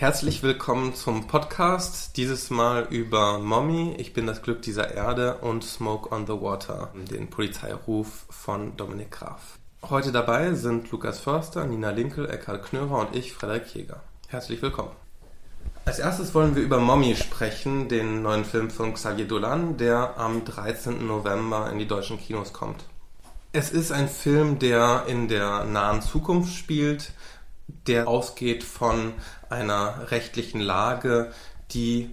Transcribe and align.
Herzlich 0.00 0.44
willkommen 0.44 0.94
zum 0.94 1.26
Podcast, 1.26 2.16
dieses 2.16 2.50
Mal 2.50 2.86
über 2.88 3.40
Mommy, 3.40 3.96
Ich 3.98 4.12
bin 4.12 4.28
das 4.28 4.42
Glück 4.42 4.62
dieser 4.62 4.94
Erde 4.94 5.38
und 5.38 5.64
Smoke 5.64 6.14
on 6.14 6.24
the 6.24 6.34
Water, 6.34 6.92
den 7.10 7.28
Polizeiruf 7.28 8.24
von 8.30 8.76
Dominik 8.76 9.10
Graf. 9.10 9.58
Heute 9.82 10.12
dabei 10.12 10.54
sind 10.54 10.88
Lukas 10.92 11.18
Förster, 11.18 11.66
Nina 11.66 11.90
Linkel, 11.90 12.30
Eckhard 12.30 12.66
Knörer 12.66 13.08
und 13.08 13.16
ich, 13.16 13.32
Frederik 13.32 13.74
Jäger. 13.74 14.00
Herzlich 14.28 14.62
willkommen. 14.62 14.92
Als 15.84 15.98
erstes 15.98 16.32
wollen 16.32 16.54
wir 16.54 16.62
über 16.62 16.78
Mommy 16.78 17.16
sprechen, 17.16 17.88
den 17.88 18.22
neuen 18.22 18.44
Film 18.44 18.70
von 18.70 18.94
Xavier 18.94 19.26
Dolan, 19.26 19.78
der 19.78 20.16
am 20.16 20.44
13. 20.44 21.08
November 21.08 21.72
in 21.72 21.80
die 21.80 21.88
deutschen 21.88 22.20
Kinos 22.20 22.52
kommt. 22.52 22.84
Es 23.50 23.70
ist 23.70 23.90
ein 23.90 24.08
Film, 24.08 24.60
der 24.60 25.06
in 25.08 25.26
der 25.26 25.64
nahen 25.64 26.02
Zukunft 26.02 26.54
spielt, 26.54 27.10
der 27.86 28.08
ausgeht 28.08 28.64
von 28.64 29.12
einer 29.48 30.10
rechtlichen 30.10 30.60
Lage, 30.60 31.32
die 31.70 32.10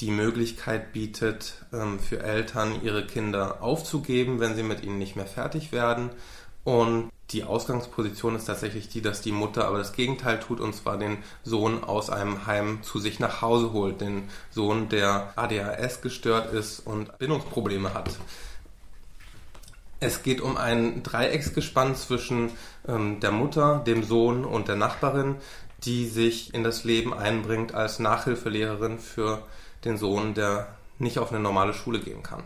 die 0.00 0.10
Möglichkeit 0.10 0.92
bietet, 0.92 1.64
ähm, 1.72 1.98
für 1.98 2.22
Eltern 2.22 2.82
ihre 2.82 3.06
Kinder 3.06 3.62
aufzugeben, 3.62 4.38
wenn 4.38 4.54
sie 4.54 4.62
mit 4.62 4.84
ihnen 4.84 4.98
nicht 4.98 5.16
mehr 5.16 5.26
fertig 5.26 5.72
werden. 5.72 6.10
Und 6.64 7.10
die 7.30 7.44
Ausgangsposition 7.44 8.36
ist 8.36 8.46
tatsächlich 8.46 8.88
die, 8.88 9.02
dass 9.02 9.20
die 9.20 9.32
Mutter 9.32 9.66
aber 9.66 9.78
das 9.78 9.92
Gegenteil 9.92 10.40
tut, 10.40 10.60
und 10.60 10.74
zwar 10.74 10.98
den 10.98 11.18
Sohn 11.42 11.84
aus 11.84 12.10
einem 12.10 12.46
Heim 12.46 12.82
zu 12.82 12.98
sich 12.98 13.20
nach 13.20 13.42
Hause 13.42 13.72
holt. 13.72 14.00
Den 14.00 14.28
Sohn, 14.50 14.88
der 14.88 15.32
ADHS 15.36 16.00
gestört 16.00 16.52
ist 16.52 16.80
und 16.80 17.18
Bindungsprobleme 17.18 17.92
hat. 17.92 18.10
Es 20.00 20.22
geht 20.22 20.40
um 20.40 20.56
ein 20.56 21.02
Dreiecksgespann 21.02 21.96
zwischen 21.96 22.50
ähm, 22.86 23.18
der 23.20 23.32
Mutter, 23.32 23.82
dem 23.84 24.04
Sohn 24.04 24.44
und 24.44 24.68
der 24.68 24.76
Nachbarin, 24.76 25.36
die 25.84 26.06
sich 26.06 26.54
in 26.54 26.62
das 26.62 26.84
Leben 26.84 27.12
einbringt 27.12 27.74
als 27.74 27.98
Nachhilfelehrerin 27.98 28.98
für 28.98 29.42
den 29.84 29.96
Sohn, 29.96 30.34
der 30.34 30.68
nicht 30.98 31.18
auf 31.18 31.30
eine 31.30 31.40
normale 31.40 31.74
Schule 31.74 32.00
gehen 32.00 32.22
kann. 32.22 32.44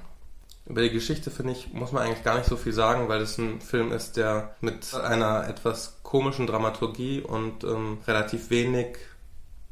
Über 0.65 0.83
die 0.83 0.91
Geschichte, 0.91 1.31
finde 1.31 1.53
ich, 1.53 1.73
muss 1.73 1.93
man 1.93 2.05
eigentlich 2.05 2.25
gar 2.25 2.37
nicht 2.37 2.49
so 2.49 2.57
viel 2.57 2.73
sagen, 2.73 3.09
weil 3.09 3.21
es 3.21 3.37
ein 3.37 3.61
Film 3.61 3.93
ist, 3.93 4.17
der 4.17 4.55
mit 4.61 4.95
einer 4.95 5.49
etwas 5.49 5.99
komischen 6.03 6.47
Dramaturgie 6.47 7.21
und 7.21 7.65
ähm, 7.65 7.99
relativ 8.07 8.51
wenig, 8.51 8.97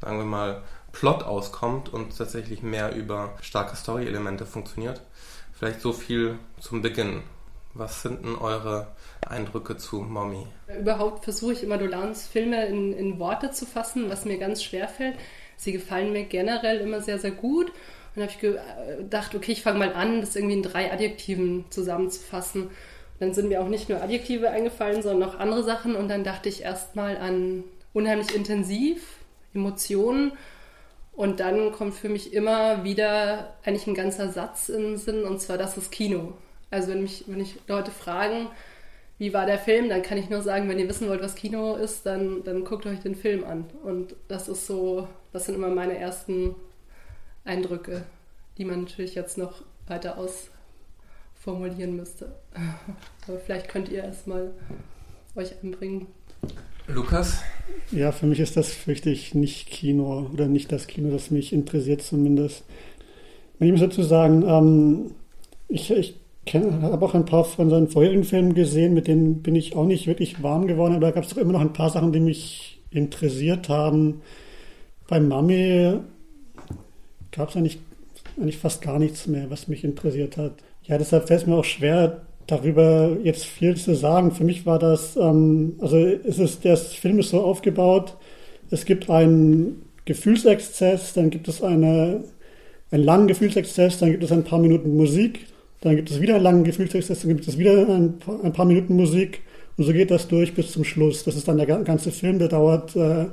sagen 0.01 0.19
wir 0.19 0.25
mal, 0.25 0.63
Plot 0.93 1.23
auskommt 1.23 1.89
und 1.91 2.19
tatsächlich 2.19 2.63
mehr 2.63 2.95
über 2.95 3.35
starke 3.41 3.77
Story-Elemente 3.77 4.45
funktioniert. 4.45 5.01
Vielleicht 5.53 5.81
so 5.81 5.93
viel 5.93 6.39
zum 6.59 6.83
Beginn. 6.83 7.23
Was 7.73 8.03
sind 8.03 8.25
denn 8.25 8.37
eure 8.37 8.89
Eindrücke 9.27 9.77
zu 9.77 10.01
Mommy? 10.01 10.47
Überhaupt 10.79 11.25
versuche 11.25 11.53
ich 11.53 11.63
immer 11.63 11.79
Dolans 11.79 12.27
Filme 12.27 12.67
in, 12.67 12.93
in 12.93 13.19
Worte 13.21 13.53
zu 13.53 13.65
fassen, 13.65 14.11
was 14.11 14.25
mir 14.25 14.39
ganz 14.39 14.63
schwer 14.63 14.89
fällt. 14.89 15.17
Sie 15.57 15.73
gefallen 15.73 16.13
mir 16.13 16.25
generell 16.25 16.79
immer 16.79 17.01
sehr, 17.01 17.19
sehr 17.19 17.31
gut. 17.31 17.69
Und 17.69 17.77
dann 18.17 18.25
habe 18.25 18.33
ich 18.33 18.41
gedacht, 18.41 19.35
okay, 19.35 19.53
ich 19.53 19.63
fange 19.63 19.79
mal 19.79 19.93
an, 19.93 20.21
das 20.21 20.35
irgendwie 20.35 20.57
in 20.57 20.63
drei 20.63 20.93
Adjektiven 20.93 21.65
zusammenzufassen. 21.71 22.63
Und 22.63 22.71
dann 23.21 23.35
sind 23.35 23.49
mir 23.49 23.63
auch 23.63 23.69
nicht 23.69 23.89
nur 23.89 24.03
Adjektive 24.03 24.51
eingefallen, 24.51 25.03
sondern 25.03 25.31
auch 25.31 25.39
andere 25.39 25.63
Sachen. 25.63 25.95
Und 25.95 26.09
dann 26.09 26.25
dachte 26.25 26.49
ich 26.49 26.63
erstmal 26.63 27.19
an 27.19 27.63
unheimlich 27.93 28.35
intensiv, 28.35 29.17
Emotionen. 29.55 30.33
Und 31.13 31.39
dann 31.39 31.71
kommt 31.71 31.95
für 31.95 32.09
mich 32.09 32.33
immer 32.33 32.83
wieder 32.83 33.55
eigentlich 33.65 33.87
ein 33.87 33.95
ganzer 33.95 34.31
Satz 34.33 34.71
in 34.71 34.83
den 34.83 34.97
Sinn, 34.97 35.23
und 35.23 35.41
zwar 35.41 35.59
das 35.59 35.77
ist 35.77 35.93
Kino. 35.93 36.33
Also 36.71 36.89
wenn 36.89 37.03
mich, 37.03 37.25
wenn 37.27 37.41
ich 37.41 37.57
Leute 37.67 37.91
fragen, 37.91 38.49
wie 39.19 39.35
war 39.35 39.45
der 39.45 39.59
Film, 39.59 39.89
dann 39.89 40.03
kann 40.03 40.17
ich 40.17 40.31
nur 40.31 40.41
sagen, 40.41 40.69
wenn 40.69 40.79
ihr 40.79 40.89
wissen 40.89 41.09
wollt, 41.09 41.23
was 41.23 41.35
Kino 41.35 41.75
ist, 41.75 42.07
dann, 42.07 42.43
dann 42.45 42.65
guckt 42.65 42.87
euch 42.87 43.01
den 43.01 43.15
Film 43.15 43.45
an. 43.45 43.67
Und 43.85 44.15
das 44.29 44.49
ist 44.49 44.67
so, 44.67 45.09
das 45.33 45.45
sind 45.45 45.57
immer 45.57 45.69
meine 45.69 45.99
ersten 45.99 46.55
Eindrücke, 47.45 48.03
die 48.57 48.65
man 48.65 48.85
natürlich 48.85 49.15
jetzt 49.15 49.37
noch 49.37 49.63
weiter 49.87 50.17
ausformulieren 50.17 51.97
müsste. 51.97 52.35
Aber 53.29 53.39
vielleicht 53.41 53.69
könnt 53.69 53.91
ihr 53.91 54.05
erstmal 54.05 54.53
euch 55.37 55.53
einbringen. 55.63 56.07
Lukas? 56.87 57.43
Ja, 57.93 58.13
für 58.13 58.27
mich 58.27 58.41
ist 58.41 58.57
das 58.57 58.73
fürchte 58.73 59.11
ich 59.11 59.35
nicht 59.35 59.69
Kino 59.69 60.31
oder 60.33 60.47
nicht 60.47 60.73
das 60.73 60.87
Kino, 60.87 61.11
das 61.11 61.31
mich 61.31 61.53
interessiert 61.53 62.03
zumindest. 62.03 62.65
Ich 63.59 63.71
muss 63.71 63.81
dazu 63.81 64.03
sagen, 64.03 64.43
ähm, 64.49 65.15
ich, 65.69 65.91
ich 65.91 66.20
habe 66.49 67.05
auch 67.05 67.15
ein 67.15 67.27
paar 67.27 67.45
von 67.45 67.71
seinen 67.71 67.89
vorherigen 67.89 68.25
Filmen 68.25 68.55
gesehen, 68.55 68.95
mit 68.95 69.07
denen 69.07 69.43
bin 69.43 69.55
ich 69.55 69.77
auch 69.77 69.85
nicht 69.85 70.07
wirklich 70.07 70.43
warm 70.43 70.67
geworden, 70.67 70.95
aber 70.95 71.07
da 71.07 71.11
gab 71.13 71.25
es 71.25 71.31
doch 71.31 71.37
immer 71.37 71.53
noch 71.53 71.61
ein 71.61 71.73
paar 71.73 71.91
Sachen, 71.91 72.13
die 72.13 72.21
mich 72.21 72.81
interessiert 72.91 73.69
haben. 73.69 74.23
Bei 75.09 75.21
Mami 75.21 75.99
gab 77.31 77.51
es 77.51 77.57
eigentlich, 77.57 77.79
eigentlich 78.37 78.59
fast 78.59 78.83
gar 78.83 78.99
nichts 78.99 79.27
mehr, 79.27 79.51
was 79.51 79.69
mich 79.69 79.85
interessiert 79.85 80.37
hat. 80.37 80.55
Ja, 80.85 80.99
deshalb 80.99 81.29
fällt 81.29 81.43
es 81.43 81.47
mir 81.47 81.57
auch 81.57 81.65
schwer, 81.65 82.23
darüber 82.47 83.17
jetzt 83.23 83.45
viel 83.45 83.77
zu 83.77 83.95
sagen. 83.95 84.33
Für 84.33 84.45
mich 84.45 84.67
war 84.67 84.79
das, 84.79 85.17
ähm, 85.17 85.75
also 85.81 85.97
es 85.97 86.39
ist, 86.39 86.65
der 86.65 86.77
Film 86.77 87.19
ist 87.21 87.31
so 87.31 87.43
aufgebaut, 87.43 88.17
es 88.71 88.85
gibt 88.85 89.11
einen 89.11 89.83
Gefühlsexzess, 90.05 91.13
dann 91.15 91.31
gibt 91.31 91.49
es 91.49 91.63
eine, 91.63 92.25
einen 92.91 93.05
langen 93.05 93.29
Gefühlsexzess, 93.29 93.99
dann 93.99 94.11
gibt 94.11 94.25
es 94.25 94.33
ein 94.33 94.45
paar 94.45 94.59
Minuten 94.59 94.97
Musik, 94.97 95.47
dann 95.81 95.97
gibt 95.97 96.11
es 96.11 96.21
wieder 96.21 96.35
einen 96.35 96.45
langen 96.45 96.65
Gefühlstext, 96.65 97.11
dann 97.11 97.29
gibt 97.29 97.49
es 97.49 97.59
wieder 97.59 97.89
ein 97.89 98.19
paar, 98.19 98.45
ein 98.45 98.53
paar, 98.53 98.67
Minuten 98.67 98.97
Musik 98.97 99.41
und 99.77 99.85
so 99.85 99.93
geht 99.93 100.11
das 100.11 100.29
durch 100.29 100.55
bis 100.55 100.73
zum 100.73 100.85
Schluss. 100.85 101.25
Das 101.25 101.37
ist 101.37 101.49
dann 101.49 101.57
der 101.57 101.67
ganze 101.67 102.11
Film, 102.11 102.39
der 102.39 102.49
dauert 102.49 102.95
äh, 102.97 103.27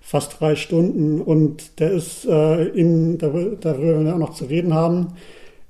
fast 0.00 0.38
drei 0.38 0.54
Stunden 0.54 1.20
und 1.22 1.80
der 1.80 1.92
ist 1.92 2.26
äh, 2.26 2.64
in, 2.68 3.16
darüber 3.18 4.04
wir 4.04 4.14
auch 4.14 4.18
noch 4.18 4.34
zu 4.34 4.44
reden 4.44 4.74
haben, 4.74 5.14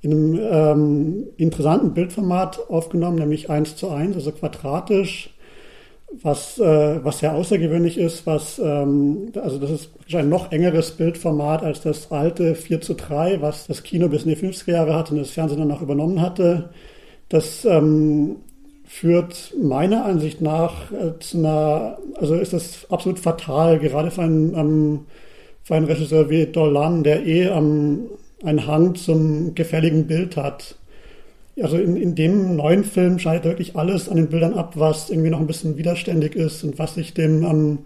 in 0.01 0.11
einem 0.11 0.39
ähm, 0.51 1.23
interessanten 1.37 1.93
Bildformat 1.93 2.69
aufgenommen, 2.69 3.17
nämlich 3.17 3.49
eins 3.49 3.75
zu 3.75 3.89
eins, 3.89 4.15
also 4.15 4.31
quadratisch 4.31 5.34
was, 6.21 6.59
äh, 6.59 7.03
was 7.03 7.19
sehr 7.19 7.33
außergewöhnlich 7.33 7.97
ist, 7.97 8.25
was, 8.25 8.59
ähm, 8.59 9.31
also 9.35 9.57
das 9.57 9.71
ist 9.71 9.89
ein 10.13 10.29
noch 10.29 10.51
engeres 10.51 10.91
Bildformat 10.91 11.63
als 11.63 11.81
das 11.81 12.11
alte 12.11 12.55
4 12.55 12.81
zu 12.81 12.93
3, 12.93 13.41
was 13.41 13.67
das 13.67 13.83
Kino 13.83 14.07
bis 14.07 14.23
in 14.23 14.29
die 14.29 14.37
50er 14.37 14.71
Jahre 14.71 14.95
hatte 14.95 15.13
und 15.13 15.19
das 15.19 15.31
Fernsehen 15.31 15.59
dann 15.59 15.71
auch 15.71 15.81
übernommen 15.81 16.21
hatte. 16.21 16.69
Das 17.29 17.65
ähm, 17.65 18.37
führt 18.85 19.53
meiner 19.61 20.05
Ansicht 20.05 20.41
nach 20.41 20.91
äh, 20.91 21.19
zu 21.19 21.39
einer, 21.39 21.97
also 22.15 22.35
ist 22.35 22.53
das 22.53 22.85
absolut 22.89 23.19
fatal, 23.19 23.79
gerade 23.79 24.11
für 24.11 24.21
einen, 24.21 24.55
ähm, 24.55 24.99
für 25.63 25.75
einen 25.75 25.85
Regisseur 25.85 26.29
wie 26.29 26.45
Dolan, 26.45 27.03
der 27.03 27.25
eh 27.25 27.43
ähm, 27.43 28.09
einen 28.43 28.67
Hang 28.67 28.95
zum 28.95 29.55
gefälligen 29.55 30.07
Bild 30.07 30.37
hat 30.37 30.75
also 31.61 31.77
in, 31.77 31.95
in 31.95 32.15
dem 32.15 32.55
neuen 32.55 32.83
Film 32.83 33.19
schneidet 33.19 33.45
wirklich 33.45 33.75
alles 33.75 34.09
an 34.09 34.17
den 34.17 34.29
Bildern 34.29 34.53
ab, 34.53 34.73
was 34.75 35.09
irgendwie 35.09 35.29
noch 35.29 35.39
ein 35.39 35.47
bisschen 35.47 35.77
widerständig 35.77 36.35
ist 36.35 36.63
und 36.63 36.79
was 36.79 36.95
sich 36.95 37.13
dem 37.13 37.43
ähm, 37.43 37.79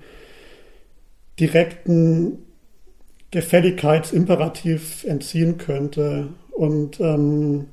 direkten 1.40 2.40
Gefälligkeitsimperativ 3.32 5.04
entziehen 5.04 5.58
könnte. 5.58 6.30
Und 6.52 7.00
ähm, 7.00 7.68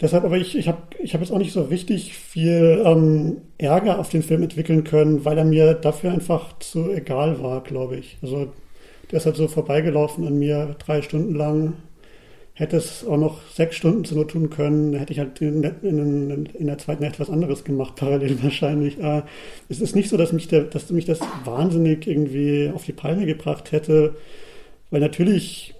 deshalb, 0.00 0.24
aber 0.24 0.38
ich, 0.38 0.56
ich 0.56 0.68
habe 0.68 0.78
ich 0.98 1.14
hab 1.14 1.20
jetzt 1.20 1.30
auch 1.30 1.38
nicht 1.38 1.52
so 1.52 1.62
richtig 1.62 2.16
viel 2.16 2.82
ähm, 2.84 3.42
Ärger 3.58 3.98
auf 3.98 4.08
den 4.08 4.22
Film 4.22 4.42
entwickeln 4.42 4.84
können, 4.84 5.24
weil 5.24 5.36
er 5.36 5.44
mir 5.44 5.74
dafür 5.74 6.12
einfach 6.12 6.58
zu 6.60 6.90
egal 6.90 7.42
war, 7.42 7.62
glaube 7.62 7.96
ich. 7.96 8.16
Also 8.22 8.48
der 9.10 9.18
ist 9.18 9.26
halt 9.26 9.36
so 9.36 9.48
vorbeigelaufen 9.48 10.26
an 10.26 10.38
mir 10.38 10.76
drei 10.78 11.02
Stunden 11.02 11.34
lang 11.34 11.74
hätte 12.54 12.76
es 12.76 13.04
auch 13.04 13.16
noch 13.16 13.40
sechs 13.52 13.76
Stunden 13.76 14.04
zu 14.04 14.14
nur 14.14 14.28
tun 14.28 14.48
können, 14.48 14.94
hätte 14.94 15.12
ich 15.12 15.18
halt 15.18 15.40
in, 15.40 15.64
in, 15.82 16.46
in 16.46 16.66
der 16.66 16.78
zweiten 16.78 17.02
etwas 17.02 17.28
anderes 17.28 17.64
gemacht, 17.64 17.96
parallel 17.96 18.42
wahrscheinlich. 18.42 18.98
Äh, 18.98 19.22
es 19.68 19.80
ist 19.80 19.96
nicht 19.96 20.08
so, 20.08 20.16
dass 20.16 20.32
mich, 20.32 20.48
der, 20.48 20.62
dass 20.62 20.90
mich 20.90 21.04
das 21.04 21.20
wahnsinnig 21.44 22.06
irgendwie 22.06 22.70
auf 22.72 22.84
die 22.84 22.92
Palme 22.92 23.26
gebracht 23.26 23.72
hätte, 23.72 24.14
weil 24.90 25.00
natürlich 25.00 25.74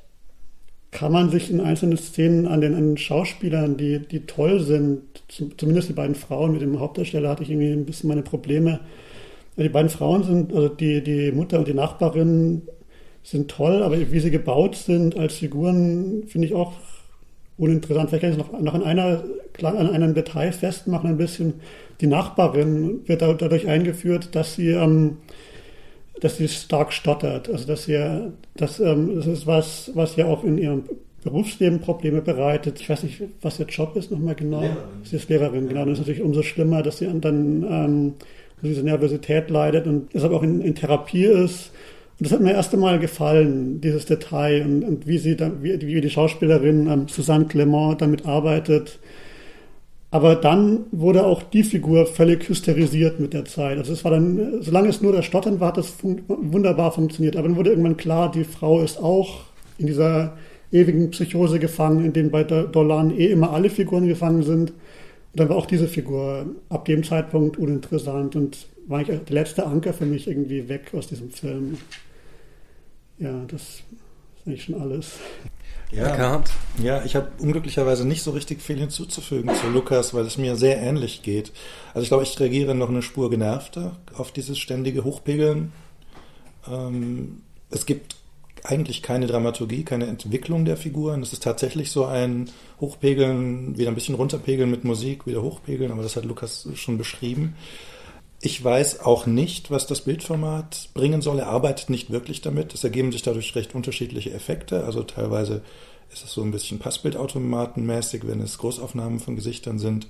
kann 0.91 1.13
man 1.13 1.31
sich 1.31 1.51
in 1.51 1.61
einzelnen 1.61 1.97
Szenen 1.97 2.47
an 2.47 2.61
den, 2.61 2.75
an 2.75 2.91
den 2.91 2.97
Schauspielern, 2.97 3.77
die, 3.77 3.99
die 3.99 4.27
toll 4.27 4.61
sind, 4.61 5.03
zumindest 5.29 5.89
die 5.89 5.93
beiden 5.93 6.15
Frauen 6.15 6.53
mit 6.53 6.63
dem 6.63 6.79
Hauptdarsteller 6.79 7.31
hatte 7.31 7.43
ich 7.43 7.51
irgendwie 7.51 7.73
ein 7.73 7.85
bisschen 7.85 8.09
meine 8.09 8.23
Probleme. 8.23 8.81
Die 9.57 9.69
beiden 9.69 9.91
Frauen 9.91 10.23
sind, 10.23 10.53
also 10.53 10.69
die, 10.69 11.03
die 11.03 11.33
Mutter 11.33 11.59
und 11.59 11.69
die 11.69 11.75
Nachbarin, 11.75 12.63
sind 13.25 13.51
toll, 13.51 13.83
aber 13.83 14.13
wie 14.13 14.21
sie 14.21 14.31
gebaut 14.31 14.77
sind 14.77 15.17
als 15.19 15.37
Figuren, 15.37 16.25
finde 16.29 16.47
ich 16.47 16.55
auch 16.55 16.75
uninteressant. 17.57 18.11
Vielleicht 18.11 18.23
kann 18.23 18.33
ich 18.33 18.39
noch, 18.39 18.61
noch 18.61 18.75
an, 18.75 18.83
einer, 18.83 19.25
an 19.63 19.91
einem 19.91 20.15
Detail 20.15 20.53
festmachen, 20.53 21.11
ein 21.11 21.17
bisschen. 21.17 21.55
Die 22.01 22.07
Nachbarin 22.07 23.01
wird 23.07 23.23
dadurch 23.23 23.67
eingeführt, 23.67 24.35
dass 24.35 24.57
sie, 24.57 24.71
ähm, 24.71 25.19
dass 26.21 26.37
sie 26.37 26.49
stark 26.49 26.93
stottert. 26.93 27.49
Also, 27.49 27.67
dass 27.67 27.85
sie, 27.85 28.31
das, 28.57 28.79
ähm, 28.79 29.17
das 29.17 29.27
ist 29.27 29.47
was, 29.47 29.91
was 29.95 30.17
ja 30.17 30.27
auch 30.27 30.45
in 30.45 30.59
ihrem 30.59 30.85
Berufsleben 31.23 31.81
Probleme 31.81 32.21
bereitet. 32.21 32.79
Ich 32.81 32.91
weiß 32.91 33.05
nicht, 33.05 33.23
was 33.41 33.59
ihr 33.59 33.67
Job 33.67 33.97
ist 33.97 34.11
nochmal 34.11 34.35
genau. 34.35 34.61
Lehrerin. 34.61 34.77
Sie 35.05 35.17
ist 35.17 35.31
Lehrerin, 35.31 35.69
genau. 35.69 35.87
Das 35.87 35.95
ist 35.95 36.01
natürlich 36.01 36.23
umso 36.23 36.43
schlimmer, 36.43 36.83
dass 36.83 36.99
sie 36.99 37.07
dann 37.07 37.65
ähm, 37.67 38.13
diese 38.61 38.83
Nervosität 38.83 39.49
leidet 39.49 39.87
und 39.87 40.13
deshalb 40.13 40.33
auch 40.33 40.43
in, 40.43 40.61
in 40.61 40.75
Therapie 40.75 41.25
ist 41.25 41.71
Und 42.19 42.27
das 42.27 42.33
hat 42.33 42.41
mir 42.41 42.53
erst 42.53 42.73
einmal 42.73 42.99
gefallen, 42.99 43.81
dieses 43.81 44.07
Detail 44.07 44.65
und, 44.65 44.85
und 44.85 45.07
wie 45.07 45.19
sie 45.19 45.37
dann, 45.37 45.63
wie, 45.63 45.81
wie 45.81 46.01
die 46.01 46.11
Schauspielerin 46.11 46.89
ähm, 46.89 47.09
Susanne 47.09 47.47
Clement 47.47 48.01
damit 48.01 48.25
arbeitet. 48.25 49.01
Aber 50.13 50.37
dann 50.37 50.85
wurde 50.93 51.27
auch 51.27 51.43
die 51.43 51.65
Figur 51.65 52.07
völlig 52.07 52.49
hysterisiert 52.49 53.19
mit 53.19 53.33
der 53.33 53.47
Zeit. 53.47 53.79
Also 53.79 53.93
es 53.93 54.05
war 54.05 54.13
dann, 54.13 54.63
solange 54.63 54.89
es 54.89 55.03
nur 55.03 55.13
das 55.13 55.25
Stottern 55.25 55.59
war, 55.59 55.69
hat 55.69 55.77
das 55.77 55.89
fun 55.89 56.23
wunderbar 56.29 56.93
funktioniert. 56.93 57.35
Aber 57.35 57.49
dann 57.49 57.57
wurde 57.57 57.71
irgendwann 57.71 57.97
klar, 57.97 58.31
die 58.31 58.45
Frau 58.45 58.81
ist 58.81 58.97
auch 59.03 59.41
in 59.77 59.89
dieser 59.89 60.37
ewigen 60.71 61.11
Psychose 61.11 61.59
gefangen, 61.59 62.05
in 62.05 62.13
dem 62.13 62.31
bei 62.31 62.45
Dolan 62.45 63.11
eh 63.11 63.27
immer 63.27 63.51
alle 63.51 63.71
Figuren 63.71 64.07
gefangen 64.07 64.45
sind. 64.45 64.71
Und 64.71 64.77
dann 65.41 65.49
war 65.49 65.57
auch 65.57 65.67
diese 65.67 65.89
Figur 65.89 66.47
ab 66.69 66.85
dem 66.85 67.03
Zeitpunkt 67.03 67.57
uninteressant 67.57 68.37
und 68.37 68.69
war 68.87 69.01
ich 69.01 69.09
der 69.09 69.21
letzte 69.31 69.67
Anker 69.67 69.93
für 69.93 70.07
mich 70.07 70.29
irgendwie 70.29 70.69
weg 70.69 70.93
aus 70.97 71.09
diesem 71.09 71.31
Film. 71.31 71.79
Ja, 73.19 73.45
das 73.47 73.63
ist 73.63 73.83
eigentlich 74.47 74.65
schon 74.65 74.81
alles. 74.81 75.13
Ja, 75.93 76.43
ja 76.83 77.05
ich 77.05 77.15
habe 77.15 77.29
unglücklicherweise 77.39 78.07
nicht 78.07 78.23
so 78.23 78.33
richtig 78.33 78.61
viel 78.61 78.79
hinzuzufügen 78.79 79.55
zu 79.55 79.69
Lukas, 79.69 80.13
weil 80.15 80.25
es 80.25 80.39
mir 80.39 80.57
sehr 80.57 80.79
ähnlich 80.79 81.23
geht. 81.23 81.53
Also 81.93 82.03
ich 82.03 82.09
glaube, 82.09 82.25
ich 82.25 82.39
reagiere 82.39 82.75
noch 82.75 82.89
eine 82.89 83.03
Spur 83.03 83.31
genervter 83.31 83.97
auf 84.15 84.33
dieses 84.33 84.59
ständige 84.59 85.05
Hochpegeln. 85.05 85.73
Ähm, 86.69 87.43
es 87.71 87.87
gibt 87.87 88.17
eigentlich 88.65 89.03
keine 89.03 89.27
Dramaturgie, 89.27 89.85
keine 89.85 90.07
Entwicklung 90.07 90.65
der 90.65 90.77
Figuren. 90.77 91.23
Es 91.23 91.33
ist 91.33 91.43
tatsächlich 91.43 91.91
so 91.91 92.07
ein 92.07 92.51
Hochpegeln, 92.81 93.77
wieder 93.77 93.91
ein 93.91 93.95
bisschen 93.95 94.15
runterpegeln 94.15 94.71
mit 94.71 94.85
Musik, 94.85 95.27
wieder 95.27 95.43
hochpegeln, 95.43 95.93
aber 95.93 96.03
das 96.03 96.17
hat 96.17 96.25
Lukas 96.25 96.67
schon 96.75 96.97
beschrieben. 96.97 97.57
Ich 98.45 98.63
weiß 98.63 99.01
auch 99.01 99.25
nicht, 99.25 99.71
was 99.71 99.87
das 99.87 100.03
Bildformat 100.03 100.91
bringen 100.93 101.23
soll. 101.23 101.39
Er 101.39 101.47
arbeitet 101.47 101.89
nicht 101.89 102.11
wirklich 102.11 102.43
damit. 102.43 102.75
Es 102.75 102.85
ergeben 102.85 103.11
sich 103.11 103.23
dadurch 103.23 103.57
recht 103.57 103.75
unterschiedliche 103.75 104.35
Effekte. 104.35 104.85
Also 104.85 105.03
teilweise 105.03 105.63
ist 106.13 106.25
es 106.25 106.33
so 106.35 106.43
ein 106.43 106.51
bisschen 106.51 106.79
Passbildautomatenmäßig, 106.79 108.27
wenn 108.27 108.43
es 108.43 108.59
Großaufnahmen 108.59 109.19
von 109.19 109.35
Gesichtern 109.35 109.79
sind. 109.79 110.09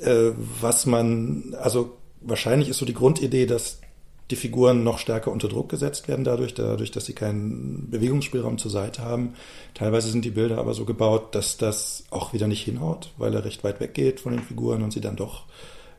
Äh, 0.00 0.32
was 0.60 0.86
man, 0.86 1.54
also 1.60 1.96
wahrscheinlich 2.20 2.68
ist 2.68 2.78
so 2.78 2.84
die 2.84 2.94
Grundidee, 2.94 3.46
dass 3.46 3.78
die 4.32 4.36
Figuren 4.36 4.82
noch 4.82 4.98
stärker 4.98 5.30
unter 5.30 5.46
Druck 5.46 5.68
gesetzt 5.68 6.08
werden 6.08 6.24
dadurch, 6.24 6.54
dadurch, 6.54 6.90
dass 6.90 7.06
sie 7.06 7.12
keinen 7.12 7.90
Bewegungsspielraum 7.92 8.58
zur 8.58 8.72
Seite 8.72 9.04
haben. 9.04 9.34
Teilweise 9.74 10.10
sind 10.10 10.24
die 10.24 10.30
Bilder 10.30 10.58
aber 10.58 10.74
so 10.74 10.84
gebaut, 10.84 11.36
dass 11.36 11.58
das 11.58 12.02
auch 12.10 12.32
wieder 12.32 12.48
nicht 12.48 12.64
hinhaut, 12.64 13.12
weil 13.18 13.32
er 13.34 13.44
recht 13.44 13.62
weit 13.62 13.78
weggeht 13.78 14.18
von 14.18 14.32
den 14.32 14.42
Figuren 14.42 14.82
und 14.82 14.92
sie 14.92 15.00
dann 15.00 15.14
doch 15.14 15.44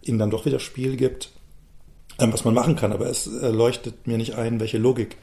ihnen 0.01 0.19
dann 0.19 0.31
doch 0.31 0.45
wieder 0.45 0.59
Spiel 0.59 0.97
gibt, 0.97 1.31
ähm, 2.19 2.33
was 2.33 2.45
man 2.45 2.53
machen 2.53 2.75
kann. 2.75 2.93
Aber 2.93 3.07
es 3.07 3.27
äh, 3.27 3.49
leuchtet 3.49 4.07
mir 4.07 4.17
nicht 4.17 4.35
ein, 4.35 4.59
welche 4.59 4.77
Logik 4.77 5.17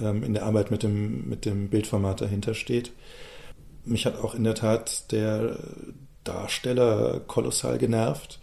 ähm, 0.00 0.22
in 0.22 0.34
der 0.34 0.44
Arbeit 0.44 0.70
mit 0.70 0.82
dem, 0.82 1.28
mit 1.28 1.44
dem 1.44 1.68
Bildformat 1.68 2.20
dahinter 2.20 2.54
steht. 2.54 2.92
Mich 3.84 4.06
hat 4.06 4.18
auch 4.18 4.34
in 4.34 4.44
der 4.44 4.54
Tat 4.54 5.12
der 5.12 5.58
Darsteller 6.24 7.20
kolossal 7.26 7.78
genervt. 7.78 8.40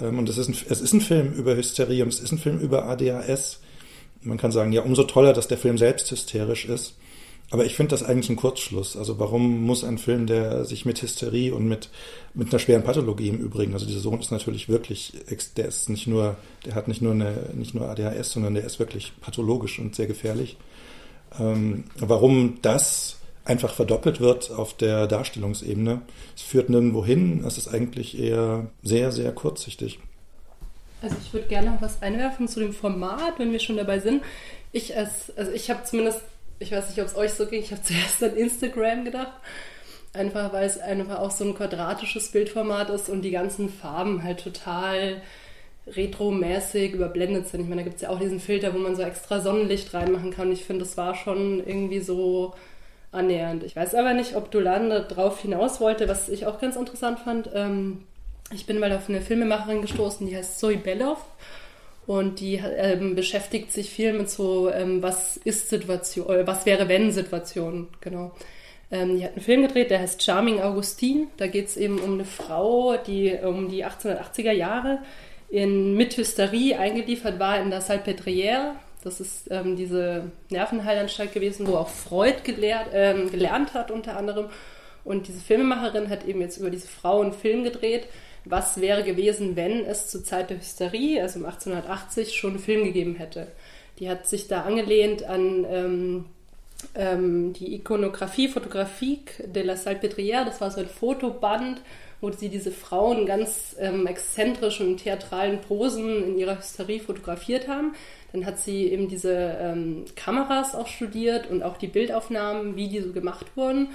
Ähm, 0.00 0.18
und 0.18 0.28
es 0.28 0.38
ist, 0.38 0.48
ein, 0.48 0.56
es 0.68 0.80
ist 0.80 0.92
ein 0.92 1.00
Film 1.00 1.32
über 1.32 1.56
Hysterie 1.56 2.02
und 2.02 2.08
es 2.08 2.20
ist 2.20 2.32
ein 2.32 2.38
Film 2.38 2.58
über 2.58 2.86
ADHS. 2.86 3.60
Man 4.22 4.38
kann 4.38 4.52
sagen, 4.52 4.72
ja, 4.72 4.82
umso 4.82 5.04
toller, 5.04 5.32
dass 5.32 5.48
der 5.48 5.58
Film 5.58 5.78
selbst 5.78 6.10
hysterisch 6.10 6.66
ist. 6.66 6.96
Aber 7.52 7.66
ich 7.66 7.74
finde 7.74 7.90
das 7.90 8.02
eigentlich 8.02 8.30
ein 8.30 8.36
Kurzschluss. 8.36 8.96
Also 8.96 9.18
warum 9.18 9.66
muss 9.66 9.84
ein 9.84 9.98
Film, 9.98 10.26
der 10.26 10.64
sich 10.64 10.86
mit 10.86 11.02
Hysterie 11.02 11.52
und 11.52 11.68
mit, 11.68 11.90
mit 12.32 12.50
einer 12.50 12.58
schweren 12.58 12.82
Pathologie 12.82 13.28
im 13.28 13.36
Übrigen, 13.36 13.74
also 13.74 13.84
dieser 13.84 14.00
Sohn 14.00 14.18
ist 14.20 14.32
natürlich 14.32 14.70
wirklich, 14.70 15.12
der 15.58 15.66
ist 15.66 15.90
nicht 15.90 16.06
nur, 16.06 16.36
der 16.64 16.74
hat 16.74 16.88
nicht 16.88 17.02
nur 17.02 17.12
eine, 17.12 17.50
nicht 17.52 17.74
nur 17.74 17.90
ADHS, 17.90 18.32
sondern 18.32 18.54
der 18.54 18.64
ist 18.64 18.78
wirklich 18.78 19.12
pathologisch 19.20 19.78
und 19.78 19.94
sehr 19.94 20.06
gefährlich. 20.06 20.56
Ähm, 21.38 21.84
warum 21.98 22.56
das 22.62 23.18
einfach 23.44 23.74
verdoppelt 23.74 24.18
wird 24.18 24.50
auf 24.50 24.74
der 24.74 25.06
Darstellungsebene, 25.06 26.00
es 26.34 26.40
führt 26.40 26.70
nirgendwo 26.70 27.04
hin, 27.04 27.44
es 27.46 27.58
ist 27.58 27.68
eigentlich 27.68 28.18
eher 28.18 28.70
sehr, 28.82 29.12
sehr 29.12 29.30
kurzsichtig. 29.30 29.98
Also 31.02 31.16
ich 31.22 31.34
würde 31.34 31.48
gerne 31.48 31.72
noch 31.72 31.82
was 31.82 32.00
einwerfen 32.00 32.48
zu 32.48 32.60
dem 32.60 32.72
Format, 32.72 33.38
wenn 33.38 33.52
wir 33.52 33.60
schon 33.60 33.76
dabei 33.76 33.98
sind. 33.98 34.22
Ich 34.70 34.96
als, 34.96 35.36
also 35.36 35.52
ich 35.52 35.68
habe 35.68 35.84
zumindest 35.84 36.22
ich 36.62 36.72
weiß 36.72 36.88
nicht, 36.88 37.00
ob 37.00 37.06
es 37.06 37.16
euch 37.16 37.32
so 37.32 37.46
ging, 37.46 37.60
ich 37.60 37.72
habe 37.72 37.82
zuerst 37.82 38.22
an 38.22 38.36
Instagram 38.36 39.04
gedacht. 39.04 39.32
Einfach 40.14 40.52
weil 40.52 40.66
es 40.66 40.78
einfach 40.78 41.20
auch 41.20 41.30
so 41.30 41.44
ein 41.44 41.54
quadratisches 41.54 42.30
Bildformat 42.32 42.90
ist 42.90 43.08
und 43.08 43.22
die 43.22 43.30
ganzen 43.30 43.70
Farben 43.70 44.22
halt 44.22 44.42
total 44.42 45.22
retromäßig 45.86 46.92
überblendet 46.92 47.48
sind. 47.48 47.62
Ich 47.62 47.68
meine, 47.68 47.82
da 47.82 47.84
gibt 47.84 47.96
es 47.96 48.02
ja 48.02 48.10
auch 48.10 48.20
diesen 48.20 48.38
Filter, 48.38 48.74
wo 48.74 48.78
man 48.78 48.94
so 48.94 49.02
extra 49.02 49.40
Sonnenlicht 49.40 49.92
reinmachen 49.94 50.30
kann. 50.30 50.52
Ich 50.52 50.64
finde, 50.64 50.84
das 50.84 50.96
war 50.96 51.14
schon 51.14 51.66
irgendwie 51.66 52.00
so 52.00 52.54
annähernd. 53.10 53.64
Ich 53.64 53.74
weiß 53.74 53.94
aber 53.94 54.12
nicht, 54.12 54.36
ob 54.36 54.50
Dolan 54.50 54.90
darauf 54.90 55.40
hinaus 55.40 55.80
wollte, 55.80 56.08
was 56.08 56.28
ich 56.28 56.46
auch 56.46 56.60
ganz 56.60 56.76
interessant 56.76 57.18
fand. 57.20 57.50
Ähm, 57.54 58.04
ich 58.52 58.66
bin 58.66 58.78
mal 58.78 58.92
auf 58.92 59.08
eine 59.08 59.22
Filmemacherin 59.22 59.82
gestoßen, 59.82 60.26
die 60.26 60.36
heißt 60.36 60.58
Zoe 60.58 60.76
Belloff 60.76 61.24
und 62.06 62.40
die 62.40 62.56
ähm, 62.56 63.14
beschäftigt 63.14 63.72
sich 63.72 63.90
viel 63.90 64.12
mit 64.12 64.28
so, 64.28 64.70
ähm, 64.70 65.02
was 65.02 65.36
ist 65.36 65.68
Situation, 65.68 66.28
äh, 66.30 66.46
was 66.46 66.66
wäre 66.66 66.88
wenn 66.88 67.12
Situation, 67.12 67.88
genau. 68.00 68.32
Ähm, 68.90 69.16
die 69.16 69.24
hat 69.24 69.32
einen 69.32 69.40
Film 69.40 69.62
gedreht, 69.62 69.90
der 69.90 70.00
heißt 70.00 70.22
Charming 70.22 70.60
Augustine. 70.60 71.28
Da 71.36 71.46
geht 71.46 71.68
es 71.68 71.76
eben 71.76 71.98
um 71.98 72.14
eine 72.14 72.24
Frau, 72.24 72.96
die 72.96 73.32
um 73.42 73.68
die 73.68 73.84
1880er 73.84 74.52
Jahre 74.52 74.98
in, 75.48 75.96
mit 75.96 76.16
Hysterie 76.16 76.76
eingeliefert 76.76 77.38
war 77.38 77.60
in 77.60 77.70
der 77.70 77.80
Salpêtrière. 77.80 78.72
Das 79.04 79.20
ist 79.20 79.50
ähm, 79.50 79.76
diese 79.76 80.30
Nervenheilanstalt 80.50 81.32
gewesen, 81.32 81.66
wo 81.66 81.76
auch 81.76 81.88
Freud 81.88 82.42
gelehrt, 82.44 82.88
ähm, 82.92 83.30
gelernt 83.30 83.74
hat 83.74 83.90
unter 83.90 84.16
anderem. 84.16 84.46
Und 85.04 85.28
diese 85.28 85.40
Filmemacherin 85.40 86.08
hat 86.08 86.24
eben 86.26 86.40
jetzt 86.40 86.58
über 86.58 86.70
diese 86.70 86.88
Frau 86.88 87.20
einen 87.20 87.32
Film 87.32 87.64
gedreht 87.64 88.06
was 88.44 88.80
wäre 88.80 89.04
gewesen, 89.04 89.56
wenn 89.56 89.84
es 89.84 90.08
zur 90.08 90.24
Zeit 90.24 90.50
der 90.50 90.58
Hysterie, 90.58 91.20
also 91.20 91.38
um 91.38 91.46
1880, 91.46 92.34
schon 92.34 92.50
einen 92.50 92.58
Film 92.58 92.84
gegeben 92.84 93.14
hätte. 93.16 93.48
Die 93.98 94.08
hat 94.08 94.26
sich 94.26 94.48
da 94.48 94.62
angelehnt 94.62 95.24
an 95.24 95.66
ähm, 95.68 96.24
ähm, 96.94 97.52
die 97.52 97.74
Ikonografie, 97.74 98.48
Fotografie 98.48 99.20
de 99.44 99.62
la 99.62 99.74
Salpêtrière. 99.74 100.44
Das 100.44 100.60
war 100.60 100.70
so 100.70 100.80
ein 100.80 100.88
Fotoband, 100.88 101.80
wo 102.20 102.30
sie 102.30 102.48
diese 102.48 102.72
Frauen 102.72 103.26
ganz 103.26 103.76
ähm, 103.78 104.06
exzentrischen 104.06 104.88
und 104.88 104.96
theatralen 104.98 105.60
Posen 105.60 106.24
in 106.24 106.38
ihrer 106.38 106.58
Hysterie 106.58 107.00
fotografiert 107.00 107.68
haben. 107.68 107.94
Dann 108.32 108.46
hat 108.46 108.58
sie 108.58 108.86
eben 108.86 109.08
diese 109.08 109.56
ähm, 109.60 110.04
Kameras 110.16 110.74
auch 110.74 110.86
studiert 110.86 111.50
und 111.50 111.62
auch 111.62 111.76
die 111.76 111.88
Bildaufnahmen, 111.88 112.76
wie 112.76 112.88
die 112.88 113.00
so 113.00 113.12
gemacht 113.12 113.46
wurden 113.56 113.88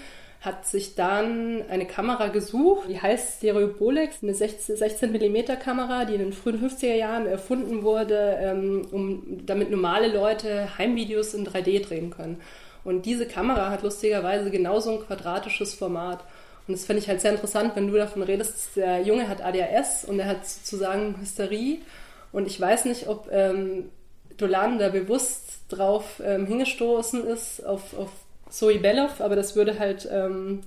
hat 0.48 0.66
sich 0.66 0.96
dann 0.96 1.62
eine 1.70 1.86
Kamera 1.86 2.30
gesucht, 2.30 2.90
die 2.90 3.02
heißt 3.02 3.38
Stereobolex, 3.38 4.24
eine 4.24 4.34
16, 4.34 5.12
mm 5.12 5.60
Kamera, 5.60 6.06
die 6.06 6.14
in 6.14 6.22
den 6.22 6.34
frühen 6.34 6.66
50er 6.66 6.96
Jahren 6.96 7.28
erfunden 7.28 7.84
wurde, 7.84 8.38
ähm, 8.42 8.88
um, 8.92 9.46
damit 9.46 9.70
normale 9.70 10.08
Leute 10.08 10.78
Heimvideos 10.78 11.34
in 11.34 11.46
3D 11.46 11.86
drehen 11.86 12.12
können. 12.12 12.40
Und 12.86 13.06
diese 13.06 13.26
Kamera 13.26 13.70
hat 13.70 13.84
lustigerweise 13.84 14.50
genauso 14.50 14.92
ein 14.92 15.06
quadratisches 15.06 15.76
Format. 15.76 16.24
Und 16.68 16.78
das 16.78 16.86
finde 16.86 17.02
ich 17.02 17.10
halt 17.10 17.20
sehr 17.20 17.32
interessant, 17.32 17.76
wenn 17.76 17.92
du 17.92 17.98
davon 17.98 18.24
redest, 18.24 18.78
der 18.78 19.02
Junge 19.02 19.28
hat 19.28 19.42
ADHS 19.44 20.06
und 20.06 20.18
er 20.20 20.28
hat 20.28 20.48
sozusagen 20.48 21.20
Hysterie. 21.20 21.80
Und 22.32 22.48
ich 22.48 22.60
weiß 22.60 22.86
nicht, 22.86 23.10
ob 23.10 23.28
ähm, 23.32 23.90
Dolan 24.38 24.80
da 24.80 24.88
bewusst 24.88 25.60
drauf 25.68 26.22
ähm, 26.24 26.46
hingestoßen 26.46 27.28
ist, 27.28 27.66
auf, 27.66 27.98
auf 27.98 28.10
Zoe 28.50 28.80
Belloff, 28.80 29.22
aber 29.22 29.36
das 29.36 29.56
würde 29.56 29.80
halt 29.80 30.08
ähm, 30.12 30.62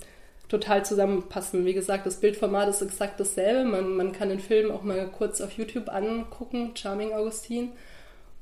total 0.49 0.85
zusammenpassen. 0.85 1.65
Wie 1.65 1.75
gesagt, 1.75 2.07
das 2.07 2.17
Bildformat 2.17 2.69
ist 2.69 2.83
exakt 2.83 3.21
dasselbe. 3.21 3.65
Man, 3.65 3.97
man 3.97 4.13
kann 4.13 4.29
den 4.29 4.41
Film 4.41 4.71
auch 4.71 4.83
mal 4.83 5.09
kurz 5.09 5.41
auf 5.41 5.53
YouTube 5.53 5.89
angucken, 5.89 6.73
Charming 6.75 7.13
Augustine. 7.13 7.69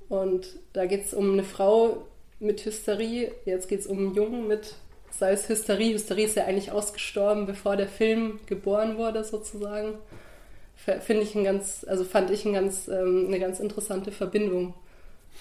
Und 0.09 0.57
da 0.73 0.87
geht 0.87 1.05
es 1.05 1.15
um 1.15 1.33
eine 1.33 1.45
Frau 1.45 2.07
mit 2.41 2.65
Hysterie, 2.65 3.33
jetzt 3.45 3.69
geht 3.69 3.81
es 3.81 3.87
um 3.87 3.99
einen 3.99 4.15
Jungen 4.15 4.49
mit, 4.49 4.75
sei 5.11 5.33
es 5.33 5.49
Hysterie. 5.49 5.95
Hysterie 5.95 6.25
ist 6.25 6.37
ja 6.37 6.45
eigentlich 6.45 6.73
ausgestorben, 6.73 7.47
bevor 7.47 7.77
der 7.77 7.89
Film 7.89 8.41
geboren 8.47 8.97
wurde, 8.97 9.25
sozusagen. 9.25 9.99
Finde 10.77 11.25
ich 11.25 11.35
ein 11.35 11.45
ganz, 11.45 11.85
also 11.89 12.05
fand 12.05 12.31
ich 12.31 12.45
ein 12.47 12.53
ganz, 12.53 12.89
ähm, 12.89 13.27
eine 13.27 13.41
ganz 13.41 13.61
interessante 13.61 14.13
Verbindung. 14.13 14.75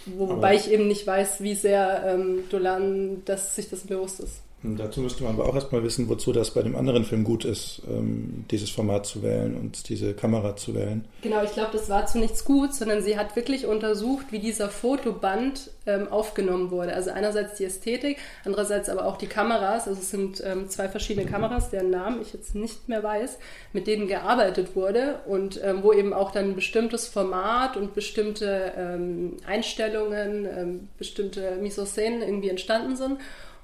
Wobei 0.06 0.34
aber 0.34 0.54
ich 0.54 0.72
eben 0.72 0.88
nicht 0.88 1.06
weiß, 1.06 1.42
wie 1.42 1.56
sehr 1.56 2.04
ähm, 2.06 2.44
Dolan 2.50 3.24
dass 3.25 3.56
sich 3.56 3.70
das 3.70 3.82
bewusst 3.82 4.20
ist. 4.20 4.42
Dazu 4.63 5.01
müsste 5.01 5.23
man 5.23 5.35
aber 5.35 5.47
auch 5.47 5.53
erstmal 5.53 5.83
wissen, 5.83 6.09
wozu 6.09 6.33
das 6.33 6.51
bei 6.51 6.63
dem 6.63 6.75
anderen 6.75 7.05
Film 7.05 7.23
gut 7.23 7.45
ist, 7.45 7.83
ähm, 7.87 8.43
dieses 8.49 8.71
Format 8.71 9.05
zu 9.05 9.21
wählen 9.21 9.55
und 9.55 9.87
diese 9.87 10.15
Kamera 10.15 10.55
zu 10.55 10.73
wählen. 10.73 11.05
Genau, 11.21 11.43
ich 11.43 11.51
glaube, 11.51 11.69
das 11.73 11.89
war 11.89 12.07
zu 12.07 12.17
nichts 12.17 12.43
gut, 12.43 12.73
sondern 12.73 13.03
sie 13.03 13.19
hat 13.19 13.35
wirklich 13.35 13.67
untersucht, 13.67 14.31
wie 14.31 14.39
dieser 14.39 14.69
Fotoband 14.69 15.69
ähm, 15.85 16.07
aufgenommen 16.07 16.71
wurde. 16.71 16.93
Also 16.95 17.11
einerseits 17.11 17.55
die 17.57 17.65
Ästhetik, 17.65 18.17
andererseits 18.45 18.89
aber 18.89 19.05
auch 19.05 19.17
die 19.17 19.27
Kameras. 19.27 19.87
Also 19.87 20.01
es 20.01 20.09
sind 20.09 20.41
ähm, 20.43 20.67
zwei 20.69 20.89
verschiedene 20.89 21.27
Kameras, 21.27 21.69
deren 21.69 21.91
Namen 21.91 22.19
ich 22.23 22.33
jetzt 22.33 22.55
nicht 22.55 22.89
mehr 22.89 23.03
weiß, 23.03 23.37
mit 23.73 23.85
denen 23.85 24.07
gearbeitet 24.07 24.75
wurde 24.75 25.19
und 25.27 25.61
wo 25.81 25.93
eben 25.93 26.13
auch 26.13 26.31
dann 26.31 26.49
ein 26.49 26.55
bestimmtes 26.55 27.07
Format 27.07 27.77
und 27.77 27.93
bestimmte 27.93 29.37
Einstellungen, 29.45 30.89
bestimmte 30.97 31.57
Mise-en-Szenen 31.61 32.21
irgendwie 32.21 32.49
entstanden 32.49 32.95
sind. 32.95 33.17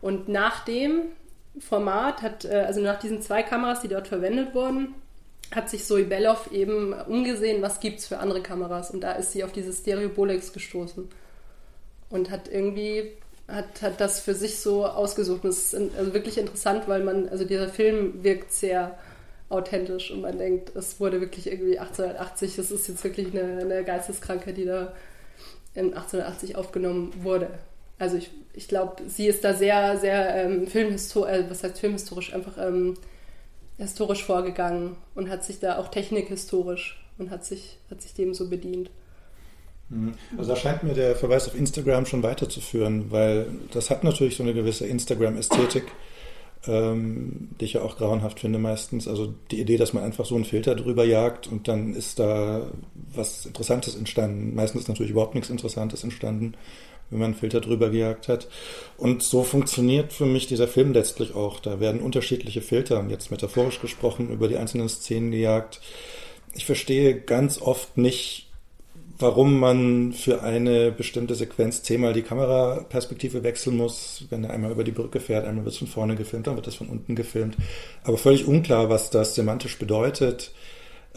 Und 0.03 0.27
nach 0.27 0.65
dem 0.65 1.03
Format 1.60 2.22
hat, 2.22 2.43
äh, 2.43 2.65
also 2.67 2.81
nach 2.81 3.00
diesen 3.00 3.22
zwei 3.22 3.41
Kameras, 3.41 3.79
die 3.79 3.88
dort 3.88 4.10
verwendet 4.10 4.53
wurden, 4.53 4.95
hat 5.55 5.69
sich 5.69 5.86
Zoe 5.86 6.03
Belloff 6.03 6.51
eben 6.51 6.91
umgesehen, 6.91 7.62
was 7.62 7.79
gibt 7.79 8.00
es 8.00 8.07
für 8.07 8.19
andere 8.19 8.41
Kameras. 8.41 8.91
Und 8.91 9.00
da 9.00 9.13
ist 9.13 9.31
sie 9.31 9.45
auf 9.45 9.53
diese 9.53 9.72
Stereo 9.72 10.10
Bolex 10.10 10.51
gestoßen 10.51 11.07
und 12.10 12.31
hat 12.31 12.50
irgendwie 12.50 13.13
hat, 13.48 13.81
hat 13.81 14.01
das 14.01 14.19
für 14.19 14.33
sich 14.33 14.60
so 14.60 14.86
ausgesucht. 14.86 15.45
Das 15.45 15.74
ist 15.74 15.98
also 15.98 16.13
wirklich 16.13 16.38
interessant, 16.38 16.89
weil 16.89 17.05
man, 17.05 17.29
also 17.29 17.45
dieser 17.45 17.69
Film 17.69 18.25
wirkt 18.25 18.51
sehr 18.51 18.98
authentisch 19.48 20.12
und 20.12 20.19
man 20.19 20.38
denkt, 20.38 20.75
es 20.75 21.00
wurde 21.00 21.22
wirklich 21.22 21.48
irgendwie 21.48 21.79
1880, 21.79 22.57
das 22.57 22.72
ist 22.72 22.89
jetzt 22.89 23.05
wirklich 23.05 23.27
eine, 23.27 23.62
eine 23.62 23.83
Geisteskrankheit, 23.86 24.57
die 24.57 24.65
da 24.65 24.91
in 25.75 25.93
1880 25.93 26.57
aufgenommen 26.57 27.13
wurde. 27.22 27.50
Also 28.00 28.17
ich, 28.17 28.31
ich 28.53 28.67
glaube, 28.67 29.03
sie 29.07 29.27
ist 29.27 29.43
da 29.43 29.53
sehr, 29.53 29.97
sehr 29.97 30.35
ähm, 30.35 30.67
filmhistorisch, 30.67 31.31
äh, 31.31 31.50
was 31.50 31.63
heißt 31.63 31.79
filmhistorisch, 31.79 32.33
einfach 32.33 32.57
ähm, 32.57 32.95
historisch 33.77 34.23
vorgegangen 34.23 34.95
und 35.15 35.29
hat 35.29 35.43
sich 35.43 35.59
da 35.59 35.77
auch 35.77 35.89
technikhistorisch 35.89 37.03
und 37.17 37.29
hat 37.29 37.45
sich, 37.45 37.77
hat 37.89 38.01
sich 38.01 38.13
dem 38.13 38.33
so 38.33 38.50
bedient. 38.50 38.89
Mhm. 39.89 40.13
Also 40.38 40.51
da 40.51 40.55
scheint 40.55 40.83
mir 40.83 40.93
der 40.93 41.15
Verweis 41.15 41.47
auf 41.47 41.55
Instagram 41.55 42.05
schon 42.05 42.23
weiterzuführen, 42.23 43.12
weil 43.12 43.47
das 43.71 43.89
hat 43.89 44.03
natürlich 44.03 44.35
so 44.35 44.43
eine 44.43 44.53
gewisse 44.53 44.88
Instagram-Ästhetik, 44.88 45.83
ähm, 46.65 47.50
die 47.59 47.65
ich 47.65 47.73
ja 47.73 47.81
auch 47.81 47.97
grauenhaft 47.97 48.39
finde 48.39 48.59
meistens. 48.59 49.07
Also 49.07 49.33
die 49.51 49.59
Idee, 49.59 49.77
dass 49.77 49.93
man 49.93 50.03
einfach 50.03 50.25
so 50.25 50.35
einen 50.35 50.45
Filter 50.45 50.75
drüber 50.75 51.03
jagt 51.03 51.47
und 51.47 51.67
dann 51.67 51.93
ist 51.93 52.19
da 52.19 52.62
was 53.13 53.45
Interessantes 53.45 53.95
entstanden. 53.95 54.55
Meistens 54.55 54.83
ist 54.83 54.88
natürlich 54.88 55.12
überhaupt 55.12 55.35
nichts 55.35 55.50
Interessantes 55.50 56.03
entstanden, 56.03 56.55
wenn 57.13 57.20
man 57.20 57.32
einen 57.32 57.39
Filter 57.39 57.62
drüber 57.62 57.89
gejagt 57.89 58.27
hat. 58.27 58.48
Und 58.98 59.24
so 59.24 59.43
funktioniert 59.43 60.13
für 60.13 60.25
mich 60.25 60.48
dieser 60.48 60.67
Film 60.67 60.93
letztlich 60.93 61.36
auch. 61.36 61.60
Da 61.60 61.79
werden 61.79 62.01
unterschiedliche 62.01 62.62
Filter, 62.62 63.05
jetzt 63.10 63.32
metaphorisch 63.32 63.79
gesprochen, 63.79 64.29
über 64.29 64.48
die 64.48 64.58
einzelnen 64.58 64.89
Szenen 64.89 65.32
gejagt. 65.32 65.82
Ich 66.53 66.65
verstehe 66.65 67.20
ganz 67.20 67.62
oft 67.62 67.98
nicht, 67.98 68.50
warum 69.20 69.60
man 69.60 70.13
für 70.13 70.43
eine 70.43 70.91
bestimmte 70.91 71.36
Sequenz 71.36 71.84
zehnmal 71.84 72.13
die 72.13 72.24
Kameraperspektive 72.24 73.43
wechseln 73.43 73.77
muss. 73.77 74.25
Wenn 74.29 74.43
er 74.43 74.51
einmal 74.51 74.72
über 74.72 74.84
die 74.84 74.91
Brücke 74.91 75.20
fährt, 75.20 75.46
einmal 75.46 75.65
wird 75.65 75.74
es 75.74 75.79
von 75.79 75.88
vorne 75.88 76.15
gefilmt, 76.15 76.48
dann 76.48 76.55
wird 76.55 76.67
es 76.67 76.75
von 76.75 76.89
unten 76.89 77.15
gefilmt. 77.15 77.55
Aber 78.03 78.17
völlig 78.17 78.48
unklar, 78.48 78.89
was 78.89 79.10
das 79.10 79.36
semantisch 79.36 79.77
bedeutet. 79.77 80.51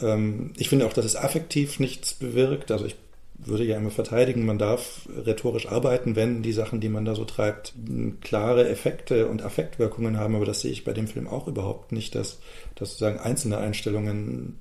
Ähm, 0.00 0.52
ich 0.56 0.68
finde 0.68 0.86
auch, 0.86 0.92
dass 0.92 1.04
es 1.04 1.16
affektiv 1.16 1.80
nichts 1.80 2.14
bewirkt. 2.14 2.70
Also 2.70 2.84
ich 2.84 2.96
würde 3.38 3.64
ja 3.64 3.76
immer 3.76 3.90
verteidigen, 3.90 4.46
man 4.46 4.58
darf 4.58 5.08
rhetorisch 5.24 5.68
arbeiten, 5.68 6.16
wenn 6.16 6.42
die 6.42 6.52
Sachen, 6.52 6.80
die 6.80 6.88
man 6.88 7.04
da 7.04 7.14
so 7.14 7.24
treibt, 7.24 7.74
klare 8.20 8.68
Effekte 8.68 9.28
und 9.28 9.42
Affektwirkungen 9.42 10.18
haben. 10.18 10.34
Aber 10.34 10.46
das 10.46 10.60
sehe 10.60 10.72
ich 10.72 10.84
bei 10.84 10.92
dem 10.92 11.06
Film 11.08 11.28
auch 11.28 11.46
überhaupt 11.46 11.92
nicht, 11.92 12.14
dass, 12.14 12.40
dass 12.74 12.90
sozusagen 12.90 13.18
einzelne 13.18 13.58
Einstellungen 13.58 14.58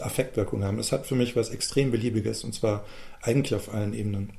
Affektwirkung 0.00 0.64
haben. 0.64 0.78
Es 0.78 0.92
hat 0.92 1.06
für 1.06 1.14
mich 1.14 1.36
was 1.36 1.50
extrem 1.50 1.90
Beliebiges 1.90 2.44
und 2.44 2.54
zwar 2.54 2.84
eigentlich 3.20 3.54
auf 3.54 3.72
allen 3.72 3.92
Ebenen. 3.92 4.32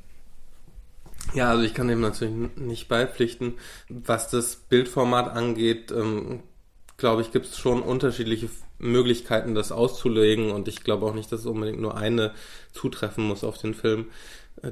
Ja, 1.34 1.52
also 1.52 1.64
ich 1.64 1.74
kann 1.74 1.88
dem 1.88 2.02
natürlich 2.02 2.36
nicht 2.56 2.88
beipflichten. 2.88 3.54
Was 3.90 4.30
das 4.30 4.56
Bildformat 4.56 5.30
angeht, 5.36 5.92
ähm, 5.92 6.42
glaube 6.98 7.22
ich, 7.22 7.32
gibt 7.32 7.46
es 7.46 7.58
schon 7.58 7.82
unterschiedliche 7.82 8.50
Möglichkeiten, 8.82 9.56
das 9.56 9.72
auszulegen 9.72 10.52
und 10.52 10.68
ich 10.68 10.84
glaube 10.84 11.06
auch 11.06 11.14
nicht, 11.14 11.32
dass 11.32 11.42
es 11.42 11.46
unbedingt 11.46 11.80
nur 11.80 11.96
eine 11.98 12.34
zutreffen 12.74 13.24
muss 13.24 13.44
auf 13.44 13.58
den 13.58 13.74
Film. 13.74 14.08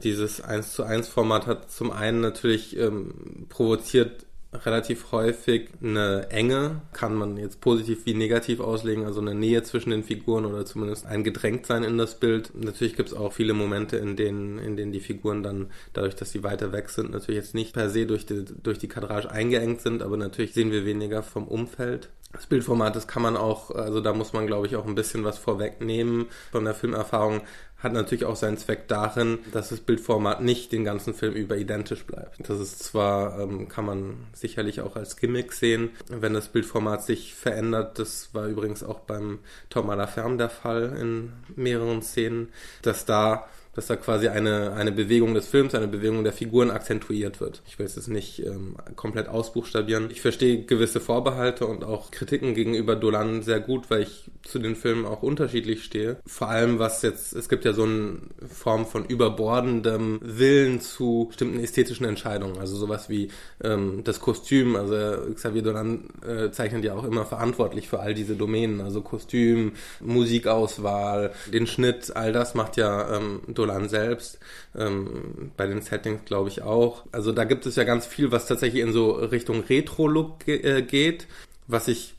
Dieses 0.04 0.42
1 0.42 0.74
zu 0.74 0.84
1 0.84 1.08
Format 1.08 1.48
hat 1.48 1.72
zum 1.72 1.92
einen 1.92 2.22
natürlich 2.22 2.78
ähm, 2.78 3.48
provoziert 3.50 4.26
relativ 4.52 5.12
häufig 5.12 5.70
eine 5.82 6.28
Enge, 6.32 6.82
kann 6.92 7.14
man 7.14 7.38
jetzt 7.38 7.62
positiv 7.62 8.06
wie 8.06 8.16
negativ 8.16 8.60
auslegen, 8.60 9.06
also 9.06 9.22
eine 9.22 9.36
Nähe 9.36 9.62
zwischen 9.62 9.92
den 9.92 10.04
Figuren 10.04 10.46
oder 10.46 10.66
zumindest 10.66 11.06
ein 11.06 11.24
Gedrängtsein 11.24 11.84
in 11.84 11.98
das 11.98 12.20
Bild. 12.20 12.52
Natürlich 12.56 12.96
gibt 12.96 13.10
es 13.10 13.16
auch 13.16 13.32
viele 13.32 13.54
Momente, 13.54 13.98
in 13.98 14.16
denen, 14.16 14.58
in 14.58 14.76
denen 14.76 14.92
die 14.92 15.02
Figuren 15.02 15.44
dann, 15.44 15.68
dadurch, 15.94 16.16
dass 16.16 16.32
sie 16.32 16.44
weiter 16.44 16.72
weg 16.72 16.90
sind, 16.90 17.12
natürlich 17.12 17.42
jetzt 17.42 17.54
nicht 17.54 17.74
per 17.74 17.90
se 17.90 18.08
durch 18.08 18.26
die, 18.26 18.44
durch 18.44 18.80
die 18.80 18.88
Kadrage 18.88 19.30
eingeengt 19.30 19.82
sind, 19.82 20.02
aber 20.02 20.18
natürlich 20.18 20.54
sehen 20.54 20.72
wir 20.72 20.84
weniger 20.84 21.22
vom 21.22 21.48
Umfeld. 21.48 22.10
Das 22.32 22.46
Bildformat, 22.46 22.96
das 22.96 23.08
kann 23.08 23.24
man 23.24 23.36
auch, 23.36 23.72
also 23.72 24.02
da 24.02 24.14
muss 24.14 24.34
man, 24.34 24.46
glaube 24.46 24.68
ich, 24.68 24.76
auch 24.76 24.86
ein 24.86 24.96
bisschen 24.96 25.24
was 25.24 25.40
vorwegnehmen 25.40 26.28
von 26.52 26.64
der 26.64 26.76
Filmerfahrung 26.76 27.42
hat 27.80 27.94
natürlich 27.94 28.26
auch 28.26 28.36
seinen 28.36 28.58
Zweck 28.58 28.88
darin, 28.88 29.40
dass 29.54 29.70
das 29.70 29.80
Bildformat 29.80 30.42
nicht 30.42 30.72
den 30.72 30.84
ganzen 30.84 31.14
Film 31.14 31.34
über 31.34 31.56
identisch 31.58 32.06
bleibt. 32.06 32.38
Das 32.50 32.60
ist 32.60 32.84
zwar, 32.84 33.40
ähm, 33.40 33.70
kann 33.70 33.86
man 33.86 34.28
sicherlich 34.34 34.82
auch 34.82 34.96
als 34.96 35.16
Gimmick 35.16 35.54
sehen, 35.54 35.92
wenn 36.10 36.34
das 36.34 36.50
Bildformat 36.50 37.04
sich 37.04 37.34
verändert. 37.36 37.98
Das 37.98 38.34
war 38.34 38.48
übrigens 38.48 38.84
auch 38.84 39.00
beim 39.00 39.40
Tom 39.70 39.90
Ferme 40.08 40.38
der 40.38 40.50
Fall 40.50 40.98
in 41.00 41.32
mehreren 41.56 42.02
Szenen, 42.02 42.50
dass 42.82 43.06
da 43.06 43.48
dass 43.74 43.88
da 43.88 43.96
quasi 43.96 44.28
eine, 44.28 44.74
eine 44.74 44.92
Bewegung 44.92 45.34
des 45.34 45.48
Films, 45.48 45.76
eine 45.76 45.88
Bewegung 45.88 46.24
der 46.24 46.34
Figuren 46.34 46.72
akzentuiert 46.72 47.40
wird. 47.40 47.62
Ich 47.68 47.78
will 47.78 47.86
es 47.86 47.96
jetzt 47.96 48.08
nicht 48.08 48.46
ähm, 48.46 48.76
komplett 48.96 49.28
ausbuchstabieren. 49.28 50.10
Ich 50.12 50.22
verstehe 50.22 50.64
gewisse 50.64 51.00
Vorbehalte 51.00 51.66
und 51.68 51.84
auch 51.84 52.12
Kritiken 52.12 52.56
gegenüber 52.56 52.96
Dolan 52.96 53.44
sehr 53.44 53.60
gut, 53.60 53.90
weil 53.90 54.04
ich 54.04 54.32
zu 54.44 54.60
den 54.60 54.76
Filmen 54.76 55.06
auch 55.06 55.22
unterschiedlich 55.22 55.84
stehe. 55.84 56.18
Vor 56.26 56.50
allem 56.50 56.80
was 56.80 57.02
jetzt, 57.04 57.34
es 57.34 57.48
gibt 57.48 57.66
ja 57.66 57.74
so 57.74 57.84
eine 57.84 58.18
Form 58.48 58.86
von 58.86 59.06
überbordendem 59.06 60.20
Willen 60.22 60.82
zu 60.82 61.26
bestimmten 61.28 61.60
ästhetischen 61.60 62.06
Entscheidungen. 62.06 62.58
Also 62.58 62.76
sowas 62.76 63.10
wie 63.10 63.30
ähm, 63.64 64.02
das 64.04 64.20
Kostüm. 64.20 64.76
Also 64.76 64.96
Xavier 65.34 65.62
Dolan 65.62 66.10
äh, 66.26 66.50
zeichnet 66.52 66.84
ja 66.84 66.96
auch 66.96 67.04
immer 67.04 67.26
verantwortlich 67.26 67.88
für 67.88 68.00
all 68.00 68.14
diese 68.14 68.36
Domänen. 68.36 68.82
Also 68.82 69.02
Kostüm, 69.02 69.74
Musikauswahl, 70.00 71.32
den 71.54 71.68
Schnitt, 71.68 72.16
all 72.16 72.34
das 72.34 72.56
macht 72.56 72.78
ja 72.78 73.18
ähm, 73.18 73.42
Dolan 73.60 73.90
selbst, 73.90 74.40
ähm, 74.78 75.52
bei 75.58 75.68
den 75.68 75.82
Settings 75.82 76.26
glaube 76.26 76.50
ich 76.50 76.62
auch. 76.62 77.04
Also 77.12 77.32
da 77.32 77.44
gibt 77.44 77.66
es 77.66 77.76
ja 77.76 77.84
ganz 77.84 78.06
viel, 78.06 78.32
was 78.32 78.48
tatsächlich 78.48 78.82
in 78.82 78.94
so 78.94 79.12
Richtung 79.12 79.64
Retro-Look 79.64 80.46
ge 80.46 80.62
äh, 80.62 80.82
geht, 80.82 81.28
was 81.68 81.88
ich 81.88 82.16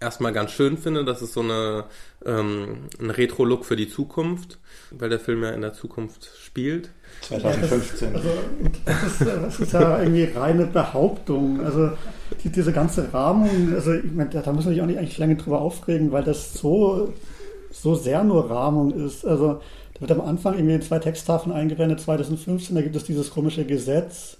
erstmal 0.00 0.32
ganz 0.32 0.52
schön 0.52 0.76
finde, 0.76 1.04
dass 1.04 1.22
es 1.22 1.32
so 1.32 1.40
eine, 1.40 1.84
ähm, 2.24 2.88
ein 3.00 3.10
Retro-Look 3.10 3.64
für 3.64 3.76
die 3.76 3.88
Zukunft, 3.88 4.58
weil 4.90 5.08
der 5.08 5.20
Film 5.20 5.42
ja 5.42 5.50
in 5.50 5.62
der 5.62 5.72
Zukunft 5.72 6.30
spielt. 6.42 6.90
2015. 7.22 8.12
Ja, 8.12 8.20
das, 8.20 8.26
also, 8.26 8.38
das, 8.84 9.02
ist, 9.04 9.20
das 9.20 9.60
ist 9.60 9.72
ja 9.72 10.00
irgendwie 10.00 10.24
reine 10.24 10.66
Behauptung. 10.66 11.64
Also 11.64 11.92
die, 12.44 12.50
diese 12.50 12.72
ganze 12.72 13.12
Rahmung, 13.12 13.72
also 13.74 13.92
ich 13.94 14.12
meine, 14.12 14.30
da 14.30 14.52
muss 14.52 14.64
man 14.64 14.74
sich 14.74 14.82
auch 14.82 14.86
nicht 14.86 14.98
eigentlich 14.98 15.18
lange 15.18 15.36
drüber 15.36 15.60
aufregen, 15.60 16.12
weil 16.12 16.24
das 16.24 16.54
so, 16.54 17.12
so 17.70 17.94
sehr 17.94 18.22
nur 18.22 18.50
Rahmung 18.50 18.92
ist. 18.92 19.24
Also 19.26 19.60
da 19.96 20.00
wird 20.02 20.12
am 20.12 20.20
Anfang 20.20 20.54
irgendwie 20.54 20.74
in 20.74 20.82
zwei 20.82 20.98
Texttafeln 20.98 21.54
eingeblendet, 21.54 22.00
2015, 22.00 22.76
da 22.76 22.82
gibt 22.82 22.96
es 22.96 23.04
dieses 23.04 23.30
komische 23.30 23.64
Gesetz. 23.64 24.36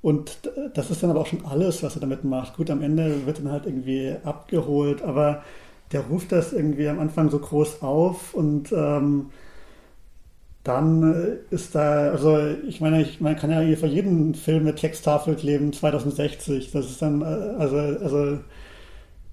Und 0.00 0.38
das 0.74 0.90
ist 0.90 1.02
dann 1.02 1.10
aber 1.10 1.20
auch 1.20 1.26
schon 1.26 1.44
alles, 1.44 1.82
was 1.82 1.96
er 1.96 2.00
damit 2.00 2.24
macht. 2.24 2.56
Gut, 2.56 2.70
am 2.70 2.82
Ende 2.82 3.26
wird 3.26 3.38
dann 3.38 3.50
halt 3.50 3.66
irgendwie 3.66 4.14
abgeholt, 4.24 5.02
aber 5.02 5.42
der 5.92 6.02
ruft 6.02 6.32
das 6.32 6.52
irgendwie 6.52 6.88
am 6.88 7.00
Anfang 7.00 7.30
so 7.30 7.38
groß 7.38 7.82
auf 7.82 8.34
und 8.34 8.72
ähm, 8.72 9.30
dann 10.64 11.38
ist 11.50 11.74
da, 11.74 12.10
also 12.10 12.38
ich 12.66 12.80
meine, 12.80 13.00
ich, 13.00 13.20
man 13.20 13.36
kann 13.36 13.50
ja 13.50 13.60
hier 13.60 13.78
vor 13.78 13.88
jedem 13.88 14.34
Film 14.34 14.64
mit 14.64 14.76
Texttafel 14.76 15.34
kleben, 15.34 15.72
2060. 15.72 16.72
Das 16.72 16.86
ist 16.86 17.00
dann, 17.00 17.22
äh, 17.22 17.24
also, 17.24 17.76
also. 17.76 18.38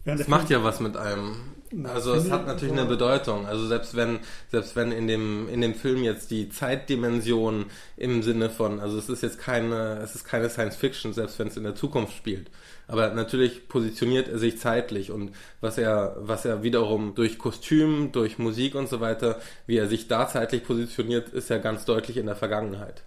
Das 0.05 0.27
macht 0.27 0.49
ja 0.49 0.63
was 0.63 0.79
mit 0.79 0.95
einem. 0.95 1.35
Also 1.83 2.13
es 2.13 2.31
hat 2.31 2.47
natürlich 2.47 2.77
eine 2.77 2.85
Bedeutung. 2.85 3.45
Also 3.45 3.67
selbst 3.67 3.95
wenn, 3.95 4.19
selbst 4.51 4.75
wenn 4.75 4.91
in 4.91 5.07
dem, 5.07 5.49
in 5.49 5.61
dem 5.61 5.73
Film 5.73 6.03
jetzt 6.03 6.31
die 6.31 6.49
Zeitdimension 6.49 7.65
im 7.97 8.23
Sinne 8.23 8.49
von, 8.49 8.79
also 8.79 8.97
es 8.97 9.09
ist 9.09 9.23
jetzt 9.23 9.39
keine, 9.39 9.99
es 10.03 10.15
ist 10.15 10.25
keine 10.25 10.49
Science 10.49 10.75
Fiction, 10.75 11.13
selbst 11.13 11.37
wenn 11.39 11.47
es 11.47 11.57
in 11.57 11.63
der 11.63 11.75
Zukunft 11.75 12.15
spielt. 12.15 12.49
Aber 12.87 13.09
natürlich 13.09 13.67
positioniert 13.67 14.27
er 14.27 14.37
sich 14.37 14.59
zeitlich 14.59 15.11
und 15.11 15.31
was 15.59 15.77
er, 15.77 16.15
was 16.19 16.45
er 16.45 16.63
wiederum 16.63 17.15
durch 17.15 17.39
Kostüm, 17.39 18.11
durch 18.11 18.37
Musik 18.37 18.75
und 18.75 18.87
so 18.87 18.99
weiter, 18.99 19.39
wie 19.65 19.77
er 19.77 19.87
sich 19.87 20.07
da 20.07 20.27
zeitlich 20.27 20.63
positioniert, 20.63 21.29
ist 21.29 21.49
ja 21.49 21.57
ganz 21.57 21.85
deutlich 21.85 22.17
in 22.17 22.27
der 22.27 22.35
Vergangenheit. 22.35 23.03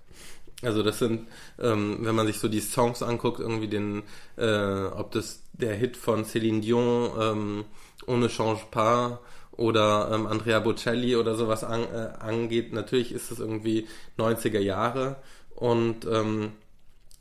Also 0.62 0.82
das 0.82 0.98
sind, 0.98 1.28
ähm, 1.60 1.98
wenn 2.00 2.16
man 2.16 2.26
sich 2.26 2.40
so 2.40 2.48
die 2.48 2.60
Songs 2.60 3.02
anguckt, 3.02 3.38
irgendwie 3.38 3.68
den, 3.68 4.02
äh, 4.37 4.87
ob 4.87 5.12
das 5.12 5.42
der 5.52 5.75
Hit 5.75 5.96
von 5.96 6.25
Céline 6.25 6.60
Dion, 6.60 7.10
ähm, 7.20 7.64
On 8.09 8.19
ne 8.19 8.29
change 8.29 8.62
pas 8.71 9.19
oder 9.53 10.11
ähm, 10.12 10.27
Andrea 10.27 10.61
Bocelli 10.61 11.17
oder 11.17 11.35
sowas 11.35 11.65
an, 11.65 11.83
äh, 11.83 12.11
angeht, 12.21 12.73
natürlich 12.73 13.12
ist 13.12 13.31
es 13.31 13.41
irgendwie 13.41 13.88
90er 14.17 14.61
Jahre 14.61 15.17
Und 15.59 16.07
ähm, 16.07 16.53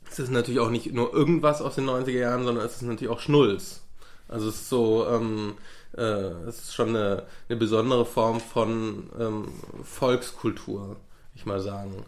es 0.08 0.20
ist 0.20 0.30
natürlich 0.30 0.60
auch 0.60 0.70
nicht 0.70 0.92
nur 0.92 1.12
irgendwas 1.12 1.60
aus 1.60 1.74
den 1.74 1.86
90er 1.86 2.20
Jahren, 2.20 2.44
sondern 2.44 2.64
es 2.64 2.76
ist 2.76 2.82
natürlich 2.82 3.12
auch 3.12 3.20
Schnulz. 3.20 3.82
Also 4.28 4.48
es 4.48 4.54
ist 4.54 4.68
so, 4.68 5.06
ähm, 5.08 5.54
äh, 5.96 6.02
es 6.46 6.60
ist 6.60 6.74
schon 6.74 6.90
eine, 6.90 7.24
eine 7.48 7.58
besondere 7.58 8.06
Form 8.06 8.40
von 8.40 9.10
ähm, 9.18 9.48
Volkskultur, 9.82 10.96
ich 11.34 11.46
mal 11.46 11.60
sagen. 11.60 12.04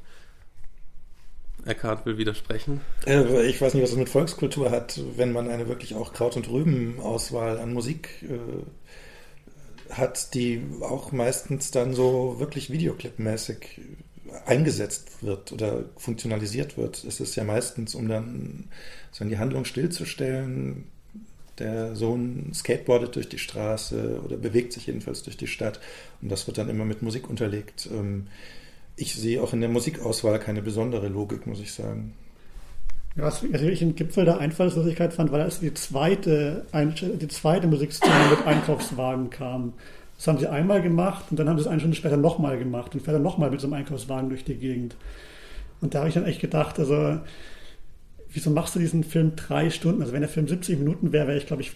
Eckhard 1.67 2.07
will 2.07 2.19
widersprechen. 2.19 2.81
Äh, 3.07 3.47
ich 3.47 3.61
weiß 3.61 3.75
nicht, 3.75 3.83
was 3.83 3.91
es 3.91 3.97
mit 3.97 4.09
Volkskultur 4.09 4.71
hat, 4.71 5.01
wenn 5.17 5.33
man 5.33 5.49
eine 5.49 5.69
wirklich 5.69 5.95
auch 5.95 6.13
Kraut- 6.13 6.37
und 6.37 6.49
Rüben-Auswahl 6.49 7.59
an 7.59 7.73
Musik 7.73 8.25
äh, 8.29 9.93
hat, 9.93 10.35
die 10.35 10.63
auch 10.81 11.13
meistens 11.13 11.71
dann 11.71 11.95
so 11.95 12.37
wirklich 12.39 12.71
Videoclip-mäßig 12.71 13.81
eingesetzt 14.47 15.23
wird 15.23 15.53
oder 15.53 15.85
funktionalisiert 15.97 16.77
wird. 16.77 17.05
Es 17.05 17.21
ist 17.21 17.37
ja 17.37 17.45
meistens, 17.45 17.95
um 17.95 18.09
dann 18.09 18.69
so 19.11 19.25
die 19.25 19.39
Handlung 19.39 19.65
stillzustellen, 19.65 20.87
der 21.59 21.95
Sohn 21.95 22.53
skateboardet 22.55 23.17
durch 23.17 23.29
die 23.29 23.39
Straße 23.39 24.21
oder 24.25 24.37
bewegt 24.37 24.73
sich 24.73 24.87
jedenfalls 24.87 25.23
durch 25.23 25.37
die 25.37 25.47
Stadt 25.47 25.79
und 26.23 26.31
das 26.31 26.47
wird 26.47 26.59
dann 26.59 26.71
immer 26.71 26.85
mit 26.85 27.03
Musik 27.03 27.29
unterlegt. 27.29 27.89
Ähm, 27.93 28.29
ich 28.97 29.15
sehe 29.15 29.43
auch 29.43 29.53
in 29.53 29.61
der 29.61 29.71
Musikauswahl 29.71 30.39
keine 30.39 30.63
besondere 30.63 31.09
Logik, 31.09 31.47
muss 31.47 31.61
ich 31.61 31.73
sagen. 31.73 32.15
Ja, 33.17 33.25
was 33.25 33.43
ich 33.43 33.83
im 33.83 33.97
Gipfel 33.97 34.25
der 34.25 34.39
Einfallslosigkeit 34.39 35.13
fand, 35.13 35.33
war, 35.33 35.39
dass 35.39 35.61
die 35.61 35.75
zweite, 35.75 36.65
die 36.73 37.29
zweite 37.29 37.67
Musikszene 37.67 38.31
mit 38.31 38.47
Einkaufswagen 38.47 39.31
kam. 39.31 39.73
Das 40.17 40.29
haben 40.29 40.39
sie 40.39 40.47
einmal 40.47 40.83
gemacht 40.83 41.25
und 41.31 41.39
dann 41.41 41.49
haben 41.49 41.57
sie 41.57 41.63
es 41.63 41.67
eine 41.67 41.81
Stunde 41.81 41.97
später 41.97 42.17
nochmal 42.17 42.59
gemacht 42.59 42.95
und 42.95 43.01
fährt 43.01 43.17
dann 43.17 43.23
nochmal 43.23 43.51
mit 43.51 43.61
so 43.61 43.67
einem 43.67 43.75
Einkaufswagen 43.75 44.29
durch 44.29 44.45
die 44.45 44.55
Gegend. 44.55 44.95
Und 45.81 45.95
da 45.95 46.01
habe 46.01 46.09
ich 46.09 46.15
dann 46.15 46.27
echt 46.27 46.41
gedacht, 46.41 46.79
also 46.79 47.19
wieso 48.33 48.51
machst 48.51 48.75
du 48.75 48.79
diesen 48.79 49.05
Film 49.05 49.33
drei 49.37 49.71
Stunden? 49.71 50.01
Also 50.03 50.13
wenn 50.13 50.21
der 50.21 50.29
Film 50.29 50.47
70 50.47 50.79
Minuten 50.79 51.13
wäre, 51.13 51.29
wäre 51.29 51.39
ich, 51.39 51.47
glaube 51.47 51.63
ich, 51.63 51.73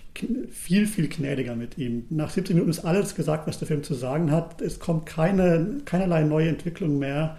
viel, 0.50 0.86
viel 0.86 1.08
gnädiger 1.08 1.56
mit 1.56 1.78
ihm. 1.78 2.04
Nach 2.10 2.30
70 2.30 2.54
Minuten 2.54 2.70
ist 2.70 2.84
alles 2.84 3.14
gesagt, 3.14 3.46
was 3.46 3.58
der 3.58 3.68
Film 3.68 3.82
zu 3.82 3.94
sagen 3.94 4.30
hat. 4.30 4.60
Es 4.60 4.78
kommt 4.78 5.06
keine, 5.06 5.78
keinerlei 5.84 6.22
neue 6.22 6.48
Entwicklung 6.48 6.98
mehr, 6.98 7.36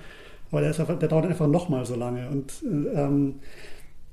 aber 0.52 0.62
der, 0.62 0.72
ist 0.72 0.80
einfach, 0.80 1.00
der 1.00 1.10
dauert 1.10 1.26
einfach 1.26 1.48
nochmal 1.48 1.86
so 1.86 1.96
lange. 1.96 2.30
Und 2.30 2.54
ähm, 2.64 3.36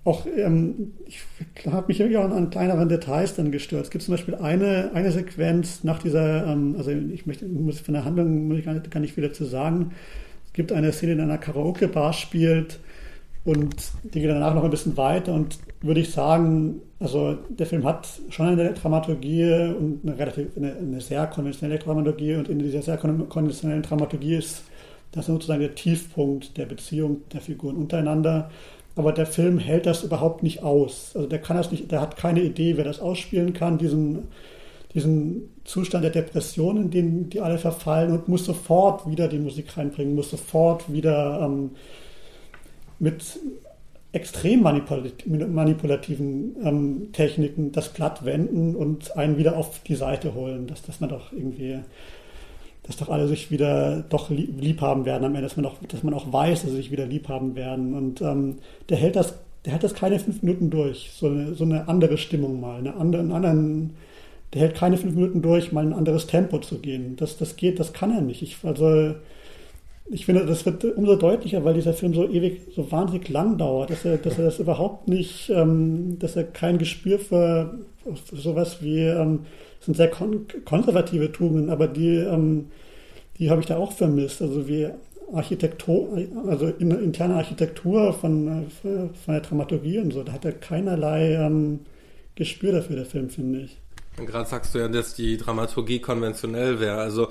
auch, 0.04 0.26
ähm, 0.26 0.94
ich 1.06 1.20
habe 1.66 1.86
mich 1.88 2.00
irgendwie 2.00 2.18
auch 2.18 2.30
an, 2.30 2.50
kleineren 2.50 2.88
Details 2.88 3.34
dann 3.36 3.52
gestört. 3.52 3.84
Es 3.84 3.90
gibt 3.90 4.02
zum 4.02 4.14
Beispiel 4.14 4.34
eine, 4.34 4.90
eine 4.94 5.12
Sequenz 5.12 5.84
nach 5.84 6.00
dieser, 6.02 6.46
ähm, 6.46 6.74
also 6.76 6.90
ich 6.90 7.26
möchte, 7.26 7.46
muss 7.46 7.80
von 7.80 7.94
der 7.94 8.04
Handlung 8.04 8.48
muss 8.48 8.58
ich 8.58 8.64
gar 8.64 8.74
nicht, 8.74 8.90
gar 8.90 9.00
nicht 9.00 9.16
wieder 9.16 9.32
zu 9.32 9.44
sagen. 9.44 9.92
Es 10.46 10.52
gibt 10.52 10.72
eine 10.72 10.92
Szene, 10.92 11.12
in 11.12 11.20
einer 11.20 11.38
Karaoke-Bar 11.38 12.12
spielt, 12.12 12.80
und 13.44 13.74
die 14.04 14.20
geht 14.20 14.30
danach 14.30 14.54
noch 14.54 14.64
ein 14.64 14.70
bisschen 14.70 14.96
weiter 14.96 15.32
und 15.32 15.58
würde 15.80 16.00
ich 16.00 16.12
sagen, 16.12 16.80
also 17.00 17.38
der 17.48 17.66
Film 17.66 17.84
hat 17.84 18.08
schon 18.30 18.46
eine 18.46 18.72
Dramaturgie 18.72 19.74
und 19.76 20.00
eine 20.04 20.16
relativ 20.16 20.56
eine, 20.56 20.76
eine 20.76 21.00
sehr 21.00 21.26
konventionelle 21.26 21.80
Dramaturgie 21.80 22.36
und 22.36 22.48
in 22.48 22.60
dieser 22.60 22.82
sehr 22.82 22.98
konventionellen 22.98 23.82
Dramaturgie 23.82 24.36
ist 24.36 24.62
das 25.10 25.26
sozusagen 25.26 25.60
der 25.60 25.74
Tiefpunkt 25.74 26.56
der 26.56 26.66
Beziehung 26.66 27.22
der 27.32 27.40
Figuren 27.40 27.76
untereinander. 27.76 28.50
Aber 28.94 29.12
der 29.12 29.26
Film 29.26 29.58
hält 29.58 29.86
das 29.86 30.04
überhaupt 30.04 30.42
nicht 30.42 30.62
aus. 30.62 31.12
Also 31.14 31.26
der 31.26 31.40
kann 31.40 31.56
das 31.56 31.70
nicht, 31.70 31.90
der 31.90 32.00
hat 32.00 32.16
keine 32.16 32.42
Idee, 32.42 32.76
wer 32.76 32.84
das 32.84 33.00
ausspielen 33.00 33.54
kann, 33.54 33.78
diesen, 33.78 34.28
diesen 34.94 35.50
Zustand 35.64 36.04
der 36.04 36.10
Depression, 36.12 36.76
in 36.76 36.90
den 36.90 37.30
die 37.30 37.40
alle 37.40 37.58
verfallen 37.58 38.12
und 38.12 38.28
muss 38.28 38.44
sofort 38.44 39.10
wieder 39.10 39.28
die 39.28 39.38
Musik 39.38 39.76
reinbringen, 39.76 40.14
muss 40.14 40.30
sofort 40.30 40.92
wieder 40.92 41.40
ähm, 41.42 41.70
mit 43.02 43.40
extrem 44.12 44.62
manipulativen 44.62 46.56
ähm, 46.62 47.08
Techniken 47.12 47.72
das 47.72 47.88
Blatt 47.88 48.24
wenden 48.24 48.76
und 48.76 49.16
einen 49.16 49.38
wieder 49.38 49.56
auf 49.56 49.80
die 49.82 49.96
Seite 49.96 50.34
holen, 50.34 50.68
dass, 50.68 50.82
dass 50.82 51.00
man 51.00 51.10
doch 51.10 51.32
irgendwie, 51.32 51.80
dass 52.84 52.98
doch 52.98 53.08
alle 53.08 53.26
sich 53.26 53.50
wieder 53.50 54.04
doch 54.08 54.30
lieb 54.30 54.82
haben 54.82 55.04
werden 55.04 55.24
am 55.24 55.34
Ende, 55.34 55.42
dass 55.42 55.56
man 55.56 55.66
auch, 55.66 55.74
dass 55.88 56.04
man 56.04 56.14
auch 56.14 56.32
weiß, 56.32 56.62
dass 56.62 56.70
sie 56.70 56.76
sich 56.76 56.92
wieder 56.92 57.06
lieb 57.06 57.28
haben 57.28 57.56
werden. 57.56 57.94
Und 57.94 58.20
ähm, 58.20 58.58
der 58.88 58.98
hält 58.98 59.16
das, 59.16 59.34
der 59.64 59.72
hält 59.72 59.82
das 59.82 59.94
keine 59.94 60.20
fünf 60.20 60.42
Minuten 60.42 60.70
durch, 60.70 61.10
so 61.12 61.26
eine, 61.26 61.54
so 61.54 61.64
eine 61.64 61.88
andere 61.88 62.18
Stimmung 62.18 62.60
mal, 62.60 62.78
eine 62.78 62.94
andere, 62.94 63.22
einen 63.22 63.32
anderen, 63.32 63.90
der 64.54 64.60
hält 64.60 64.76
keine 64.76 64.96
fünf 64.96 65.14
Minuten 65.16 65.42
durch, 65.42 65.72
mal 65.72 65.84
ein 65.84 65.92
anderes 65.92 66.28
Tempo 66.28 66.58
zu 66.58 66.78
gehen. 66.78 67.16
Das, 67.16 67.36
das 67.36 67.56
geht, 67.56 67.80
das 67.80 67.92
kann 67.92 68.14
er 68.14 68.20
nicht. 68.20 68.42
Ich, 68.42 68.58
also 68.62 69.14
ich 70.12 70.26
finde, 70.26 70.44
das 70.44 70.66
wird 70.66 70.84
umso 70.84 71.16
deutlicher, 71.16 71.64
weil 71.64 71.74
dieser 71.74 71.94
Film 71.94 72.12
so 72.12 72.28
ewig, 72.28 72.60
so 72.74 72.92
wahnsinnig 72.92 73.28
lang 73.30 73.56
dauert, 73.56 73.90
dass 73.90 74.04
er, 74.04 74.18
dass 74.18 74.38
er 74.38 74.44
das 74.44 74.58
überhaupt 74.58 75.08
nicht, 75.08 75.48
ähm, 75.48 76.18
dass 76.18 76.36
er 76.36 76.44
kein 76.44 76.76
Gespür 76.78 77.18
für, 77.18 77.78
für 78.26 78.36
sowas 78.36 78.82
wie, 78.82 79.00
ähm, 79.00 79.40
sind 79.80 79.96
sehr 79.96 80.10
kon 80.10 80.46
konservative 80.64 81.32
Tugenden, 81.32 81.70
aber 81.70 81.88
die, 81.88 82.16
ähm, 82.16 82.66
die 83.38 83.50
habe 83.50 83.62
ich 83.62 83.66
da 83.66 83.78
auch 83.78 83.92
vermisst. 83.92 84.42
Also 84.42 84.68
wie 84.68 84.88
Architektur, 85.32 86.22
also 86.46 86.66
in, 86.66 86.90
interne 86.90 87.36
Architektur 87.36 88.12
von, 88.12 88.66
von 88.82 89.12
der 89.26 89.40
Dramaturgie 89.40 89.98
und 89.98 90.12
so, 90.12 90.22
da 90.22 90.32
hat 90.32 90.44
er 90.44 90.52
keinerlei 90.52 91.34
ähm, 91.34 91.80
Gespür 92.34 92.72
dafür, 92.72 92.96
der 92.96 93.06
Film, 93.06 93.30
finde 93.30 93.60
ich. 93.60 93.78
Gerade 94.16 94.48
sagst 94.48 94.74
du 94.74 94.78
ja, 94.78 94.88
dass 94.88 95.14
die 95.14 95.38
Dramaturgie 95.38 96.00
konventionell 96.00 96.80
wäre. 96.80 96.98
Also 96.98 97.28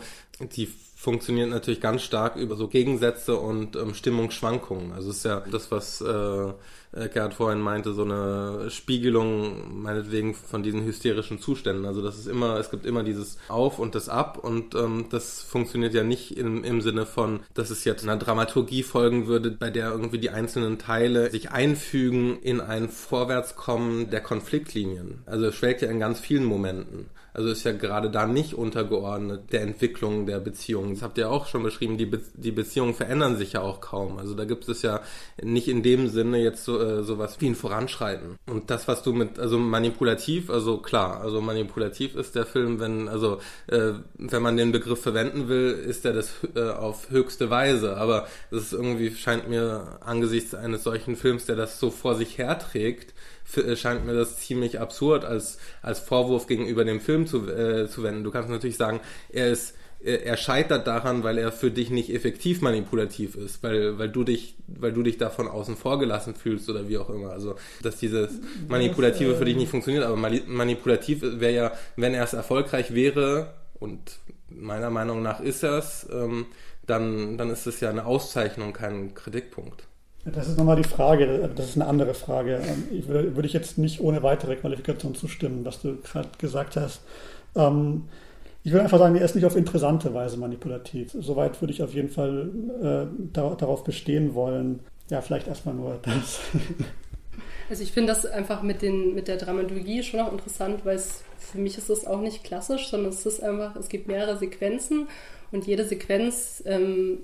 die 0.55 0.67
funktioniert 1.01 1.49
natürlich 1.49 1.81
ganz 1.81 2.03
stark 2.03 2.35
über 2.35 2.55
so 2.55 2.67
Gegensätze 2.67 3.35
und 3.35 3.75
ähm, 3.75 3.95
Stimmungsschwankungen. 3.95 4.91
Also 4.91 5.09
es 5.09 5.17
ist 5.17 5.25
ja 5.25 5.41
das, 5.51 5.71
was 5.71 5.99
äh, 5.99 6.53
Gerhard 7.07 7.33
vorhin 7.33 7.59
meinte, 7.59 7.93
so 7.93 8.03
eine 8.03 8.69
Spiegelung 8.69 9.81
meinetwegen 9.81 10.35
von 10.35 10.61
diesen 10.61 10.83
hysterischen 10.83 11.39
Zuständen. 11.39 11.87
Also 11.87 12.03
das 12.03 12.19
ist 12.19 12.27
immer, 12.27 12.57
es 12.59 12.69
gibt 12.69 12.85
immer 12.85 13.01
dieses 13.01 13.39
Auf 13.47 13.79
und 13.79 13.95
das 13.95 14.09
Ab 14.09 14.37
und 14.43 14.75
ähm, 14.75 15.05
das 15.09 15.41
funktioniert 15.41 15.95
ja 15.95 16.03
nicht 16.03 16.37
im, 16.37 16.63
im 16.63 16.81
Sinne 16.81 17.07
von, 17.07 17.39
dass 17.55 17.71
es 17.71 17.83
jetzt 17.83 18.03
einer 18.03 18.17
Dramaturgie 18.17 18.83
folgen 18.83 19.25
würde, 19.25 19.49
bei 19.49 19.71
der 19.71 19.89
irgendwie 19.89 20.19
die 20.19 20.29
einzelnen 20.29 20.77
Teile 20.77 21.31
sich 21.31 21.49
einfügen 21.49 22.37
in 22.43 22.61
ein 22.61 22.89
Vorwärtskommen 22.89 24.11
der 24.11 24.21
Konfliktlinien. 24.21 25.23
Also 25.25 25.47
es 25.47 25.55
schwelgt 25.55 25.81
ja 25.81 25.89
in 25.89 25.99
ganz 25.99 26.19
vielen 26.19 26.45
Momenten. 26.45 27.09
Also 27.33 27.49
ist 27.49 27.63
ja 27.63 27.71
gerade 27.71 28.09
da 28.09 28.25
nicht 28.27 28.53
untergeordnet 28.53 29.53
der 29.53 29.61
Entwicklung 29.61 30.25
der 30.25 30.39
Beziehungen. 30.39 30.93
Das 30.93 31.03
habt 31.03 31.17
ihr 31.17 31.29
auch 31.29 31.47
schon 31.47 31.63
beschrieben, 31.63 31.97
die, 31.97 32.05
Be 32.05 32.21
die 32.33 32.51
Beziehungen 32.51 32.93
verändern 32.93 33.37
sich 33.37 33.53
ja 33.53 33.61
auch 33.61 33.79
kaum. 33.79 34.17
Also 34.17 34.33
da 34.33 34.45
gibt 34.45 34.67
es 34.67 34.81
ja 34.81 35.01
nicht 35.41 35.67
in 35.67 35.83
dem 35.83 36.07
Sinne 36.07 36.39
jetzt 36.39 36.65
so 36.65 36.79
äh, 36.79 37.03
sowas 37.03 37.39
wie 37.39 37.47
ein 37.47 37.55
Voranschreiten. 37.55 38.37
Und 38.47 38.69
das, 38.69 38.87
was 38.87 39.03
du 39.03 39.13
mit, 39.13 39.39
also 39.39 39.57
manipulativ, 39.57 40.49
also 40.49 40.77
klar, 40.79 41.21
also 41.21 41.41
manipulativ 41.41 42.15
ist 42.15 42.35
der 42.35 42.45
Film, 42.45 42.79
wenn, 42.79 43.07
also 43.07 43.39
äh, 43.67 43.93
wenn 44.15 44.41
man 44.41 44.57
den 44.57 44.71
Begriff 44.71 45.01
verwenden 45.01 45.47
will, 45.47 45.71
ist 45.71 46.05
er 46.05 46.13
das 46.13 46.33
äh, 46.55 46.69
auf 46.69 47.09
höchste 47.09 47.49
Weise. 47.49 47.97
Aber 47.97 48.27
es 48.51 48.63
ist 48.63 48.73
irgendwie, 48.73 49.11
scheint 49.15 49.49
mir 49.49 49.99
angesichts 50.01 50.53
eines 50.53 50.83
solchen 50.83 51.15
Films, 51.15 51.45
der 51.45 51.55
das 51.55 51.79
so 51.79 51.91
vor 51.91 52.15
sich 52.15 52.37
herträgt, 52.37 53.13
scheint 53.75 54.05
mir 54.05 54.13
das 54.13 54.37
ziemlich 54.39 54.79
absurd 54.79 55.25
als, 55.25 55.57
als 55.81 55.99
Vorwurf 55.99 56.47
gegenüber 56.47 56.83
dem 56.83 56.99
Film 56.99 57.27
zu, 57.27 57.47
äh, 57.47 57.87
zu 57.87 58.03
wenden. 58.03 58.23
Du 58.23 58.31
kannst 58.31 58.49
natürlich 58.49 58.77
sagen, 58.77 58.99
er 59.29 59.51
ist 59.51 59.75
er 60.03 60.35
scheitert 60.35 60.87
daran, 60.87 61.23
weil 61.23 61.37
er 61.37 61.51
für 61.51 61.69
dich 61.69 61.91
nicht 61.91 62.11
effektiv 62.11 62.61
manipulativ 62.61 63.35
ist, 63.35 63.61
weil, 63.61 63.99
weil 63.99 64.09
du 64.09 64.23
dich, 64.23 64.55
weil 64.65 64.93
du 64.93 65.03
dich 65.03 65.17
davon 65.17 65.47
außen 65.47 65.75
vor 65.75 65.99
gelassen 65.99 66.33
fühlst 66.33 66.67
oder 66.69 66.89
wie 66.89 66.97
auch 66.97 67.11
immer. 67.11 67.29
Also, 67.29 67.55
dass 67.83 67.97
dieses 67.97 68.31
Manipulative 68.67 69.35
für 69.35 69.45
dich 69.45 69.55
nicht 69.55 69.69
funktioniert, 69.69 70.03
aber 70.03 70.15
manipulativ 70.15 71.21
wäre 71.21 71.53
ja, 71.53 71.71
wenn 71.97 72.15
er 72.15 72.23
es 72.23 72.33
erfolgreich 72.33 72.95
wäre, 72.95 73.53
und 73.79 74.19
meiner 74.49 74.89
Meinung 74.89 75.21
nach 75.21 75.39
ist 75.39 75.63
er 75.63 75.77
es, 75.77 76.07
ähm, 76.11 76.45
dann, 76.85 77.37
dann 77.37 77.49
ist 77.49 77.67
es 77.67 77.79
ja 77.79 77.89
eine 77.89 78.05
Auszeichnung, 78.05 78.73
kein 78.73 79.13
Kritikpunkt. 79.13 79.87
Das 80.25 80.47
ist 80.47 80.57
nochmal 80.57 80.75
die 80.75 80.87
Frage, 80.87 81.49
das 81.55 81.69
ist 81.69 81.75
eine 81.77 81.87
andere 81.87 82.13
Frage. 82.13 82.61
Ähm, 82.63 82.83
ich 82.91 83.07
würde, 83.07 83.35
würde 83.35 83.47
ich 83.47 83.53
jetzt 83.53 83.77
nicht 83.77 84.01
ohne 84.01 84.21
weitere 84.21 84.55
Qualifikation 84.55 85.15
zustimmen, 85.15 85.65
was 85.65 85.81
du 85.81 85.97
gerade 85.97 86.29
gesagt 86.37 86.75
hast. 86.75 87.01
Ähm, 87.55 88.05
ich 88.63 88.71
würde 88.71 88.83
einfach 88.83 88.99
sagen, 88.99 89.15
er 89.15 89.25
ist 89.25 89.33
nicht 89.33 89.45
auf 89.45 89.55
interessante 89.55 90.13
Weise 90.13 90.37
manipulativ. 90.37 91.11
Soweit 91.19 91.59
würde 91.61 91.73
ich 91.73 91.81
auf 91.81 91.93
jeden 91.93 92.09
Fall 92.09 92.49
äh, 92.83 93.31
darauf 93.33 93.83
bestehen 93.83 94.35
wollen. 94.35 94.81
Ja, 95.09 95.21
vielleicht 95.21 95.47
erstmal 95.47 95.75
nur 95.75 95.99
das. 96.03 96.39
Also 97.69 97.83
ich 97.83 97.93
finde 97.93 98.11
das 98.11 98.25
einfach 98.25 98.63
mit, 98.63 98.81
den, 98.81 99.15
mit 99.15 99.29
der 99.29 99.37
Dramaturgie 99.37 100.03
schon 100.03 100.19
auch 100.19 100.33
interessant, 100.33 100.81
weil 100.83 100.97
es 100.97 101.23
für 101.37 101.57
mich 101.57 101.77
ist 101.77 101.89
das 101.89 102.05
auch 102.05 102.19
nicht 102.19 102.43
klassisch, 102.43 102.89
sondern 102.89 103.13
es 103.13 103.25
ist 103.25 103.41
einfach, 103.41 103.77
es 103.77 103.87
gibt 103.87 104.09
mehrere 104.09 104.37
Sequenzen 104.37 105.07
und 105.53 105.65
jede 105.65 105.85
Sequenz 105.85 106.61
ähm, 106.65 107.19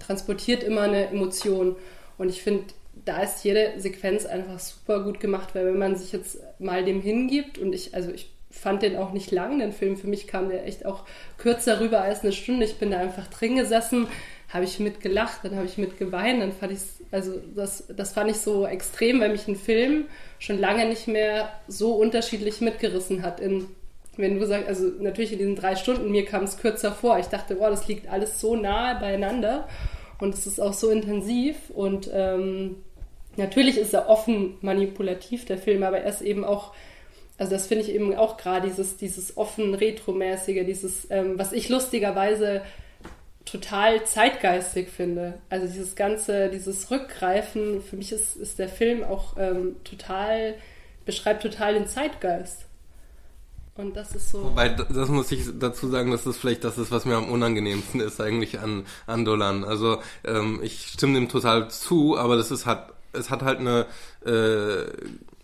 transportiert 0.00 0.64
immer 0.64 0.82
eine 0.82 1.06
Emotion. 1.06 1.76
Und 2.18 2.28
ich 2.28 2.42
finde, 2.42 2.64
da 3.04 3.22
ist 3.22 3.44
jede 3.44 3.74
Sequenz 3.78 4.26
einfach 4.26 4.58
super 4.58 5.04
gut 5.04 5.20
gemacht, 5.20 5.54
weil 5.54 5.66
wenn 5.66 5.78
man 5.78 5.96
sich 5.96 6.12
jetzt 6.12 6.38
mal 6.58 6.84
dem 6.84 7.02
hingibt 7.02 7.58
und 7.58 7.72
ich, 7.74 7.94
also 7.94 8.10
ich 8.10 8.30
fand 8.50 8.82
den 8.82 8.96
auch 8.96 9.12
nicht 9.12 9.30
lang, 9.30 9.58
den 9.58 9.72
Film. 9.72 9.96
Für 9.96 10.06
mich 10.06 10.26
kam 10.26 10.48
der 10.48 10.66
echt 10.66 10.86
auch 10.86 11.04
kürzer 11.36 11.80
rüber 11.80 12.00
als 12.00 12.22
eine 12.22 12.32
Stunde. 12.32 12.64
Ich 12.64 12.76
bin 12.76 12.90
da 12.90 12.98
einfach 12.98 13.26
drin 13.26 13.56
gesessen, 13.56 14.06
habe 14.48 14.64
ich 14.64 14.78
mitgelacht, 14.80 15.40
dann 15.42 15.56
habe 15.56 15.66
ich 15.66 15.76
mitgeweint, 15.76 16.40
dann 16.40 16.52
fand 16.52 16.72
ich 16.72 16.78
also 17.10 17.40
das, 17.54 17.84
das 17.94 18.12
fand 18.12 18.30
ich 18.30 18.38
so 18.38 18.66
extrem, 18.66 19.20
weil 19.20 19.30
mich 19.30 19.46
ein 19.46 19.56
Film 19.56 20.06
schon 20.38 20.58
lange 20.58 20.88
nicht 20.88 21.06
mehr 21.06 21.50
so 21.68 21.94
unterschiedlich 21.94 22.60
mitgerissen 22.60 23.22
hat. 23.22 23.40
In, 23.40 23.66
wenn 24.16 24.38
du 24.38 24.46
sagst, 24.46 24.66
also 24.66 24.86
natürlich 25.00 25.32
in 25.32 25.38
diesen 25.38 25.56
drei 25.56 25.76
Stunden, 25.76 26.10
mir 26.10 26.24
kam 26.24 26.44
es 26.44 26.56
kürzer 26.56 26.92
vor. 26.92 27.18
Ich 27.18 27.26
dachte, 27.26 27.56
boah, 27.56 27.70
das 27.70 27.86
liegt 27.86 28.08
alles 28.08 28.40
so 28.40 28.56
nahe 28.56 28.98
beieinander 28.98 29.68
und 30.18 30.34
es 30.34 30.46
ist 30.46 30.60
auch 30.60 30.72
so 30.72 30.90
intensiv 30.90 31.56
und 31.70 32.10
ähm, 32.12 32.76
natürlich 33.36 33.78
ist 33.78 33.94
er 33.94 34.08
offen 34.08 34.56
manipulativ, 34.60 35.44
der 35.44 35.58
Film, 35.58 35.82
aber 35.82 35.98
er 35.98 36.10
ist 36.10 36.22
eben 36.22 36.44
auch 36.44 36.72
also 37.38 37.52
das 37.52 37.66
finde 37.66 37.84
ich 37.84 37.90
eben 37.90 38.14
auch 38.14 38.36
gerade 38.36 38.66
dieses, 38.66 38.96
dieses 38.96 39.36
offen 39.36 39.74
retromäßige, 39.74 40.64
dieses, 40.64 41.10
ähm, 41.10 41.38
was 41.38 41.52
ich 41.52 41.68
lustigerweise 41.68 42.62
total 43.44 44.04
zeitgeistig 44.04 44.88
finde. 44.88 45.34
Also 45.50 45.66
dieses 45.66 45.96
ganze, 45.96 46.48
dieses 46.48 46.90
Rückgreifen, 46.90 47.82
für 47.82 47.96
mich 47.96 48.12
ist, 48.12 48.36
ist 48.36 48.58
der 48.58 48.68
Film 48.68 49.04
auch 49.04 49.36
ähm, 49.38 49.76
total, 49.84 50.54
beschreibt 51.04 51.42
total 51.42 51.74
den 51.74 51.86
Zeitgeist. 51.86 52.65
Und 53.76 53.94
das 53.94 54.14
ist 54.14 54.30
so. 54.30 54.44
Wobei, 54.44 54.70
das 54.70 55.08
muss 55.08 55.30
ich 55.32 55.46
dazu 55.58 55.88
sagen, 55.88 56.10
dass 56.10 56.24
das 56.24 56.36
vielleicht 56.36 56.64
das 56.64 56.78
ist, 56.78 56.90
was 56.90 57.04
mir 57.04 57.16
am 57.16 57.30
unangenehmsten 57.30 58.00
ist 58.00 58.20
eigentlich 58.20 58.60
an, 58.60 58.86
an 59.06 59.24
Dolan. 59.24 59.64
Also 59.64 60.00
ähm, 60.24 60.60
ich 60.62 60.88
stimme 60.88 61.14
dem 61.14 61.28
total 61.28 61.70
zu, 61.70 62.16
aber 62.16 62.36
das 62.36 62.50
ist 62.50 62.64
halt, 62.64 62.80
es 63.12 63.30
hat 63.30 63.42
halt 63.42 63.58
eine, 63.60 63.86
äh, 64.24 64.90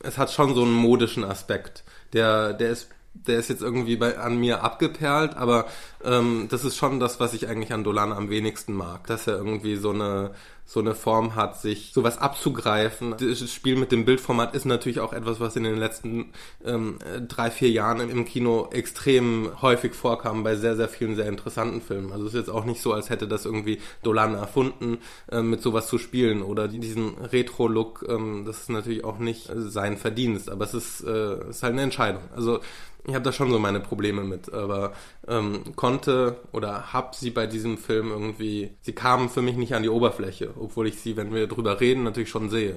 es 0.02 0.16
hat 0.16 0.32
schon 0.32 0.54
so 0.54 0.62
einen 0.62 0.72
modischen 0.72 1.24
Aspekt. 1.24 1.84
Der, 2.12 2.54
der 2.54 2.70
ist 2.70 2.88
der 3.14 3.38
ist 3.38 3.48
jetzt 3.48 3.62
irgendwie 3.62 3.96
bei, 3.96 4.18
an 4.18 4.38
mir 4.38 4.62
abgeperlt, 4.62 5.36
aber 5.36 5.66
ähm, 6.02 6.46
das 6.50 6.64
ist 6.64 6.76
schon 6.76 6.98
das, 6.98 7.20
was 7.20 7.34
ich 7.34 7.46
eigentlich 7.46 7.72
an 7.72 7.84
Dolan 7.84 8.12
am 8.12 8.30
wenigsten 8.30 8.72
mag, 8.72 9.06
dass 9.06 9.26
er 9.26 9.36
irgendwie 9.36 9.76
so 9.76 9.90
eine 9.90 10.30
so 10.72 10.80
eine 10.80 10.94
Form 10.94 11.35
hat, 11.35 11.61
sich 11.61 11.92
sowas 11.92 12.16
abzugreifen. 12.16 13.14
Das 13.18 13.52
Spiel 13.52 13.76
mit 13.76 13.92
dem 13.92 14.06
Bildformat 14.06 14.54
ist 14.54 14.64
natürlich 14.64 15.00
auch 15.00 15.12
etwas, 15.12 15.38
was 15.38 15.54
in 15.54 15.64
den 15.64 15.76
letzten 15.76 16.32
ähm, 16.64 16.98
drei, 17.28 17.50
vier 17.50 17.68
Jahren 17.68 18.08
im 18.08 18.24
Kino 18.24 18.70
extrem 18.72 19.50
häufig 19.61 19.92
vorkam 19.92 20.44
bei 20.44 20.56
sehr, 20.56 20.74
sehr 20.74 20.88
vielen 20.88 21.14
sehr 21.14 21.28
interessanten 21.28 21.82
Filmen. 21.82 22.11
Also 22.11 22.24
es 22.24 22.32
ist 22.32 22.40
jetzt 22.40 22.48
auch 22.48 22.64
nicht 22.64 22.80
so, 22.80 22.94
als 22.94 23.11
hätte 23.11 23.28
das 23.28 23.44
irgendwie 23.44 23.80
Dolan 24.02 24.35
erfunden, 24.35 24.96
ähm, 25.30 25.50
mit 25.50 25.61
sowas 25.61 25.88
zu 25.88 25.98
spielen 25.98 26.40
oder 26.40 26.68
diesen 26.68 27.18
Retro-Look, 27.18 28.06
ähm, 28.08 28.44
das 28.46 28.61
ist 28.61 28.70
natürlich 28.70 29.04
auch 29.04 29.18
nicht 29.18 29.50
sein 29.54 29.98
Verdienst, 29.98 30.48
aber 30.48 30.64
es 30.64 30.72
ist, 30.72 31.04
äh, 31.04 31.50
ist 31.50 31.62
halt 31.62 31.74
eine 31.74 31.82
Entscheidung. 31.82 32.22
Also 32.35 32.61
ich 33.06 33.14
habe 33.14 33.24
da 33.24 33.32
schon 33.32 33.50
so 33.50 33.58
meine 33.58 33.80
Probleme 33.80 34.22
mit, 34.22 34.52
aber 34.52 34.92
ähm, 35.26 35.74
konnte 35.74 36.37
oder 36.52 36.92
hab 36.92 37.14
sie 37.14 37.30
bei 37.30 37.46
diesem 37.46 37.76
Film 37.78 38.11
irgendwie, 38.11 38.76
sie 38.80 38.92
kamen 38.92 39.28
für 39.28 39.42
mich 39.42 39.56
nicht 39.56 39.74
an 39.74 39.82
die 39.82 39.88
Oberfläche, 39.88 40.50
obwohl 40.62 40.88
ich 40.88 40.98
sie, 40.98 41.16
wenn 41.16 41.33
wir 41.33 41.46
drüber 41.46 41.81
reden, 41.81 42.05
natürlich 42.05 42.31
schon 42.31 42.51
sehe. 42.51 42.77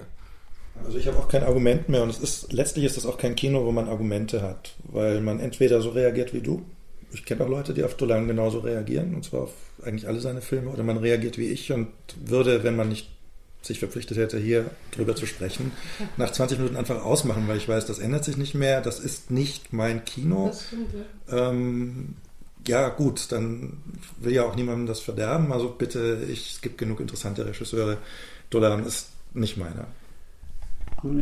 Also 0.84 0.98
ich 0.98 1.08
habe 1.08 1.18
auch 1.18 1.28
kein 1.28 1.44
Argument 1.44 1.88
mehr 1.88 2.04
und 2.04 2.10
es 2.10 2.20
ist 2.20 2.52
letztlich 2.52 2.86
ist 2.86 2.98
das 2.98 3.06
auch 3.06 3.18
kein 3.18 3.36
Kino, 3.36 3.66
wo 3.66 3.72
man 3.72 3.88
Argumente 3.88 4.42
hat, 4.42 4.76
weil 4.84 5.22
man 5.22 5.40
entweder 5.40 5.82
so 5.82 5.90
reagiert 5.90 6.34
wie 6.34 6.42
du. 6.42 6.64
Ich 7.14 7.24
kenne 7.24 7.46
auch 7.46 7.50
Leute, 7.50 7.74
die 7.74 7.84
auf 7.84 7.96
Dolan 7.96 8.28
genauso 8.28 8.60
reagieren, 8.60 9.16
und 9.16 9.24
zwar 9.24 9.44
auf 9.44 9.54
eigentlich 9.84 10.08
alle 10.08 10.20
seine 10.20 10.42
Filme, 10.42 10.72
oder 10.72 10.84
man 10.84 10.98
reagiert 10.98 11.38
wie 11.38 11.48
ich 11.48 11.72
und 11.72 11.88
würde, 12.26 12.64
wenn 12.64 12.76
man 12.76 12.90
nicht 12.90 13.10
sich 13.62 13.80
verpflichtet 13.80 14.18
hätte, 14.18 14.38
hier 14.38 14.70
drüber 14.92 15.16
zu 15.16 15.26
sprechen, 15.26 15.72
nach 16.18 16.32
20 16.32 16.58
Minuten 16.58 16.76
einfach 16.76 17.04
ausmachen, 17.04 17.48
weil 17.48 17.58
ich 17.58 17.68
weiß, 17.68 17.86
das 17.86 18.00
ändert 18.00 18.26
sich 18.26 18.38
nicht 18.38 18.54
mehr, 18.54 18.82
das 18.82 19.00
ist 19.00 19.32
nicht 19.32 19.74
mein 19.74 20.06
Kino. 20.06 20.48
Das 20.48 20.68
stimmt, 20.68 20.90
ja. 21.30 21.50
Ähm, 21.50 22.16
ja, 22.68 22.90
gut, 22.90 23.32
dann 23.32 23.78
will 24.20 24.34
ja 24.34 24.44
auch 24.44 24.56
niemandem 24.56 24.88
das 24.88 25.00
verderben. 25.00 25.52
Also 25.52 25.70
bitte, 25.70 26.20
ich, 26.30 26.54
es 26.54 26.62
gibt 26.62 26.78
genug 26.78 27.00
interessante 27.00 27.46
Regisseure. 27.46 27.98
Dolan 28.50 28.86
ist 28.86 29.10
nicht 29.34 29.58
meiner. 29.58 29.88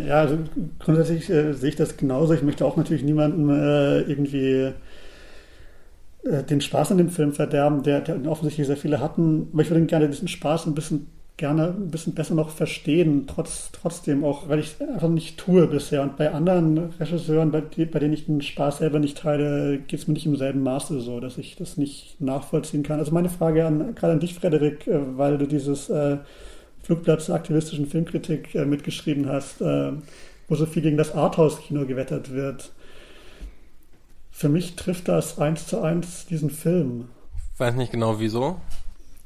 Ja, 0.06 0.22
also 0.22 0.38
grundsätzlich 0.80 1.30
äh, 1.30 1.54
sehe 1.54 1.70
ich 1.70 1.76
das 1.76 1.98
genauso. 1.98 2.34
Ich 2.34 2.44
möchte 2.44 2.66
auch 2.66 2.78
natürlich 2.78 3.04
niemandem 3.04 3.50
äh, 3.50 4.02
irgendwie 4.02 4.72
äh, 6.24 6.44
den 6.44 6.62
Spaß 6.62 6.92
an 6.92 7.00
dem 7.00 7.10
Film 7.10 7.34
verderben, 7.34 7.84
der, 7.84 8.02
der 8.02 8.26
offensichtlich 8.28 8.68
sehr 8.68 8.78
viele 8.78 9.00
hatten. 9.00 9.50
Aber 9.52 9.62
ich 9.62 9.70
würde 9.70 9.86
gerne 9.86 10.10
diesen 10.10 10.28
Spaß 10.28 10.68
ein 10.68 10.76
bisschen 10.76 11.08
gerne 11.44 11.76
ein 11.78 11.92
bisschen 11.92 12.14
besser 12.14 12.36
noch 12.36 12.52
verstehen, 12.52 13.28
trotz, 13.28 13.70
trotzdem 13.74 14.24
auch, 14.24 14.48
weil 14.48 14.60
ich 14.60 14.78
einfach 14.80 15.10
nicht 15.10 15.38
tue 15.38 15.68
bisher. 15.68 16.02
Und 16.02 16.16
bei 16.16 16.32
anderen 16.32 16.94
Regisseuren, 16.98 17.52
bei, 17.52 17.60
bei 17.60 18.00
denen 18.00 18.14
ich 18.14 18.28
den 18.28 18.42
Spaß 18.42 18.78
selber 18.78 19.00
nicht 19.00 19.18
teile, 19.18 19.80
geht 19.80 20.00
es 20.00 20.08
mir 20.08 20.14
nicht 20.14 20.26
im 20.26 20.38
selben 20.38 20.64
Maße 20.64 21.02
so, 21.02 21.20
dass 21.20 21.38
ich 21.38 21.58
das 21.58 21.76
nicht 21.76 22.22
nachvollziehen 22.22 22.84
kann. 22.84 23.00
Also 23.00 23.12
meine 23.12 23.28
Frage 23.28 23.66
an, 23.66 23.94
gerade 23.94 24.14
an 24.14 24.22
dich, 24.22 24.36
Frederik, 24.36 24.88
äh, 24.88 25.18
weil 25.18 25.38
du 25.38 25.46
dieses 25.46 25.90
äh, 25.90 26.20
Flugblatt 26.82 27.30
aktivistischen 27.30 27.88
Filmkritik 27.88 28.56
äh, 28.56 28.64
mitgeschrieben 28.64 29.28
hast, 29.28 29.60
äh, 29.60 29.92
wo 30.48 30.56
so 30.56 30.66
viel 30.66 30.82
gegen 30.82 30.96
das 30.96 31.14
Arthouse-Kino 31.14 31.86
gewettert 31.86 32.32
wird. 32.32 32.72
Für 34.32 34.48
mich 34.48 34.78
trifft 34.78 35.10
das 35.10 35.40
eins 35.40 35.68
zu 35.68 35.82
eins 35.82 36.26
diesen 36.26 36.52
Film. 36.52 37.10
Ich 37.54 37.60
weiß 37.60 37.76
nicht 37.76 37.92
genau 37.92 38.22
wieso. 38.22 38.62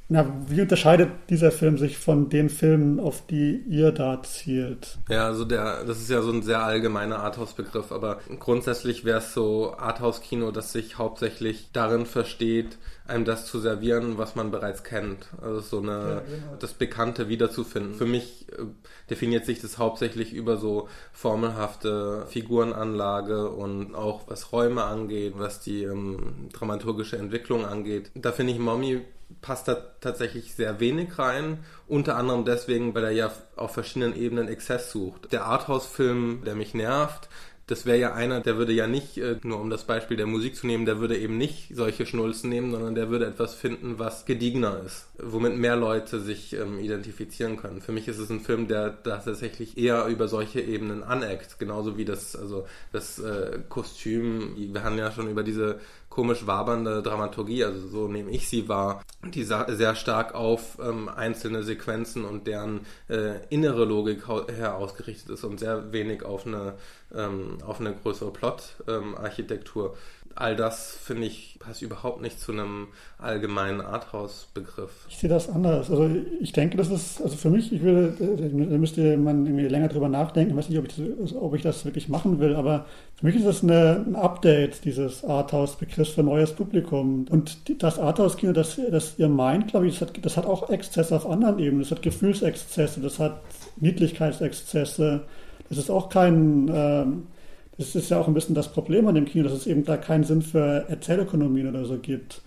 Na, 0.10 0.26
wie 0.48 0.62
unterscheidet 0.62 1.10
dieser 1.30 1.52
Film 1.52 1.78
sich 1.78 1.98
von 1.98 2.30
den 2.30 2.50
Filmen, 2.50 2.98
auf 3.00 3.26
die 3.28 3.58
ihr 3.68 3.92
da 3.92 4.24
zielt? 4.24 4.98
Ja, 5.10 5.26
also 5.26 5.44
der, 5.44 5.84
das 5.84 6.00
ist 6.00 6.10
ja 6.10 6.22
so 6.22 6.32
ein 6.32 6.44
sehr 6.44 6.64
allgemeiner 6.64 7.20
Arthouse-Begriff, 7.20 7.92
aber 7.92 8.20
grundsätzlich 8.40 9.04
wäre 9.04 9.18
es 9.18 9.34
so 9.34 9.76
Arthouse-Kino, 9.78 10.52
das 10.52 10.72
sich 10.72 10.98
hauptsächlich 10.98 11.72
darin 11.74 12.06
versteht, 12.06 12.78
einem 13.06 13.26
das 13.26 13.48
zu 13.48 13.60
servieren, 13.60 14.18
was 14.18 14.36
man 14.36 14.50
bereits 14.50 14.86
kennt. 14.86 15.28
Also 15.42 15.60
so 15.60 15.80
eine, 15.80 15.92
ja, 15.92 16.20
genau. 16.22 16.56
das 16.58 16.74
Bekannte 16.74 17.28
wiederzufinden. 17.28 17.96
Für 17.96 18.06
mich 18.06 18.48
äh, 18.54 18.64
definiert 19.10 19.46
sich 19.46 19.60
das 19.60 19.78
hauptsächlich 19.78 20.32
über 20.32 20.56
so 20.56 20.88
formelhafte 21.12 22.26
Figurenanlage 22.28 23.50
und 23.50 23.94
auch 23.94 24.22
was 24.28 24.54
Räume 24.54 24.84
angeht, 24.84 25.34
was 25.36 25.60
die 25.60 25.84
ähm, 25.84 26.48
dramaturgische 26.54 27.18
Entwicklung 27.18 27.66
angeht. 27.66 28.12
Da 28.16 28.32
finde 28.32 28.54
ich 28.54 28.60
Mommy 28.60 29.02
passt 29.42 29.68
da 29.68 29.76
tatsächlich 30.02 30.54
sehr 30.54 30.80
wenig 30.80 31.18
rein. 31.20 31.60
Unter 31.88 32.16
anderem 32.16 32.46
deswegen, 32.46 32.94
weil 32.96 33.04
er 33.04 33.12
ja 33.12 33.32
auf 33.56 33.74
verschiedenen 33.74 34.16
Ebenen 34.16 34.48
Exzess 34.48 34.92
sucht. 34.92 35.32
Der 35.32 35.46
Arthouse-Film, 35.46 36.44
der 36.46 36.56
mich 36.56 36.74
nervt, 36.74 37.30
das 37.68 37.86
wäre 37.86 37.98
ja 37.98 38.14
einer, 38.14 38.40
der 38.40 38.58
würde 38.58 38.72
ja 38.72 38.88
nicht, 38.88 39.18
äh, 39.18 39.36
nur 39.44 39.60
um 39.60 39.70
das 39.70 39.84
Beispiel 39.84 40.16
der 40.16 40.26
Musik 40.26 40.56
zu 40.56 40.66
nehmen, 40.68 40.86
der 40.86 41.00
würde 41.00 41.18
eben 41.18 41.38
nicht 41.38 41.76
solche 41.76 42.06
Schnulzen 42.06 42.50
nehmen, 42.50 42.72
sondern 42.72 42.96
der 42.96 43.10
würde 43.10 43.26
etwas 43.26 43.56
finden, 43.56 44.00
was 44.00 44.26
gediegener 44.26 44.82
ist, 44.86 45.08
womit 45.22 45.58
mehr 45.58 45.76
Leute 45.76 46.22
sich 46.22 46.54
ähm, 46.54 46.80
identifizieren 46.80 47.58
können. 47.58 47.82
Für 47.82 47.92
mich 47.92 48.08
ist 48.08 48.20
es 48.20 48.30
ein 48.30 48.40
Film, 48.40 48.70
der 48.70 49.04
tatsächlich 49.04 49.78
eher 49.78 50.06
über 50.08 50.30
solche 50.30 50.62
Ebenen 50.62 51.04
aneckt, 51.04 51.60
genauso 51.60 51.98
wie 51.98 52.06
das, 52.06 52.38
also 52.38 52.66
das 52.94 53.20
äh, 53.20 53.60
Kostüm, 53.68 54.56
wir 54.56 54.84
haben 54.84 54.98
ja 54.98 55.12
schon 55.12 55.30
über 55.30 55.44
diese 55.44 55.82
komisch 56.18 56.48
wabernde 56.48 57.04
Dramaturgie, 57.04 57.64
also 57.64 57.88
so 57.90 58.08
nehme 58.08 58.32
ich 58.32 58.50
sie 58.50 58.68
wahr, 58.68 59.04
die 59.24 59.44
sehr 59.44 59.94
stark 59.94 60.34
auf 60.34 60.80
ähm, 60.82 61.10
einzelne 61.10 61.62
Sequenzen 61.62 62.26
und 62.26 62.48
deren 62.48 62.88
äh, 63.08 63.46
innere 63.50 63.86
Logik 63.86 64.28
her 64.28 64.78
ausgerichtet 64.78 65.30
ist 65.30 65.44
und 65.44 65.60
sehr 65.60 65.94
wenig 65.94 66.26
auf 66.26 66.48
eine, 66.48 66.74
ähm, 67.14 67.60
auf 67.64 67.80
eine 67.80 67.94
größere 67.94 68.34
Plot-Architektur. 68.34 69.92
Ähm, 69.92 69.98
all 70.40 70.56
das, 70.56 70.98
finde 71.04 71.26
ich, 71.26 71.58
passt 71.60 71.82
überhaupt 71.82 72.22
nicht 72.22 72.40
zu 72.40 72.52
einem 72.52 72.88
allgemeinen 73.18 73.82
Arthouse-Begriff. 73.82 74.92
Ich 75.10 75.18
sehe 75.18 75.30
das 75.30 75.50
anders. 75.50 75.90
Also 75.90 76.10
ich 76.40 76.52
denke, 76.52 76.78
das 76.78 76.90
ist, 76.90 77.22
also 77.22 77.36
für 77.36 77.50
mich, 77.50 77.74
ich 77.74 77.82
würde, 77.82 78.14
da 78.20 78.78
müsste 78.78 79.18
man 79.18 79.46
irgendwie 79.46 79.68
länger 79.68 79.88
drüber 79.88 80.10
nachdenken. 80.10 80.52
Ich 80.52 80.58
weiß 80.58 80.70
nicht, 80.70 80.80
ob 80.80 80.86
ich, 80.86 81.36
ob 81.36 81.56
ich 81.56 81.64
das 81.64 81.86
wirklich 81.86 82.08
machen 82.08 82.40
will, 82.40 82.56
aber 82.56 82.86
für 83.16 83.26
mich 83.26 83.36
ist 83.36 83.46
das 83.46 83.64
eine, 83.64 84.06
ein 84.08 84.16
Update 84.16 84.86
dieses 84.86 85.24
Arthouse-Begriffs 85.26 86.12
für 86.12 86.24
neues 86.24 86.54
Publikum. 86.54 87.26
Und 87.30 87.58
das 87.82 87.98
Arthouse-Kino, 87.98 88.54
das, 88.54 88.80
das 88.92 89.18
ihr 89.18 89.30
meint, 89.30 89.70
glaube 89.70 89.88
ich, 89.88 89.98
das 89.98 90.10
hat, 90.10 90.26
das 90.26 90.38
hat 90.38 90.46
auch 90.46 90.70
Exzesse 90.70 91.16
auf 91.16 91.28
anderen 91.28 91.58
Ebenen. 91.60 91.82
Das 91.82 91.92
hat 91.92 92.04
Gefühlsexzesse, 92.04 93.02
das 93.02 93.18
hat 93.18 93.42
Niedlichkeitsexzesse. 93.78 95.22
Das 95.70 95.78
ist 95.78 95.90
auch 95.90 96.10
kein... 96.10 96.70
Ähm, 96.72 97.28
das 97.78 97.96
ist 97.96 98.10
ja 98.10 98.20
auch 98.20 98.28
ein 98.28 98.34
bisschen 98.34 98.56
das 98.56 98.72
Problem 98.72 99.08
an 99.08 99.16
dem 99.16 99.26
Kino, 99.26 99.44
dass 99.44 99.54
es 99.54 99.68
eben 99.68 99.86
da 99.86 99.98
keinen 99.98 100.24
Sinn 100.24 100.42
für 100.42 100.86
Erzählökonomien 100.90 101.70
oder 101.70 101.86
so 101.86 101.98
gibt. 101.98 102.42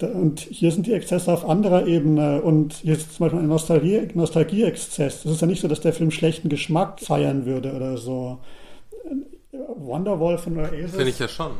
Und 0.00 0.40
hier 0.40 0.70
sind 0.70 0.86
die 0.86 0.92
Exzesse 0.92 1.32
auf 1.32 1.48
anderer 1.48 1.86
Ebene 1.86 2.42
und 2.42 2.74
hier 2.74 2.94
ist 2.94 3.14
zum 3.14 3.24
Beispiel 3.24 3.40
ein 3.40 3.48
Nostalgie, 3.48 4.08
Nostalgie-Exzess. 4.12 5.22
Das 5.22 5.32
ist 5.32 5.40
ja 5.40 5.46
nicht 5.46 5.60
so, 5.60 5.68
dass 5.68 5.80
der 5.80 5.92
Film 5.92 6.10
schlechten 6.10 6.48
Geschmack 6.48 7.00
feiern 7.00 7.46
würde 7.46 7.72
oder 7.72 7.96
so. 7.96 8.38
Wonderwall 9.76 10.36
von 10.36 10.58
Oasis. 10.58 10.96
Finde 10.96 11.10
ich 11.10 11.18
ja 11.18 11.28
schon. 11.28 11.52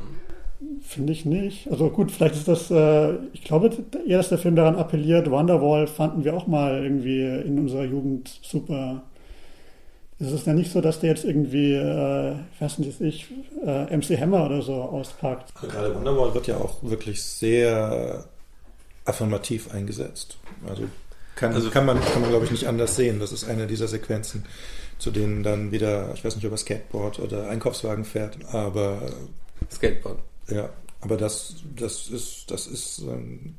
Finde 0.82 1.12
ich 1.12 1.24
nicht. 1.24 1.70
Also 1.70 1.88
gut, 1.90 2.10
vielleicht 2.10 2.34
ist 2.34 2.48
das, 2.48 2.70
äh, 2.70 3.14
ich 3.32 3.44
glaube 3.44 3.70
eher, 4.06 4.18
dass 4.18 4.28
der 4.28 4.38
Film 4.38 4.56
daran 4.56 4.76
appelliert. 4.76 5.30
Wonderwall 5.30 5.86
fanden 5.86 6.24
wir 6.24 6.34
auch 6.34 6.46
mal 6.46 6.82
irgendwie 6.82 7.22
in 7.22 7.58
unserer 7.58 7.84
Jugend 7.84 8.40
super. 8.42 9.02
Es 10.20 10.30
ist 10.30 10.46
ja 10.46 10.54
nicht 10.54 10.70
so, 10.70 10.80
dass 10.80 11.00
der 11.00 11.10
jetzt 11.10 11.24
irgendwie, 11.24 11.72
äh, 11.72 12.34
ich 12.54 12.60
weiß 12.60 12.78
nicht, 12.78 13.00
ich, 13.00 13.26
äh, 13.64 13.96
MC 13.96 14.18
Hammer 14.20 14.46
oder 14.46 14.62
so 14.62 14.74
auspackt. 14.74 15.54
Gerade 15.56 15.94
Wonderwall 15.94 16.32
wird 16.34 16.46
ja 16.46 16.56
auch 16.56 16.82
wirklich 16.82 17.22
sehr 17.22 18.24
affirmativ 19.04 19.72
eingesetzt. 19.72 20.38
Also 20.66 20.84
kann, 21.34 21.52
also 21.52 21.70
kann 21.70 21.84
man, 21.84 22.00
kann 22.00 22.20
man 22.20 22.30
glaube 22.30 22.44
ich 22.44 22.52
nicht 22.52 22.66
anders 22.66 22.94
sehen. 22.96 23.18
Das 23.18 23.32
ist 23.32 23.48
eine 23.48 23.66
dieser 23.66 23.88
Sequenzen, 23.88 24.44
zu 24.98 25.10
denen 25.10 25.42
dann 25.42 25.72
wieder, 25.72 26.12
ich 26.14 26.24
weiß 26.24 26.36
nicht, 26.36 26.46
ob 26.46 26.52
er 26.52 26.58
Skateboard 26.58 27.18
oder 27.18 27.48
Einkaufswagen 27.48 28.04
fährt, 28.04 28.38
aber 28.52 29.10
Skateboard. 29.70 30.18
Ja, 30.48 30.70
aber 31.00 31.16
das, 31.16 31.56
das 31.76 32.08
ist, 32.08 32.50
das 32.50 32.66
ist 32.66 33.00
ähm, 33.00 33.56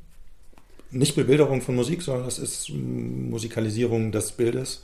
nicht 0.90 1.14
Bebilderung 1.16 1.60
von 1.60 1.74
Musik, 1.74 2.02
sondern 2.02 2.24
das 2.24 2.38
ist 2.38 2.70
Musikalisierung 2.70 4.10
des 4.10 4.32
Bildes 4.32 4.82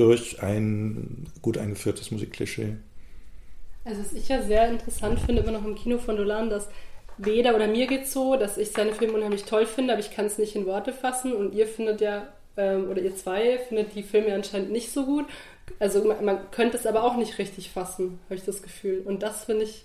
durch 0.00 0.42
ein 0.42 1.26
gut 1.42 1.58
eingeführtes 1.58 2.10
Musikklischee. 2.10 2.76
Also 3.84 4.00
was 4.00 4.12
ich 4.14 4.28
ja 4.28 4.42
sehr 4.42 4.68
interessant 4.68 5.20
finde, 5.20 5.42
immer 5.42 5.52
noch 5.52 5.64
im 5.64 5.74
Kino 5.74 5.98
von 5.98 6.16
Dolan, 6.16 6.48
dass 6.48 6.68
weder 7.18 7.54
oder 7.54 7.66
mir 7.66 7.86
geht 7.86 8.08
so, 8.08 8.36
dass 8.36 8.56
ich 8.56 8.70
seine 8.70 8.94
Filme 8.94 9.14
unheimlich 9.14 9.44
toll 9.44 9.66
finde, 9.66 9.92
aber 9.92 10.00
ich 10.00 10.10
kann 10.10 10.24
es 10.24 10.38
nicht 10.38 10.56
in 10.56 10.64
Worte 10.64 10.92
fassen 10.94 11.34
und 11.34 11.54
ihr 11.54 11.66
findet 11.66 12.00
ja, 12.00 12.28
ähm, 12.56 12.90
oder 12.90 13.02
ihr 13.02 13.14
zwei 13.14 13.58
findet 13.68 13.94
die 13.94 14.02
Filme 14.02 14.34
anscheinend 14.34 14.72
nicht 14.72 14.90
so 14.90 15.04
gut. 15.04 15.26
Also 15.78 16.02
man, 16.02 16.24
man 16.24 16.50
könnte 16.50 16.78
es 16.78 16.86
aber 16.86 17.04
auch 17.04 17.16
nicht 17.16 17.38
richtig 17.38 17.70
fassen, 17.70 18.20
habe 18.26 18.36
ich 18.36 18.44
das 18.44 18.62
Gefühl. 18.62 19.02
Und 19.04 19.22
das 19.22 19.44
finde 19.44 19.64
ich 19.64 19.84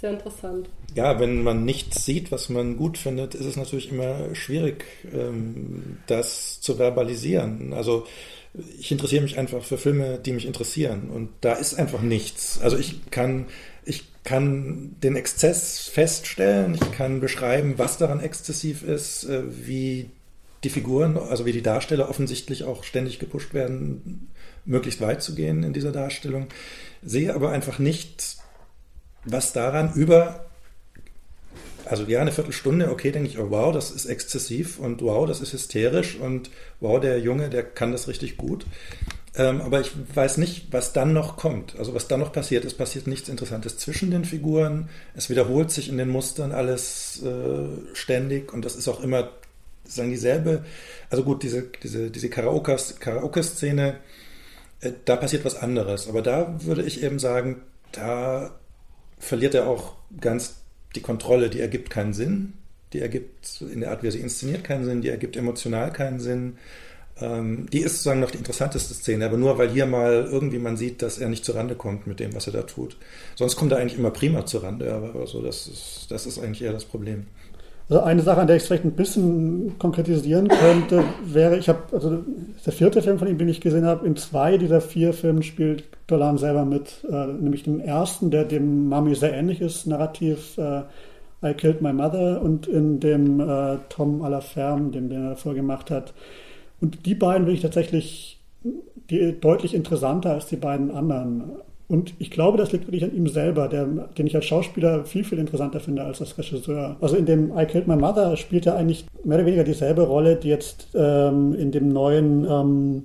sehr 0.00 0.10
interessant. 0.10 0.68
Ja, 0.94 1.20
wenn 1.20 1.42
man 1.42 1.64
nicht 1.64 1.98
sieht, 1.98 2.32
was 2.32 2.48
man 2.48 2.76
gut 2.76 2.98
findet, 2.98 3.34
ist 3.34 3.44
es 3.44 3.56
natürlich 3.56 3.90
immer 3.90 4.34
schwierig, 4.34 4.84
ähm, 5.12 5.98
das 6.06 6.60
zu 6.60 6.76
verbalisieren. 6.76 7.72
Also 7.72 8.06
ich 8.54 8.90
interessiere 8.90 9.22
mich 9.22 9.38
einfach 9.38 9.64
für 9.64 9.78
Filme, 9.78 10.18
die 10.18 10.32
mich 10.32 10.46
interessieren. 10.46 11.10
Und 11.10 11.30
da 11.40 11.54
ist 11.54 11.74
einfach 11.74 12.02
nichts. 12.02 12.60
Also 12.60 12.76
ich 12.76 13.10
kann, 13.10 13.46
ich 13.84 14.04
kann 14.24 14.96
den 15.02 15.16
Exzess 15.16 15.80
feststellen, 15.80 16.74
ich 16.74 16.92
kann 16.92 17.20
beschreiben, 17.20 17.74
was 17.76 17.98
daran 17.98 18.20
exzessiv 18.20 18.82
ist, 18.82 19.24
äh, 19.24 19.42
wie 19.66 20.10
die 20.64 20.70
Figuren, 20.70 21.16
also 21.16 21.46
wie 21.46 21.52
die 21.52 21.62
Darsteller 21.62 22.10
offensichtlich 22.10 22.64
auch 22.64 22.84
ständig 22.84 23.18
gepusht 23.18 23.54
werden, 23.54 24.28
möglichst 24.64 25.00
weit 25.00 25.22
zu 25.22 25.34
gehen 25.34 25.62
in 25.62 25.72
dieser 25.72 25.92
Darstellung, 25.92 26.48
sehe 27.02 27.34
aber 27.34 27.50
einfach 27.50 27.78
nicht, 27.78 28.36
was 29.24 29.52
daran 29.52 29.94
über 29.94 30.49
also 31.86 32.04
ja, 32.04 32.20
eine 32.20 32.32
Viertelstunde, 32.32 32.90
okay, 32.90 33.10
denke 33.10 33.28
ich, 33.28 33.38
oh, 33.38 33.50
wow, 33.50 33.72
das 33.72 33.90
ist 33.90 34.06
exzessiv 34.06 34.78
und 34.78 35.02
wow, 35.02 35.26
das 35.26 35.40
ist 35.40 35.52
hysterisch 35.52 36.16
und 36.16 36.50
wow, 36.80 37.00
der 37.00 37.18
Junge, 37.20 37.50
der 37.50 37.62
kann 37.62 37.92
das 37.92 38.08
richtig 38.08 38.36
gut. 38.36 38.66
Ähm, 39.36 39.60
aber 39.60 39.80
ich 39.80 39.92
weiß 40.14 40.38
nicht, 40.38 40.72
was 40.72 40.92
dann 40.92 41.12
noch 41.12 41.36
kommt. 41.36 41.78
Also 41.78 41.94
was 41.94 42.08
dann 42.08 42.20
noch 42.20 42.32
passiert. 42.32 42.64
Es 42.64 42.74
passiert 42.74 43.06
nichts 43.06 43.28
Interessantes 43.28 43.78
zwischen 43.78 44.10
den 44.10 44.24
Figuren. 44.24 44.88
Es 45.14 45.30
wiederholt 45.30 45.70
sich 45.70 45.88
in 45.88 45.98
den 45.98 46.08
Mustern 46.08 46.50
alles 46.52 47.22
äh, 47.22 47.94
ständig 47.94 48.52
und 48.52 48.64
das 48.64 48.74
ist 48.74 48.88
auch 48.88 49.02
immer 49.02 49.30
sagen 49.84 50.10
dieselbe. 50.10 50.64
Also 51.10 51.24
gut, 51.24 51.42
diese, 51.42 51.68
diese, 51.82 52.10
diese 52.10 52.28
Karaoke-Szene, 52.28 53.96
äh, 54.80 54.92
da 55.04 55.16
passiert 55.16 55.44
was 55.44 55.56
anderes. 55.56 56.08
Aber 56.08 56.22
da 56.22 56.56
würde 56.64 56.82
ich 56.82 57.02
eben 57.02 57.18
sagen, 57.18 57.62
da 57.92 58.58
verliert 59.18 59.54
er 59.54 59.68
auch 59.68 59.94
ganz 60.20 60.59
die 60.94 61.00
Kontrolle, 61.00 61.50
die 61.50 61.60
ergibt 61.60 61.90
keinen 61.90 62.12
Sinn, 62.12 62.54
die 62.92 63.00
ergibt 63.00 63.62
in 63.72 63.80
der 63.80 63.90
Art, 63.90 64.02
wie 64.02 64.08
er 64.08 64.12
sie 64.12 64.20
inszeniert, 64.20 64.64
keinen 64.64 64.84
Sinn, 64.84 65.02
die 65.02 65.08
ergibt 65.08 65.36
emotional 65.36 65.92
keinen 65.92 66.18
Sinn. 66.18 66.56
Ähm, 67.20 67.68
die 67.70 67.80
ist 67.80 67.92
sozusagen 67.92 68.20
noch 68.20 68.30
die 68.30 68.38
interessanteste 68.38 68.94
Szene, 68.94 69.26
aber 69.26 69.36
nur 69.36 69.58
weil 69.58 69.70
hier 69.70 69.86
mal 69.86 70.28
irgendwie 70.30 70.58
man 70.58 70.76
sieht, 70.76 71.02
dass 71.02 71.18
er 71.18 71.28
nicht 71.28 71.44
zurande 71.44 71.74
kommt 71.74 72.06
mit 72.06 72.18
dem, 72.18 72.34
was 72.34 72.46
er 72.46 72.52
da 72.52 72.62
tut. 72.62 72.96
Sonst 73.36 73.56
kommt 73.56 73.72
er 73.72 73.78
eigentlich 73.78 73.98
immer 73.98 74.10
prima 74.10 74.46
zurande, 74.46 74.92
aber 74.92 75.26
so, 75.26 75.42
das, 75.42 75.66
ist, 75.66 76.06
das 76.08 76.26
ist 76.26 76.38
eigentlich 76.38 76.62
eher 76.62 76.72
das 76.72 76.84
Problem. 76.84 77.26
Also 77.90 78.04
eine 78.04 78.22
Sache, 78.22 78.40
an 78.40 78.46
der 78.46 78.54
ich 78.54 78.62
es 78.62 78.68
vielleicht 78.68 78.84
ein 78.84 78.92
bisschen 78.92 79.76
konkretisieren 79.80 80.46
könnte, 80.46 81.02
wäre, 81.24 81.58
ich 81.58 81.68
habe, 81.68 81.82
also 81.90 82.24
der 82.64 82.72
vierte 82.72 83.02
Film 83.02 83.18
von 83.18 83.26
ihm, 83.26 83.36
den 83.36 83.48
ich 83.48 83.60
gesehen 83.60 83.84
habe, 83.84 84.06
in 84.06 84.14
zwei 84.14 84.58
dieser 84.58 84.80
vier 84.80 85.12
Filmen 85.12 85.42
spielt 85.42 85.84
Dolan 86.10 86.38
selber 86.38 86.64
mit, 86.64 87.04
äh, 87.10 87.26
nämlich 87.26 87.62
dem 87.62 87.80
ersten, 87.80 88.30
der 88.30 88.44
dem 88.44 88.88
Mami 88.88 89.14
sehr 89.14 89.32
ähnlich 89.32 89.60
ist, 89.60 89.86
narrativ 89.86 90.58
äh, 90.58 90.82
I 91.42 91.54
Killed 91.54 91.80
My 91.80 91.92
Mother 91.92 92.42
und 92.42 92.66
in 92.66 93.00
dem 93.00 93.40
äh, 93.40 93.78
Tom 93.88 94.22
Ferme, 94.40 94.90
dem 94.90 95.08
den 95.08 95.22
er 95.22 95.30
davor 95.30 95.54
gemacht 95.54 95.90
hat. 95.90 96.12
Und 96.80 97.06
die 97.06 97.14
beiden 97.14 97.44
finde 97.44 97.52
ich 97.54 97.62
tatsächlich 97.62 98.40
die, 99.10 99.38
deutlich 99.40 99.74
interessanter 99.74 100.32
als 100.32 100.46
die 100.46 100.56
beiden 100.56 100.90
anderen. 100.90 101.50
Und 101.88 102.14
ich 102.18 102.30
glaube, 102.30 102.56
das 102.56 102.70
liegt 102.70 102.86
wirklich 102.86 103.02
an 103.04 103.14
ihm 103.14 103.26
selber, 103.26 103.66
der, 103.66 103.84
den 103.84 104.26
ich 104.26 104.36
als 104.36 104.44
Schauspieler 104.44 105.04
viel, 105.04 105.24
viel 105.24 105.38
interessanter 105.38 105.80
finde 105.80 106.04
als 106.04 106.20
als 106.20 106.38
Regisseur. 106.38 106.96
Also 107.00 107.16
in 107.16 107.26
dem 107.26 107.50
I 107.56 107.66
Killed 107.66 107.88
My 107.88 107.96
Mother 107.96 108.36
spielt 108.36 108.66
er 108.66 108.76
eigentlich 108.76 109.06
mehr 109.24 109.38
oder 109.38 109.46
weniger 109.46 109.64
dieselbe 109.64 110.02
Rolle, 110.02 110.36
die 110.36 110.48
jetzt 110.48 110.88
ähm, 110.94 111.52
in 111.54 111.72
dem 111.72 111.88
neuen 111.88 112.46
ähm, 112.48 113.02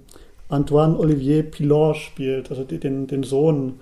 Antoine 0.49 0.97
Olivier 0.97 1.43
Pilon 1.43 1.95
spielt, 1.95 2.49
also 2.49 2.63
den, 2.63 3.07
den 3.07 3.23
Sohn. 3.23 3.79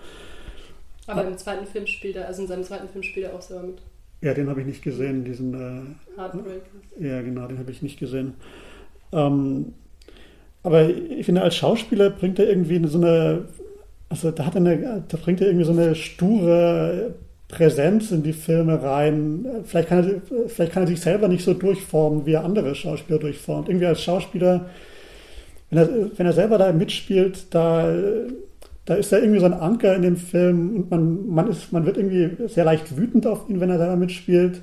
Aber 1.08 1.26
im 1.26 1.38
zweiten 1.38 1.65
Film 1.65 1.86
spielt 1.88 2.15
er, 2.15 2.28
also 2.28 2.43
in 2.43 2.47
seinem 2.47 2.63
zweiten 2.63 2.88
Film 2.88 3.04
spielt 3.04 3.26
er 3.28 3.36
auch 3.36 3.41
selber 3.41 3.67
mit. 3.67 3.78
Ja, 4.21 4.34
den 4.34 4.49
habe 4.49 4.62
ich 4.62 4.67
nicht 4.67 4.82
gesehen, 4.82 5.26
diesen 5.26 5.54
äh, 5.54 6.17
Heartbreakers. 6.17 6.62
Ja, 6.99 7.21
genau, 7.21 7.47
den 7.47 7.60
habe 7.60 7.71
ich 7.71 7.82
nicht 7.82 7.99
gesehen. 7.99 8.36
Ähm, 9.12 9.73
aber 10.63 10.89
ich 10.89 11.26
finde, 11.26 11.41
als 11.41 11.56
Schauspieler 11.58 12.10
bringt 12.10 12.39
er 12.39 12.47
irgendwie 12.47 12.88
so 12.88 12.97
eine 12.97 13.45
also 14.13 14.30
da 14.30 14.45
hat 14.45 14.54
er 14.54 14.62
eine, 14.62 15.04
da 15.08 15.17
bringt 15.17 15.41
er 15.41 15.47
irgendwie 15.47 15.65
so 15.65 15.71
eine 15.71 15.95
sture 15.95 17.15
Präsenz 17.47 18.12
in 18.12 18.21
die 18.21 18.34
Filme 18.34 18.80
rein. 18.82 19.43
Vielleicht 19.65 19.89
kann, 19.89 20.21
er, 20.32 20.47
vielleicht 20.47 20.71
kann 20.71 20.84
er 20.84 20.88
sich 20.88 21.02
selber 21.02 21.28
nicht 21.28 21.43
so 21.43 21.56
durchformen, 21.56 22.23
wie 22.28 22.34
er 22.34 22.45
andere 22.45 22.76
Schauspieler 22.76 23.17
durchformt. 23.17 23.69
Irgendwie 23.69 23.88
als 23.88 24.04
Schauspieler, 24.04 24.69
wenn 25.73 25.77
er, 25.77 26.17
wenn 26.17 26.25
er 26.25 26.33
selber 26.33 26.57
da 26.57 26.71
mitspielt, 26.71 27.47
da, 27.51 27.93
da 28.86 28.95
ist 28.95 29.12
er 29.12 29.21
irgendwie 29.21 29.39
so 29.39 29.45
ein 29.45 29.53
Anker 29.53 29.95
in 29.95 30.01
dem 30.01 30.17
Film 30.17 30.75
und 30.75 30.91
man, 30.91 31.27
man, 31.27 31.47
ist, 31.49 31.71
man 31.71 31.86
wird 31.86 31.97
irgendwie 31.97 32.47
sehr 32.47 32.65
leicht 32.65 32.97
wütend 32.97 33.25
auf 33.25 33.49
ihn, 33.49 33.59
wenn 33.59 33.69
er 33.69 33.77
da 33.77 33.95
mitspielt. 33.95 34.62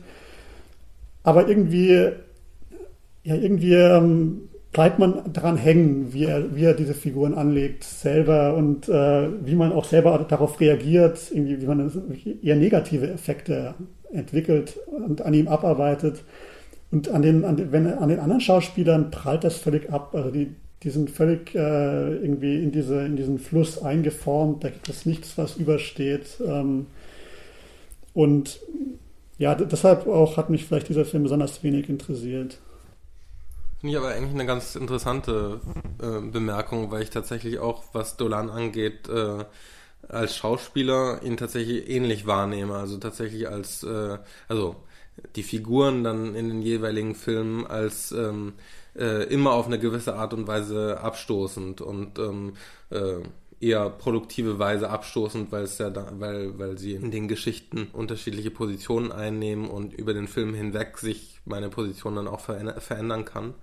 Aber 1.23 1.49
irgendwie, 1.49 2.09
ja, 3.25 3.35
irgendwie 3.35 3.75
ähm, 3.75 4.49
bleibt 4.73 4.99
man 4.99 5.33
daran 5.33 5.57
hängen, 5.57 6.12
wie 6.12 6.25
er, 6.25 6.55
wie 6.55 6.64
er 6.64 6.75
diese 6.75 6.94
Figuren 6.94 7.35
anlegt 7.35 7.85
selber 7.85 8.55
und 8.55 8.88
äh, 8.88 9.29
wie 9.44 9.55
man 9.55 9.73
auch 9.73 9.85
selber 9.85 10.25
darauf 10.29 10.61
reagiert, 10.61 11.18
irgendwie, 11.33 11.61
wie 11.61 11.66
man 11.66 11.90
eher 12.42 12.57
negative 12.57 13.11
Effekte 13.11 13.75
entwickelt 14.12 14.79
und 14.87 15.23
an 15.23 15.35
ihm 15.35 15.49
abarbeitet. 15.49 16.23
Und 16.92 17.09
an 17.09 17.23
den, 17.23 17.44
an 17.44 17.57
den, 17.57 17.73
wenn, 17.73 17.87
an 17.87 18.09
den 18.09 18.18
anderen 18.18 18.40
Schauspielern 18.40 19.11
prallt 19.11 19.44
das 19.44 19.57
völlig 19.57 19.90
ab. 19.92 20.14
Also 20.14 20.31
die, 20.31 20.55
die 20.83 20.90
sind 20.90 21.11
völlig 21.11 21.55
äh, 21.55 22.14
irgendwie 22.16 22.62
in, 22.62 22.73
diese, 22.73 23.05
in 23.05 23.16
diesen 23.16 23.38
Fluss 23.38 23.83
eingeformt. 23.83 24.64
Da 24.64 24.71
gibt 24.71 24.88
es 24.88 25.05
nichts, 25.05 25.37
was 25.37 25.57
übersteht. 25.57 26.40
Ähm, 26.45 26.87
und 28.14 28.61
ja, 29.38 29.55
deshalb 29.55 30.07
auch 30.07 30.37
hat 30.37 30.51
mich 30.51 30.64
vielleicht 30.64 30.88
dieser 30.88 31.05
Film 31.05 31.25
besonders 31.25 31.62
wenig 31.62 31.88
interessiert. 31.88 32.59
Finde 33.81 33.93
ich 33.93 33.99
aber 33.99 34.09
eigentlich 34.09 34.35
eine 34.35 34.47
ganz 34.47 34.77
interessante 34.77 35.61
äh, 36.03 36.21
Bemerkung, 36.21 36.90
weil 36.90 37.03
ich 37.03 37.11
tatsächlich 37.11 37.59
auch, 37.59 37.83
was 37.93 38.16
Dolan 38.16 38.51
angeht, 38.51 39.09
äh, 39.09 39.45
als 40.09 40.37
Schauspieler 40.37 41.23
ihn 41.23 41.37
tatsächlich 41.37 41.88
ähnlich 41.88 42.27
wahrnehme. 42.27 42.75
Also 42.75 42.99
tatsächlich 42.99 43.49
als, 43.49 43.83
äh, 43.83 44.19
also 44.49 44.77
die 45.37 45.43
Figuren 45.43 46.05
dann 46.05 46.35
in 46.35 46.49
den 46.49 46.62
jeweiligen 46.62 47.14
Filmen 47.14 47.66
als 47.66 48.12
ähm, 48.12 48.55
äh, 48.96 49.24
immer 49.24 49.53
auf 49.53 49.66
eine 49.66 49.79
gewisse 49.79 50.14
Art 50.16 50.35
und 50.35 50.46
Weise 50.46 51.00
abstoßend 51.00 51.81
und 51.81 52.18
ähm, 52.18 52.55
äh, 52.90 53.20
eher 53.61 53.90
produktive 53.90 54.59
Weise 54.59 54.88
abstoßend, 54.88 55.53
weil 55.53 55.64
es 55.64 55.79
ja 55.79 55.90
da, 55.90 56.11
weil, 56.18 56.59
weil 56.59 56.79
sie 56.79 56.94
in 56.94 57.11
den 57.11 57.29
Geschichten 57.29 57.88
unterschiedliche 57.92 58.50
Positionen 58.50 59.12
einnehmen 59.12 59.68
und 59.68 59.92
über 59.92 60.14
den 60.14 60.29
Film 60.29 60.55
hinweg 60.55 60.96
sich 60.98 61.40
meine 61.44 61.68
Position 61.68 62.16
dann 62.16 62.29
auch 62.29 62.40
verändern 62.40 63.24
kann. 63.24 63.55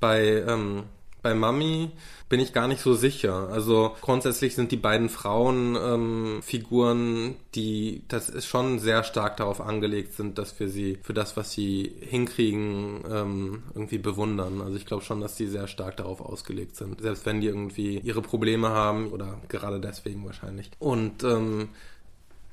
Bei, 0.00 0.42
ähm, 0.46 0.84
bei 1.26 1.34
Mami 1.34 1.90
bin 2.28 2.38
ich 2.38 2.52
gar 2.52 2.68
nicht 2.68 2.80
so 2.80 2.94
sicher. 2.94 3.48
Also 3.50 3.96
grundsätzlich 4.00 4.54
sind 4.54 4.70
die 4.70 4.76
beiden 4.76 5.08
Frauenfiguren, 5.08 7.00
ähm, 7.00 7.34
die 7.56 8.04
das 8.06 8.28
ist 8.28 8.46
schon 8.46 8.78
sehr 8.78 9.02
stark 9.02 9.36
darauf 9.38 9.60
angelegt 9.60 10.12
sind, 10.12 10.38
dass 10.38 10.60
wir 10.60 10.68
sie 10.68 10.98
für 11.02 11.14
das, 11.14 11.36
was 11.36 11.50
sie 11.50 11.96
hinkriegen, 12.00 13.02
ähm, 13.10 13.64
irgendwie 13.74 13.98
bewundern. 13.98 14.60
Also 14.60 14.76
ich 14.76 14.86
glaube 14.86 15.02
schon, 15.02 15.20
dass 15.20 15.34
die 15.34 15.48
sehr 15.48 15.66
stark 15.66 15.96
darauf 15.96 16.20
ausgelegt 16.20 16.76
sind. 16.76 17.00
Selbst 17.00 17.26
wenn 17.26 17.40
die 17.40 17.48
irgendwie 17.48 17.98
ihre 17.98 18.22
Probleme 18.22 18.68
haben 18.68 19.10
oder 19.10 19.40
gerade 19.48 19.80
deswegen 19.80 20.24
wahrscheinlich. 20.24 20.70
Und 20.78 21.24
ähm, 21.24 21.70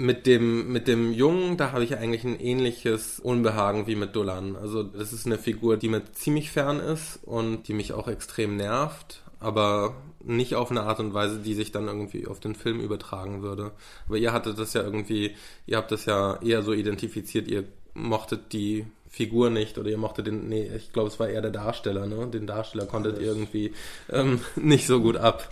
mit 0.04 0.28
dem, 0.28 0.70
mit 0.74 0.90
dem 0.90 1.14
Jungen, 1.14 1.56
da 1.56 1.72
habe 1.72 1.86
ich 1.86 1.96
eigentlich 1.96 2.26
ein 2.26 2.38
ähnliches 2.38 3.22
Unbehagen 3.22 3.88
wie 3.88 3.96
mit 3.96 4.14
Dolan. 4.18 4.58
Also 4.58 4.84
das 4.84 5.14
ist 5.14 5.26
eine 5.26 5.38
Figur, 5.38 5.78
die 5.78 5.88
mir 5.88 6.04
ziemlich 6.12 6.52
fern 6.52 6.82
ist 6.82 7.22
und 7.24 7.70
die 7.70 7.74
mich 7.74 7.94
auch 7.94 8.10
extrem 8.10 8.58
nervt, 8.58 9.22
aber 9.40 9.96
nicht 10.22 10.56
auf 10.56 10.72
eine 10.72 10.82
Art 10.84 11.00
und 11.00 11.14
Weise, 11.14 11.40
die 11.40 11.54
sich 11.54 11.72
dann 11.72 11.88
irgendwie 11.88 12.28
auf 12.28 12.42
den 12.42 12.54
Film 12.54 12.82
übertragen 12.82 13.44
würde. 13.44 13.72
Aber 14.06 14.18
ihr 14.18 14.34
hattet 14.34 14.60
das 14.60 14.74
ja 14.74 14.84
irgendwie, 14.84 15.38
ihr 15.68 15.78
habt 15.78 15.94
das 15.94 16.04
ja 16.04 16.38
eher 16.42 16.64
so 16.64 16.74
identifiziert, 16.74 17.48
ihr 17.48 17.64
mochtet 17.94 18.52
die 18.52 18.86
Figur 19.08 19.52
nicht 19.52 19.78
oder 19.78 19.90
ihr 19.90 19.98
mochtet 19.98 20.28
den, 20.28 20.50
nee, 20.50 20.70
ich 20.76 20.92
glaube, 20.92 21.08
es 21.08 21.20
war 21.20 21.30
eher 21.30 21.42
der 21.42 21.52
Darsteller, 21.52 22.08
ne? 22.08 22.28
Den 22.28 22.46
Darsteller 22.46 22.88
konntet 22.88 23.20
ihr 23.20 23.28
irgendwie 23.28 23.72
ähm, 24.12 24.42
nicht 24.58 24.86
so 24.86 25.00
gut 25.00 25.16
ab. 25.16 25.48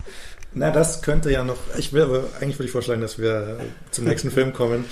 Na, 0.53 0.69
das 0.69 1.01
könnte 1.01 1.31
ja 1.31 1.43
noch. 1.43 1.57
Ich 1.77 1.93
will 1.93 2.01
aber 2.01 2.25
eigentlich 2.39 2.57
würde 2.59 2.65
ich 2.65 2.71
vorschlagen, 2.71 3.01
dass 3.01 3.17
wir 3.17 3.57
zum 3.91 4.05
nächsten 4.05 4.31
Film 4.31 4.51
kommen. 4.51 4.85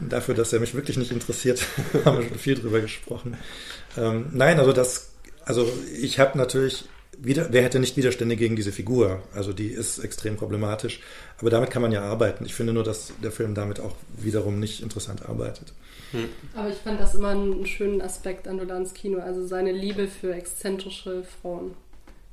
Dafür, 0.00 0.34
dass 0.34 0.52
er 0.52 0.60
mich 0.60 0.74
wirklich 0.74 0.98
nicht 0.98 1.12
interessiert, 1.12 1.66
haben 2.04 2.18
wir 2.18 2.28
schon 2.28 2.38
viel 2.38 2.56
drüber 2.56 2.80
gesprochen. 2.80 3.36
Ähm, 3.96 4.26
nein, 4.32 4.58
also 4.58 4.72
das, 4.72 5.12
also 5.44 5.70
ich 5.98 6.18
habe 6.18 6.36
natürlich 6.36 6.84
wieder, 7.18 7.48
wer 7.50 7.62
hätte 7.62 7.78
nicht 7.78 7.96
Widerstände 7.96 8.36
gegen 8.36 8.54
diese 8.54 8.72
Figur? 8.72 9.22
Also 9.34 9.52
die 9.52 9.68
ist 9.68 9.98
extrem 9.98 10.36
problematisch. 10.36 11.00
Aber 11.38 11.48
damit 11.48 11.70
kann 11.70 11.82
man 11.82 11.92
ja 11.92 12.02
arbeiten. 12.02 12.44
Ich 12.44 12.54
finde 12.54 12.74
nur, 12.74 12.84
dass 12.84 13.12
der 13.22 13.32
Film 13.32 13.54
damit 13.54 13.80
auch 13.80 13.94
wiederum 14.18 14.60
nicht 14.60 14.82
interessant 14.82 15.26
arbeitet. 15.26 15.72
Hm. 16.10 16.28
Aber 16.54 16.68
ich 16.68 16.76
fand 16.76 17.00
das 17.00 17.14
immer 17.14 17.30
einen 17.30 17.64
schönen 17.66 18.02
Aspekt 18.02 18.46
an 18.46 18.58
Dolans 18.58 18.92
Kino, 18.92 19.20
also 19.20 19.46
seine 19.46 19.72
Liebe 19.72 20.06
für 20.08 20.34
exzentrische 20.34 21.24
Frauen 21.40 21.74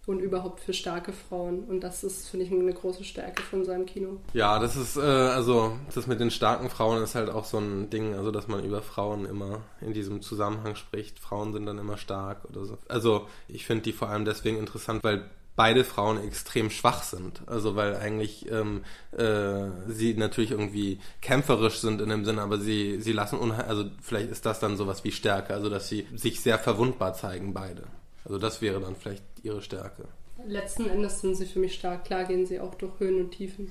und 0.10 0.22
überhaupt 0.22 0.60
für 0.60 0.74
starke 0.74 1.14
Frauen. 1.14 1.66
Und 1.66 1.82
das 1.82 2.04
ist, 2.04 2.30
finde 2.30 2.48
ich, 2.48 2.52
eine 2.52 2.74
große 2.74 3.04
Stärke 3.04 3.44
von 3.44 3.64
seinem 3.64 3.86
Kino. 3.86 4.18
Ja, 4.34 4.58
das 4.58 4.76
ist, 4.76 4.98
äh, 4.98 5.02
also, 5.02 5.78
das 5.94 6.08
mit 6.08 6.20
den 6.20 6.32
starken 6.32 6.72
Frauen 6.72 7.04
ist 7.04 7.14
halt 7.14 7.30
auch 7.30 7.46
so 7.46 7.60
ein 7.60 7.92
Ding, 7.92 8.16
also, 8.16 8.32
dass 8.32 8.48
man 8.48 8.64
über 8.64 8.82
Frauen 8.82 9.26
immer 9.26 9.62
in 9.82 9.94
diesem 9.94 10.24
Zusammenhang 10.24 10.74
spricht. 10.74 11.20
Frauen 11.20 11.54
sind 11.54 11.68
dann 11.68 11.78
immer 11.78 11.98
stark 11.98 12.44
oder 12.46 12.66
so. 12.66 12.80
Also, 12.88 13.28
ich 13.48 13.68
finde 13.68 13.84
die 13.84 13.94
vor 13.94 14.10
allem 14.10 14.26
deswegen 14.26 14.58
interessant, 14.58 15.04
weil 15.04 15.30
beide 15.56 15.84
Frauen 15.84 16.24
extrem 16.24 16.72
schwach 16.72 17.04
sind. 17.04 17.42
Also 17.46 17.76
weil 17.76 17.98
eigentlich 17.98 18.50
ähm, 18.50 18.86
äh, 19.12 19.66
sie 19.88 20.14
natürlich 20.14 20.52
irgendwie 20.52 21.02
kämpferisch 21.22 21.80
sind 21.80 22.00
in 22.00 22.08
dem 22.08 22.24
Sinne, 22.24 22.42
aber 22.42 22.60
sie, 22.60 23.02
sie 23.02 23.12
lassen 23.12 23.38
unheimlich, 23.38 23.68
also 23.68 23.86
vielleicht 24.02 24.30
ist 24.32 24.46
das 24.46 24.62
dann 24.62 24.78
sowas 24.78 25.04
wie 25.04 25.12
Stärke, 25.12 25.54
also 25.54 25.70
dass 25.70 25.90
sie 25.90 26.08
sich 26.16 26.40
sehr 26.40 26.60
verwundbar 26.60 27.14
zeigen, 27.14 27.54
beide. 27.54 27.84
Also 28.26 28.38
das 28.38 28.62
wäre 28.62 28.80
dann 28.80 28.96
vielleicht 28.96 29.24
ihre 29.44 29.62
Stärke. 29.62 30.06
Letzten 30.46 30.88
Endes 30.90 31.22
sind 31.22 31.36
sie 31.36 31.46
für 31.46 31.60
mich 31.60 31.76
stark. 31.76 32.06
Klar 32.06 32.26
gehen 32.26 32.46
sie 32.46 32.60
auch 32.60 32.76
durch 32.76 33.00
Höhen 33.00 33.20
und 33.20 33.32
Tiefen. 33.32 33.70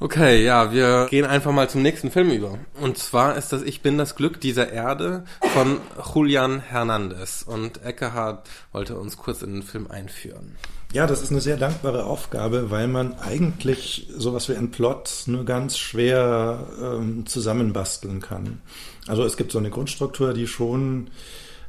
Okay, 0.00 0.44
ja, 0.44 0.72
wir 0.72 1.06
gehen 1.08 1.24
einfach 1.24 1.52
mal 1.52 1.70
zum 1.70 1.82
nächsten 1.82 2.10
Film 2.10 2.30
über. 2.30 2.58
Und 2.80 2.98
zwar 2.98 3.36
ist 3.36 3.52
das 3.52 3.62
Ich 3.62 3.80
bin 3.80 3.96
das 3.96 4.16
Glück 4.16 4.40
dieser 4.40 4.72
Erde 4.72 5.24
von 5.52 5.78
Julian 6.12 6.60
Hernandez. 6.60 7.44
Und 7.46 7.82
Eckehard 7.84 8.48
wollte 8.72 8.98
uns 8.98 9.16
kurz 9.16 9.42
in 9.42 9.52
den 9.52 9.62
Film 9.62 9.88
einführen. 9.88 10.56
Ja, 10.92 11.06
das 11.06 11.22
ist 11.22 11.30
eine 11.30 11.40
sehr 11.40 11.56
dankbare 11.56 12.04
Aufgabe, 12.04 12.70
weil 12.70 12.88
man 12.88 13.14
eigentlich 13.18 14.08
sowas 14.16 14.48
wie 14.48 14.56
ein 14.56 14.70
Plot 14.70 15.24
nur 15.26 15.44
ganz 15.44 15.78
schwer 15.78 16.66
ähm, 16.80 17.24
zusammenbasteln 17.26 18.20
kann. 18.20 18.62
Also 19.06 19.24
es 19.24 19.36
gibt 19.36 19.52
so 19.52 19.58
eine 19.58 19.70
Grundstruktur, 19.70 20.34
die 20.34 20.46
schon 20.46 21.08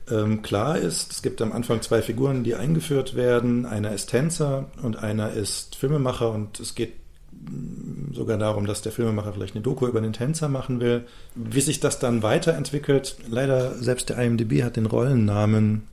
ähm, 0.10 0.42
klar 0.42 0.78
ist. 0.78 1.12
Es 1.12 1.22
gibt 1.22 1.42
am 1.42 1.52
Anfang 1.52 1.82
zwei 1.82 2.02
Figuren, 2.02 2.44
die 2.44 2.56
eingeführt 2.56 3.16
werden. 3.16 3.66
Einer 3.66 3.92
ist 3.92 4.08
Tänzer 4.08 4.66
und 4.82 4.98
einer 4.98 5.32
ist 5.32 5.76
Filmemacher 5.76 6.32
und 6.32 6.60
es 6.60 6.76
geht 6.76 6.94
mm, 7.32 8.14
sogar 8.14 8.38
darum, 8.38 8.68
dass 8.68 8.82
der 8.82 8.92
Filmemacher 8.92 9.34
vielleicht 9.34 9.56
eine 9.56 9.64
Doku 9.64 9.88
über 9.88 10.02
den 10.02 10.14
Tänzer 10.14 10.50
machen 10.50 10.80
will. 10.80 11.06
Wie 11.36 11.62
sich 11.62 11.80
das 11.80 12.00
dann 12.00 12.24
weiterentwickelt, 12.24 13.18
leider 13.30 13.74
selbst 13.76 14.10
der 14.10 14.18
IMDb 14.20 14.64
hat 14.64 14.76
den 14.76 14.86
Rollennamen. 14.86 15.84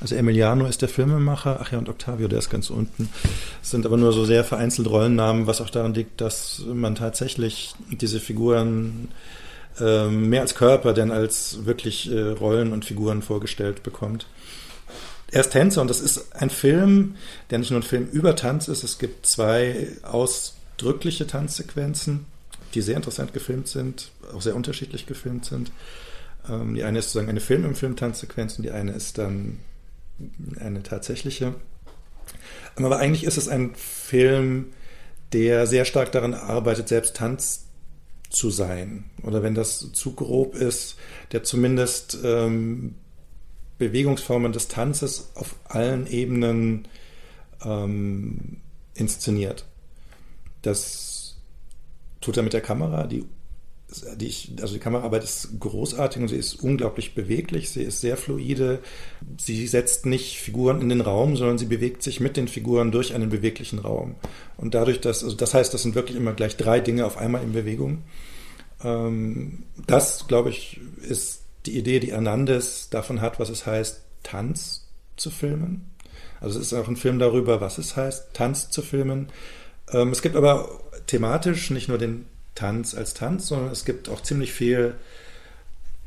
Also 0.00 0.16
Emiliano 0.16 0.66
ist 0.66 0.82
der 0.82 0.88
Filmemacher, 0.88 1.60
ach 1.62 1.70
ja, 1.70 1.78
und 1.78 1.88
Octavio, 1.88 2.26
der 2.26 2.40
ist 2.40 2.50
ganz 2.50 2.70
unten. 2.70 3.08
Es 3.62 3.70
sind 3.70 3.86
aber 3.86 3.96
nur 3.96 4.12
so 4.12 4.24
sehr 4.24 4.42
vereinzelt 4.42 4.90
Rollennamen, 4.90 5.46
was 5.46 5.60
auch 5.60 5.70
daran 5.70 5.94
liegt, 5.94 6.20
dass 6.20 6.64
man 6.66 6.96
tatsächlich 6.96 7.76
diese 7.88 8.18
Figuren 8.18 9.10
mehr 9.80 10.42
als 10.42 10.54
Körper 10.54 10.92
denn 10.92 11.10
als 11.10 11.64
wirklich 11.64 12.10
äh, 12.10 12.20
Rollen 12.20 12.72
und 12.72 12.84
Figuren 12.84 13.22
vorgestellt 13.22 13.82
bekommt. 13.82 14.26
Er 15.30 15.40
ist 15.40 15.50
Tänzer 15.50 15.80
und 15.80 15.88
das 15.88 16.00
ist 16.00 16.36
ein 16.36 16.50
Film, 16.50 17.16
der 17.50 17.58
nicht 17.58 17.70
nur 17.70 17.80
ein 17.80 17.84
Film 17.84 18.06
über 18.12 18.36
Tanz 18.36 18.68
ist. 18.68 18.84
Es 18.84 18.98
gibt 18.98 19.24
zwei 19.24 19.88
ausdrückliche 20.02 21.26
Tanzsequenzen, 21.26 22.26
die 22.74 22.82
sehr 22.82 22.96
interessant 22.96 23.32
gefilmt 23.32 23.66
sind, 23.68 24.10
auch 24.34 24.42
sehr 24.42 24.54
unterschiedlich 24.54 25.06
gefilmt 25.06 25.46
sind. 25.46 25.72
Ähm, 26.48 26.74
die 26.74 26.84
eine 26.84 26.98
ist 26.98 27.06
sozusagen 27.06 27.30
eine 27.30 27.40
Film 27.40 27.64
im 27.64 27.74
Film 27.74 27.96
Tanzsequenz 27.96 28.58
und 28.58 28.64
die 28.64 28.72
eine 28.72 28.92
ist 28.92 29.16
dann 29.16 29.58
eine 30.60 30.82
tatsächliche. 30.82 31.54
Aber 32.76 32.98
eigentlich 32.98 33.24
ist 33.24 33.38
es 33.38 33.48
ein 33.48 33.74
Film, 33.74 34.66
der 35.32 35.66
sehr 35.66 35.86
stark 35.86 36.12
daran 36.12 36.34
arbeitet, 36.34 36.88
selbst 36.88 37.16
Tanz 37.16 37.64
zu 38.32 38.50
sein. 38.50 39.04
Oder 39.22 39.42
wenn 39.42 39.54
das 39.54 39.92
zu 39.92 40.14
grob 40.14 40.54
ist, 40.54 40.96
der 41.32 41.44
zumindest 41.44 42.18
ähm, 42.24 42.94
Bewegungsformen 43.78 44.52
des 44.52 44.68
Tanzes 44.68 45.30
auf 45.34 45.56
allen 45.64 46.06
Ebenen 46.06 46.88
ähm, 47.64 48.58
inszeniert. 48.94 49.66
Das 50.62 51.36
tut 52.20 52.36
er 52.36 52.42
mit 52.42 52.52
der 52.52 52.60
Kamera, 52.60 53.06
die, 53.06 53.24
die 54.16 54.26
ich, 54.26 54.52
also 54.60 54.74
die 54.74 54.80
Kameraarbeit 54.80 55.24
ist 55.24 55.60
großartig 55.60 56.22
und 56.22 56.28
sie 56.28 56.36
ist 56.36 56.62
unglaublich 56.62 57.14
beweglich, 57.14 57.70
sie 57.70 57.82
ist 57.82 58.00
sehr 58.00 58.16
fluide, 58.16 58.80
sie 59.38 59.66
setzt 59.66 60.06
nicht 60.06 60.38
Figuren 60.38 60.80
in 60.80 60.88
den 60.88 61.00
Raum, 61.00 61.36
sondern 61.36 61.58
sie 61.58 61.66
bewegt 61.66 62.02
sich 62.02 62.20
mit 62.20 62.36
den 62.36 62.48
Figuren 62.48 62.90
durch 62.90 63.14
einen 63.14 63.30
beweglichen 63.30 63.78
Raum. 63.78 64.14
Und 64.56 64.74
dadurch, 64.74 65.00
dass, 65.00 65.22
also 65.22 65.36
das 65.36 65.54
heißt, 65.54 65.72
das 65.74 65.82
sind 65.82 65.94
wirklich 65.94 66.16
immer 66.16 66.32
gleich 66.32 66.56
drei 66.56 66.80
Dinge 66.80 67.04
auf 67.04 67.18
einmal 67.18 67.42
in 67.42 67.52
Bewegung. 67.52 68.02
Ähm, 68.82 69.64
das, 69.86 70.26
glaube 70.26 70.50
ich, 70.50 70.80
ist 71.08 71.42
die 71.66 71.78
Idee, 71.78 72.00
die 72.00 72.12
Hernandez 72.12 72.88
davon 72.90 73.20
hat, 73.20 73.38
was 73.38 73.48
es 73.48 73.66
heißt, 73.66 74.02
Tanz 74.22 74.88
zu 75.16 75.30
filmen. 75.30 75.90
Also 76.40 76.58
es 76.58 76.66
ist 76.66 76.72
auch 76.72 76.88
ein 76.88 76.96
Film 76.96 77.18
darüber, 77.18 77.60
was 77.60 77.78
es 77.78 77.96
heißt, 77.96 78.34
Tanz 78.34 78.70
zu 78.70 78.82
filmen. 78.82 79.28
Ähm, 79.92 80.10
es 80.10 80.22
gibt 80.22 80.36
aber 80.36 80.80
thematisch 81.06 81.70
nicht 81.70 81.88
nur 81.88 81.98
den 81.98 82.26
Tanz 82.62 82.94
als 82.94 83.14
Tanz, 83.14 83.48
sondern 83.48 83.72
es 83.72 83.84
gibt 83.84 84.08
auch 84.08 84.22
ziemlich 84.22 84.52
viel 84.52 84.94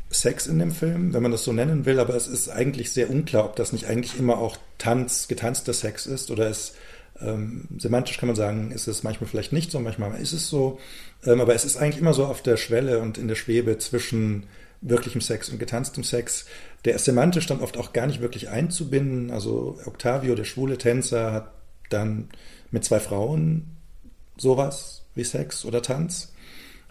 Sex 0.09 0.47
in 0.47 0.57
dem 0.57 0.71
Film, 0.71 1.13
wenn 1.13 1.21
man 1.21 1.33
das 1.33 1.43
so 1.43 1.51
nennen 1.51 1.85
will, 1.85 1.99
aber 1.99 2.15
es 2.15 2.27
ist 2.27 2.47
eigentlich 2.47 2.91
sehr 2.91 3.09
unklar, 3.09 3.43
ob 3.43 3.57
das 3.57 3.73
nicht 3.73 3.87
eigentlich 3.87 4.17
immer 4.17 4.37
auch 4.37 4.55
Tanz, 4.77 5.27
getanzter 5.27 5.73
Sex 5.73 6.05
ist 6.05 6.31
oder 6.31 6.49
es 6.49 6.75
ähm, 7.19 7.67
semantisch 7.77 8.17
kann 8.17 8.27
man 8.27 8.37
sagen, 8.37 8.71
ist 8.71 8.87
es 8.87 9.03
manchmal 9.03 9.29
vielleicht 9.29 9.51
nicht 9.51 9.69
so, 9.69 9.81
manchmal 9.81 10.17
ist 10.21 10.31
es 10.31 10.47
so, 10.47 10.79
ähm, 11.25 11.41
aber 11.41 11.55
es 11.55 11.65
ist 11.65 11.75
eigentlich 11.75 11.99
immer 11.99 12.13
so 12.13 12.25
auf 12.25 12.41
der 12.41 12.55
Schwelle 12.55 12.99
und 12.99 13.17
in 13.17 13.27
der 13.27 13.35
Schwebe 13.35 13.77
zwischen 13.77 14.45
wirklichem 14.79 15.21
Sex 15.21 15.49
und 15.49 15.59
getanztem 15.59 16.05
Sex. 16.05 16.45
Der 16.85 16.95
ist 16.95 17.03
semantisch 17.05 17.47
dann 17.47 17.59
oft 17.59 17.77
auch 17.77 17.91
gar 17.91 18.07
nicht 18.07 18.21
wirklich 18.21 18.49
einzubinden. 18.49 19.31
Also 19.31 19.79
Octavio, 19.85 20.35
der 20.35 20.43
schwule 20.45 20.77
Tänzer, 20.77 21.31
hat 21.33 21.51
dann 21.89 22.29
mit 22.71 22.85
zwei 22.85 22.99
Frauen 22.99 23.75
sowas 24.37 25.03
wie 25.15 25.23
Sex 25.23 25.65
oder 25.65 25.81
Tanz. 25.81 26.31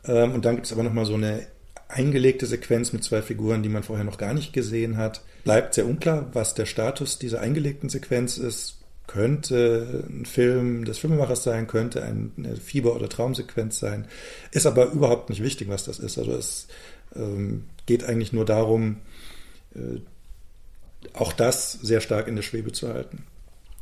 Ähm, 0.06 0.32
und 0.32 0.44
dann 0.44 0.56
gibt 0.56 0.66
es 0.66 0.72
aber 0.72 0.82
nochmal 0.82 1.06
so 1.06 1.14
eine 1.14 1.46
eingelegte 1.88 2.46
Sequenz 2.46 2.92
mit 2.92 3.04
zwei 3.04 3.22
Figuren, 3.22 3.62
die 3.62 3.68
man 3.68 3.82
vorher 3.82 4.04
noch 4.04 4.18
gar 4.18 4.34
nicht 4.34 4.52
gesehen 4.52 4.96
hat. 4.96 5.22
Bleibt 5.44 5.74
sehr 5.74 5.86
unklar, 5.86 6.30
was 6.32 6.54
der 6.54 6.66
Status 6.66 7.18
dieser 7.18 7.40
eingelegten 7.40 7.88
Sequenz 7.88 8.38
ist 8.38 8.78
könnte 9.06 10.04
ein 10.08 10.24
Film 10.24 10.84
des 10.84 10.98
Filmemachers 10.98 11.42
sein, 11.42 11.66
könnte 11.66 12.02
eine 12.02 12.56
Fieber- 12.56 12.96
oder 12.96 13.08
Traumsequenz 13.08 13.78
sein, 13.78 14.06
ist 14.50 14.66
aber 14.66 14.86
überhaupt 14.86 15.28
nicht 15.28 15.42
wichtig, 15.42 15.68
was 15.68 15.84
das 15.84 15.98
ist. 15.98 16.18
Also 16.18 16.32
es 16.32 16.68
ähm, 17.14 17.64
geht 17.86 18.04
eigentlich 18.04 18.32
nur 18.32 18.44
darum, 18.44 18.96
äh, 19.74 20.00
auch 21.12 21.32
das 21.32 21.72
sehr 21.72 22.00
stark 22.00 22.28
in 22.28 22.36
der 22.36 22.42
Schwebe 22.42 22.72
zu 22.72 22.88
halten. 22.88 23.24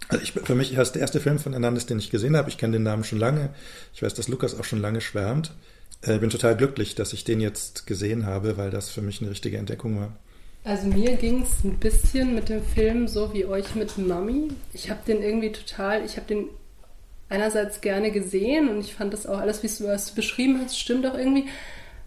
Also 0.09 0.25
ich, 0.25 0.33
für 0.33 0.57
mich 0.57 0.75
ist 0.77 0.93
der 0.93 1.03
erste 1.03 1.21
Film 1.21 1.39
von 1.39 1.53
Hernandez, 1.53 1.87
den 1.87 1.99
ich 1.99 2.11
gesehen 2.11 2.37
habe. 2.37 2.51
Ich 2.51 2.59
kenne 2.59 2.73
den 2.73 2.83
Namen 2.83 3.05
schon 3.05 3.21
lange. 3.21 3.51
Ich 3.95 4.03
weiß, 4.03 4.15
dass 4.15 4.29
Lukas 4.29 4.59
auch 4.59 4.65
schon 4.65 4.81
lange 4.81 5.01
schwärmt. 5.01 5.55
Ich 6.03 6.09
äh, 6.09 6.19
bin 6.19 6.31
total 6.31 6.57
glücklich, 6.57 6.95
dass 6.95 7.13
ich 7.13 7.25
den 7.25 7.41
jetzt 7.41 7.87
gesehen 7.87 8.27
habe, 8.27 8.57
weil 8.57 8.71
das 8.71 8.91
für 8.91 9.03
mich 9.03 9.21
eine 9.21 9.31
richtige 9.31 9.59
Entdeckung 9.59 10.01
war. 10.01 10.13
Also 10.65 10.87
mir 10.87 11.17
ging 11.17 11.43
es 11.43 11.65
ein 11.65 11.79
bisschen 11.79 12.35
mit 12.35 12.49
dem 12.49 12.63
Film 12.63 13.09
so 13.09 13.33
wie 13.33 13.45
euch 13.45 13.75
mit 13.75 13.99
Mummy. 13.99 14.49
Ich 14.73 14.91
habe 14.91 15.01
den 15.07 15.23
irgendwie 15.23 15.51
total, 15.51 16.05
ich 16.05 16.17
habe 16.17 16.27
den 16.27 16.49
einerseits 17.29 17.81
gerne 17.81 18.11
gesehen 18.11 18.69
und 18.69 18.81
ich 18.81 18.95
fand 18.95 19.13
das 19.13 19.27
auch 19.27 19.39
alles, 19.39 19.63
wie 19.63 19.69
du 19.69 19.91
es 19.91 20.11
beschrieben 20.11 20.61
hast, 20.63 20.79
stimmt 20.79 21.07
auch 21.07 21.17
irgendwie. 21.17 21.47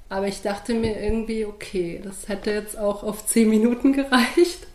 Aber 0.07 0.27
ich 0.27 0.41
dachte 0.41 0.73
mir 0.73 1.01
irgendwie, 1.01 1.45
okay, 1.45 1.99
das 2.03 2.27
hätte 2.27 2.51
jetzt 2.51 2.77
auch 2.77 3.03
auf 3.03 3.25
zehn 3.25 3.49
Minuten 3.49 3.91
gereicht. 3.93 4.67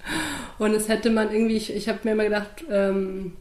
Und 0.58 0.74
es 0.74 0.88
hätte 0.88 1.10
man 1.10 1.32
irgendwie, 1.32 1.56
ich, 1.56 1.74
ich 1.74 1.88
habe 1.88 2.00
mir 2.02 2.12
immer 2.12 2.24
gedacht, 2.24 2.64
ähm, 2.70 3.32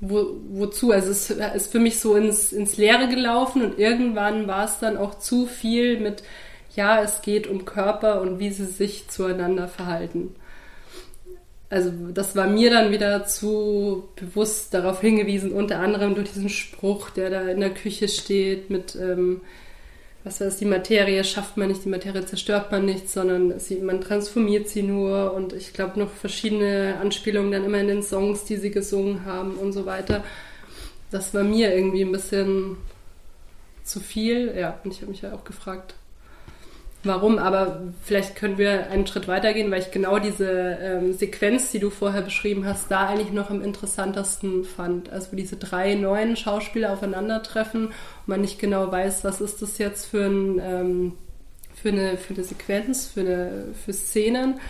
wo, 0.00 0.36
wozu? 0.50 0.92
Also 0.92 1.10
es 1.10 1.30
ist 1.30 1.72
für 1.72 1.80
mich 1.80 2.00
so 2.00 2.14
ins, 2.14 2.52
ins 2.52 2.76
Leere 2.76 3.08
gelaufen 3.08 3.62
und 3.62 3.78
irgendwann 3.78 4.46
war 4.46 4.64
es 4.64 4.78
dann 4.78 4.96
auch 4.96 5.18
zu 5.18 5.46
viel 5.46 5.98
mit 6.00 6.22
ja, 6.76 7.02
es 7.02 7.22
geht 7.22 7.48
um 7.48 7.64
Körper 7.64 8.20
und 8.20 8.38
wie 8.38 8.50
sie 8.50 8.66
sich 8.66 9.08
zueinander 9.08 9.66
verhalten. 9.66 10.36
Also 11.70 11.90
das 12.14 12.34
war 12.36 12.46
mir 12.46 12.70
dann 12.70 12.92
wieder 12.92 13.26
zu 13.26 14.08
bewusst 14.16 14.72
darauf 14.72 15.00
hingewiesen, 15.00 15.52
unter 15.52 15.80
anderem 15.80 16.14
durch 16.14 16.32
diesen 16.32 16.48
Spruch, 16.48 17.10
der 17.10 17.30
da 17.30 17.42
in 17.48 17.60
der 17.60 17.74
Küche 17.74 18.08
steht 18.08 18.70
mit 18.70 18.96
ähm, 18.96 19.42
was 20.24 20.40
weiß 20.40 20.56
die 20.56 20.64
Materie 20.64 21.22
schafft 21.24 21.56
man 21.56 21.68
nicht, 21.68 21.84
die 21.84 21.88
Materie 21.88 22.24
zerstört 22.26 22.72
man 22.72 22.84
nicht, 22.84 23.08
sondern 23.08 23.58
sie, 23.58 23.76
man 23.76 24.00
transformiert 24.00 24.68
sie 24.68 24.82
nur 24.82 25.32
und 25.32 25.52
ich 25.52 25.72
glaube 25.72 25.98
noch 25.98 26.10
verschiedene 26.10 26.96
Anspielungen 27.00 27.52
dann 27.52 27.64
immer 27.64 27.78
in 27.78 27.88
den 27.88 28.02
Songs, 28.02 28.44
die 28.44 28.56
sie 28.56 28.70
gesungen 28.70 29.24
haben 29.24 29.54
und 29.54 29.72
so 29.72 29.86
weiter. 29.86 30.24
Das 31.10 31.32
war 31.34 31.44
mir 31.44 31.74
irgendwie 31.74 32.02
ein 32.02 32.12
bisschen 32.12 32.76
zu 33.84 34.00
viel. 34.00 34.54
Ja, 34.56 34.78
und 34.84 34.92
ich 34.92 35.00
habe 35.00 35.10
mich 35.10 35.22
ja 35.22 35.32
auch 35.32 35.44
gefragt, 35.44 35.94
warum, 37.04 37.38
aber 37.38 37.82
vielleicht 38.02 38.36
können 38.36 38.58
wir 38.58 38.90
einen 38.90 39.06
Schritt 39.06 39.28
weitergehen, 39.28 39.70
weil 39.70 39.80
ich 39.80 39.90
genau 39.90 40.18
diese 40.18 40.78
ähm, 40.82 41.12
Sequenz, 41.12 41.70
die 41.70 41.78
du 41.78 41.90
vorher 41.90 42.22
beschrieben 42.22 42.66
hast, 42.66 42.90
da 42.90 43.06
eigentlich 43.06 43.32
noch 43.32 43.50
am 43.50 43.62
interessantesten 43.62 44.64
fand. 44.64 45.10
Also 45.10 45.32
wo 45.32 45.36
diese 45.36 45.56
drei 45.56 45.94
neuen 45.94 46.36
Schauspieler 46.36 46.92
aufeinandertreffen 46.92 47.86
und 47.86 47.92
man 48.26 48.40
nicht 48.40 48.58
genau 48.58 48.90
weiß, 48.90 49.24
was 49.24 49.40
ist 49.40 49.62
das 49.62 49.78
jetzt 49.78 50.06
für, 50.06 50.26
ein, 50.26 50.60
ähm, 50.62 51.12
für, 51.74 51.90
eine, 51.90 52.16
für 52.16 52.34
eine 52.34 52.44
Sequenz, 52.44 53.06
für, 53.06 53.20
eine, 53.20 53.64
für 53.84 53.92
Szenen. 53.92 54.60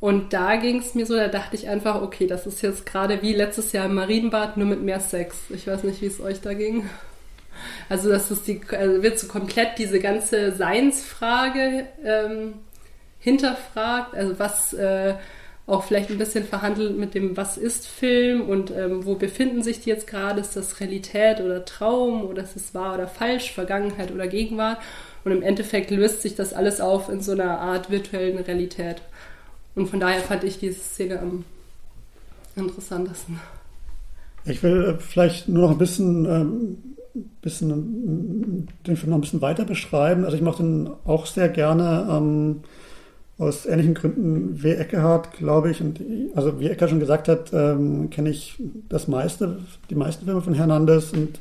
Und 0.00 0.32
da 0.32 0.56
ging 0.56 0.78
es 0.78 0.94
mir 0.94 1.06
so, 1.06 1.16
da 1.16 1.28
dachte 1.28 1.56
ich 1.56 1.68
einfach, 1.68 2.00
okay, 2.02 2.26
das 2.26 2.46
ist 2.46 2.62
jetzt 2.62 2.86
gerade 2.86 3.20
wie 3.20 3.34
letztes 3.34 3.72
Jahr 3.72 3.86
im 3.86 3.94
Marienbad, 3.94 4.56
nur 4.56 4.66
mit 4.66 4.80
mehr 4.80 5.00
Sex. 5.00 5.36
Ich 5.50 5.66
weiß 5.66 5.82
nicht, 5.82 6.00
wie 6.02 6.06
es 6.06 6.20
euch 6.20 6.40
da 6.40 6.54
ging. 6.54 6.88
Also 7.88 8.08
das 8.10 8.30
ist 8.30 8.46
die, 8.46 8.60
also 8.70 9.02
wird 9.02 9.18
so 9.18 9.26
komplett 9.26 9.78
diese 9.78 10.00
ganze 10.00 10.54
Seinsfrage 10.54 11.86
ähm, 12.04 12.54
hinterfragt, 13.18 14.14
also 14.14 14.38
was 14.38 14.72
äh, 14.72 15.14
auch 15.66 15.84
vielleicht 15.84 16.10
ein 16.10 16.18
bisschen 16.18 16.44
verhandelt 16.44 16.96
mit 16.96 17.14
dem, 17.14 17.36
was 17.36 17.58
ist 17.58 17.86
Film 17.86 18.48
und 18.48 18.70
ähm, 18.70 19.04
wo 19.04 19.16
befinden 19.16 19.62
sich 19.62 19.80
die 19.80 19.90
jetzt 19.90 20.06
gerade? 20.06 20.40
Ist 20.40 20.56
das 20.56 20.80
Realität 20.80 21.40
oder 21.40 21.64
Traum 21.64 22.24
oder 22.24 22.42
ist 22.42 22.56
es 22.56 22.74
wahr 22.74 22.94
oder 22.94 23.06
falsch, 23.06 23.52
Vergangenheit 23.52 24.10
oder 24.10 24.26
Gegenwart? 24.28 24.78
Und 25.24 25.32
im 25.32 25.42
Endeffekt 25.42 25.90
löst 25.90 26.22
sich 26.22 26.34
das 26.34 26.54
alles 26.54 26.80
auf 26.80 27.10
in 27.10 27.20
so 27.20 27.32
einer 27.32 27.60
Art 27.60 27.90
virtuellen 27.90 28.38
Realität. 28.38 29.02
Und 29.74 29.88
von 29.88 30.00
daher 30.00 30.22
fand 30.22 30.42
ich 30.44 30.58
diese 30.58 30.80
Szene 30.80 31.20
am 31.20 31.44
interessantesten. 32.56 33.38
Ich 34.46 34.62
will 34.62 34.84
äh, 34.84 35.02
vielleicht 35.02 35.48
nur 35.48 35.64
noch 35.64 35.72
ein 35.72 35.78
bisschen 35.78 36.24
ähm, 36.24 36.87
bisschen, 37.40 38.68
den 38.86 38.96
Film 38.96 39.10
noch 39.10 39.18
ein 39.18 39.22
bisschen 39.22 39.42
weiter 39.42 39.64
beschreiben. 39.64 40.24
Also 40.24 40.36
ich 40.36 40.42
mache 40.42 40.62
den 40.62 40.90
auch 41.04 41.26
sehr 41.26 41.48
gerne 41.48 42.06
ähm, 42.10 42.60
aus 43.38 43.66
ähnlichen 43.66 43.94
Gründen 43.94 44.62
wie 44.62 44.72
Eckehardt, 44.72 45.32
glaube 45.32 45.70
ich. 45.70 45.80
Und 45.80 46.00
also 46.34 46.58
wie 46.60 46.68
Eckhardt 46.68 46.90
schon 46.90 47.00
gesagt 47.00 47.28
hat, 47.28 47.52
ähm, 47.52 48.10
kenne 48.10 48.30
ich 48.30 48.56
das 48.88 49.08
meiste, 49.08 49.58
die 49.90 49.94
meisten 49.94 50.24
Filme 50.24 50.42
von 50.42 50.54
Hernandez 50.54 51.12
und 51.12 51.38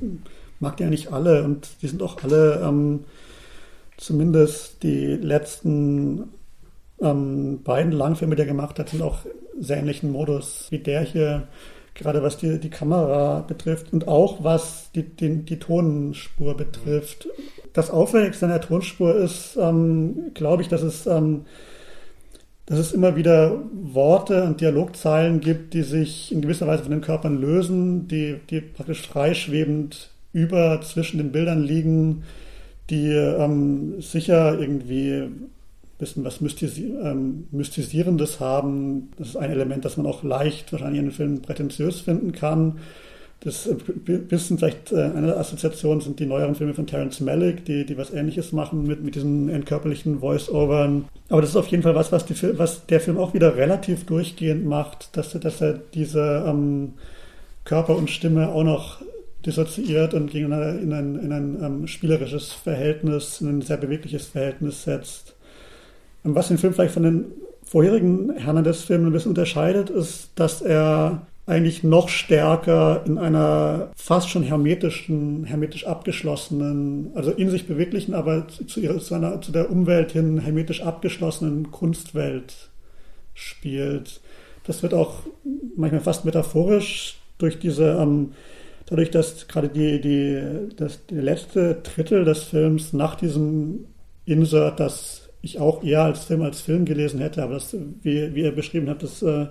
mag 0.60 0.78
die 0.78 0.84
eigentlich 0.84 1.12
alle. 1.12 1.44
Und 1.44 1.68
die 1.82 1.88
sind 1.88 2.04
auch 2.04 2.22
alle, 2.24 2.62
ähm, 2.64 3.02
zumindest 3.98 4.84
die 4.84 5.16
letzten 5.16 6.30
ähm, 7.02 7.62
beiden 7.64 7.92
Langfilme, 7.92 8.36
die 8.36 8.44
er 8.44 8.48
gemacht 8.48 8.78
hat, 8.78 8.90
sind 8.90 9.02
auch 9.02 9.20
sehr 9.60 9.78
ähnlichen 9.78 10.12
Modus 10.12 10.68
wie 10.70 10.80
der 10.80 11.02
hier 11.02 11.48
gerade 11.98 12.22
was 12.22 12.38
die, 12.38 12.60
die 12.60 12.70
Kamera 12.70 13.42
betrifft 13.42 13.92
und 13.92 14.08
auch 14.08 14.44
was 14.44 14.92
die, 14.94 15.04
die, 15.04 15.44
die 15.44 15.60
Tonspur 15.60 16.56
betrifft. 16.56 17.28
Das 17.74 17.90
Auffälligste 17.90 18.46
an 18.46 18.52
der 18.52 18.62
Tonspur 18.62 19.16
ist, 19.16 19.58
ähm, 19.60 20.32
glaube 20.34 20.62
ich, 20.62 20.70
dass 20.70 20.84
es, 20.84 21.08
ähm, 21.08 21.46
dass 22.68 22.80
es 22.80 22.94
immer 22.94 23.16
wieder 23.16 23.64
Worte 23.74 24.44
und 24.44 24.62
Dialogzeilen 24.62 25.40
gibt, 25.42 25.74
die 25.74 25.84
sich 25.84 26.32
in 26.32 26.42
gewisser 26.42 26.68
Weise 26.68 26.84
von 26.84 26.92
den 26.92 27.02
Körpern 27.02 27.40
lösen, 27.42 28.08
die, 28.08 28.40
die 28.50 28.62
praktisch 28.62 29.08
freischwebend 29.08 30.12
über 30.34 30.82
zwischen 30.82 31.18
den 31.18 31.32
Bildern 31.32 31.64
liegen, 31.64 32.24
die 32.90 33.12
ähm, 33.12 34.02
sicher 34.02 34.60
irgendwie 34.60 35.30
bisschen 35.98 36.24
was 36.24 36.42
ähm, 36.42 37.48
Mystisierendes 37.52 38.40
haben. 38.40 39.12
Das 39.18 39.30
ist 39.30 39.36
ein 39.36 39.52
Element, 39.52 39.84
das 39.84 39.98
man 39.98 40.06
auch 40.06 40.24
leicht 40.24 40.72
wahrscheinlich 40.72 41.00
in 41.00 41.06
den 41.08 41.14
Filmen 41.14 41.42
prätentiös 41.42 42.02
finden 42.02 42.32
kann. 42.32 42.80
Das 43.40 43.68
äh, 43.68 43.76
bisschen 43.76 44.58
vielleicht 44.58 44.92
äh, 44.92 45.02
eine 45.02 45.38
Assoziation 45.38 46.02
sind 46.02 46.20
die 46.20 46.26
neueren 46.26 46.56
Filme 46.56 46.74
von 46.74 46.88
Terence 46.88 47.20
Malick, 47.20 47.66
die, 47.66 47.86
die 47.86 47.98
was 47.98 48.12
Ähnliches 48.12 48.52
machen 48.52 48.84
mit, 48.84 49.04
mit 49.04 49.16
diesen 49.16 49.50
entkörperlichen 49.50 50.20
Voice-Overn. 50.20 51.08
Aber 51.30 51.42
das 51.42 51.52
ist 51.52 51.56
auf 51.56 51.68
jeden 51.68 51.84
Fall 51.84 51.96
was, 51.96 52.12
was, 52.12 52.26
die, 52.26 52.36
was 52.58 52.86
der 52.88 53.00
Film 53.00 53.18
auch 53.18 53.34
wieder 53.34 53.56
relativ 53.56 54.06
durchgehend 54.06 54.66
macht, 54.66 55.16
dass, 55.16 55.32
dass 55.32 55.62
er 55.62 55.74
diese 55.94 56.46
ähm, 56.48 56.94
Körper 57.64 57.96
und 57.96 58.10
Stimme 58.10 58.50
auch 58.50 58.64
noch 58.64 59.02
dissoziiert 59.46 60.14
und 60.14 60.32
gegeneinander 60.32 60.80
in 60.80 60.94
ein, 60.94 61.16
in 61.16 61.32
ein 61.32 61.64
ähm, 61.64 61.88
spielerisches 61.88 62.54
Verhältnis, 62.54 63.40
in 63.40 63.50
ein 63.50 63.62
sehr 63.62 63.78
bewegliches 63.78 64.28
Verhältnis 64.28 64.84
setzt. 64.84 65.37
Was 66.24 66.50
den 66.50 66.58
Film 66.58 66.74
vielleicht 66.74 66.94
von 66.94 67.04
den 67.04 67.26
vorherigen 67.64 68.34
Hernandez-Filmen 68.36 69.08
ein 69.08 69.14
bisschen 69.14 69.32
unterscheidet, 69.32 69.90
ist, 69.90 70.32
dass 70.36 70.62
er 70.62 71.28
eigentlich 71.46 71.82
noch 71.84 72.10
stärker 72.10 73.04
in 73.06 73.18
einer 73.18 73.92
fast 73.96 74.30
schon 74.30 74.44
hermetischen, 74.44 75.46
hermetisch 75.46 75.88
abgeschlossenen, 75.88 77.12
also 77.16 77.32
in 77.32 77.50
sich 77.50 77.68
beweglichen, 77.68 78.14
aber 78.14 78.48
zu, 78.50 78.82
ihrer, 78.82 79.00
zu, 79.00 79.16
einer, 79.16 79.42
zu 79.42 79.54
der 79.54 79.72
Umwelt 79.72 80.12
hin 80.12 80.40
hermetisch 80.40 80.82
abgeschlossenen 80.82 81.72
Kunstwelt 81.72 82.70
spielt. 83.34 84.20
Das 84.66 84.84
wird 84.84 84.94
auch 84.94 85.22
manchmal 85.78 86.02
fast 86.02 86.26
metaphorisch 86.26 87.18
durch 87.38 87.60
diese, 87.60 87.92
ähm, 87.94 88.34
dadurch, 88.86 89.10
dass 89.12 89.48
gerade 89.48 89.70
die, 89.70 90.02
die, 90.02 90.76
das, 90.76 91.06
der 91.06 91.22
letzte 91.22 91.76
Drittel 91.76 92.26
des 92.26 92.44
Films 92.44 92.92
nach 92.92 93.16
diesem 93.16 93.86
Insert, 94.26 94.82
das 94.82 95.27
ich 95.48 95.60
auch 95.60 95.84
eher 95.84 96.04
als 96.04 96.26
Film 96.26 96.42
als 96.42 96.62
Film 96.62 96.86
gelesen 96.86 97.20
hätte, 97.20 97.44
aber 97.44 97.56
das, 97.56 97.76
wie, 98.02 98.36
wie 98.36 98.42
ihr 98.42 98.56
beschrieben 98.56 98.90
habt, 98.90 99.04
das, 99.04 99.22
äh, 99.22 99.48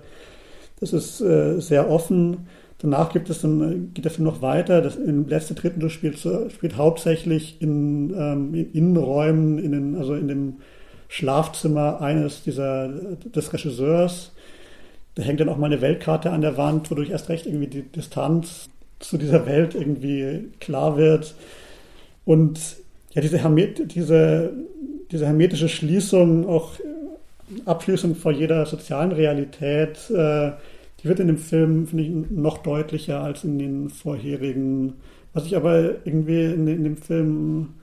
das 0.80 0.92
ist 0.92 1.20
äh, 1.20 1.60
sehr 1.60 1.90
offen. 1.90 2.46
Danach 2.78 3.12
gibt 3.12 3.30
es 3.30 3.40
dann, 3.40 3.60
äh, 3.60 3.78
geht 3.94 4.04
der 4.04 4.12
Film 4.12 4.26
noch 4.26 4.42
weiter. 4.42 4.82
Das 4.82 4.96
im 4.96 5.26
letzten 5.26 5.54
Drittel 5.54 5.88
spielt, 5.90 6.18
spielt 6.18 6.76
hauptsächlich 6.76 7.60
in, 7.60 8.14
ähm, 8.16 8.54
in 8.54 8.72
Innenräumen, 8.72 9.58
in 9.58 9.72
den, 9.72 9.96
also 9.96 10.14
in 10.14 10.28
dem 10.28 10.56
Schlafzimmer 11.08 12.00
eines 12.00 12.42
dieser, 12.42 12.88
des 12.88 13.52
Regisseurs. 13.52 14.32
Da 15.14 15.22
hängt 15.22 15.40
dann 15.40 15.48
auch 15.48 15.56
mal 15.56 15.66
eine 15.66 15.80
Weltkarte 15.80 16.30
an 16.30 16.42
der 16.42 16.58
Wand, 16.58 16.90
wodurch 16.90 17.10
erst 17.10 17.30
recht 17.30 17.46
irgendwie 17.46 17.68
die 17.68 17.82
Distanz 17.82 18.68
zu 18.98 19.16
dieser 19.16 19.46
Welt 19.46 19.74
irgendwie 19.74 20.50
klar 20.60 20.96
wird. 20.96 21.34
Und 22.24 22.58
ja, 23.14 23.22
diese, 23.22 23.38
diese 23.86 24.52
diese 25.10 25.26
hermetische 25.26 25.68
Schließung, 25.68 26.48
auch 26.48 26.72
Abschließung 27.64 28.14
vor 28.14 28.32
jeder 28.32 28.66
sozialen 28.66 29.12
Realität, 29.12 30.10
äh, 30.10 30.52
die 31.02 31.08
wird 31.08 31.20
in 31.20 31.28
dem 31.28 31.38
Film, 31.38 31.86
finde 31.86 32.04
ich, 32.04 32.10
noch 32.30 32.58
deutlicher 32.58 33.20
als 33.20 33.44
in 33.44 33.58
den 33.58 33.90
vorherigen. 33.90 34.94
Was 35.32 35.46
ich 35.46 35.56
aber 35.56 36.06
irgendwie 36.06 36.44
in, 36.44 36.66
in 36.66 36.84
dem 36.84 36.96
Film, 36.96 37.74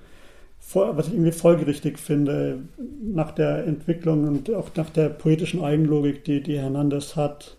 was 0.74 1.08
ich 1.08 1.14
irgendwie 1.14 1.32
folgerichtig 1.32 2.00
finde, 2.00 2.64
nach 3.02 3.32
der 3.32 3.66
Entwicklung 3.66 4.28
und 4.28 4.54
auch 4.54 4.70
nach 4.76 4.90
der 4.90 5.10
poetischen 5.10 5.64
Eigenlogik, 5.64 6.24
die, 6.24 6.42
die 6.42 6.58
Hernandez 6.58 7.16
hat. 7.16 7.58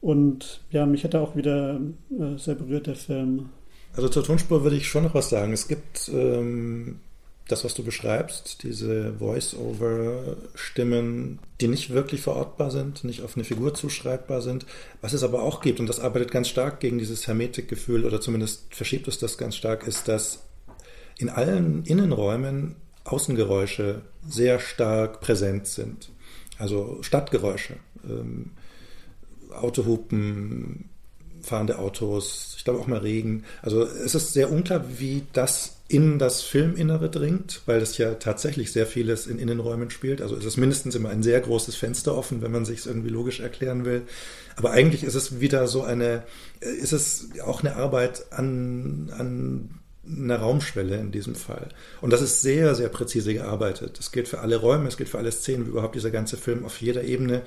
Und 0.00 0.60
ja, 0.70 0.86
mich 0.86 1.02
hat 1.02 1.14
er 1.14 1.22
auch 1.22 1.34
wieder 1.34 1.80
äh, 2.10 2.38
sehr 2.38 2.54
berührt, 2.54 2.86
der 2.86 2.94
Film. 2.94 3.48
Also 3.94 4.08
zur 4.08 4.22
Tonspur 4.22 4.62
würde 4.62 4.76
ich 4.76 4.86
schon 4.86 5.02
noch 5.02 5.14
was 5.14 5.30
sagen. 5.30 5.52
Es 5.52 5.66
gibt 5.66 6.08
ähm, 6.14 7.00
das, 7.48 7.64
was 7.64 7.74
du 7.74 7.82
beschreibst, 7.82 8.62
diese 8.62 9.14
Voice-over-Stimmen, 9.18 11.38
die 11.60 11.68
nicht 11.68 11.90
wirklich 11.90 12.20
verortbar 12.20 12.70
sind, 12.70 13.04
nicht 13.04 13.22
auf 13.22 13.36
eine 13.36 13.44
Figur 13.44 13.74
zuschreibbar 13.74 14.42
sind. 14.42 14.66
Was 15.00 15.14
es 15.14 15.22
aber 15.22 15.42
auch 15.42 15.60
gibt, 15.60 15.80
und 15.80 15.88
das 15.88 15.98
arbeitet 15.98 16.30
ganz 16.30 16.48
stark 16.48 16.80
gegen 16.80 16.98
dieses 16.98 17.26
Hermetikgefühl, 17.26 18.04
oder 18.04 18.20
zumindest 18.20 18.74
verschiebt 18.74 19.08
es 19.08 19.18
das 19.18 19.38
ganz 19.38 19.56
stark, 19.56 19.86
ist, 19.86 20.08
dass 20.08 20.44
in 21.16 21.30
allen 21.30 21.84
Innenräumen 21.84 22.76
Außengeräusche 23.04 24.02
sehr 24.28 24.60
stark 24.60 25.20
präsent 25.20 25.66
sind. 25.66 26.10
Also 26.58 26.98
Stadtgeräusche, 27.02 27.76
ähm, 28.04 28.50
Autohupen, 29.50 30.90
fahrende 31.40 31.78
Autos, 31.78 32.54
ich 32.58 32.64
glaube 32.64 32.80
auch 32.80 32.86
mal 32.86 32.98
Regen. 32.98 33.44
Also 33.62 33.82
es 33.82 34.14
ist 34.14 34.34
sehr 34.34 34.52
unklar, 34.52 34.84
wie 34.98 35.22
das 35.32 35.77
in 35.88 36.18
das 36.18 36.42
Filminnere 36.42 37.08
dringt, 37.08 37.62
weil 37.64 37.80
es 37.80 37.96
ja 37.96 38.14
tatsächlich 38.14 38.72
sehr 38.72 38.86
vieles 38.86 39.26
in 39.26 39.38
Innenräumen 39.38 39.90
spielt. 39.90 40.20
Also 40.20 40.36
es 40.36 40.44
ist 40.44 40.58
mindestens 40.58 40.94
immer 40.94 41.08
ein 41.08 41.22
sehr 41.22 41.40
großes 41.40 41.76
Fenster 41.76 42.14
offen, 42.14 42.42
wenn 42.42 42.52
man 42.52 42.66
sich 42.66 42.80
es 42.80 42.86
irgendwie 42.86 43.08
logisch 43.08 43.40
erklären 43.40 43.86
will. 43.86 44.02
Aber 44.56 44.70
eigentlich 44.70 45.02
ist 45.02 45.14
es 45.14 45.40
wieder 45.40 45.66
so 45.66 45.82
eine, 45.82 46.24
äh, 46.60 46.70
ist 46.70 46.92
es 46.92 47.28
auch 47.42 47.60
eine 47.62 47.76
Arbeit 47.76 48.30
an, 48.32 49.10
an 49.16 49.80
einer 50.06 50.36
Raumschwelle 50.36 50.96
in 50.96 51.10
diesem 51.10 51.34
Fall. 51.34 51.68
Und 52.02 52.12
das 52.12 52.20
ist 52.20 52.42
sehr, 52.42 52.74
sehr 52.74 52.90
präzise 52.90 53.32
gearbeitet. 53.32 53.98
Es 53.98 54.12
gilt 54.12 54.28
für 54.28 54.40
alle 54.40 54.56
Räume, 54.56 54.88
es 54.88 54.98
gilt 54.98 55.08
für 55.08 55.18
alle 55.18 55.32
Szenen, 55.32 55.66
wie 55.66 55.70
überhaupt 55.70 55.94
dieser 55.94 56.10
ganze 56.10 56.36
Film 56.36 56.66
auf 56.66 56.80
jeder 56.82 57.04
Ebene 57.04 57.42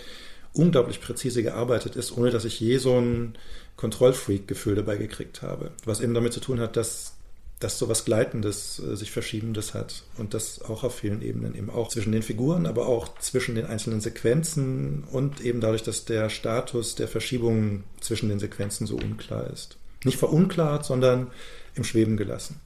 unglaublich 0.53 0.99
präzise 0.99 1.43
gearbeitet 1.43 1.95
ist, 1.95 2.17
ohne 2.17 2.31
dass 2.31 2.45
ich 2.45 2.59
je 2.59 2.77
so 2.77 2.97
ein 2.99 3.35
Kontrollfreak-Gefühl 3.77 4.75
dabei 4.75 4.97
gekriegt 4.97 5.43
habe. 5.43 5.71
Was 5.85 6.01
eben 6.01 6.13
damit 6.13 6.33
zu 6.33 6.39
tun 6.39 6.59
hat, 6.59 6.75
dass 6.75 7.13
dass 7.61 7.77
so 7.77 7.87
was 7.87 8.05
Gleitendes, 8.05 8.79
äh, 8.79 8.95
sich 8.95 9.11
Verschiebendes 9.11 9.73
hat. 9.73 10.03
Und 10.17 10.33
das 10.33 10.61
auch 10.61 10.83
auf 10.83 10.95
vielen 10.95 11.21
Ebenen, 11.21 11.55
eben 11.55 11.69
auch 11.69 11.89
zwischen 11.89 12.11
den 12.11 12.23
Figuren, 12.23 12.65
aber 12.65 12.87
auch 12.87 13.17
zwischen 13.19 13.55
den 13.55 13.65
einzelnen 13.65 14.01
Sequenzen 14.01 15.03
und 15.11 15.41
eben 15.41 15.61
dadurch, 15.61 15.83
dass 15.83 16.05
der 16.05 16.29
Status 16.29 16.95
der 16.95 17.07
Verschiebungen 17.07 17.83
zwischen 18.01 18.29
den 18.29 18.39
Sequenzen 18.39 18.87
so 18.87 18.97
unklar 18.97 19.47
ist. 19.47 19.77
Nicht 20.03 20.17
verunklart, 20.17 20.85
sondern 20.85 21.27
im 21.75 21.83
Schweben 21.83 22.17
gelassen. 22.17 22.59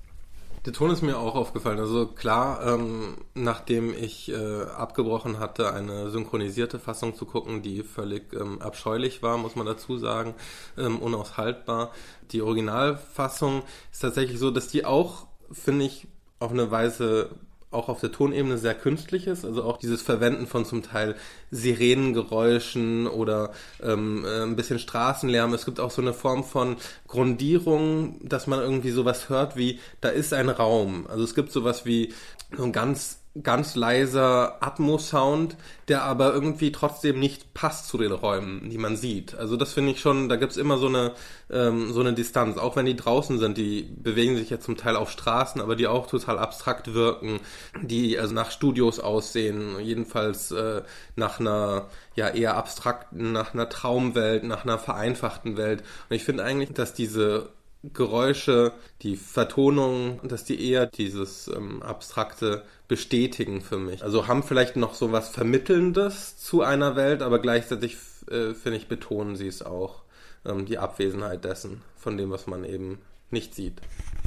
Der 0.66 0.74
Ton 0.74 0.90
ist 0.90 1.04
mir 1.04 1.20
auch 1.20 1.36
aufgefallen. 1.36 1.80
Also 1.80 2.08
klar, 2.08 2.66
ähm, 2.66 3.18
nachdem 3.36 3.94
ich 3.94 4.32
äh, 4.32 4.64
abgebrochen 4.64 5.38
hatte, 5.38 5.72
eine 5.72 6.10
synchronisierte 6.10 6.80
Fassung 6.80 7.16
zu 7.16 7.26
gucken, 7.26 7.62
die 7.62 7.84
völlig 7.84 8.34
ähm, 8.34 8.60
abscheulich 8.64 9.22
war, 9.22 9.38
muss 9.38 9.56
man 9.56 9.68
dazu 9.68 10.00
sagen, 10.00 10.34
ähm, 10.76 10.98
unaushaltbar. 10.98 11.92
Die 12.32 12.42
Originalfassung 12.42 13.62
ist 13.92 14.00
tatsächlich 14.00 14.40
so, 14.40 14.50
dass 14.50 14.68
die 14.68 14.86
auch, 14.86 15.28
finde 15.52 15.86
ich, 15.86 16.08
auf 16.40 16.52
eine 16.52 16.72
Weise 16.72 17.30
auch 17.76 17.90
auf 17.90 18.00
der 18.00 18.12
Tonebene 18.12 18.58
sehr 18.58 18.74
künstlich 18.74 19.28
ist. 19.28 19.46
Also 19.46 19.64
auch 19.64 19.78
dieses 19.78 20.02
Verwenden 20.02 20.48
von 20.48 20.66
zum 20.66 20.84
Teil 20.84 21.16
Sirenengeräuschen 21.52 23.08
oder 23.08 23.52
ähm, 23.84 24.26
äh, 24.26 24.44
ein 24.44 24.56
bisschen 24.56 24.80
Straßenlärm. 24.80 25.54
Es 25.54 25.66
gibt 25.66 25.80
auch 25.80 25.92
so 25.92 26.02
eine 26.02 26.14
Form 26.14 26.44
von 26.44 26.78
Grundierung, 27.08 28.20
dass 28.28 28.48
man 28.48 28.60
irgendwie 28.60 28.92
sowas 28.92 29.30
hört 29.30 29.56
wie, 29.56 29.80
da 30.02 30.10
ist 30.10 30.34
ein 30.34 30.50
Raum. 30.50 31.06
Also 31.08 31.24
es 31.24 31.36
gibt 31.36 31.52
sowas 31.52 31.86
wie 31.86 32.14
so 32.56 32.64
ein 32.64 32.72
ganz 32.72 33.20
ganz 33.44 33.76
leiser 33.76 34.64
Atmo-Sound, 34.64 35.58
der 35.88 36.04
aber 36.04 36.34
irgendwie 36.34 36.72
trotzdem 36.72 37.20
nicht 37.20 37.54
passt 37.54 37.88
zu 37.88 37.98
den 37.98 38.12
Räumen, 38.12 38.70
die 38.70 38.78
man 38.78 38.96
sieht. 38.96 39.36
Also 39.36 39.58
das 39.58 39.74
finde 39.74 39.92
ich 39.92 40.00
schon, 40.00 40.30
da 40.30 40.38
gibt's 40.38 40.56
immer 40.56 40.78
so 40.78 40.88
eine, 40.88 41.12
ähm, 41.52 41.92
so 41.92 42.00
eine 42.00 42.14
Distanz. 42.14 42.58
Auch 42.58 42.76
wenn 42.76 42.86
die 42.86 42.96
draußen 42.96 43.38
sind, 43.38 43.58
die 43.58 43.84
bewegen 43.84 44.38
sich 44.38 44.50
ja 44.50 44.60
zum 44.60 44.78
Teil 44.78 44.96
auf 44.96 45.12
Straßen, 45.12 45.60
aber 45.62 45.76
die 45.76 45.88
auch 45.88 46.08
total 46.08 46.40
abstrakt 46.40 46.94
wirken, 46.94 47.42
die 47.82 48.18
also 48.18 48.34
nach 48.34 48.52
Studios 48.52 49.00
aussehen, 49.00 49.80
jedenfalls 49.82 50.52
äh, 50.52 50.84
nach 51.16 51.40
einer 51.40 51.88
ja 52.16 52.30
eher 52.30 52.56
abstrakten, 52.56 53.34
nach 53.34 53.54
einer 53.54 53.68
Traumwelt, 53.68 54.44
nach 54.46 54.64
einer 54.64 54.80
vereinfachten 54.80 55.58
Welt. 55.58 55.84
Und 56.10 56.16
ich 56.16 56.24
finde 56.24 56.44
eigentlich, 56.44 56.72
dass 56.74 56.94
diese 56.94 57.50
Geräusche, 57.94 58.74
die 59.02 59.16
Vertonung, 59.16 60.20
dass 60.24 60.44
die 60.44 60.70
eher 60.70 60.86
dieses 60.86 61.48
ähm, 61.48 61.84
Abstrakte 61.84 62.64
bestätigen 62.88 63.62
für 63.62 63.78
mich. 63.78 64.04
Also 64.04 64.28
haben 64.28 64.44
vielleicht 64.44 64.76
noch 64.76 64.94
so 64.94 65.12
was 65.12 65.30
Vermittelndes 65.30 66.38
zu 66.38 66.62
einer 66.62 66.96
Welt, 66.96 67.22
aber 67.22 67.40
gleichzeitig 67.40 67.98
äh, 68.30 68.54
finde 68.54 68.78
ich, 68.78 68.88
betonen 68.88 69.36
sie 69.36 69.48
es 69.48 69.62
auch, 69.64 70.02
ähm, 70.46 70.66
die 70.66 70.78
Abwesenheit 70.78 71.44
dessen, 71.46 71.82
von 71.98 72.18
dem, 72.18 72.32
was 72.32 72.48
man 72.48 72.64
eben 72.64 73.00
nicht 73.32 73.56
sieht. 73.56 73.74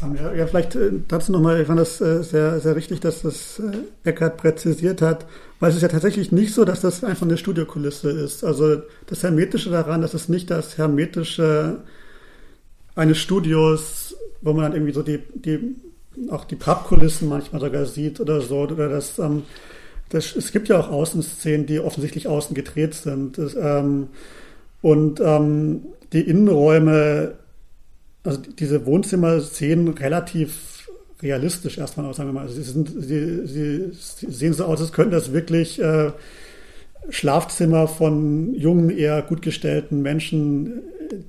Ähm, 0.02 0.16
ja, 0.16 0.32
ja 0.34 0.46
vielleicht 0.46 0.74
äh, 0.74 0.90
dazu 1.06 1.32
nochmal, 1.32 1.60
ich 1.60 1.66
fand 1.66 1.78
das 1.78 2.00
äh, 2.00 2.22
sehr, 2.22 2.60
sehr 2.60 2.74
richtig, 2.74 3.00
dass 3.00 3.22
das 3.22 3.60
äh, 3.60 4.08
Eckert 4.08 4.36
präzisiert 4.36 5.02
hat, 5.02 5.26
weil 5.60 5.70
es 5.70 5.76
ist 5.76 5.82
ja 5.82 5.88
tatsächlich 5.88 6.32
nicht 6.32 6.52
so, 6.52 6.64
dass 6.64 6.80
das 6.80 7.04
einfach 7.04 7.26
eine 7.26 7.36
Studiokulisse 7.36 8.10
ist. 8.10 8.44
Also 8.44 8.82
das 9.06 9.22
Hermetische 9.22 9.70
daran, 9.70 10.02
dass 10.02 10.14
es 10.14 10.28
nicht 10.28 10.50
das 10.50 10.78
Hermetische 10.78 11.78
eines 12.94 13.18
Studios, 13.18 14.16
wo 14.40 14.52
man 14.52 14.64
dann 14.64 14.72
irgendwie 14.72 14.92
so 14.92 15.02
die, 15.02 15.18
die 15.34 15.76
auch 16.30 16.44
die 16.44 16.56
Pappkulissen 16.56 17.28
manchmal 17.28 17.60
sogar 17.60 17.86
sieht 17.86 18.20
oder 18.20 18.40
so, 18.40 18.60
oder 18.60 18.88
das, 18.88 19.18
ähm, 19.18 19.44
das 20.10 20.34
es 20.36 20.52
gibt 20.52 20.68
ja 20.68 20.78
auch 20.78 20.90
Außenszenen, 20.90 21.66
die 21.66 21.80
offensichtlich 21.80 22.28
außen 22.28 22.54
gedreht 22.54 22.94
sind. 22.94 23.38
Das, 23.38 23.54
ähm, 23.54 24.08
und 24.80 25.20
ähm, 25.20 25.82
die 26.12 26.20
Innenräume, 26.20 27.34
also 28.24 28.40
diese 28.40 28.86
Wohnzimmer 28.86 29.40
sehen 29.40 29.88
relativ 29.88 30.88
realistisch 31.22 31.78
erstmal 31.78 32.06
aus, 32.06 32.16
sagen 32.16 32.28
wir 32.30 32.34
mal. 32.34 32.42
Also 32.42 32.54
sie, 32.54 32.62
sind, 32.62 32.88
sie, 32.88 33.46
sie, 33.46 33.90
sie 33.92 34.30
sehen 34.30 34.52
so 34.52 34.64
aus, 34.64 34.80
als 34.80 34.92
könnten 34.92 35.12
das 35.12 35.32
wirklich 35.32 35.80
äh, 35.80 36.12
Schlafzimmer 37.10 37.88
von 37.88 38.54
jungen, 38.54 38.90
eher 38.90 39.22
gut 39.22 39.42
gestellten 39.42 40.02
Menschen, 40.02 40.82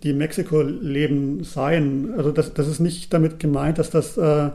die 0.03 0.13
Mexiko 0.13 0.61
leben, 0.61 1.43
sein. 1.43 2.13
Also 2.17 2.31
das, 2.31 2.53
das 2.53 2.67
ist 2.67 2.79
nicht 2.79 3.13
damit 3.13 3.39
gemeint, 3.39 3.77
dass 3.79 3.89
das, 3.89 4.17
äh, 4.17 4.49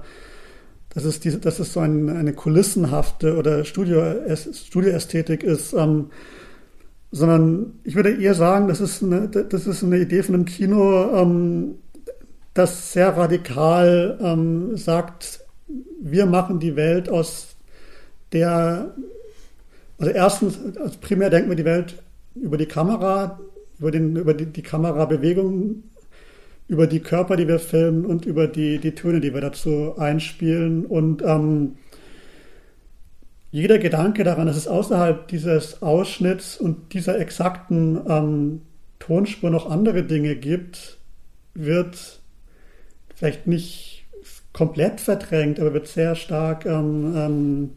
dass 0.90 1.04
es, 1.04 1.20
diese, 1.20 1.38
dass 1.38 1.58
es 1.58 1.72
so 1.72 1.80
ein, 1.80 2.08
eine 2.08 2.32
kulissenhafte 2.32 3.36
oder 3.36 3.64
Studio, 3.64 4.02
Studioästhetik 4.34 5.42
ist, 5.42 5.72
ähm, 5.72 6.10
sondern 7.10 7.78
ich 7.84 7.94
würde 7.94 8.14
eher 8.14 8.34
sagen, 8.34 8.68
das 8.68 8.80
ist 8.80 9.02
eine, 9.02 9.28
das 9.28 9.66
ist 9.66 9.82
eine 9.84 9.98
Idee 9.98 10.22
von 10.22 10.34
einem 10.34 10.44
Kino, 10.44 11.12
ähm, 11.14 11.76
das 12.54 12.92
sehr 12.92 13.16
radikal 13.16 14.18
ähm, 14.20 14.76
sagt, 14.76 15.40
wir 16.00 16.26
machen 16.26 16.60
die 16.60 16.76
Welt 16.76 17.08
aus 17.08 17.56
der 18.32 18.94
also 19.98 20.12
erstens, 20.12 20.58
also 20.78 20.98
primär 21.00 21.30
denken 21.30 21.48
wir 21.48 21.56
die 21.56 21.64
Welt 21.64 22.02
über 22.34 22.56
die 22.56 22.66
Kamera, 22.66 23.38
über, 23.78 23.90
den, 23.90 24.16
über 24.16 24.34
die, 24.34 24.46
die 24.46 24.62
Kamerabewegung, 24.62 25.84
über 26.68 26.86
die 26.86 27.00
Körper, 27.00 27.36
die 27.36 27.48
wir 27.48 27.58
filmen 27.58 28.06
und 28.06 28.24
über 28.24 28.46
die, 28.46 28.78
die 28.78 28.94
Töne, 28.94 29.20
die 29.20 29.34
wir 29.34 29.40
dazu 29.40 29.96
einspielen. 29.98 30.86
Und 30.86 31.22
ähm, 31.22 31.76
jeder 33.50 33.78
Gedanke 33.78 34.24
daran, 34.24 34.46
dass 34.46 34.56
es 34.56 34.66
außerhalb 34.66 35.28
dieses 35.28 35.82
Ausschnitts 35.82 36.56
und 36.56 36.92
dieser 36.92 37.18
exakten 37.18 38.00
ähm, 38.08 38.62
Tonspur 38.98 39.50
noch 39.50 39.70
andere 39.70 40.02
Dinge 40.02 40.36
gibt, 40.36 40.98
wird 41.54 42.20
vielleicht 43.14 43.46
nicht 43.46 44.06
komplett 44.52 45.00
verdrängt, 45.00 45.60
aber 45.60 45.74
wird 45.74 45.86
sehr 45.86 46.14
stark 46.14 46.64
ähm, 46.66 47.14
ähm 47.16 47.70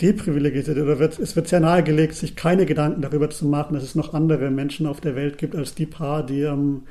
deprivilegiert 0.00 0.68
oder 0.68 0.98
wird, 0.98 1.18
es 1.18 1.36
wird 1.36 1.48
sehr 1.48 1.60
nahegelegt, 1.60 2.14
sich 2.14 2.36
keine 2.36 2.66
Gedanken 2.66 3.02
darüber 3.02 3.30
zu 3.30 3.46
machen, 3.46 3.74
dass 3.74 3.84
es 3.84 3.94
noch 3.94 4.12
andere 4.12 4.50
Menschen 4.50 4.86
auf 4.86 5.00
der 5.00 5.14
Welt 5.14 5.38
gibt 5.38 5.54
als 5.54 5.74
die 5.74 5.86
paar, 5.86 6.24
die, 6.24 6.42
ähm, 6.42 6.82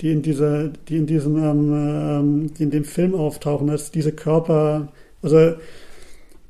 die 0.00 0.10
in 0.10 0.22
dieser, 0.22 0.68
die 0.68 0.96
in 0.96 1.06
diesem, 1.06 1.36
ähm, 1.36 1.72
ähm 1.72 2.54
die 2.54 2.62
in 2.62 2.70
dem 2.70 2.84
Film 2.84 3.14
auftauchen, 3.14 3.66
dass 3.66 3.90
diese 3.90 4.12
Körper, 4.12 4.88
also 5.22 5.54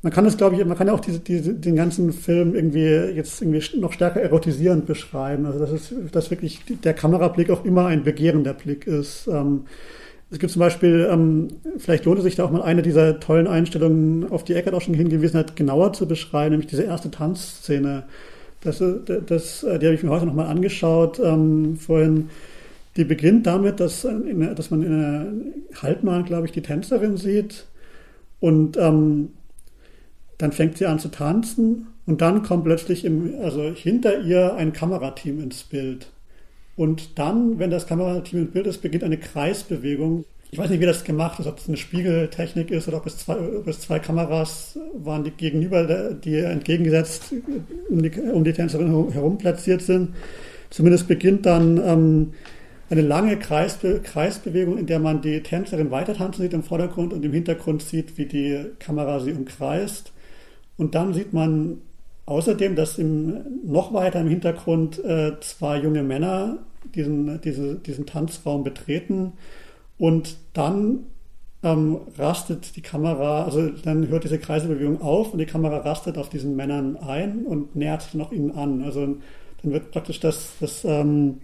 man 0.02 0.12
kann 0.12 0.24
es, 0.24 0.36
glaube 0.36 0.56
ich, 0.56 0.64
man 0.64 0.78
kann 0.78 0.86
ja 0.86 0.94
auch 0.94 1.00
diese, 1.00 1.18
diese, 1.18 1.52
den 1.52 1.76
ganzen 1.76 2.12
Film 2.12 2.54
irgendwie 2.54 2.86
jetzt 3.14 3.42
irgendwie 3.42 3.62
noch 3.78 3.92
stärker 3.92 4.20
erotisierend 4.20 4.86
beschreiben. 4.86 5.44
Also 5.44 5.58
dass 5.58 5.70
es, 5.70 5.94
dass 6.10 6.30
wirklich 6.30 6.60
der 6.82 6.94
Kamerablick 6.94 7.50
auch 7.50 7.64
immer 7.64 7.86
ein 7.86 8.02
begehrender 8.02 8.54
Blick 8.54 8.86
ist. 8.86 9.26
Ähm, 9.26 9.64
es 10.30 10.38
gibt 10.38 10.52
zum 10.52 10.60
Beispiel, 10.60 11.08
ähm, 11.10 11.48
vielleicht 11.78 12.04
lohnt 12.04 12.18
es 12.18 12.24
sich 12.24 12.36
da 12.36 12.44
auch 12.44 12.52
mal 12.52 12.62
eine 12.62 12.82
dieser 12.82 13.18
tollen 13.18 13.48
Einstellungen, 13.48 14.30
auf 14.30 14.44
die 14.44 14.54
Eckert 14.54 14.74
auch 14.74 14.80
schon 14.80 14.94
hingewiesen 14.94 15.38
hat, 15.38 15.56
genauer 15.56 15.92
zu 15.92 16.06
beschreiben, 16.06 16.50
nämlich 16.50 16.70
diese 16.70 16.84
erste 16.84 17.10
Tanzszene. 17.10 18.04
Das, 18.60 18.80
äh, 18.80 18.94
das, 19.26 19.64
äh, 19.64 19.78
die 19.78 19.86
habe 19.86 19.94
ich 19.94 20.02
mir 20.04 20.10
heute 20.10 20.26
nochmal 20.26 20.46
angeschaut 20.46 21.18
ähm, 21.18 21.76
vorhin. 21.76 22.30
Die 22.96 23.04
beginnt 23.04 23.46
damit, 23.46 23.80
dass, 23.80 24.04
in, 24.04 24.54
dass 24.54 24.70
man 24.70 24.82
in 24.82 24.92
einer 24.92 25.26
Halbmahn, 25.82 26.24
glaube 26.24 26.46
ich, 26.46 26.52
die 26.52 26.62
Tänzerin 26.62 27.16
sieht 27.16 27.66
und 28.38 28.76
ähm, 28.76 29.30
dann 30.38 30.52
fängt 30.52 30.78
sie 30.78 30.86
an 30.86 30.98
zu 30.98 31.08
tanzen 31.08 31.88
und 32.06 32.20
dann 32.20 32.42
kommt 32.42 32.64
plötzlich 32.64 33.04
im, 33.04 33.34
also 33.42 33.62
hinter 33.62 34.20
ihr 34.20 34.54
ein 34.54 34.72
Kamerateam 34.72 35.40
ins 35.40 35.64
Bild. 35.64 36.08
Und 36.80 37.18
dann, 37.18 37.58
wenn 37.58 37.70
das 37.70 37.86
Kamerateam 37.86 38.38
im 38.38 38.50
Bild 38.52 38.66
ist, 38.66 38.80
beginnt 38.80 39.04
eine 39.04 39.18
Kreisbewegung. 39.18 40.24
Ich 40.50 40.58
weiß 40.58 40.70
nicht, 40.70 40.80
wie 40.80 40.86
das 40.86 41.04
gemacht 41.04 41.38
ist, 41.38 41.46
ob 41.46 41.58
es 41.58 41.68
eine 41.68 41.76
Spiegeltechnik 41.76 42.70
ist 42.70 42.88
oder 42.88 42.96
ob 42.96 43.06
es 43.06 43.18
zwei, 43.18 43.34
ob 43.34 43.66
es 43.66 43.80
zwei 43.80 43.98
Kameras 43.98 44.78
waren, 44.94 45.22
die 45.22 45.30
gegenüber, 45.30 46.14
die 46.14 46.38
entgegengesetzt 46.38 47.34
um 47.90 48.00
die, 48.00 48.10
um 48.18 48.44
die 48.44 48.54
Tänzerin 48.54 49.12
herum 49.12 49.36
platziert 49.36 49.82
sind. 49.82 50.14
Zumindest 50.70 51.06
beginnt 51.06 51.44
dann 51.44 51.76
ähm, 51.84 52.32
eine 52.88 53.02
lange 53.02 53.38
Kreisbe 53.38 54.00
Kreisbewegung, 54.02 54.78
in 54.78 54.86
der 54.86 55.00
man 55.00 55.20
die 55.20 55.42
Tänzerin 55.42 55.90
weiter 55.90 56.14
tanzen 56.14 56.40
sieht 56.40 56.54
im 56.54 56.62
Vordergrund 56.62 57.12
und 57.12 57.22
im 57.22 57.34
Hintergrund 57.34 57.82
sieht, 57.82 58.16
wie 58.16 58.24
die 58.24 58.58
Kamera 58.78 59.20
sie 59.20 59.34
umkreist. 59.34 60.12
Und 60.78 60.94
dann 60.94 61.12
sieht 61.12 61.34
man 61.34 61.82
außerdem, 62.24 62.74
dass 62.74 62.96
im, 62.96 63.36
noch 63.66 63.92
weiter 63.92 64.22
im 64.22 64.28
Hintergrund 64.28 65.04
äh, 65.04 65.32
zwei 65.40 65.76
junge 65.76 66.02
Männer 66.02 66.60
diesen, 66.94 67.40
diese, 67.40 67.76
diesen 67.76 68.06
Tanzraum 68.06 68.64
betreten 68.64 69.32
und 69.98 70.36
dann 70.52 71.06
ähm, 71.62 71.98
rastet 72.16 72.76
die 72.76 72.80
Kamera, 72.80 73.44
also 73.44 73.68
dann 73.68 74.08
hört 74.08 74.24
diese 74.24 74.38
Kreiselbewegung 74.38 75.02
auf 75.02 75.32
und 75.32 75.38
die 75.38 75.46
Kamera 75.46 75.78
rastet 75.78 76.16
auf 76.16 76.30
diesen 76.30 76.56
Männern 76.56 76.96
ein 76.96 77.44
und 77.44 77.76
nähert 77.76 78.02
sich 78.02 78.14
noch 78.14 78.32
ihnen 78.32 78.52
an. 78.52 78.82
Also 78.82 79.00
dann 79.62 79.72
wird 79.72 79.90
praktisch 79.90 80.20
das, 80.20 80.54
das, 80.60 80.84
ähm, 80.84 81.40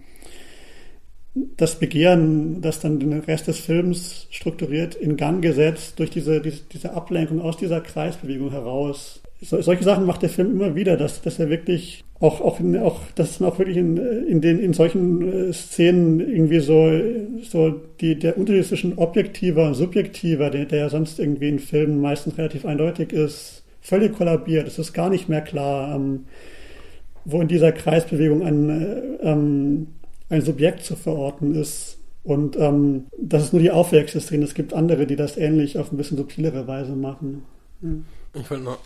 das 1.55 1.77
Begehren, 1.77 2.61
das 2.61 2.79
dann 2.79 2.99
den 2.99 3.13
Rest 3.13 3.47
des 3.47 3.59
Films 3.59 4.27
strukturiert, 4.31 4.95
in 4.95 5.17
Gang 5.17 5.41
gesetzt 5.41 5.99
durch 5.99 6.09
diese, 6.09 6.41
diese, 6.41 6.63
diese 6.71 6.93
Ablenkung 6.93 7.41
aus 7.41 7.57
dieser 7.57 7.81
Kreisbewegung 7.81 8.49
heraus. 8.51 9.21
So, 9.41 9.61
solche 9.61 9.83
Sachen 9.83 10.05
macht 10.05 10.23
der 10.23 10.29
Film 10.29 10.51
immer 10.51 10.75
wieder, 10.75 10.97
dass, 10.97 11.21
dass 11.21 11.37
er 11.37 11.49
wirklich 11.49 12.03
auch, 12.19 12.41
auch, 12.41 12.59
in, 12.59 12.75
auch, 12.77 13.01
dass 13.13 13.39
man 13.39 13.51
auch 13.51 13.59
wirklich 13.59 13.77
in, 13.77 13.97
in 13.97 14.41
den, 14.41 14.59
in 14.59 14.73
solchen 14.73 15.49
äh, 15.49 15.53
Szenen 15.53 16.19
irgendwie 16.19 16.59
so, 16.59 16.91
so 17.43 17.79
die, 18.01 18.17
der 18.17 18.37
Unterschied 18.37 18.65
zwischen 18.65 18.97
objektiver 18.97 19.67
und 19.67 19.75
subjektiver, 19.75 20.49
der, 20.49 20.65
der 20.65 20.79
ja 20.79 20.89
sonst 20.89 21.19
irgendwie 21.19 21.49
in 21.49 21.59
Filmen 21.59 22.01
meistens 22.01 22.37
relativ 22.37 22.65
eindeutig 22.65 23.13
ist, 23.13 23.63
völlig 23.81 24.17
kollabiert. 24.17 24.67
Es 24.67 24.79
ist 24.79 24.93
gar 24.93 25.09
nicht 25.09 25.29
mehr 25.29 25.41
klar, 25.41 25.95
ähm, 25.95 26.25
wo 27.23 27.39
in 27.39 27.47
dieser 27.47 27.71
Kreisbewegung 27.71 28.41
ein, 28.41 28.69
äh, 28.69 29.01
ähm, 29.21 29.87
ein 30.29 30.41
Subjekt 30.41 30.83
zu 30.83 30.95
verorten 30.95 31.53
ist. 31.53 31.99
Und 32.23 32.57
ähm, 32.57 33.05
das 33.21 33.43
ist 33.43 33.53
nur 33.53 33.61
die 33.61 33.71
Aufwärtsszene. 33.71 34.43
Es 34.43 34.55
gibt 34.55 34.73
andere, 34.73 35.05
die 35.05 35.15
das 35.15 35.37
ähnlich 35.37 35.77
auf 35.77 35.91
ein 35.91 35.97
bisschen 35.97 36.17
subtilere 36.17 36.67
Weise 36.67 36.93
machen. 36.95 37.43
Ja. 37.81 37.89
Ich 38.41 38.49
wollte 38.49 38.63
noch 38.63 38.79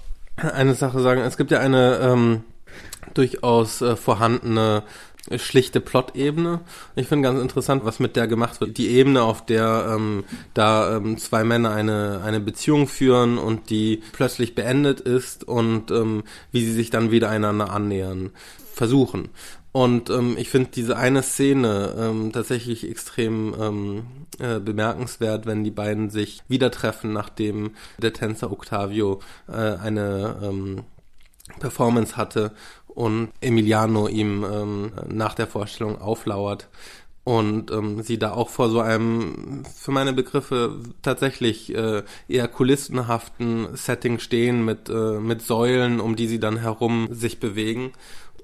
eine 0.43 0.75
Sache 0.75 0.99
sagen. 0.99 1.21
Es 1.21 1.37
gibt 1.37 1.51
ja 1.51 1.59
eine 1.59 1.99
ähm, 2.01 2.43
durchaus 3.13 3.81
äh, 3.81 3.95
vorhandene 3.95 4.83
schlichte 5.37 5.81
Plot-Ebene. 5.81 6.61
Ich 6.95 7.07
finde 7.07 7.27
ganz 7.29 7.39
interessant, 7.39 7.85
was 7.85 7.99
mit 7.99 8.15
der 8.15 8.27
gemacht 8.27 8.59
wird. 8.59 8.77
Die 8.77 8.89
Ebene, 8.89 9.21
auf 9.21 9.45
der 9.45 9.93
ähm, 9.95 10.23
da 10.53 10.97
ähm, 10.97 11.17
zwei 11.17 11.43
Männer 11.43 11.71
eine, 11.71 12.21
eine 12.25 12.39
Beziehung 12.39 12.87
führen 12.87 13.37
und 13.37 13.69
die 13.69 14.01
plötzlich 14.13 14.55
beendet 14.55 14.99
ist 14.99 15.43
und 15.43 15.91
ähm, 15.91 16.23
wie 16.51 16.65
sie 16.65 16.73
sich 16.73 16.89
dann 16.89 17.11
wieder 17.11 17.29
einander 17.29 17.69
annähern 17.69 18.31
versuchen. 18.73 19.29
Und 19.71 20.09
ähm, 20.09 20.35
ich 20.37 20.49
finde 20.49 20.71
diese 20.73 20.97
eine 20.97 21.23
Szene 21.23 21.95
ähm, 21.97 22.31
tatsächlich 22.33 22.89
extrem 22.89 23.55
ähm, 23.59 24.03
äh, 24.39 24.59
bemerkenswert, 24.59 25.45
wenn 25.45 25.63
die 25.63 25.71
beiden 25.71 26.09
sich 26.09 26.43
wieder 26.49 26.71
treffen, 26.71 27.13
nachdem 27.13 27.71
der 27.97 28.11
Tänzer 28.11 28.51
Octavio 28.51 29.21
äh, 29.47 29.53
eine 29.53 30.37
ähm, 30.43 30.83
Performance 31.59 32.17
hatte 32.17 32.51
und 32.87 33.29
Emiliano 33.39 34.09
ihm 34.09 34.43
ähm, 34.43 34.91
nach 35.07 35.35
der 35.35 35.47
Vorstellung 35.47 36.01
auflauert 36.01 36.67
und 37.23 37.71
ähm, 37.71 38.01
sie 38.01 38.17
da 38.17 38.31
auch 38.33 38.49
vor 38.49 38.69
so 38.69 38.79
einem 38.79 39.63
für 39.75 39.91
meine 39.91 40.11
Begriffe 40.11 40.79
tatsächlich 41.01 41.73
äh, 41.73 42.03
eher 42.27 42.47
kulissenhaften 42.47 43.75
Setting 43.75 44.19
stehen 44.19 44.65
mit 44.65 44.89
äh, 44.89 45.19
mit 45.19 45.41
Säulen, 45.43 45.99
um 45.99 46.15
die 46.15 46.27
sie 46.27 46.39
dann 46.39 46.57
herum 46.57 47.09
sich 47.11 47.39
bewegen 47.39 47.93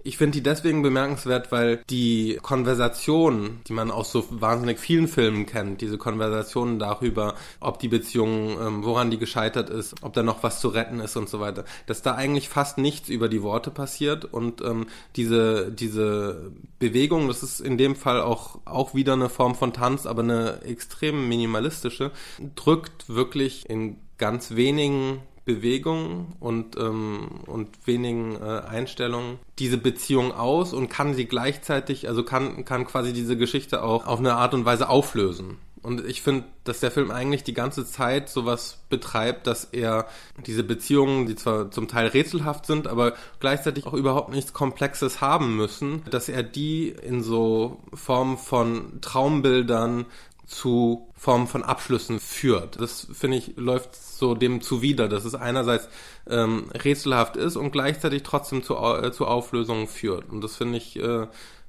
ich 0.07 0.15
finde 0.15 0.37
die 0.37 0.43
deswegen 0.43 0.83
bemerkenswert, 0.83 1.51
weil 1.51 1.83
die 1.89 2.39
Konversation, 2.41 3.59
die 3.67 3.73
man 3.73 3.91
aus 3.91 4.09
so 4.13 4.25
wahnsinnig 4.29 4.79
vielen 4.79 5.09
Filmen 5.09 5.45
kennt, 5.45 5.81
diese 5.81 5.97
Konversationen 5.97 6.79
darüber, 6.79 7.35
ob 7.59 7.79
die 7.79 7.89
Beziehung, 7.89 8.57
ähm, 8.57 8.85
woran 8.85 9.11
die 9.11 9.17
gescheitert 9.17 9.69
ist, 9.69 9.95
ob 10.03 10.13
da 10.13 10.23
noch 10.23 10.43
was 10.43 10.61
zu 10.61 10.69
retten 10.69 11.01
ist 11.01 11.17
und 11.17 11.27
so 11.27 11.41
weiter, 11.41 11.65
dass 11.87 12.03
da 12.03 12.15
eigentlich 12.15 12.47
fast 12.47 12.77
nichts 12.77 13.09
über 13.09 13.27
die 13.27 13.43
Worte 13.43 13.69
passiert 13.69 14.23
und 14.23 14.61
ähm, 14.61 14.87
diese, 15.17 15.73
diese 15.73 16.53
Bewegung, 16.79 17.27
das 17.27 17.43
ist 17.43 17.59
in 17.59 17.77
dem 17.77 17.97
Fall 17.97 18.21
auch, 18.21 18.59
auch 18.63 18.95
wieder 18.95 19.11
eine 19.11 19.27
Form 19.27 19.55
von 19.55 19.73
Tanz, 19.73 20.05
aber 20.05 20.23
eine 20.23 20.61
extrem 20.61 21.27
minimalistische, 21.27 22.11
drückt 22.55 23.09
wirklich 23.09 23.69
in 23.69 23.97
ganz 24.17 24.55
wenigen 24.55 25.21
Bewegung 25.47 26.35
und, 26.41 26.77
ähm, 26.77 27.29
und 27.47 27.69
wenigen 27.87 28.35
äh, 28.35 28.61
Einstellungen 28.67 29.39
diese 29.57 29.77
Beziehung 29.77 30.33
aus 30.33 30.73
und 30.73 30.89
kann 30.89 31.13
sie 31.13 31.25
gleichzeitig, 31.25 32.07
also 32.07 32.23
kann, 32.23 32.65
kann 32.65 32.85
quasi 32.85 33.13
diese 33.13 33.37
Geschichte 33.37 33.81
auch 33.81 34.05
auf 34.05 34.19
eine 34.19 34.35
Art 34.35 34.53
und 34.53 34.65
Weise 34.65 34.89
auflösen. 34.89 35.57
Und 35.81 36.05
ich 36.05 36.21
finde, 36.21 36.43
dass 36.65 36.81
der 36.81 36.91
Film 36.91 37.11
eigentlich 37.11 37.45
die 37.45 37.53
ganze 37.53 37.85
Zeit 37.85 38.27
sowas 38.27 38.79
betreibt, 38.89 39.47
dass 39.47 39.63
er 39.63 40.07
diese 40.45 40.63
Beziehungen, 40.63 41.27
die 41.27 41.35
zwar 41.35 41.71
zum 41.71 41.87
Teil 41.87 42.07
rätselhaft 42.07 42.65
sind, 42.65 42.87
aber 42.87 43.13
gleichzeitig 43.39 43.87
auch 43.87 43.93
überhaupt 43.93 44.33
nichts 44.33 44.51
Komplexes 44.51 45.21
haben 45.21 45.55
müssen, 45.55 46.03
dass 46.09 46.27
er 46.27 46.43
die 46.43 46.89
in 46.89 47.23
so 47.23 47.79
Form 47.93 48.37
von 48.37 48.99
Traumbildern 48.99 50.07
zu 50.47 51.09
Formen 51.15 51.47
von 51.47 51.63
Abschlüssen 51.63 52.19
führt. 52.19 52.79
Das 52.79 53.07
finde 53.11 53.37
ich 53.37 53.57
läuft 53.57 53.95
so 53.95 54.33
dem 54.33 54.61
zuwider, 54.61 55.09
dass 55.09 55.25
es 55.25 55.35
einerseits 55.35 55.89
ähm, 56.27 56.71
rätselhaft 56.73 57.35
ist 57.35 57.57
und 57.57 57.71
gleichzeitig 57.71 58.23
trotzdem 58.23 58.63
zu, 58.63 58.75
äh, 58.75 59.11
zu 59.11 59.27
Auflösungen 59.27 59.87
führt. 59.87 60.29
Und 60.29 60.41
das 60.41 60.55
finde 60.55 60.77
ich 60.77 60.95
äh, 60.97 61.27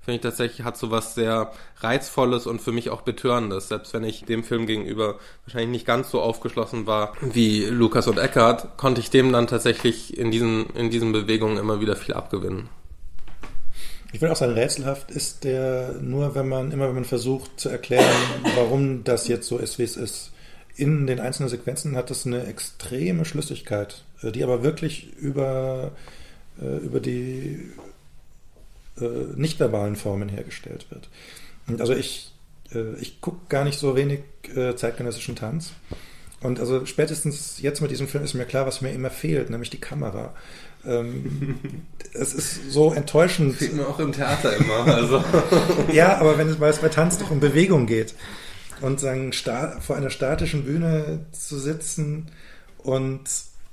finde 0.08 0.16
ich 0.16 0.22
tatsächlich 0.22 0.64
hat 0.64 0.78
so 0.78 0.90
was 0.90 1.14
sehr 1.14 1.52
reizvolles 1.80 2.46
und 2.46 2.62
für 2.62 2.72
mich 2.72 2.88
auch 2.88 3.02
betörendes, 3.02 3.68
selbst 3.68 3.92
wenn 3.92 4.04
ich 4.04 4.24
dem 4.24 4.42
Film 4.42 4.66
gegenüber 4.66 5.16
wahrscheinlich 5.44 5.70
nicht 5.70 5.86
ganz 5.86 6.10
so 6.10 6.22
aufgeschlossen 6.22 6.86
war 6.86 7.12
wie 7.20 7.66
Lukas 7.66 8.06
und 8.06 8.16
Eckhart, 8.16 8.78
konnte 8.78 9.02
ich 9.02 9.10
dem 9.10 9.32
dann 9.32 9.48
tatsächlich 9.48 10.16
in 10.16 10.30
diesen 10.30 10.70
in 10.70 10.88
diesen 10.88 11.12
Bewegungen 11.12 11.58
immer 11.58 11.80
wieder 11.80 11.94
viel 11.94 12.14
abgewinnen. 12.14 12.70
Ich 14.12 14.22
würde 14.22 14.32
auch 14.32 14.36
sagen, 14.36 14.52
rätselhaft 14.52 15.10
ist 15.10 15.44
der 15.44 15.96
nur, 16.00 16.34
wenn 16.34 16.48
man 16.48 16.72
immer, 16.72 16.88
wenn 16.88 16.94
man 16.94 17.04
versucht 17.04 17.60
zu 17.60 17.68
erklären, 17.68 18.06
warum 18.56 19.04
das 19.04 19.28
jetzt 19.28 19.46
so 19.46 19.58
ist, 19.58 19.78
wie 19.78 19.82
es 19.82 19.96
ist. 19.96 20.32
In 20.76 21.06
den 21.06 21.20
einzelnen 21.20 21.50
Sequenzen 21.50 21.96
hat 21.96 22.08
das 22.08 22.24
eine 22.24 22.46
extreme 22.46 23.24
Schlüssigkeit, 23.24 24.04
äh, 24.22 24.32
die 24.32 24.42
aber 24.44 24.62
wirklich 24.62 25.12
über, 25.16 25.92
äh, 26.60 26.76
über 26.78 27.00
die 27.00 27.70
äh, 28.98 29.04
nicht-verbalen 29.34 29.96
Formen 29.96 30.28
hergestellt 30.28 30.86
wird. 30.90 31.08
Und 31.66 31.80
also 31.80 31.92
ich, 31.92 32.32
ich 33.00 33.20
gucke 33.20 33.40
gar 33.48 33.64
nicht 33.64 33.78
so 33.78 33.96
wenig 33.96 34.20
zeitgenössischen 34.76 35.36
Tanz. 35.36 35.72
Und 36.40 36.60
also 36.60 36.86
spätestens 36.86 37.60
jetzt 37.60 37.80
mit 37.80 37.90
diesem 37.90 38.08
Film 38.08 38.24
ist 38.24 38.34
mir 38.34 38.44
klar, 38.44 38.66
was 38.66 38.80
mir 38.80 38.92
immer 38.92 39.10
fehlt, 39.10 39.50
nämlich 39.50 39.70
die 39.70 39.80
Kamera. 39.80 40.34
Ähm, 40.88 41.58
es 42.14 42.32
ist 42.32 42.72
so 42.72 42.92
enttäuschend. 42.92 43.56
Fehlt 43.56 43.74
mir 43.74 43.86
auch 43.86 44.00
im 44.00 44.12
Theater 44.12 44.56
immer. 44.56 44.86
Also. 44.86 45.22
ja, 45.92 46.18
aber 46.18 46.38
wenn 46.38 46.48
es, 46.48 46.58
weil 46.58 46.70
es 46.70 46.78
bei 46.78 46.88
Tanz 46.88 47.18
doch 47.18 47.30
um 47.30 47.40
Bewegung 47.40 47.86
geht 47.86 48.14
und 48.80 48.98
sagen, 48.98 49.32
vor 49.80 49.96
einer 49.96 50.10
statischen 50.10 50.64
Bühne 50.64 51.26
zu 51.32 51.58
sitzen 51.58 52.30
und 52.78 53.22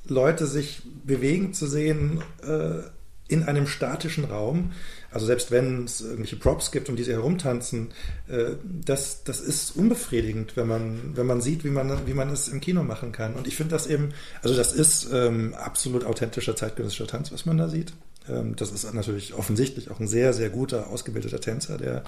Leute 0.08 0.46
sich 0.46 0.82
bewegen 1.06 1.54
zu 1.54 1.68
sehen 1.68 2.22
äh, 2.44 2.84
in 3.28 3.44
einem 3.44 3.68
statischen 3.68 4.26
Raum, 4.26 4.74
also 5.16 5.28
selbst 5.28 5.50
wenn 5.50 5.86
es 5.86 6.02
irgendwelche 6.02 6.36
Props 6.36 6.72
gibt 6.72 6.90
und 6.90 6.98
diese 6.98 7.14
herumtanzen, 7.14 7.92
äh, 8.28 8.56
das, 8.64 9.24
das 9.24 9.40
ist 9.40 9.74
unbefriedigend, 9.78 10.58
wenn 10.58 10.68
man, 10.68 11.16
wenn 11.16 11.26
man 11.26 11.40
sieht, 11.40 11.64
wie 11.64 11.70
man, 11.70 12.06
wie 12.06 12.14
man 12.14 12.30
es 12.30 12.50
im 12.50 12.60
Kino 12.60 12.84
machen 12.84 13.14
kann. 13.14 13.34
Und 13.36 13.48
ich 13.48 13.56
finde 13.56 13.72
das 13.72 13.88
eben, 13.88 14.10
also 14.42 14.58
das 14.58 14.74
ist 14.74 15.08
ähm, 15.14 15.54
absolut 15.54 16.04
authentischer 16.04 16.58
zeitgenössischer 16.58 17.08
Tanz, 17.08 17.32
was 17.32 17.46
man 17.46 17.58
da 17.58 17.70
sieht. 17.70 17.94
Ähm, 18.28 18.58
das 18.58 18.74
ist 18.74 18.94
natürlich 18.94 19.34
offensichtlich 19.34 19.90
auch 19.90 20.02
ein 20.02 20.10
sehr, 20.10 20.34
sehr 20.34 20.50
guter, 20.50 20.90
ausgebildeter 20.90 21.40
Tänzer, 21.40 21.78
der, 21.78 22.04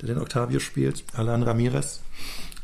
der 0.00 0.08
den 0.08 0.18
Octavio 0.18 0.58
spielt, 0.58 1.04
Alan 1.12 1.42
Ramirez. 1.42 2.00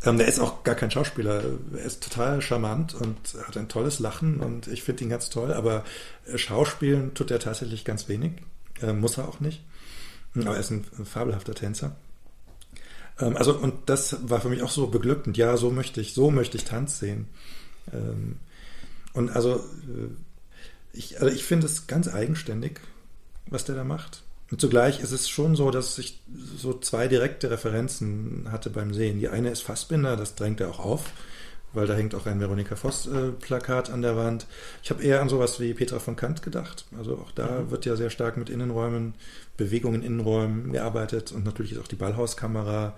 Ähm, 0.06 0.16
der 0.16 0.26
ist 0.26 0.40
auch 0.40 0.64
gar 0.64 0.74
kein 0.74 0.90
Schauspieler. 0.90 1.42
Er 1.76 1.84
ist 1.84 2.02
total 2.02 2.40
charmant 2.40 2.94
und 2.94 3.18
hat 3.46 3.58
ein 3.58 3.68
tolles 3.68 3.98
Lachen 3.98 4.40
und 4.40 4.68
ich 4.68 4.84
finde 4.84 5.04
ihn 5.04 5.10
ganz 5.10 5.28
toll, 5.28 5.52
aber 5.52 5.84
Schauspielen 6.34 7.12
tut 7.12 7.30
er 7.30 7.40
tatsächlich 7.40 7.84
ganz 7.84 8.08
wenig. 8.08 8.32
Äh, 8.80 8.94
muss 8.94 9.18
er 9.18 9.28
auch 9.28 9.40
nicht. 9.40 9.60
Aber 10.34 10.54
er 10.54 10.60
ist 10.60 10.70
ein 10.70 10.84
fabelhafter 10.84 11.54
Tänzer. 11.54 11.96
Ähm, 13.20 13.36
also, 13.36 13.56
und 13.56 13.74
das 13.86 14.28
war 14.28 14.40
für 14.40 14.48
mich 14.48 14.62
auch 14.62 14.70
so 14.70 14.86
beglückend. 14.86 15.36
Ja, 15.36 15.56
so 15.56 15.70
möchte 15.70 16.00
ich, 16.00 16.14
so 16.14 16.30
möchte 16.30 16.56
ich 16.56 16.64
Tanz 16.64 16.98
sehen. 16.98 17.28
Ähm, 17.92 18.38
und 19.12 19.30
also, 19.30 19.56
äh, 19.56 20.08
ich, 20.92 21.20
also 21.20 21.34
ich 21.34 21.44
finde 21.44 21.66
es 21.66 21.86
ganz 21.86 22.08
eigenständig, 22.08 22.80
was 23.46 23.64
der 23.64 23.74
da 23.74 23.84
macht. 23.84 24.22
Und 24.50 24.60
zugleich 24.60 25.00
ist 25.00 25.12
es 25.12 25.28
schon 25.28 25.56
so, 25.56 25.70
dass 25.70 25.96
ich 25.98 26.20
so 26.56 26.78
zwei 26.78 27.08
direkte 27.08 27.50
Referenzen 27.50 28.48
hatte 28.50 28.68
beim 28.68 28.92
Sehen. 28.92 29.18
Die 29.18 29.28
eine 29.28 29.50
ist 29.50 29.62
Fassbinder, 29.62 30.16
das 30.16 30.34
drängt 30.34 30.60
er 30.60 30.68
auch 30.70 30.78
auf 30.78 31.10
weil 31.72 31.86
da 31.86 31.94
hängt 31.94 32.14
auch 32.14 32.26
ein 32.26 32.40
Veronika 32.40 32.76
Voss-Plakat 32.76 33.88
äh, 33.88 33.92
an 33.92 34.02
der 34.02 34.16
Wand. 34.16 34.46
Ich 34.82 34.90
habe 34.90 35.02
eher 35.02 35.20
an 35.20 35.28
sowas 35.28 35.60
wie 35.60 35.74
Petra 35.74 35.98
von 35.98 36.16
Kant 36.16 36.42
gedacht. 36.42 36.84
Also 36.96 37.16
auch 37.18 37.32
da 37.32 37.60
mhm. 37.60 37.70
wird 37.70 37.86
ja 37.86 37.96
sehr 37.96 38.10
stark 38.10 38.36
mit 38.36 38.50
Innenräumen, 38.50 39.14
Bewegungen 39.56 40.02
in 40.02 40.06
Innenräumen 40.06 40.72
gearbeitet 40.72 41.32
und 41.32 41.44
natürlich 41.44 41.72
ist 41.72 41.78
auch 41.78 41.88
die 41.88 41.96
Ballhauskamera 41.96 42.94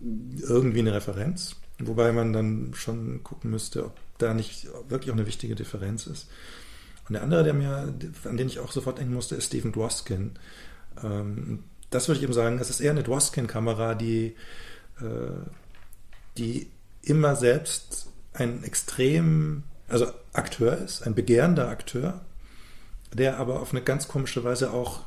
irgendwie 0.00 0.80
eine 0.80 0.94
Referenz. 0.94 1.56
Wobei 1.78 2.12
man 2.12 2.32
dann 2.32 2.72
schon 2.74 3.22
gucken 3.22 3.50
müsste, 3.50 3.84
ob 3.86 3.96
da 4.18 4.32
nicht 4.34 4.66
wirklich 4.88 5.10
auch 5.10 5.16
eine 5.16 5.26
wichtige 5.26 5.54
Differenz 5.54 6.06
ist. 6.06 6.28
Und 7.08 7.14
der 7.14 7.22
andere, 7.22 7.44
der 7.44 7.54
mir, 7.54 7.94
an 8.24 8.36
den 8.36 8.46
ich 8.46 8.58
auch 8.58 8.72
sofort 8.72 8.98
denken 8.98 9.14
musste, 9.14 9.36
ist 9.36 9.46
Stephen 9.46 9.72
Dwoskin. 9.72 10.32
Ähm, 11.02 11.64
das 11.90 12.08
würde 12.08 12.18
ich 12.18 12.24
eben 12.24 12.32
sagen, 12.32 12.58
es 12.58 12.70
ist 12.70 12.80
eher 12.80 12.90
eine 12.90 13.02
Dwoskin-Kamera, 13.02 13.94
die, 13.94 14.34
äh, 15.00 15.50
die 16.36 16.68
immer 17.06 17.36
selbst 17.36 18.08
ein 18.34 18.62
extrem, 18.64 19.62
also 19.88 20.06
Akteur 20.32 20.76
ist, 20.78 21.06
ein 21.06 21.14
begehrender 21.14 21.68
Akteur, 21.68 22.20
der 23.14 23.38
aber 23.38 23.60
auf 23.60 23.72
eine 23.72 23.82
ganz 23.82 24.08
komische 24.08 24.44
Weise 24.44 24.72
auch 24.72 25.00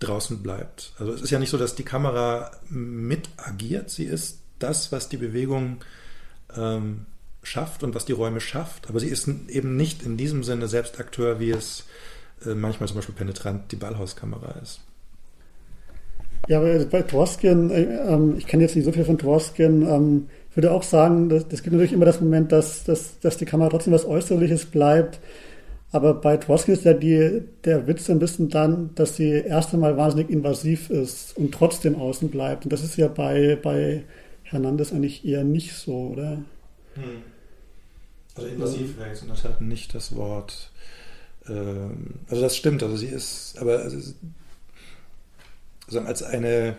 draußen 0.00 0.42
bleibt. 0.42 0.92
Also 0.98 1.12
es 1.12 1.22
ist 1.22 1.30
ja 1.30 1.38
nicht 1.38 1.50
so, 1.50 1.56
dass 1.56 1.74
die 1.74 1.84
Kamera 1.84 2.50
mit 2.68 3.28
agiert, 3.36 3.90
sie 3.90 4.04
ist 4.04 4.40
das, 4.58 4.92
was 4.92 5.08
die 5.08 5.16
Bewegung 5.16 5.78
ähm, 6.56 7.06
schafft 7.42 7.82
und 7.82 7.94
was 7.94 8.04
die 8.04 8.12
Räume 8.12 8.40
schafft, 8.40 8.88
aber 8.88 9.00
sie 9.00 9.08
ist 9.08 9.28
eben 9.28 9.76
nicht 9.76 10.02
in 10.02 10.16
diesem 10.16 10.44
Sinne 10.44 10.68
selbst 10.68 10.98
Akteur, 10.98 11.40
wie 11.40 11.50
es 11.50 11.84
äh, 12.44 12.54
manchmal 12.54 12.88
zum 12.88 12.96
Beispiel 12.96 13.14
penetrant 13.14 13.70
die 13.72 13.76
Ballhauskamera 13.76 14.58
ist. 14.62 14.80
Ja, 16.48 16.58
aber 16.58 16.84
bei 16.84 17.02
Dworskin, 17.02 17.70
äh, 17.70 17.82
äh, 17.82 18.34
ich 18.36 18.46
kenne 18.46 18.64
jetzt 18.64 18.76
nicht 18.76 18.84
so 18.84 18.92
viel 18.92 19.04
von 19.04 19.16
Dworskin, 19.16 20.26
ähm, 20.54 20.56
würde 20.56 20.72
auch 20.72 20.82
sagen, 20.82 21.28
das, 21.28 21.48
das 21.48 21.62
gibt 21.62 21.72
natürlich 21.72 21.92
immer 21.92 22.04
das 22.04 22.20
Moment, 22.20 22.52
dass, 22.52 22.84
dass, 22.84 23.18
dass 23.20 23.36
die 23.36 23.44
Kamera 23.44 23.68
trotzdem 23.70 23.92
was 23.92 24.04
Äußerliches 24.04 24.66
bleibt. 24.66 25.18
Aber 25.92 26.14
bei 26.14 26.36
Dworskin 26.36 26.74
ist 26.74 26.84
ja 26.84 26.92
die, 26.92 27.42
der 27.64 27.86
Witz 27.86 28.10
ein 28.10 28.18
bisschen 28.18 28.48
dann, 28.48 28.94
dass 28.96 29.16
sie 29.16 29.30
erst 29.30 29.72
einmal 29.74 29.96
wahnsinnig 29.96 30.28
invasiv 30.28 30.90
ist 30.90 31.36
und 31.36 31.52
trotzdem 31.52 31.94
außen 31.94 32.30
bleibt. 32.30 32.64
Und 32.64 32.72
das 32.72 32.82
ist 32.82 32.96
ja 32.96 33.06
bei, 33.06 33.56
bei 33.62 34.02
Hernandez 34.42 34.92
eigentlich 34.92 35.24
eher 35.24 35.44
nicht 35.44 35.72
so, 35.72 36.08
oder? 36.08 36.42
Hm. 36.94 37.22
Also 38.34 38.48
invasiv 38.48 38.98
wäre 38.98 39.08
jetzt 39.10 39.22
in 39.22 39.28
der 39.28 39.36
Tat 39.36 39.60
nicht 39.60 39.94
das 39.94 40.16
Wort. 40.16 40.72
Ähm, 41.48 42.14
also 42.28 42.42
das 42.42 42.56
stimmt, 42.56 42.82
also 42.82 42.96
sie 42.96 43.06
ist, 43.06 43.56
aber 43.60 43.78
also, 43.78 44.14
als 46.00 46.22
eine, 46.22 46.76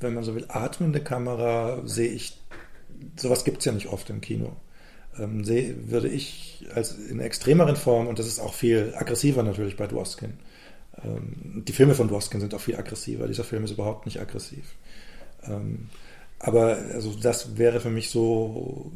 wenn 0.00 0.14
man 0.14 0.24
so 0.24 0.34
will, 0.34 0.46
atmende 0.48 1.00
Kamera 1.00 1.82
sehe 1.84 2.08
ich, 2.08 2.38
sowas 3.16 3.44
gibt 3.44 3.58
es 3.58 3.64
ja 3.64 3.72
nicht 3.72 3.88
oft 3.88 4.10
im 4.10 4.20
Kino. 4.20 4.56
Ähm, 5.18 5.44
sehe, 5.44 5.90
würde 5.90 6.08
ich 6.08 6.66
als 6.74 6.96
in 6.96 7.20
extremeren 7.20 7.76
Form, 7.76 8.08
und 8.08 8.18
das 8.18 8.26
ist 8.26 8.40
auch 8.40 8.54
viel 8.54 8.94
aggressiver 8.96 9.42
natürlich 9.42 9.76
bei 9.76 9.86
Dwoskin. 9.86 10.34
Ähm, 11.02 11.62
die 11.66 11.72
Filme 11.72 11.94
von 11.94 12.08
Dwoskin 12.08 12.40
sind 12.40 12.54
auch 12.54 12.60
viel 12.60 12.76
aggressiver. 12.76 13.26
Dieser 13.28 13.44
Film 13.44 13.64
ist 13.64 13.72
überhaupt 13.72 14.06
nicht 14.06 14.20
aggressiv. 14.20 14.74
Ähm, 15.44 15.88
aber 16.38 16.78
also 16.92 17.14
das 17.14 17.56
wäre 17.56 17.80
für 17.80 17.90
mich 17.90 18.10
so 18.10 18.92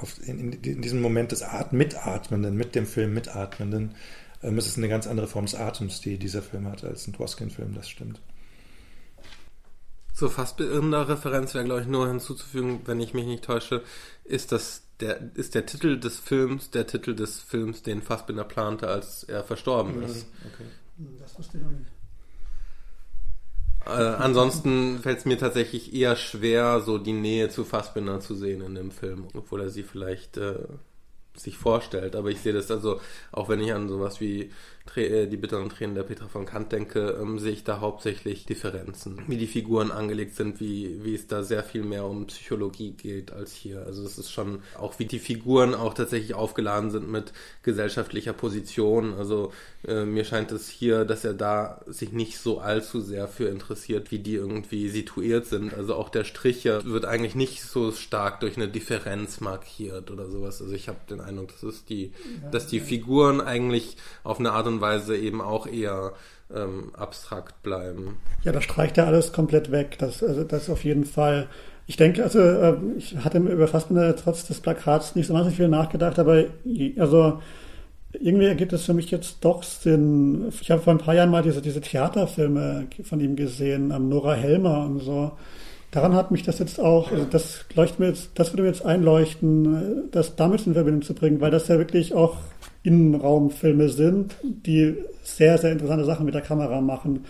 auf, 0.00 0.16
in, 0.26 0.52
in, 0.52 0.82
diesem 0.82 1.00
Moment 1.00 1.32
des 1.32 1.42
At 1.42 1.72
Mitatmenden, 1.72 2.56
mit 2.56 2.74
dem 2.74 2.86
Film 2.86 3.14
Mitatmenden, 3.14 3.94
ähm, 4.42 4.58
ist 4.58 4.66
es 4.66 4.76
eine 4.76 4.88
ganz 4.88 5.06
andere 5.06 5.26
Form 5.26 5.46
des 5.46 5.54
Atems, 5.54 6.00
die 6.00 6.18
dieser 6.18 6.42
Film 6.42 6.68
hat, 6.68 6.84
als 6.84 7.06
ein 7.06 7.12
Dwoskin-Film, 7.12 7.74
das 7.74 7.88
stimmt. 7.88 8.20
So 10.18 10.30
Fassbinder 10.30 11.08
Referenz 11.08 11.52
wäre, 11.52 11.66
glaube 11.66 11.82
ich, 11.82 11.86
nur 11.86 12.08
hinzuzufügen, 12.08 12.80
wenn 12.86 13.00
ich 13.00 13.12
mich 13.12 13.26
nicht 13.26 13.44
täusche, 13.44 13.82
ist 14.24 14.50
das 14.50 14.82
der, 15.00 15.20
ist 15.34 15.54
der 15.54 15.66
Titel 15.66 16.00
des 16.00 16.18
Films 16.18 16.70
der 16.70 16.86
Titel 16.86 17.14
des 17.14 17.38
Films, 17.38 17.82
den 17.82 18.00
Fassbinder 18.00 18.44
plante, 18.44 18.88
als 18.88 19.24
er 19.24 19.44
verstorben 19.44 20.02
ist. 20.02 20.26
Okay. 20.54 20.64
Das 21.20 21.38
wusste 21.38 21.58
ich 21.58 21.64
noch 21.64 21.70
nicht. 21.70 21.90
Äh, 23.84 23.90
ansonsten 23.90 25.00
fällt 25.00 25.18
es 25.18 25.26
mir 25.26 25.36
tatsächlich 25.36 25.92
eher 25.92 26.16
schwer, 26.16 26.80
so 26.80 26.96
die 26.96 27.12
Nähe 27.12 27.50
zu 27.50 27.66
Fassbinder 27.66 28.20
zu 28.20 28.34
sehen 28.34 28.62
in 28.62 28.74
dem 28.74 28.92
Film, 28.92 29.28
obwohl 29.34 29.60
er 29.60 29.70
sie 29.70 29.82
vielleicht 29.82 30.38
äh, 30.38 30.60
sich 31.36 31.56
vorstellt. 31.56 32.16
Aber 32.16 32.30
ich 32.30 32.40
sehe 32.40 32.52
das 32.52 32.70
also, 32.70 33.00
auch 33.32 33.48
wenn 33.48 33.60
ich 33.60 33.72
an 33.72 33.88
sowas 33.88 34.20
wie 34.20 34.50
äh, 34.94 35.26
die 35.26 35.36
bitteren 35.36 35.68
Tränen 35.68 35.94
der 35.94 36.04
Petra 36.04 36.26
von 36.28 36.46
Kant 36.46 36.72
denke, 36.72 37.18
ähm, 37.20 37.38
sehe 37.38 37.52
ich 37.52 37.64
da 37.64 37.80
hauptsächlich 37.80 38.46
Differenzen. 38.46 39.20
Wie 39.26 39.36
die 39.36 39.46
Figuren 39.46 39.90
angelegt 39.90 40.34
sind, 40.34 40.60
wie, 40.60 41.04
wie 41.04 41.14
es 41.14 41.26
da 41.26 41.42
sehr 41.42 41.62
viel 41.62 41.82
mehr 41.82 42.06
um 42.06 42.26
Psychologie 42.26 42.92
geht 42.92 43.32
als 43.32 43.52
hier. 43.52 43.84
Also 43.84 44.02
das 44.02 44.18
ist 44.18 44.30
schon 44.30 44.62
auch, 44.78 44.98
wie 44.98 45.04
die 45.04 45.18
Figuren 45.18 45.74
auch 45.74 45.94
tatsächlich 45.94 46.34
aufgeladen 46.34 46.90
sind 46.90 47.10
mit 47.10 47.32
gesellschaftlicher 47.62 48.32
Position. 48.32 49.14
Also 49.14 49.52
äh, 49.86 50.04
mir 50.04 50.24
scheint 50.24 50.52
es 50.52 50.68
hier, 50.68 51.04
dass 51.04 51.24
er 51.24 51.34
da 51.34 51.82
sich 51.86 52.12
nicht 52.12 52.38
so 52.38 52.60
allzu 52.60 53.00
sehr 53.00 53.28
für 53.28 53.48
interessiert, 53.48 54.10
wie 54.10 54.20
die 54.20 54.34
irgendwie 54.34 54.88
situiert 54.88 55.46
sind. 55.46 55.74
Also 55.74 55.94
auch 55.94 56.08
der 56.08 56.24
Strich 56.24 56.64
wird 56.64 57.04
eigentlich 57.04 57.34
nicht 57.34 57.62
so 57.62 57.92
stark 57.92 58.40
durch 58.40 58.56
eine 58.56 58.68
Differenz 58.68 59.40
markiert 59.40 60.10
oder 60.10 60.30
sowas. 60.30 60.62
Also 60.62 60.74
ich 60.74 60.88
habe 60.88 60.98
den 61.10 61.20
Eindruck, 61.26 61.48
dass 61.48 61.62
es 61.62 61.84
die, 61.84 62.12
dass 62.50 62.66
die 62.66 62.80
Figuren 62.80 63.40
eigentlich 63.40 63.96
auf 64.24 64.38
eine 64.38 64.52
Art 64.52 64.66
und 64.66 64.80
Weise 64.80 65.16
eben 65.16 65.40
auch 65.40 65.66
eher 65.66 66.12
ähm, 66.54 66.90
abstrakt 66.94 67.62
bleiben. 67.62 68.16
Ja, 68.44 68.52
da 68.52 68.60
streicht 68.60 68.98
er 68.98 69.06
alles 69.06 69.32
komplett 69.32 69.70
weg. 69.70 69.96
Das, 69.98 70.22
also 70.22 70.44
das 70.44 70.70
auf 70.70 70.84
jeden 70.84 71.04
Fall. 71.04 71.48
Ich 71.86 71.96
denke, 71.96 72.22
also 72.22 72.40
äh, 72.40 72.76
ich 72.96 73.16
hatte 73.18 73.38
über 73.38 73.68
Fassbinder 73.68 74.14
trotz 74.16 74.46
des 74.46 74.60
Plakats 74.60 75.14
nicht 75.14 75.26
so 75.26 75.34
wahnsinnig 75.34 75.56
viel 75.56 75.68
nachgedacht, 75.68 76.18
aber 76.18 76.44
also 76.98 77.40
irgendwie 78.12 78.46
ergibt 78.46 78.72
es 78.72 78.84
für 78.84 78.94
mich 78.94 79.10
jetzt 79.10 79.38
doch 79.44 79.62
Sinn. 79.62 80.48
Ich 80.60 80.70
habe 80.70 80.82
vor 80.82 80.92
ein 80.92 80.98
paar 80.98 81.14
Jahren 81.14 81.30
mal 81.30 81.42
diese, 81.42 81.62
diese 81.62 81.80
Theaterfilme 81.80 82.88
von 83.02 83.20
ihm 83.20 83.36
gesehen, 83.36 83.92
am 83.92 84.08
Nora 84.08 84.34
Helmer 84.34 84.86
und 84.86 85.00
so. 85.00 85.32
Daran 85.90 86.14
hat 86.14 86.30
mich 86.30 86.42
das 86.42 86.58
jetzt 86.58 86.78
auch, 86.80 87.10
also 87.10 87.24
das 87.24 87.64
leuchtet 87.74 87.98
mir 88.00 88.08
jetzt, 88.08 88.30
das 88.34 88.52
würde 88.52 88.62
mir 88.62 88.68
jetzt 88.68 88.84
einleuchten, 88.84 90.10
das 90.10 90.36
damit 90.36 90.66
in 90.66 90.74
Verbindung 90.74 91.02
zu 91.02 91.14
bringen, 91.14 91.40
weil 91.40 91.50
das 91.50 91.68
ja 91.68 91.78
wirklich 91.78 92.12
auch 92.12 92.36
Innenraumfilme 92.82 93.88
sind, 93.88 94.36
die 94.42 94.94
sehr, 95.22 95.58
sehr 95.58 95.72
interessante 95.72 96.04
Sachen 96.04 96.26
mit 96.26 96.34
der 96.34 96.42
Kamera 96.42 96.80
machen. 96.80 97.24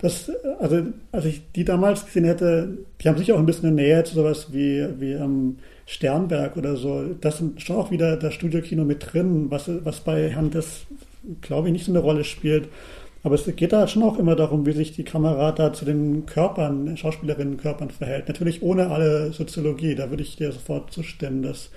Das, 0.00 0.30
also, 0.60 0.82
als 1.10 1.24
ich 1.24 1.42
die 1.52 1.64
damals 1.64 2.04
gesehen 2.04 2.24
hätte, 2.24 2.78
die 3.00 3.08
haben 3.08 3.18
sicher 3.18 3.34
auch 3.34 3.38
ein 3.38 3.46
bisschen 3.46 3.66
eine 3.66 3.76
Nähe 3.76 4.04
zu 4.04 4.14
sowas 4.14 4.48
wie, 4.52 4.86
wie 4.98 5.16
am 5.16 5.56
Sternberg 5.86 6.56
oder 6.56 6.76
so. 6.76 7.14
Das 7.20 7.38
sind 7.38 7.60
schon 7.62 7.76
auch 7.76 7.90
wieder 7.90 8.16
das 8.16 8.34
Studiokino 8.34 8.84
mit 8.84 9.12
drin, 9.12 9.46
was, 9.48 9.68
was 9.84 10.00
bei 10.00 10.28
Herrn 10.28 10.50
das, 10.50 10.82
glaube 11.40 11.68
ich, 11.68 11.72
nicht 11.72 11.86
so 11.86 11.92
eine 11.92 12.00
Rolle 12.00 12.24
spielt. 12.24 12.68
Aber 13.22 13.34
es 13.34 13.44
geht 13.56 13.72
da 13.72 13.88
schon 13.88 14.04
auch 14.04 14.18
immer 14.18 14.36
darum, 14.36 14.64
wie 14.64 14.72
sich 14.72 14.92
die 14.92 15.04
Kamera 15.04 15.52
da 15.52 15.72
zu 15.72 15.84
den 15.84 16.24
Körpern, 16.26 16.96
Schauspielerinnenkörpern 16.96 17.90
verhält. 17.90 18.28
Natürlich 18.28 18.62
ohne 18.62 18.90
alle 18.90 19.32
Soziologie, 19.32 19.94
da 19.94 20.10
würde 20.10 20.22
ich 20.22 20.36
dir 20.36 20.52
sofort 20.52 20.92
zustimmen. 20.92 21.42
Das, 21.42 21.70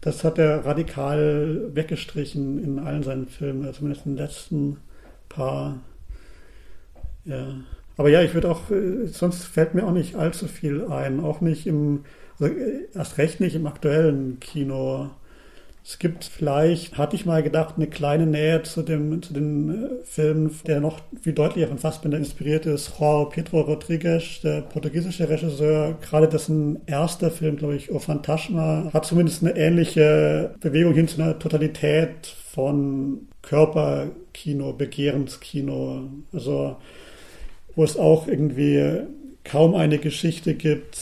das 0.00 0.24
hat 0.24 0.38
er 0.38 0.64
radikal 0.64 1.70
weggestrichen 1.74 2.62
in 2.62 2.78
allen 2.78 3.02
seinen 3.02 3.28
Filmen, 3.28 3.64
also 3.64 3.78
zumindest 3.78 4.06
in 4.06 4.16
den 4.16 4.24
letzten 4.24 4.76
paar. 5.28 5.78
Ja. 7.24 7.54
Aber 7.98 8.08
ja, 8.08 8.22
ich 8.22 8.32
würde 8.32 8.50
auch, 8.50 8.70
äh, 8.70 9.06
sonst 9.06 9.44
fällt 9.44 9.74
mir 9.74 9.86
auch 9.86 9.92
nicht 9.92 10.14
allzu 10.14 10.48
viel 10.48 10.86
ein, 10.86 11.20
auch 11.20 11.42
nicht 11.42 11.66
im, 11.66 12.04
also 12.40 12.52
äh, 12.52 12.88
erst 12.94 13.18
recht 13.18 13.40
nicht 13.40 13.54
im 13.54 13.66
aktuellen 13.66 14.40
Kino. 14.40 15.10
Es 15.84 15.98
gibt 15.98 16.24
vielleicht, 16.24 16.96
hatte 16.96 17.16
ich 17.16 17.26
mal 17.26 17.42
gedacht, 17.42 17.74
eine 17.76 17.88
kleine 17.88 18.24
Nähe 18.24 18.62
zu 18.62 18.82
dem, 18.82 19.20
zu 19.20 19.32
den 19.32 19.84
äh, 19.84 20.04
Filmen, 20.04 20.56
der 20.66 20.80
noch 20.80 21.00
viel 21.20 21.32
deutlicher 21.32 21.66
von 21.66 21.78
Fassbinder 21.78 22.18
inspiriert 22.18 22.66
ist. 22.66 22.92
João 22.98 23.28
Pedro 23.28 23.62
Rodrigues, 23.62 24.40
der 24.42 24.62
portugiesische 24.62 25.28
Regisseur, 25.28 25.98
gerade 26.00 26.28
dessen 26.28 26.80
erster 26.86 27.32
Film, 27.32 27.56
glaube 27.56 27.74
ich, 27.74 27.90
O 27.90 27.98
Fantasma, 27.98 28.90
hat 28.92 29.06
zumindest 29.06 29.42
eine 29.42 29.56
ähnliche 29.56 30.54
Bewegung 30.60 30.94
hin 30.94 31.08
zu 31.08 31.20
einer 31.20 31.38
Totalität 31.38 32.28
von 32.52 33.26
Körperkino, 33.42 34.74
Begehrenskino. 34.74 36.08
Also, 36.32 36.76
wo 37.74 37.82
es 37.82 37.96
auch 37.96 38.28
irgendwie 38.28 39.00
kaum 39.42 39.74
eine 39.74 39.98
Geschichte 39.98 40.54
gibt, 40.54 40.96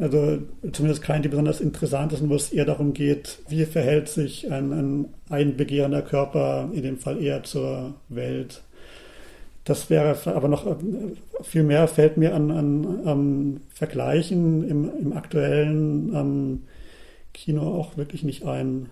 also 0.00 0.38
zumindest 0.72 1.02
keine, 1.02 1.22
die 1.22 1.28
besonders 1.28 1.60
interessant 1.60 2.12
ist, 2.12 2.28
wo 2.28 2.34
es 2.34 2.52
eher 2.52 2.64
darum 2.64 2.92
geht, 2.92 3.38
wie 3.48 3.64
verhält 3.64 4.08
sich 4.08 4.50
ein, 4.50 4.72
ein 4.72 5.08
einbegehrender 5.30 6.02
Körper, 6.02 6.70
in 6.72 6.82
dem 6.82 6.98
Fall 6.98 7.22
eher 7.22 7.42
zur 7.44 7.94
Welt. 8.08 8.62
Das 9.64 9.90
wäre 9.90 10.16
aber 10.26 10.46
noch 10.46 10.76
viel 11.42 11.64
mehr 11.64 11.88
fällt 11.88 12.16
mir 12.16 12.34
an, 12.34 12.50
an, 12.52 13.06
an 13.06 13.60
Vergleichen 13.68 14.68
im, 14.68 14.90
im 14.96 15.12
aktuellen 15.12 16.14
ähm, 16.14 16.62
Kino 17.34 17.62
auch 17.62 17.96
wirklich 17.96 18.22
nicht 18.22 18.44
ein. 18.44 18.88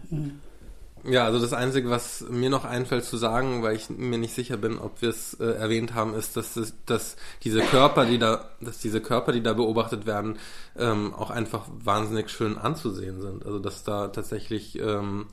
Ja. 1.07 1.25
Also 1.25 1.39
das 1.39 1.53
Einzige, 1.53 1.91
was 1.91 2.25
mir 2.31 2.51
noch 2.51 2.65
einfällt 2.65 3.05
zu 3.05 3.17
sagen, 3.17 3.63
weil 3.63 3.77
ich 3.77 3.91
mir 3.91 4.19
nicht 4.19 4.35
sicher 4.35 4.57
bin, 4.57 4.79
ob 4.79 5.03
wir 5.03 5.11
es 5.11 5.35
äh, 5.35 5.45
erwähnt 5.45 5.95
haben, 5.95 6.15
ist, 6.15 6.37
dass, 6.37 6.57
es, 6.57 6.75
dass 6.87 7.17
diese 7.43 7.61
Körper, 7.61 8.07
die 8.07 8.19
da, 8.19 8.51
dass 8.61 8.79
diese 8.79 9.01
Körper, 9.01 9.33
die 9.33 9.43
da 9.43 9.53
beobachtet 9.53 10.07
werden, 10.07 10.39
ähm, 10.77 11.13
auch 11.15 11.31
einfach 11.31 11.67
wahnsinnig 11.73 12.31
schön 12.31 12.57
anzusehen 12.57 13.21
sind. 13.21 13.45
Also 13.45 13.59
dass 13.59 13.85
da 13.85 14.09
tatsächlich, 14.09 14.79
ähm, 14.79 15.27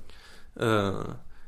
äh, 0.55 0.91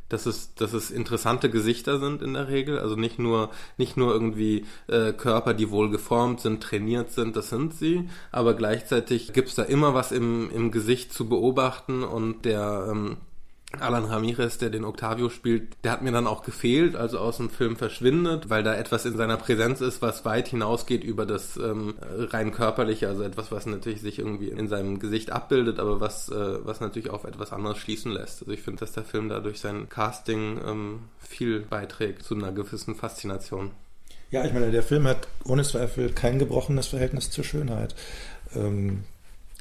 dass 0.10 0.26
es, 0.26 0.54
dass 0.56 0.74
es 0.74 0.92
interessante 0.92 1.50
Gesichter 1.50 2.00
sind 2.00 2.22
in 2.22 2.34
der 2.34 2.48
Regel. 2.48 2.80
Also 2.80 2.96
nicht 2.96 3.20
nur, 3.20 3.50
nicht 3.78 3.98
nur 3.98 4.14
irgendwie 4.14 4.66
äh, 4.88 5.12
Körper, 5.12 5.54
die 5.54 5.70
wohl 5.70 5.90
geformt 5.90 6.40
sind, 6.40 6.64
trainiert 6.64 7.12
sind, 7.12 7.36
das 7.36 7.50
sind 7.50 7.74
sie, 7.74 8.10
aber 8.32 8.54
gleichzeitig 8.54 9.34
gibt's 9.34 9.56
da 9.56 9.64
immer 9.64 9.94
was 9.94 10.12
im, 10.12 10.50
im 10.52 10.72
Gesicht 10.72 11.14
zu 11.14 11.28
beobachten 11.28 12.04
und 12.04 12.46
der 12.46 12.88
ähm, 12.92 13.18
Alan 13.80 14.06
Ramirez, 14.06 14.58
der 14.58 14.70
den 14.70 14.86
Octavio 14.86 15.30
spielt, 15.30 15.76
der 15.84 15.94
hat 15.94 16.02
mir 16.02 16.12
dann 16.12 16.28
auch 16.28 16.44
gefehlt, 16.44 16.96
also 16.96 17.18
aus 17.20 17.38
dem 17.38 17.50
Film 17.50 17.76
verschwindet, 17.76 18.50
weil 18.50 18.64
da 18.64 18.76
etwas 18.76 19.06
in 19.06 19.18
seiner 19.18 19.38
Präsenz 19.38 19.82
ist, 19.82 20.02
was 20.02 20.26
weit 20.26 20.48
hinausgeht 20.48 21.04
über 21.04 21.26
das 21.26 21.58
ähm, 21.58 21.96
rein 22.02 22.52
körperliche, 22.52 23.08
also 23.08 23.24
etwas, 23.24 23.52
was 23.52 23.66
natürlich 23.66 24.02
sich 24.02 24.20
irgendwie 24.20 24.50
in 24.50 24.68
seinem 24.68 25.00
Gesicht 25.00 25.32
abbildet, 25.32 25.80
aber 25.80 26.00
was, 26.00 26.30
äh, 26.30 26.66
was 26.66 26.82
natürlich 26.82 27.10
auf 27.10 27.24
etwas 27.24 27.52
anderes 27.52 27.78
schließen 27.80 28.12
lässt. 28.12 28.42
Also 28.42 28.52
ich 28.52 28.62
finde, 28.62 28.82
dass 28.82 28.92
der 28.92 29.04
Film 29.04 29.30
da 29.30 29.40
durch 29.40 29.60
sein 29.60 29.90
Casting 29.90 30.60
ähm, 30.66 31.00
viel 31.20 31.62
beiträgt 31.62 32.24
zu 32.24 32.36
einer 32.36 32.52
gewissen 32.52 32.96
Faszination. 32.96 33.72
Ja, 34.30 34.46
ich 34.46 34.54
meine, 34.54 34.72
der 34.72 34.84
Film 34.84 35.08
hat 35.08 35.28
ohne 35.46 35.64
Zweifel 35.64 36.12
kein 36.12 36.40
gebrochenes 36.40 36.88
Verhältnis 36.88 37.30
zur 37.30 37.44
Schönheit. 37.44 37.96
Ähm, 38.56 39.04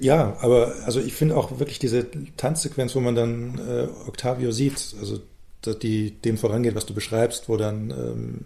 Ja, 0.01 0.37
aber 0.41 0.75
also 0.85 1.01
ich 1.01 1.15
finde 1.15 1.37
auch 1.37 1.59
wirklich 1.59 1.79
diese 1.79 2.07
Tanzsequenz, 2.37 2.95
wo 2.95 3.01
man 3.01 3.15
dann 3.15 3.59
äh, 3.59 3.89
Octavio 4.09 4.51
sieht, 4.51 4.95
also 4.99 5.21
die 5.65 6.11
dem 6.11 6.39
vorangeht, 6.39 6.75
was 6.75 6.87
du 6.87 6.95
beschreibst, 6.95 7.49
wo 7.49 7.57
dann 7.57 7.91
ähm, 7.91 8.45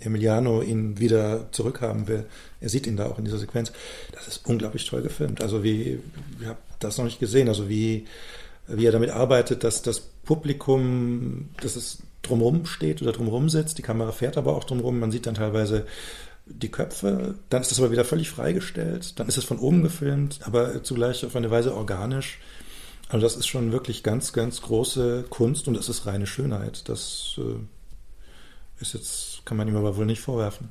Emiliano 0.00 0.62
ihn 0.62 0.98
wieder 0.98 1.50
zurückhaben 1.50 2.08
will. 2.08 2.26
Er 2.60 2.68
sieht 2.68 2.86
ihn 2.86 2.96
da 2.96 3.06
auch 3.06 3.18
in 3.18 3.24
dieser 3.24 3.38
Sequenz. 3.38 3.72
Das 4.12 4.28
ist 4.28 4.46
unglaublich 4.46 4.84
toll 4.86 5.02
gefilmt. 5.02 5.40
Also 5.40 5.64
wie, 5.64 6.00
ich 6.40 6.46
habe 6.46 6.58
das 6.78 6.98
noch 6.98 7.04
nicht 7.04 7.20
gesehen, 7.20 7.48
also 7.48 7.68
wie, 7.68 8.06
wie 8.66 8.86
er 8.86 8.92
damit 8.92 9.10
arbeitet, 9.10 9.64
dass 9.64 9.82
das 9.82 10.00
Publikum, 10.00 11.48
dass 11.60 11.74
es 11.76 11.98
drumherum 12.22 12.66
steht 12.66 13.02
oder 13.02 13.12
drumherum 13.12 13.48
sitzt. 13.48 13.78
Die 13.78 13.82
Kamera 13.82 14.12
fährt 14.12 14.36
aber 14.36 14.54
auch 14.54 14.64
drumherum. 14.64 15.00
Man 15.00 15.10
sieht 15.10 15.26
dann 15.26 15.34
teilweise 15.34 15.86
die 16.48 16.70
Köpfe, 16.70 17.34
dann 17.50 17.62
ist 17.62 17.70
das 17.70 17.78
aber 17.78 17.90
wieder 17.90 18.04
völlig 18.04 18.30
freigestellt, 18.30 19.18
dann 19.18 19.28
ist 19.28 19.38
es 19.38 19.44
von 19.44 19.58
oben 19.58 19.82
gefilmt, 19.82 20.40
aber 20.42 20.82
zugleich 20.82 21.24
auf 21.24 21.36
eine 21.36 21.50
Weise 21.50 21.74
organisch. 21.74 22.38
Also 23.08 23.24
das 23.24 23.36
ist 23.36 23.46
schon 23.46 23.72
wirklich 23.72 24.02
ganz, 24.02 24.32
ganz 24.32 24.60
große 24.60 25.24
Kunst 25.30 25.66
und 25.68 25.76
es 25.76 25.88
ist 25.88 26.06
reine 26.06 26.26
Schönheit. 26.26 26.88
Das 26.88 27.38
äh, 27.38 28.82
ist 28.82 28.94
jetzt, 28.94 29.46
kann 29.46 29.56
man 29.56 29.68
ihm 29.68 29.76
aber 29.76 29.96
wohl 29.96 30.06
nicht 30.06 30.20
vorwerfen. 30.20 30.70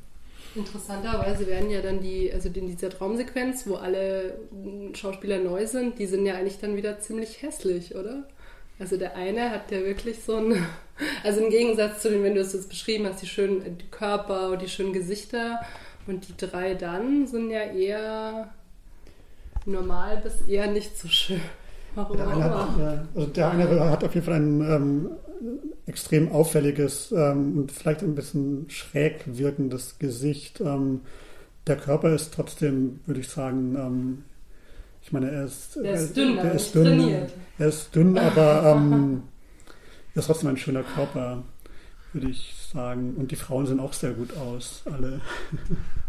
Interessanterweise 0.55 1.45
werden 1.47 1.69
ja 1.69 1.81
dann 1.81 2.01
die, 2.01 2.31
also 2.31 2.49
in 2.49 2.67
dieser 2.67 2.89
Traumsequenz, 2.89 3.67
wo 3.67 3.75
alle 3.75 4.39
Schauspieler 4.93 5.39
neu 5.39 5.67
sind, 5.67 5.99
die 5.99 6.07
sind 6.07 6.25
ja 6.25 6.35
eigentlich 6.35 6.59
dann 6.59 6.75
wieder 6.75 6.99
ziemlich 6.99 7.41
hässlich, 7.41 7.95
oder? 7.95 8.27
Also 8.79 8.97
der 8.97 9.15
eine 9.15 9.49
hat 9.49 9.71
ja 9.71 9.79
wirklich 9.79 10.23
so 10.23 10.37
ein, 10.37 10.65
also 11.23 11.41
im 11.41 11.49
Gegensatz 11.49 12.01
zu 12.01 12.09
dem, 12.09 12.23
wenn 12.23 12.35
du 12.35 12.41
es 12.41 12.53
jetzt 12.53 12.69
beschrieben 12.69 13.07
hast, 13.07 13.21
die 13.21 13.27
schönen 13.27 13.77
die 13.77 13.87
Körper 13.89 14.51
und 14.51 14.61
die 14.61 14.69
schönen 14.69 14.93
Gesichter 14.93 15.61
und 16.05 16.27
die 16.27 16.37
drei 16.37 16.73
dann 16.73 17.27
sind 17.27 17.49
ja 17.49 17.61
eher 17.61 18.53
normal 19.65 20.21
bis 20.23 20.47
eher 20.47 20.67
nicht 20.71 20.97
so 20.97 21.07
schön. 21.07 21.41
Warum 21.95 22.17
der, 22.17 22.27
eine 22.27 22.43
hat, 22.43 22.79
ja, 22.79 23.07
also 23.15 23.27
der 23.27 23.49
eine 23.49 23.89
hat 23.89 24.03
auf 24.03 24.13
jeden 24.13 24.25
Fall 24.25 24.35
ein 24.35 24.61
ähm, 24.61 25.09
extrem 25.87 26.31
auffälliges 26.31 27.11
ähm, 27.11 27.57
und 27.57 27.71
vielleicht 27.71 28.03
ein 28.03 28.13
bisschen 28.13 28.69
schräg 28.69 29.23
wirkendes 29.25 29.97
Gesicht. 29.97 30.61
Ähm, 30.61 31.01
der 31.65 31.77
Körper 31.77 32.13
ist 32.13 32.33
trotzdem, 32.33 32.99
würde 33.07 33.21
ich 33.21 33.29
sagen, 33.29 33.75
ähm, 33.75 34.23
ich 35.07 35.13
meine, 35.13 35.31
er 35.31 35.45
ist, 35.45 35.77
der 35.77 35.93
ist 35.93 36.17
dünn, 36.17 36.35
der 36.35 36.51
ist 36.51 36.75
dünn, 36.75 36.83
trainiert. 36.83 37.31
er 37.57 37.67
ist 37.69 37.95
dünn, 37.95 38.17
aber 38.17 38.75
ähm, 38.75 39.23
er 40.13 40.19
ist 40.19 40.25
trotzdem 40.25 40.49
ein 40.49 40.57
schöner 40.57 40.83
Körper, 40.83 41.43
würde 42.11 42.27
ich 42.27 42.53
sagen. 42.73 43.15
Und 43.15 43.31
die 43.31 43.37
Frauen 43.37 43.65
sehen 43.65 43.79
auch 43.79 43.93
sehr 43.93 44.11
gut 44.11 44.35
aus, 44.35 44.81
alle. 44.83 45.21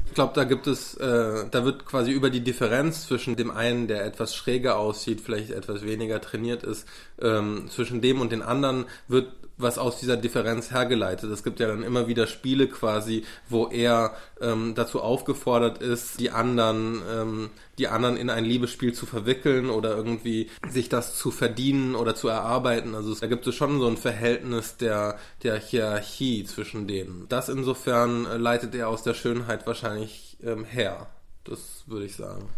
Ich 0.06 0.14
glaube, 0.14 0.32
da 0.34 0.42
gibt 0.42 0.66
es, 0.66 0.94
äh, 0.94 1.44
da 1.48 1.64
wird 1.64 1.86
quasi 1.86 2.10
über 2.10 2.28
die 2.28 2.40
Differenz 2.40 3.06
zwischen 3.06 3.36
dem 3.36 3.52
einen, 3.52 3.86
der 3.86 4.04
etwas 4.04 4.34
schräger 4.34 4.78
aussieht, 4.78 5.20
vielleicht 5.20 5.52
etwas 5.52 5.84
weniger 5.84 6.20
trainiert 6.20 6.64
ist, 6.64 6.84
ähm, 7.22 7.68
zwischen 7.70 8.00
dem 8.00 8.20
und 8.20 8.32
den 8.32 8.42
anderen 8.42 8.86
wird 9.06 9.28
was 9.58 9.78
aus 9.78 9.98
dieser 9.98 10.16
Differenz 10.16 10.70
hergeleitet. 10.70 11.30
Es 11.30 11.42
gibt 11.42 11.60
ja 11.60 11.66
dann 11.66 11.82
immer 11.82 12.06
wieder 12.06 12.26
Spiele 12.26 12.68
quasi, 12.68 13.24
wo 13.48 13.66
er 13.66 14.14
ähm, 14.40 14.74
dazu 14.74 15.00
aufgefordert 15.00 15.82
ist, 15.82 16.20
die 16.20 16.30
anderen, 16.30 17.02
ähm, 17.10 17.50
die 17.78 17.88
anderen 17.88 18.16
in 18.16 18.30
ein 18.30 18.44
Liebesspiel 18.44 18.94
zu 18.94 19.06
verwickeln 19.06 19.68
oder 19.70 19.96
irgendwie 19.96 20.48
sich 20.68 20.88
das 20.88 21.16
zu 21.16 21.30
verdienen 21.30 21.94
oder 21.94 22.14
zu 22.14 22.28
erarbeiten. 22.28 22.94
Also 22.94 23.14
da 23.14 23.26
gibt 23.26 23.46
es 23.46 23.54
schon 23.54 23.80
so 23.80 23.88
ein 23.88 23.96
Verhältnis 23.96 24.76
der, 24.76 25.18
der 25.42 25.58
Hierarchie 25.58 26.44
zwischen 26.44 26.86
denen. 26.86 27.26
Das 27.28 27.48
insofern 27.48 28.24
leitet 28.40 28.74
er 28.74 28.88
aus 28.88 29.02
der 29.02 29.14
Schönheit 29.14 29.66
wahrscheinlich 29.66 30.36
ähm, 30.42 30.64
her. 30.64 31.08
Das 31.44 31.84
würde 31.86 32.06
ich 32.06 32.14
sagen. 32.14 32.48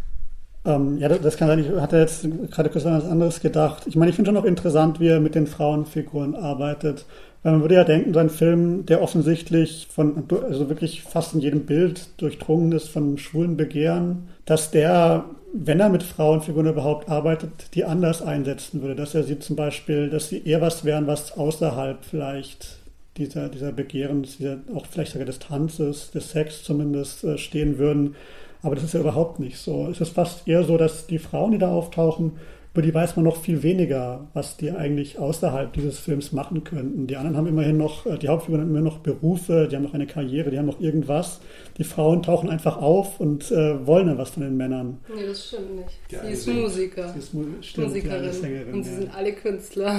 Ähm, 0.64 0.98
ja, 0.98 1.08
das 1.08 1.36
kann 1.36 1.48
sein. 1.48 1.58
Ich 1.61 1.80
hatte 1.80 1.96
jetzt 1.96 2.26
gerade 2.50 2.68
kurz 2.68 2.84
an 2.84 2.98
was 2.98 3.11
anderes 3.11 3.40
gedacht. 3.40 3.86
Ich 3.86 3.96
meine, 3.96 4.11
ich 4.11 4.16
finde 4.16 4.30
schon 4.30 4.36
auch 4.36 4.44
interessant, 4.44 5.00
wie 5.00 5.08
er 5.08 5.20
mit 5.20 5.34
den 5.34 5.46
Frauenfiguren 5.46 6.34
arbeitet. 6.34 7.06
Weil 7.42 7.52
man 7.52 7.62
würde 7.62 7.76
ja 7.76 7.84
denken, 7.84 8.12
sein 8.12 8.28
Film, 8.28 8.84
der 8.84 9.02
offensichtlich 9.02 9.88
von, 9.90 10.24
also 10.30 10.68
wirklich 10.68 11.02
fast 11.02 11.32
in 11.32 11.40
jedem 11.40 11.64
Bild 11.64 12.08
durchdrungen 12.20 12.72
ist 12.72 12.88
von 12.88 13.16
schwulen 13.16 13.56
Begehren, 13.56 14.28
dass 14.44 14.70
der, 14.70 15.24
wenn 15.54 15.80
er 15.80 15.88
mit 15.88 16.02
Frauenfiguren 16.02 16.66
überhaupt 16.66 17.08
arbeitet, 17.08 17.74
die 17.74 17.84
anders 17.84 18.20
einsetzen 18.20 18.82
würde. 18.82 18.96
Dass 18.96 19.14
er 19.14 19.22
sie 19.22 19.38
zum 19.38 19.56
Beispiel, 19.56 20.11
dass 20.11 20.28
sie 20.28 20.44
eher 20.44 20.61
was 20.61 20.84
wären, 20.84 21.06
was 21.06 21.32
außerhalb 21.32 22.04
vielleicht 22.04 22.76
dieser, 23.16 23.48
dieser 23.48 23.72
Begehren, 23.72 24.22
dieser, 24.22 24.58
auch 24.74 24.84
vielleicht 24.84 25.12
sogar 25.12 25.26
des 25.26 25.38
Tanzes, 25.38 26.11
des 26.11 26.30
Sex 26.30 26.62
zumindest 26.62 27.24
äh, 27.24 27.38
stehen 27.38 27.78
würden 27.78 28.14
aber 28.62 28.74
das 28.74 28.84
ist 28.84 28.94
ja 28.94 29.00
überhaupt 29.00 29.40
nicht 29.40 29.58
so. 29.58 29.88
Es 29.88 30.00
ist 30.00 30.11
fast 30.11 30.46
eher 30.46 30.64
so, 30.64 30.76
dass 30.76 31.06
die 31.06 31.18
Frauen, 31.18 31.52
die 31.52 31.58
da 31.58 31.70
auftauchen, 31.70 32.32
über 32.72 32.82
die 32.82 32.94
weiß 32.94 33.16
man 33.16 33.24
noch 33.24 33.36
viel 33.36 33.64
weniger, 33.64 34.28
was 34.32 34.56
die 34.56 34.70
eigentlich 34.70 35.18
außerhalb 35.18 35.72
dieses 35.72 35.98
Films 35.98 36.30
machen 36.30 36.62
könnten. 36.62 37.08
Die 37.08 37.16
anderen 37.16 37.36
haben 37.36 37.48
immerhin 37.48 37.76
noch, 37.76 38.06
äh, 38.06 38.16
die 38.16 38.28
Hauptfiguren 38.28 38.62
haben 38.62 38.70
immer 38.70 38.80
noch 38.80 38.98
Berufe, 38.98 39.66
die 39.68 39.74
haben 39.74 39.82
noch 39.82 39.94
eine 39.94 40.06
Karriere, 40.06 40.50
die 40.50 40.58
haben 40.58 40.66
noch 40.66 40.80
irgendwas. 40.80 41.40
Die 41.78 41.84
Frauen 41.84 42.22
tauchen 42.22 42.48
einfach 42.48 42.76
auf 42.76 43.18
und 43.18 43.50
äh, 43.50 43.84
wollen 43.86 44.06
dann 44.06 44.18
was 44.18 44.30
von 44.30 44.44
den 44.44 44.56
Männern. 44.56 44.98
Nee, 45.12 45.26
das 45.26 45.48
stimmt 45.48 45.76
nicht. 45.76 46.00
Ja, 46.11 46.24
sie 46.24 46.32
ist 46.32 46.46
Musiker. 46.46 47.12
Sie 47.12 47.18
ist 47.18 47.34
Mu 47.34 47.44
stimmt, 47.61 47.88
Musikerin. 47.88 48.32
Sängerin, 48.32 48.74
und 48.74 48.84
sie 48.84 48.90
ja. 48.92 48.96
sind 48.98 49.16
alle 49.16 49.32
Künstler. 49.32 49.96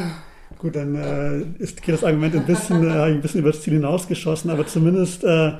Gut, 0.57 0.75
dann 0.75 0.95
äh, 0.95 1.61
ist 1.61 1.85
das 1.85 2.03
Argument 2.05 2.35
ein 2.35 2.45
bisschen, 2.45 2.87
äh, 2.87 3.03
ein 3.03 3.21
bisschen 3.21 3.41
über 3.41 3.51
das 3.51 3.61
Ziel 3.61 3.73
hinausgeschossen, 3.73 4.49
aber 4.49 4.65
zumindest 4.65 5.23
äh, 5.25 5.53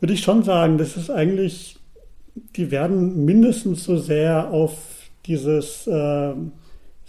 würde 0.00 0.14
ich 0.14 0.22
schon 0.22 0.42
sagen, 0.42 0.78
das 0.78 0.96
ist 0.96 1.10
eigentlich 1.10 1.76
die 2.34 2.70
werden 2.70 3.24
mindestens 3.24 3.84
so 3.84 3.96
sehr 3.96 4.50
auf 4.50 4.72
dieses 5.26 5.86
äh, 5.86 6.34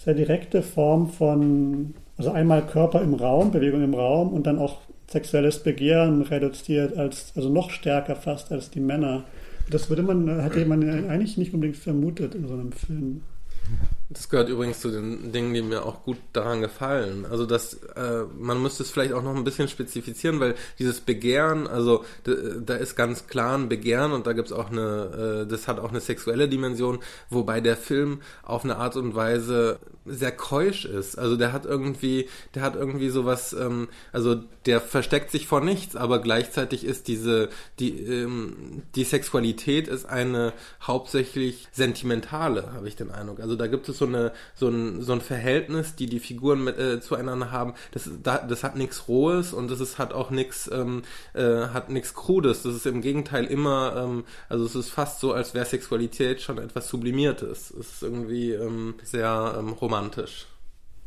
sehr 0.04 0.14
direkte 0.14 0.62
Form 0.62 1.08
von, 1.08 1.94
also 2.18 2.32
einmal 2.32 2.66
Körper 2.66 3.02
im 3.02 3.14
Raum, 3.14 3.52
Bewegung 3.52 3.84
im 3.84 3.94
Raum 3.94 4.34
und 4.34 4.46
dann 4.46 4.60
auch 4.60 4.82
sexuelles 5.10 5.60
Begehren 5.60 6.22
reduziert, 6.24 6.98
als, 6.98 7.34
also 7.36 7.50
noch 7.50 7.70
stärker 7.70 8.16
fast 8.16 8.52
als 8.52 8.70
die 8.70 8.80
Männer. 8.80 9.24
Das 9.70 9.90
würde 9.90 10.04
man, 10.04 10.42
hätte 10.42 10.66
man 10.66 10.84
eigentlich 11.10 11.38
nicht 11.38 11.54
unbedingt 11.54 11.78
vermutet 11.78 12.36
in 12.36 12.48
so 12.48 12.54
einem 12.54 12.72
Film. 12.72 13.22
Das 14.10 14.30
gehört 14.30 14.50
übrigens 14.50 14.82
zu 14.82 14.92
den 14.92 15.32
Dingen, 15.32 15.54
die 15.54 15.62
mir 15.62 15.86
auch 15.86 16.04
gut 16.04 16.18
daran 16.34 16.62
gefallen. 16.62 17.26
Also 17.30 17.46
dass 17.46 17.76
äh, 17.96 18.24
man 18.38 18.62
müsste 18.62 18.84
es 18.84 18.92
vielleicht 18.92 19.14
auch 19.14 19.24
noch 19.24 19.36
ein 19.36 19.44
bisschen 19.44 19.68
spezifizieren, 19.68 20.40
weil 20.40 20.56
dieses 20.78 21.00
Begehren, 21.00 21.68
also 21.68 22.04
da 22.24 22.76
ist 22.76 22.96
ganz 22.96 23.28
klar 23.28 23.58
ein 23.58 23.70
Begehren 23.70 24.12
und 24.12 24.28
da 24.28 24.34
gibt 24.34 24.50
es 24.50 24.54
auch 24.54 24.70
eine, 24.70 25.46
äh, 25.46 25.50
das 25.50 25.68
hat 25.68 25.80
auch 25.80 25.90
eine 25.90 26.02
sexuelle 26.02 26.50
Dimension, 26.50 27.00
wobei 27.30 27.62
der 27.62 27.78
Film 27.78 28.22
auf 28.44 28.64
eine 28.64 28.76
Art 28.76 28.98
und 28.98 29.16
Weise 29.16 29.80
sehr 30.06 30.32
keusch 30.32 30.86
ist. 30.86 31.18
Also 31.18 31.38
der 31.38 31.54
hat 31.54 31.66
irgendwie, 31.66 32.28
der 32.56 32.62
hat 32.64 32.76
irgendwie 32.76 33.10
sowas, 33.10 33.54
ähm, 33.54 33.88
also 34.12 34.36
der 34.66 34.82
versteckt 34.82 35.32
sich 35.32 35.48
vor 35.48 35.62
nichts, 35.62 35.96
aber 35.96 36.20
gleichzeitig 36.20 36.84
ist 36.84 37.08
diese, 37.08 37.50
die, 37.80 38.02
ähm, 38.04 38.84
die 38.96 39.06
Sexualität 39.06 39.88
ist 39.88 40.06
eine 40.06 40.54
hauptsächlich 40.82 41.68
sentimentale, 41.72 42.74
habe 42.74 42.88
ich 42.88 42.96
den 42.96 43.12
Eindruck. 43.12 43.40
Also 43.40 43.56
da 43.56 43.68
gibt 43.68 43.88
es 43.90 43.93
so 43.94 44.06
eine, 44.06 44.32
so 44.56 44.68
ein, 44.68 45.02
so 45.02 45.14
ein 45.14 45.22
Verhältnis, 45.22 45.96
die 45.96 46.08
die 46.08 46.20
Figuren 46.20 46.64
mit, 46.64 46.78
äh, 46.78 47.02
zueinander 47.02 47.52
haben. 47.52 47.74
Das, 47.92 48.10
da, 48.22 48.40
das 48.40 48.64
hat 48.64 48.76
nichts 48.76 49.08
Rohes 49.08 49.54
und 49.54 49.70
das 49.72 49.80
ist, 49.80 49.98
hat 49.98 50.14
auch 50.14 50.30
nichts, 50.30 50.70
ähm, 50.72 51.04
äh, 51.34 51.68
Krudes. 52.14 52.64
Das 52.64 52.76
ist 52.76 52.86
im 52.86 53.02
Gegenteil 53.02 53.46
immer, 53.46 53.96
ähm, 53.98 54.24
also 54.50 54.66
es 54.66 54.76
ist 54.76 54.90
fast 54.90 55.20
so, 55.20 55.34
als 55.34 55.54
wäre 55.54 55.66
Sexualität 55.66 56.42
schon 56.42 56.58
etwas 56.58 56.88
Sublimiertes. 56.90 57.72
Es 57.72 57.92
ist 57.92 58.04
irgendwie 58.04 58.52
ähm, 58.52 58.96
sehr 59.04 59.56
ähm, 59.58 59.70
romantisch. 59.70 60.48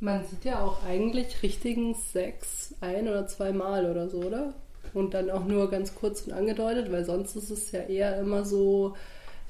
Man 0.01 0.24
sieht 0.26 0.45
ja 0.45 0.61
auch 0.61 0.84
eigentlich 0.84 1.43
richtigen 1.43 1.95
Sex 1.95 2.74
ein 2.80 3.09
oder 3.09 3.26
zweimal 3.26 3.91
oder 3.91 4.09
so, 4.09 4.18
oder? 4.18 4.55
Und 4.93 5.14
dann 5.14 5.30
auch 5.30 5.45
nur 5.47 5.70
ganz 5.70 5.95
kurz 5.95 6.22
und 6.22 6.32
angedeutet, 6.32 6.93
weil 6.93 7.05
sonst 7.05 7.34
ist 7.37 7.51
es 7.51 7.72
ja 7.72 7.80
eher 7.80 8.20
immer 8.20 8.45
so, 8.45 8.95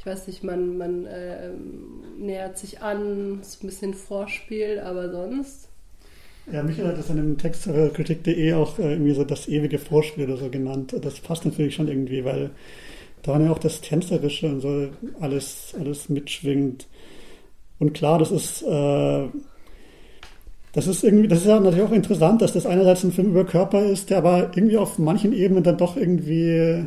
weiß 0.07 0.27
nicht, 0.29 0.45
man, 0.45 0.79
man 0.79 1.07
äh, 1.07 1.51
nähert 2.19 2.59
sich 2.59 2.81
an, 2.81 3.41
ist 3.41 3.63
ein 3.63 3.67
bisschen 3.67 3.95
Vorspiel, 3.95 4.81
aber 4.81 5.11
sonst. 5.11 5.69
Ja, 6.53 6.63
Michael 6.63 6.89
hat 6.89 6.99
das 6.99 7.11
in 7.11 7.17
dem 7.17 7.39
Text 7.39 7.65
zur 7.65 7.93
Kritik.de 7.93 8.53
auch 8.55 8.79
äh, 8.79 8.93
irgendwie 8.93 9.15
so 9.15 9.25
das 9.25 9.49
ewige 9.49 9.79
Vorspiel 9.79 10.25
oder 10.25 10.37
so 10.37 10.49
genannt. 10.49 10.95
Das 11.03 11.19
passt 11.19 11.45
natürlich 11.45 11.75
schon 11.75 11.89
irgendwie, 11.89 12.25
weil 12.25 12.51
da 13.23 13.41
ja 13.41 13.51
auch 13.51 13.59
das 13.59 13.81
Tänzerische 13.81 14.47
und 14.47 14.61
so 14.61 14.89
alles, 15.21 15.75
alles 15.79 16.09
mitschwingt. 16.09 16.87
Und 17.79 17.93
klar, 17.93 18.19
das 18.19 18.31
ist, 18.31 18.63
äh, 18.63 19.27
das 20.73 20.87
ist 20.87 21.03
irgendwie, 21.03 21.27
das 21.27 21.41
ist 21.41 21.47
ja 21.47 21.59
natürlich 21.59 21.85
auch 21.85 21.93
interessant, 21.93 22.41
dass 22.43 22.53
das 22.53 22.67
einerseits 22.67 23.03
ein 23.03 23.13
Film 23.13 23.31
über 23.31 23.45
Körper 23.45 23.85
ist, 23.85 24.11
der 24.11 24.19
aber 24.19 24.53
irgendwie 24.55 24.79
auf 24.79 24.99
manchen 24.99 25.33
Ebenen 25.33 25.65
dann 25.65 25.79
doch 25.79 25.97
irgendwie 25.97 26.87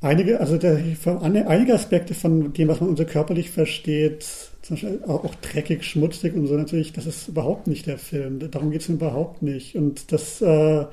einige, 0.00 0.40
also 0.40 0.56
der, 0.58 0.78
einige 1.04 1.74
Aspekte 1.74 2.14
von 2.14 2.52
dem, 2.52 2.68
was 2.68 2.80
man 2.80 2.90
unter 2.90 3.04
körperlich 3.04 3.50
versteht, 3.50 4.26
zum 4.62 4.76
Beispiel 4.76 5.00
auch, 5.06 5.34
dreckig, 5.36 5.84
schmutzig 5.84 6.34
und 6.34 6.46
so 6.46 6.54
natürlich, 6.54 6.92
das 6.92 7.06
ist 7.06 7.28
überhaupt 7.28 7.66
nicht 7.66 7.86
der 7.86 7.98
Film. 7.98 8.38
Darum 8.50 8.70
geht 8.70 8.82
es 8.82 8.88
überhaupt 8.88 9.42
nicht. 9.42 9.76
Und 9.76 10.12
das, 10.12 10.40
äh, 10.42 10.84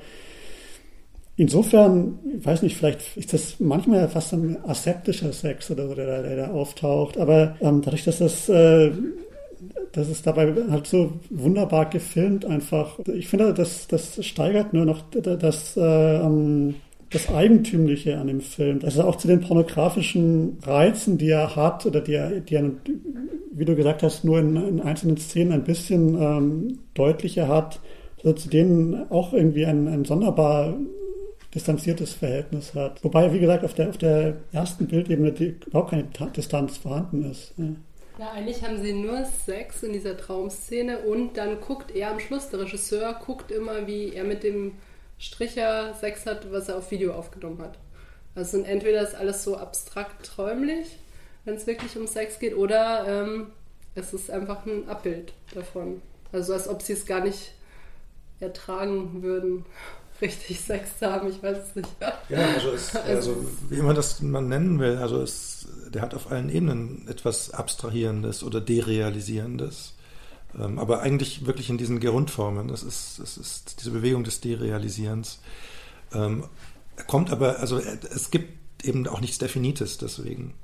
insofern, 1.36 2.18
ich 2.38 2.46
weiß 2.46 2.62
nicht, 2.62 2.76
vielleicht 2.76 3.16
ist 3.16 3.32
das 3.32 3.60
manchmal 3.60 4.08
fast 4.08 4.32
ein 4.32 4.56
aseptischer 4.64 5.32
Sex 5.32 5.70
oder, 5.70 5.90
oder 5.90 6.22
der, 6.22 6.36
da 6.36 6.50
auftaucht, 6.50 7.18
aber 7.18 7.56
ähm, 7.60 7.82
dadurch, 7.82 8.04
dass 8.04 8.18
das 8.18 8.48
äh, 8.48 8.92
das 9.92 10.08
ist 10.10 10.26
dabei 10.26 10.54
halt 10.70 10.86
so 10.86 11.12
wunderbar 11.30 11.88
gefilmt 11.88 12.44
einfach. 12.44 12.98
Ich 13.06 13.28
finde, 13.28 13.54
das, 13.54 13.86
das 13.88 14.24
steigert 14.24 14.74
nur 14.74 14.84
noch 14.84 15.02
das, 15.10 15.76
äh, 15.76 15.80
das 17.10 17.28
Eigentümliche 17.28 18.18
an 18.18 18.26
dem 18.26 18.40
Film. 18.40 18.80
Also 18.82 19.02
auch 19.04 19.16
zu 19.16 19.28
den 19.28 19.40
pornografischen 19.40 20.58
Reizen, 20.62 21.18
die 21.18 21.30
er 21.30 21.54
hat 21.54 21.86
oder 21.86 22.00
die 22.00 22.14
er, 22.14 22.40
die 22.40 22.54
er 22.54 22.72
wie 23.52 23.64
du 23.64 23.74
gesagt 23.74 24.02
hast, 24.02 24.24
nur 24.24 24.38
in, 24.38 24.56
in 24.56 24.80
einzelnen 24.80 25.16
Szenen 25.16 25.52
ein 25.52 25.64
bisschen 25.64 26.20
ähm, 26.20 26.78
deutlicher 26.94 27.48
hat, 27.48 27.80
also 28.18 28.34
zu 28.34 28.48
denen 28.48 29.10
auch 29.10 29.32
irgendwie 29.32 29.64
ein, 29.64 29.88
ein 29.88 30.04
sonderbar 30.04 30.74
distanziertes 31.54 32.12
Verhältnis 32.12 32.74
hat. 32.74 33.02
Wobei, 33.02 33.32
wie 33.32 33.38
gesagt, 33.38 33.64
auf 33.64 33.72
der, 33.72 33.88
auf 33.88 33.96
der 33.96 34.36
ersten 34.52 34.86
Bildebene 34.86 35.32
die, 35.32 35.56
überhaupt 35.66 35.90
keine 35.90 36.08
Distanz 36.36 36.76
vorhanden 36.76 37.30
ist. 37.30 37.54
Ja. 37.56 37.64
Ja, 38.18 38.30
eigentlich 38.32 38.62
haben 38.62 38.82
sie 38.82 38.94
nur 38.94 39.24
Sex 39.24 39.82
in 39.82 39.92
dieser 39.92 40.16
Traumszene 40.16 41.00
und 41.00 41.36
dann 41.36 41.60
guckt 41.60 41.94
er 41.94 42.12
am 42.12 42.20
Schluss, 42.20 42.48
der 42.48 42.60
Regisseur 42.60 43.14
guckt 43.24 43.50
immer, 43.50 43.86
wie 43.86 44.14
er 44.14 44.24
mit 44.24 44.42
dem 44.42 44.72
Stricher 45.18 45.94
Sex 45.94 46.26
hat, 46.26 46.50
was 46.52 46.68
er 46.68 46.76
auf 46.76 46.90
Video 46.90 47.14
aufgenommen 47.14 47.60
hat. 47.60 47.78
Also 48.34 48.62
entweder 48.62 49.02
ist 49.02 49.14
alles 49.14 49.44
so 49.44 49.56
abstrakt 49.56 50.26
träumlich, 50.26 50.98
wenn 51.44 51.54
es 51.54 51.66
wirklich 51.66 51.96
um 51.96 52.06
Sex 52.06 52.38
geht, 52.38 52.56
oder 52.56 53.06
ähm, 53.06 53.46
es 53.94 54.12
ist 54.12 54.30
einfach 54.30 54.66
ein 54.66 54.88
Abbild 54.88 55.32
davon. 55.54 56.02
Also 56.32 56.52
als 56.52 56.68
ob 56.68 56.82
sie 56.82 56.92
es 56.92 57.06
gar 57.06 57.20
nicht 57.20 57.52
ertragen 58.40 59.22
würden, 59.22 59.64
richtig 60.20 60.60
Sex 60.60 60.98
zu 60.98 61.10
haben, 61.10 61.28
ich 61.30 61.42
weiß 61.42 61.58
es 61.68 61.74
nicht. 61.76 61.88
Ja, 62.28 62.46
also, 62.54 62.70
es, 62.72 62.94
also 62.96 63.46
wie 63.70 63.80
man 63.80 63.94
das 63.94 64.20
man 64.20 64.48
nennen 64.48 64.80
will, 64.80 64.96
also 64.96 65.22
es 65.22 65.68
der 65.90 66.02
hat 66.02 66.14
auf 66.14 66.30
allen 66.30 66.50
Ebenen 66.50 67.06
etwas 67.08 67.50
Abstrahierendes 67.50 68.42
oder 68.42 68.60
Derealisierendes. 68.60 69.94
Ähm, 70.58 70.78
aber 70.78 71.00
eigentlich 71.00 71.46
wirklich 71.46 71.70
in 71.70 71.78
diesen 71.78 72.00
Grundformen. 72.00 72.68
Das 72.68 72.82
ist, 72.82 73.18
das 73.18 73.36
ist 73.36 73.80
diese 73.80 73.90
Bewegung 73.90 74.24
des 74.24 74.40
Derealisierens. 74.40 75.40
Ähm, 76.12 76.44
kommt 77.06 77.30
aber, 77.30 77.58
also 77.58 77.78
es 77.78 78.30
gibt 78.30 78.84
eben 78.84 79.06
auch 79.06 79.20
nichts 79.20 79.38
Definites 79.38 79.98
deswegen. 79.98 80.54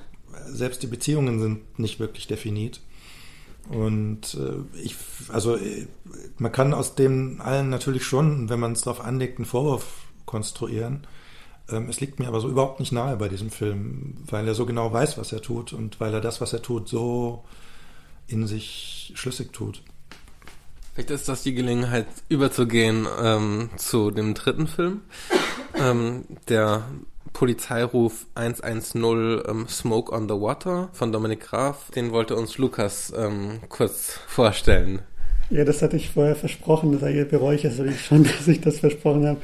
Selbst 0.47 0.83
die 0.83 0.87
Beziehungen 0.87 1.41
sind 1.41 1.79
nicht 1.79 2.01
wirklich 2.01 2.27
definit. 2.27 2.81
Und 3.69 4.35
äh, 4.35 4.79
ich, 4.79 4.97
also 5.29 5.57
äh, 5.57 5.87
man 6.39 6.53
kann 6.53 6.75
aus 6.75 6.95
dem 6.95 7.41
allen 7.41 7.69
natürlich 7.69 8.05
schon, 8.05 8.49
wenn 8.49 8.61
man 8.61 8.73
es 8.73 8.83
darauf 8.83 9.01
anlegt, 9.01 9.39
einen 9.39 9.47
Vorwurf 9.47 10.07
konstruieren. 10.27 11.07
Ähm, 11.69 11.89
es 11.89 12.01
liegt 12.01 12.19
mir 12.19 12.29
aber 12.29 12.41
so 12.41 12.49
überhaupt 12.49 12.81
nicht 12.81 12.93
nahe 12.93 13.17
bei 13.17 13.29
diesem 13.29 13.51
Film, 13.51 14.15
weil 14.27 14.49
er 14.49 14.55
so 14.55 14.67
genau 14.67 14.93
weiß, 14.93 15.17
was 15.17 15.33
er 15.33 15.43
tut 15.43 15.73
und 15.73 16.01
weil 16.01 16.13
er 16.13 16.21
das, 16.21 16.41
was 16.41 16.53
er 16.53 16.63
tut, 16.63 16.89
so 16.89 17.45
in 18.33 18.47
sich 18.47 19.13
schlüssig 19.15 19.53
tut. 19.53 19.83
Vielleicht 20.95 21.11
ist 21.11 21.29
das 21.29 21.43
die 21.43 21.55
Gelegenheit, 21.55 22.07
überzugehen 22.29 23.07
ähm, 23.23 23.71
zu 23.77 24.11
dem 24.11 24.35
dritten 24.35 24.67
Film. 24.67 25.01
Ähm, 25.75 26.25
der 26.49 26.85
Polizeiruf 27.33 28.27
110 28.35 29.43
ähm, 29.49 29.69
Smoke 29.69 30.13
on 30.13 30.29
the 30.29 30.35
Water 30.35 30.91
von 30.93 31.13
Dominik 31.13 31.41
Graf. 31.41 31.91
Den 31.93 32.13
wollte 32.13 32.37
uns 32.37 32.59
Lukas 32.59 33.13
ähm, 33.17 33.61
kurz 33.71 34.19
vorstellen. 34.27 35.01
Ja, 35.49 35.65
das 35.65 35.83
hatte 35.83 35.97
ich 35.97 36.11
vorher 36.11 36.37
versprochen. 36.37 36.93
Das 36.93 37.01
bereue 37.29 37.57
ich 37.57 37.65
es 37.65 37.81
schon, 38.01 38.25
dass 38.39 38.49
ich 38.49 38.61
das 38.61 38.81
versprochen 38.81 39.27
habe. 39.27 39.41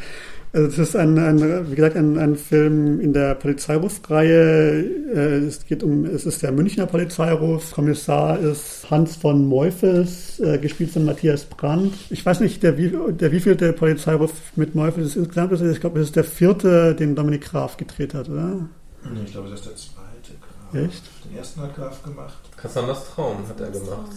Also 0.52 0.66
es 0.68 0.78
ist 0.78 0.96
ein, 0.96 1.18
ein, 1.18 1.70
wie 1.70 1.74
gesagt, 1.74 1.96
ein, 1.96 2.18
ein 2.18 2.34
Film 2.36 3.00
in 3.00 3.12
der 3.12 3.34
Polizeirufreihe. 3.34 4.82
Äh, 5.14 5.46
es 5.46 5.66
geht 5.66 5.82
um, 5.82 6.06
es 6.06 6.24
ist 6.24 6.42
der 6.42 6.52
Münchner 6.52 6.86
Polizeiruf. 6.86 7.72
Kommissar 7.72 8.38
ist 8.38 8.90
Hans 8.90 9.16
von 9.16 9.46
Meufels, 9.46 10.40
äh, 10.40 10.58
gespielt 10.58 10.90
von 10.90 11.04
Matthias 11.04 11.44
Brandt. 11.44 11.94
Ich 12.08 12.24
weiß 12.24 12.40
nicht, 12.40 12.62
der, 12.62 12.72
der 12.72 13.32
wievielte 13.32 13.72
Polizeiruf 13.74 14.32
mit 14.56 14.74
Meufels 14.74 15.08
ist 15.08 15.16
insgesamt. 15.16 15.52
Ich 15.52 15.80
glaube, 15.80 16.00
es 16.00 16.06
ist 16.06 16.16
der 16.16 16.24
vierte, 16.24 16.94
den 16.94 17.14
Dominik 17.14 17.42
Graf 17.44 17.76
gedreht 17.76 18.14
hat, 18.14 18.30
oder? 18.30 18.68
Nee, 19.04 19.20
ich 19.26 19.32
glaube, 19.32 19.50
das 19.50 19.60
ist 19.60 19.66
der 19.66 19.76
zweite 19.76 20.32
Graf. 20.40 20.82
Echt? 20.82 21.02
Den 21.24 21.36
ersten 21.36 21.60
hat 21.60 21.76
Graf 21.76 22.02
gemacht. 22.02 22.38
Cassanders 22.56 23.04
Traum 23.14 23.46
hat 23.46 23.60
er 23.60 23.70
gemacht. 23.70 24.12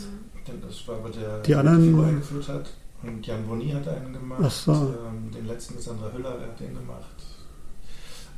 Das 0.67 0.87
war 0.87 0.95
aber 0.95 1.09
der, 1.09 1.39
die 1.39 1.55
anderen, 1.55 1.95
der 1.95 2.07
eingeführt 2.07 2.47
hat. 2.47 2.69
Und 3.03 3.25
Jan 3.25 3.45
Boni 3.47 3.71
hat 3.71 3.87
einen 3.87 4.13
gemacht. 4.13 4.41
Ach 4.43 4.51
so. 4.51 4.71
Ähm, 4.71 5.31
den 5.31 5.47
letzten 5.47 5.75
mit 5.75 5.83
Sandra 5.83 6.11
Hüller, 6.13 6.37
der 6.37 6.47
hat 6.47 6.59
den 6.59 6.75
gemacht. 6.75 7.15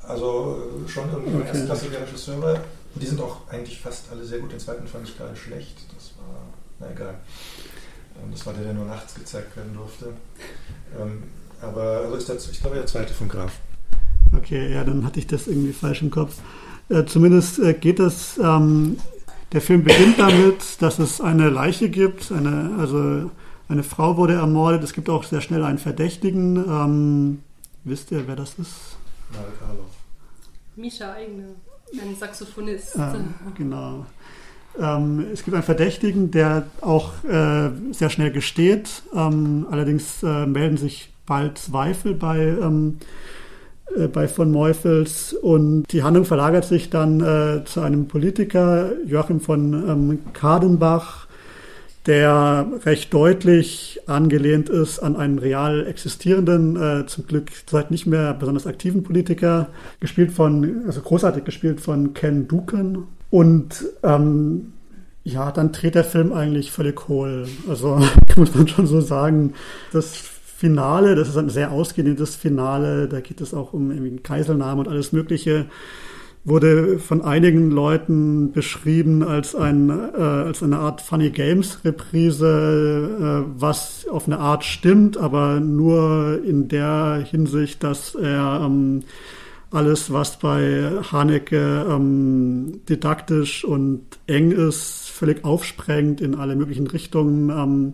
Also 0.08 0.58
äh, 0.86 0.90
schon 0.90 1.10
irgendwie 1.10 1.38
okay. 1.38 1.48
erstklassige 1.48 2.00
Regisseure. 2.00 2.62
Und 2.94 3.02
die 3.02 3.08
sind 3.08 3.20
auch 3.22 3.48
eigentlich 3.50 3.80
fast 3.80 4.06
alle 4.12 4.24
sehr 4.24 4.40
gut. 4.40 4.52
Den 4.52 4.60
zweiten 4.60 4.88
fand 4.88 5.08
ich 5.08 5.18
gerade 5.18 5.36
schlecht. 5.36 5.78
Das 5.96 6.14
war, 6.18 6.42
na 6.80 6.92
egal. 6.92 7.16
Ähm, 8.22 8.32
das 8.32 8.46
war 8.46 8.54
der, 8.54 8.64
der 8.64 8.74
nur 8.74 8.86
nachts 8.86 9.16
gezeigt 9.16 9.56
werden 9.58 9.74
durfte. 9.74 10.14
Ähm, 11.00 11.24
aber 11.62 12.02
also 12.04 12.16
ist 12.16 12.30
der, 12.30 12.36
ich 12.36 12.62
glaube, 12.62 12.76
der 12.78 12.86
zweite 12.86 13.14
von 13.14 13.28
Graf. 13.28 13.54
Okay, 14.36 14.74
ja, 14.74 14.84
dann 14.84 15.06
hatte 15.06 15.20
ich 15.20 15.28
das 15.28 15.48
irgendwie 15.48 15.74
falsch 15.74 16.02
im 16.02 16.12
Kopf. 16.12 16.36
Äh, 16.90 17.06
zumindest 17.06 17.60
äh, 17.60 17.74
geht 17.74 18.00
das. 18.00 18.38
Ähm, 18.38 18.98
der 19.52 19.62
Film 19.62 19.84
beginnt 19.84 20.18
damit, 20.18 20.82
dass 20.82 20.98
es 20.98 21.22
eine 21.22 21.50
Leiche 21.50 21.90
gibt, 21.90 22.32
eine, 22.32 22.76
also 22.80 23.30
eine 23.70 23.84
Frau 23.84 24.18
wurde 24.18 24.34
ermordet. 24.34 24.84
Es 24.84 24.94
gibt 24.94 25.10
auch 25.10 25.24
sehr 25.24 25.42
schnell 25.42 25.64
einen 25.64 25.78
Verdächtigen. 25.78 26.58
Ähm, 26.58 27.44
wisst 27.84 28.12
ihr, 28.12 28.28
wer 28.28 28.36
das 28.36 28.60
ist? 28.60 28.98
Marek 29.32 29.60
Karloff. 29.60 29.86
Misha 30.76 31.14
Eigner, 31.14 31.50
ein 31.94 32.16
Saxophonist. 32.20 32.96
Äh, 32.96 33.00
genau. 33.56 34.06
Ähm, 34.80 35.28
es 35.32 35.44
gibt 35.44 35.54
einen 35.54 35.64
Verdächtigen, 35.64 36.32
der 36.32 36.68
auch 36.82 37.24
äh, 37.24 37.70
sehr 37.92 38.10
schnell 38.10 38.32
gesteht. 38.32 39.04
Ähm, 39.14 39.68
allerdings 39.70 40.24
äh, 40.24 40.46
melden 40.46 40.78
sich 40.78 41.14
bald 41.26 41.58
Zweifel 41.58 42.16
bei, 42.16 42.40
ähm, 42.40 42.98
äh, 43.96 44.08
bei 44.08 44.28
von 44.28 44.52
Meufels 44.52 45.34
und 45.34 45.86
die 45.92 46.04
Handlung 46.04 46.26
verlagert 46.26 46.66
sich 46.66 46.90
dann 46.90 47.22
äh, 47.22 47.64
zu 47.66 47.82
einem 47.82 48.08
Politiker, 48.08 48.92
Joachim 49.06 49.40
von 49.40 49.74
ähm, 49.74 50.20
Kadenbach, 50.34 51.23
der 52.06 52.68
recht 52.86 53.14
deutlich 53.14 54.02
angelehnt 54.08 54.70
ist 54.70 55.00
an 55.00 55.16
einen 55.16 55.40
real 55.40 55.88
existierenden, 55.88 56.76
äh, 56.76 57.06
zum 57.06 57.28
Glück 57.28 57.52
seit 57.70 57.92
nicht 57.92 58.06
mehr 58.06 58.34
besonders 58.34 58.68
aktiven 58.68 59.04
Politiker, 59.04 59.70
gespielt 60.00 60.32
von, 60.32 60.84
also 60.86 61.02
großartig 61.02 61.46
gespielt 61.46 61.80
von 61.80 62.14
Ken 62.14 62.48
Duken. 62.48 63.06
Und 63.30 63.86
ähm, 64.04 64.74
ja, 65.24 65.52
dann 65.52 65.72
dreht 65.72 65.96
der 65.96 66.04
Film 66.04 66.34
eigentlich 66.34 66.72
völlig 66.72 67.08
hohl. 67.08 67.48
Also 67.70 68.02
muss 68.36 68.54
man 68.54 68.68
schon 68.68 68.88
so 68.88 69.00
sagen. 69.00 69.54
Das 69.94 70.14
Finale, 70.64 71.16
das 71.16 71.30
ist 71.30 71.38
ein 71.38 71.50
sehr 71.50 71.72
ausgedehntes 71.72 72.36
Finale, 72.36 73.08
da 73.08 73.20
geht 73.20 73.42
es 73.42 73.54
auch 73.54 73.74
um 73.74 73.92
irgendwie 73.92 74.18
Kaiselnahme 74.18 74.82
und 74.82 74.88
alles 74.88 75.12
Mögliche 75.12 75.66
wurde 76.46 77.00
von 77.00 77.22
einigen 77.22 77.72
Leuten 77.72 78.52
beschrieben 78.52 79.24
als, 79.24 79.56
ein, 79.56 79.90
äh, 79.90 80.22
als 80.22 80.62
eine 80.62 80.78
Art 80.78 81.02
Funny 81.02 81.30
Games 81.30 81.86
Reprise, 81.86 83.46
äh, 83.48 83.54
was 83.58 84.06
auf 84.10 84.28
eine 84.28 84.40
Art 84.40 84.66
stimmt, 84.66 85.18
aber 85.18 85.60
nur 85.62 86.42
in 86.44 86.68
der 86.68 87.26
Hinsicht, 87.30 87.84
dass 87.84 88.16
er 88.16 88.62
ähm, 88.66 89.04
alles, 89.72 90.12
was 90.12 90.38
bei 90.38 90.92
Haneke 91.12 91.86
ähm, 91.90 92.82
didaktisch 92.90 93.64
und 93.64 94.02
eng 94.28 94.52
ist, 94.52 95.10
völlig 95.10 95.46
aufsprengt 95.46 96.22
in 96.22 96.36
alle 96.36 96.56
möglichen 96.56 96.88
Richtungen. 96.88 97.50
Ähm, 97.50 97.94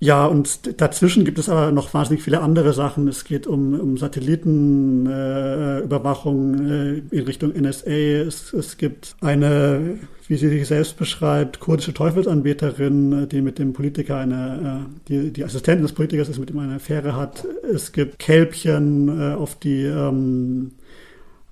ja, 0.00 0.26
und 0.26 0.80
dazwischen 0.80 1.24
gibt 1.24 1.40
es 1.40 1.48
aber 1.48 1.72
noch 1.72 1.92
wahnsinnig 1.92 2.22
viele 2.22 2.40
andere 2.40 2.72
Sachen. 2.72 3.08
Es 3.08 3.24
geht 3.24 3.48
um, 3.48 3.74
um 3.74 3.96
Satellitenüberwachung 3.96 6.68
äh, 6.68 6.92
äh, 6.92 7.02
in 7.10 7.24
Richtung 7.24 7.52
NSA. 7.60 7.90
Es, 7.90 8.52
es 8.52 8.76
gibt 8.76 9.16
eine, 9.20 9.98
wie 10.28 10.36
sie 10.36 10.50
sich 10.50 10.68
selbst 10.68 10.98
beschreibt, 10.98 11.58
kurdische 11.58 11.94
Teufelsanbeterin, 11.94 13.28
die 13.28 13.42
mit 13.42 13.58
dem 13.58 13.72
Politiker 13.72 14.18
eine, 14.18 14.86
äh, 14.86 14.90
die, 15.08 15.32
die 15.32 15.44
Assistentin 15.44 15.82
des 15.82 15.94
Politikers 15.94 16.28
ist, 16.28 16.38
mit 16.38 16.50
ihm 16.50 16.60
eine 16.60 16.76
Affäre 16.76 17.16
hat. 17.16 17.44
Es 17.74 17.90
gibt 17.90 18.20
Kälbchen, 18.20 19.20
äh, 19.20 19.34
auf 19.34 19.56
die 19.56 19.82
ähm, 19.82 20.74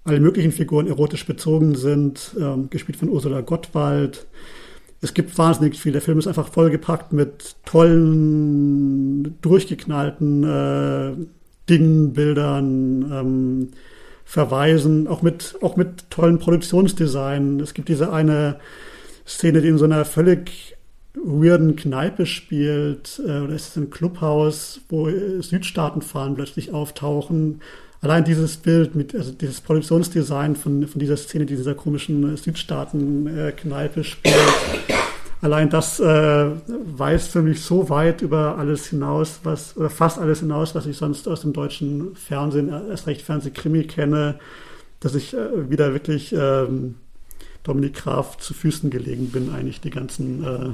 alle 0.05 0.21
möglichen 0.21 0.53
Figuren 0.53 0.87
erotisch 0.87 1.27
bezogen 1.27 1.75
sind, 1.75 2.37
ähm, 2.39 2.71
gespielt 2.71 2.97
von 2.97 3.09
Ursula 3.09 3.41
Gottwald 3.41 4.29
es 5.01 5.15
gibt 5.15 5.37
wahnsinnig 5.39 5.81
viel. 5.81 5.93
Der 5.93 6.03
Film 6.03 6.19
ist 6.19 6.27
einfach 6.27 6.49
vollgepackt 6.49 7.13
mit 7.13 7.57
tollen, 7.65 9.37
durchgeknallten 9.41 10.45
äh, 10.45 11.13
Dingen, 11.69 12.13
Bildern, 12.13 13.11
ähm, 13.13 13.69
Verweisen, 14.25 15.07
auch 15.07 15.23
mit, 15.23 15.57
auch 15.61 15.77
mit 15.77 16.11
tollen 16.11 16.39
Produktionsdesign. 16.39 17.61
Es 17.61 17.75
gibt 17.75 17.89
diese 17.89 18.13
eine 18.13 18.57
Szene, 19.27 19.61
die 19.61 19.69
in 19.69 19.79
so 19.79 19.85
einer 19.85 20.05
völlig 20.05 20.77
weirden 21.15 21.77
Kneipe 21.77 22.27
spielt, 22.27 23.21
äh, 23.25 23.41
oder 23.41 23.55
ist 23.55 23.77
ein 23.77 23.91
Clubhaus, 23.91 24.81
wo 24.89 25.09
Südstaatenfahnen 25.41 26.35
plötzlich 26.35 26.73
auftauchen. 26.73 27.61
Allein 28.01 28.25
dieses 28.25 28.57
Bild 28.57 28.95
mit, 28.95 29.15
also 29.15 29.33
dieses 29.33 29.61
Produktionsdesign 29.61 30.57
von, 30.57 30.87
von 30.87 30.99
dieser 30.99 31.17
Szene, 31.17 31.47
die 31.47 31.57
dieser 31.57 31.75
komischen 31.75 32.37
Südstaaten-Kneipe 32.37 34.05
spielt, 34.05 34.37
allein 35.41 35.71
das 35.71 36.01
äh, 36.01 36.51
weist 36.67 37.31
für 37.31 37.43
mich 37.43 37.61
so 37.61 37.89
weit 37.89 38.23
über 38.23 38.59
alles 38.59 38.87
hinaus, 38.87 39.41
was, 39.43 39.77
oder 39.77 39.91
fast 39.91 40.19
alles 40.19 40.41
hinaus, 40.41 40.75
was 40.75 40.87
ich 40.87 40.97
sonst 40.97 41.29
aus 41.29 41.43
dem 41.43 41.53
deutschen 41.53 42.15
Fernsehen, 42.17 42.69
erst 42.69 43.07
recht 43.07 43.23
Fernsehkrimi 43.23 43.85
kenne, 43.85 44.39
dass 45.01 45.15
ich 45.15 45.35
äh, 45.35 45.71
wieder 45.71 45.93
wirklich 45.93 46.35
ähm, 46.37 46.97
Dominik 47.65 47.95
Graf 47.95 48.39
zu 48.39 48.55
Füßen 48.55 48.91
gelegen 48.91 49.31
bin, 49.31 49.53
eigentlich 49.55 49.81
die 49.81 49.91
ganzen 49.91 50.45
äh, 50.45 50.69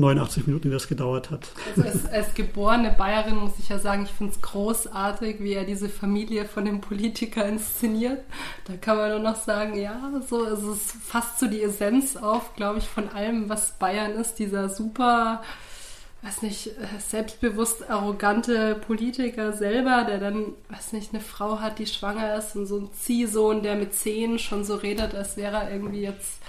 89 0.00 0.46
Minuten, 0.46 0.68
die 0.68 0.74
das 0.74 0.88
gedauert 0.88 1.30
hat. 1.30 1.48
Also 1.68 1.82
als, 1.82 2.06
als, 2.06 2.34
geborene 2.34 2.90
Bayerin 2.90 3.36
muss 3.36 3.58
ich 3.58 3.68
ja 3.68 3.78
sagen, 3.78 4.04
ich 4.04 4.10
finde 4.10 4.32
es 4.32 4.40
großartig, 4.40 5.40
wie 5.40 5.52
er 5.52 5.64
diese 5.64 5.88
Familie 5.88 6.46
von 6.46 6.64
dem 6.64 6.80
Politiker 6.80 7.44
inszeniert. 7.46 8.20
Da 8.64 8.76
kann 8.76 8.96
man 8.96 9.10
nur 9.10 9.20
noch 9.20 9.36
sagen, 9.36 9.78
ja, 9.78 10.10
so 10.28 10.44
es 10.44 10.62
ist 10.62 10.92
fast 11.02 11.38
so 11.38 11.46
die 11.46 11.62
Essenz 11.62 12.16
auf, 12.16 12.56
glaube 12.56 12.78
ich, 12.78 12.86
von 12.86 13.08
allem, 13.10 13.48
was 13.48 13.78
Bayern 13.78 14.12
ist. 14.12 14.38
Dieser 14.38 14.68
super, 14.68 15.42
weiß 16.22 16.42
nicht, 16.42 16.70
selbstbewusst 16.98 17.88
arrogante 17.88 18.74
Politiker 18.74 19.52
selber, 19.52 20.04
der 20.04 20.18
dann, 20.18 20.54
weiß 20.68 20.92
nicht, 20.92 21.12
eine 21.12 21.22
Frau 21.22 21.60
hat, 21.60 21.78
die 21.78 21.86
schwanger 21.86 22.36
ist 22.36 22.56
und 22.56 22.66
so 22.66 22.78
ein 22.78 22.90
Ziehsohn, 22.92 23.62
der 23.62 23.76
mit 23.76 23.94
zehn 23.94 24.38
schon 24.38 24.64
so 24.64 24.76
redet, 24.76 25.14
als 25.14 25.36
wäre 25.36 25.56
er 25.56 25.72
irgendwie 25.72 26.02
jetzt 26.02 26.39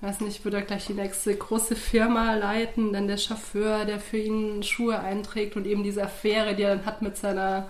weiß 0.00 0.20
nicht, 0.20 0.44
würde 0.44 0.58
er 0.58 0.62
gleich 0.62 0.86
die 0.86 0.94
nächste 0.94 1.34
große 1.34 1.76
Firma 1.76 2.34
leiten, 2.34 2.92
dann 2.92 3.06
der 3.06 3.18
Chauffeur, 3.18 3.84
der 3.84 4.00
für 4.00 4.18
ihn 4.18 4.62
Schuhe 4.62 4.98
einträgt 4.98 5.56
und 5.56 5.66
eben 5.66 5.82
diese 5.82 6.02
Affäre, 6.02 6.54
die 6.54 6.62
er 6.62 6.76
dann 6.76 6.86
hat 6.86 7.02
mit 7.02 7.16
seiner 7.16 7.68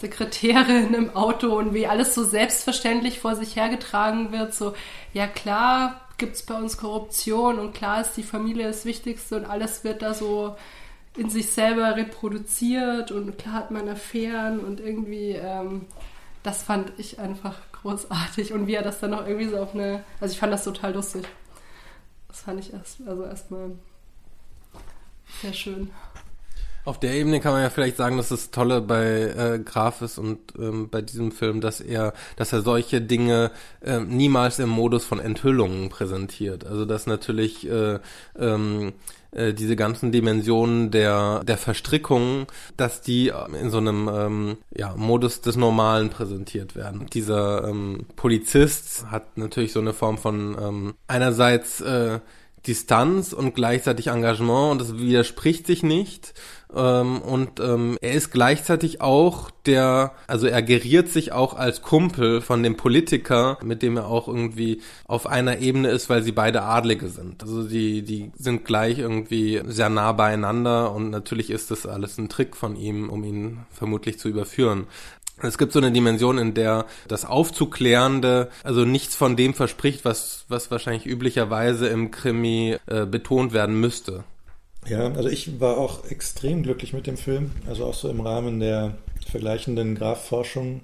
Sekretärin 0.00 0.94
im 0.94 1.14
Auto 1.14 1.56
und 1.56 1.74
wie 1.74 1.86
alles 1.86 2.14
so 2.14 2.24
selbstverständlich 2.24 3.20
vor 3.20 3.36
sich 3.36 3.56
hergetragen 3.56 4.32
wird, 4.32 4.54
so, 4.54 4.74
ja 5.12 5.26
klar 5.26 6.00
gibt 6.18 6.36
es 6.36 6.42
bei 6.42 6.54
uns 6.54 6.76
Korruption 6.76 7.58
und 7.58 7.74
klar 7.74 8.00
ist 8.00 8.12
die 8.16 8.22
Familie 8.22 8.66
das 8.66 8.84
Wichtigste 8.84 9.36
und 9.36 9.44
alles 9.44 9.84
wird 9.84 10.02
da 10.02 10.14
so 10.14 10.56
in 11.16 11.30
sich 11.30 11.50
selber 11.50 11.96
reproduziert 11.96 13.10
und 13.10 13.38
klar 13.38 13.54
hat 13.54 13.70
man 13.70 13.88
Affären 13.88 14.60
und 14.60 14.80
irgendwie, 14.80 15.32
ähm, 15.32 15.86
das 16.42 16.62
fand 16.62 16.92
ich 16.98 17.18
einfach 17.18 17.58
großartig 17.82 18.52
und 18.52 18.66
wie 18.66 18.74
er 18.74 18.82
das 18.82 19.00
dann 19.00 19.10
noch 19.10 19.26
irgendwie 19.26 19.48
so 19.48 19.58
auf 19.58 19.74
eine, 19.74 20.02
also 20.20 20.32
ich 20.32 20.38
fand 20.38 20.52
das 20.52 20.64
total 20.64 20.94
lustig. 20.94 21.26
Das 22.30 22.42
fand 22.42 22.60
ich 22.60 22.72
erst, 22.72 23.00
also 23.06 23.24
erstmal 23.24 23.72
sehr 25.42 25.52
schön. 25.52 25.90
Auf 26.90 26.98
der 26.98 27.14
Ebene 27.14 27.38
kann 27.38 27.52
man 27.52 27.62
ja 27.62 27.70
vielleicht 27.70 27.96
sagen, 27.96 28.16
dass 28.16 28.30
das 28.30 28.50
Tolle 28.50 28.80
bei 28.80 29.04
äh, 29.04 29.60
Graf 29.64 30.02
ist 30.02 30.18
und 30.18 30.40
ähm, 30.58 30.88
bei 30.90 31.02
diesem 31.02 31.30
Film, 31.30 31.60
dass 31.60 31.80
er, 31.80 32.14
dass 32.34 32.52
er 32.52 32.62
solche 32.62 33.00
Dinge 33.00 33.52
äh, 33.80 34.00
niemals 34.00 34.58
im 34.58 34.70
Modus 34.70 35.04
von 35.04 35.20
Enthüllungen 35.20 35.88
präsentiert. 35.88 36.66
Also 36.66 36.86
dass 36.86 37.06
natürlich 37.06 37.64
äh, 37.70 38.00
ähm, 38.36 38.94
äh, 39.30 39.54
diese 39.54 39.76
ganzen 39.76 40.10
Dimensionen 40.10 40.90
der 40.90 41.44
der 41.44 41.58
Verstrickungen, 41.58 42.48
dass 42.76 43.02
die 43.02 43.32
in 43.62 43.70
so 43.70 43.78
einem 43.78 44.10
ähm, 44.12 44.56
ja, 44.76 44.96
Modus 44.96 45.42
des 45.42 45.54
Normalen 45.54 46.10
präsentiert 46.10 46.74
werden. 46.74 47.06
Dieser 47.12 47.68
ähm, 47.68 48.06
Polizist 48.16 49.06
hat 49.12 49.38
natürlich 49.38 49.72
so 49.72 49.78
eine 49.78 49.92
Form 49.92 50.18
von 50.18 50.56
ähm, 50.60 50.94
einerseits 51.06 51.80
äh, 51.82 52.18
Distanz 52.66 53.32
und 53.32 53.54
gleichzeitig 53.54 54.08
Engagement 54.08 54.72
und 54.72 54.80
das 54.80 54.98
widerspricht 54.98 55.66
sich 55.66 55.82
nicht. 55.82 56.34
Ähm, 56.74 57.20
und 57.22 57.60
ähm, 57.60 57.98
er 58.00 58.12
ist 58.12 58.30
gleichzeitig 58.30 59.00
auch 59.00 59.50
der, 59.66 60.12
also 60.26 60.46
er 60.46 60.62
geriert 60.62 61.08
sich 61.08 61.32
auch 61.32 61.54
als 61.54 61.82
Kumpel 61.82 62.40
von 62.40 62.62
dem 62.62 62.76
Politiker, 62.76 63.58
mit 63.62 63.82
dem 63.82 63.96
er 63.96 64.06
auch 64.06 64.28
irgendwie 64.28 64.80
auf 65.06 65.26
einer 65.26 65.58
Ebene 65.58 65.88
ist, 65.90 66.08
weil 66.08 66.22
sie 66.22 66.32
beide 66.32 66.62
Adlige 66.62 67.08
sind. 67.08 67.42
Also 67.42 67.64
die, 67.64 68.02
die 68.02 68.30
sind 68.36 68.64
gleich 68.64 68.98
irgendwie 68.98 69.60
sehr 69.66 69.88
nah 69.88 70.12
beieinander 70.12 70.92
und 70.92 71.10
natürlich 71.10 71.50
ist 71.50 71.70
das 71.70 71.86
alles 71.86 72.18
ein 72.18 72.28
Trick 72.28 72.56
von 72.56 72.76
ihm, 72.76 73.10
um 73.10 73.24
ihn 73.24 73.60
vermutlich 73.70 74.18
zu 74.18 74.28
überführen. 74.28 74.86
Es 75.42 75.56
gibt 75.56 75.72
so 75.72 75.78
eine 75.78 75.92
Dimension, 75.92 76.36
in 76.38 76.52
der 76.54 76.86
das 77.08 77.24
Aufzuklärende 77.24 78.50
also 78.62 78.84
nichts 78.84 79.16
von 79.16 79.36
dem 79.36 79.54
verspricht, 79.54 80.04
was, 80.04 80.44
was 80.48 80.70
wahrscheinlich 80.70 81.06
üblicherweise 81.06 81.88
im 81.88 82.10
Krimi 82.10 82.76
äh, 82.86 83.06
betont 83.06 83.52
werden 83.52 83.80
müsste. 83.80 84.24
Ja, 84.88 85.12
also 85.12 85.28
ich 85.28 85.60
war 85.60 85.76
auch 85.76 86.04
extrem 86.10 86.62
glücklich 86.62 86.92
mit 86.92 87.06
dem 87.06 87.16
Film. 87.16 87.52
Also 87.66 87.84
auch 87.84 87.94
so 87.94 88.08
im 88.08 88.20
Rahmen 88.20 88.60
der 88.60 88.96
vergleichenden 89.30 89.94
Grafforschung 89.94 90.80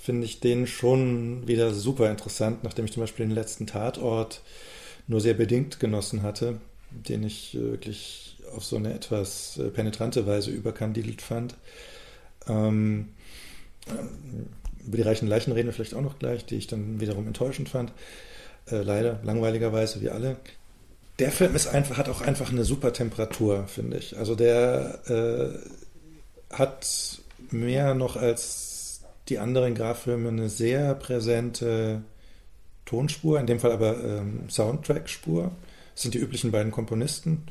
finde 0.00 0.26
ich 0.26 0.40
den 0.40 0.66
schon 0.66 1.46
wieder 1.48 1.72
super 1.74 2.10
interessant, 2.10 2.62
nachdem 2.62 2.84
ich 2.84 2.92
zum 2.92 3.02
Beispiel 3.02 3.26
den 3.26 3.34
letzten 3.34 3.66
Tatort 3.66 4.42
nur 5.06 5.20
sehr 5.20 5.34
bedingt 5.34 5.80
genossen 5.80 6.22
hatte, 6.22 6.60
den 6.90 7.22
ich 7.24 7.54
wirklich 7.58 8.36
auf 8.54 8.64
so 8.64 8.76
eine 8.76 8.94
etwas 8.94 9.58
äh, 9.58 9.68
penetrante 9.70 10.26
Weise 10.26 10.50
überkandidelt 10.50 11.20
fand. 11.20 11.56
Ähm, 12.46 13.08
über 14.86 14.96
die 14.96 15.02
reichen 15.02 15.28
Leichen 15.28 15.52
reden 15.52 15.68
wir 15.68 15.72
vielleicht 15.72 15.94
auch 15.94 16.02
noch 16.02 16.18
gleich, 16.18 16.44
die 16.46 16.56
ich 16.56 16.66
dann 16.66 17.00
wiederum 17.00 17.26
enttäuschend 17.26 17.68
fand. 17.68 17.92
Äh, 18.70 18.82
leider, 18.82 19.20
langweiligerweise 19.22 20.00
wie 20.00 20.10
alle. 20.10 20.36
Der 21.18 21.32
Film 21.32 21.54
ist 21.56 21.66
einfach, 21.66 21.96
hat 21.96 22.08
auch 22.08 22.20
einfach 22.20 22.50
eine 22.50 22.64
super 22.64 22.92
Temperatur, 22.92 23.66
finde 23.66 23.98
ich. 23.98 24.16
Also 24.16 24.34
der 24.34 25.00
äh, 25.08 26.54
hat 26.54 27.20
mehr 27.50 27.94
noch 27.94 28.16
als 28.16 29.00
die 29.28 29.38
anderen 29.38 29.74
Graffilme 29.74 30.28
eine 30.28 30.48
sehr 30.48 30.94
präsente 30.94 32.02
Tonspur, 32.84 33.38
in 33.38 33.46
dem 33.46 33.60
Fall 33.60 33.72
aber 33.72 34.02
ähm, 34.02 34.48
Soundtrack-Spur. 34.48 35.50
Das 35.94 36.02
sind 36.02 36.14
die 36.14 36.18
üblichen 36.18 36.52
beiden 36.52 36.72
Komponisten, 36.72 37.42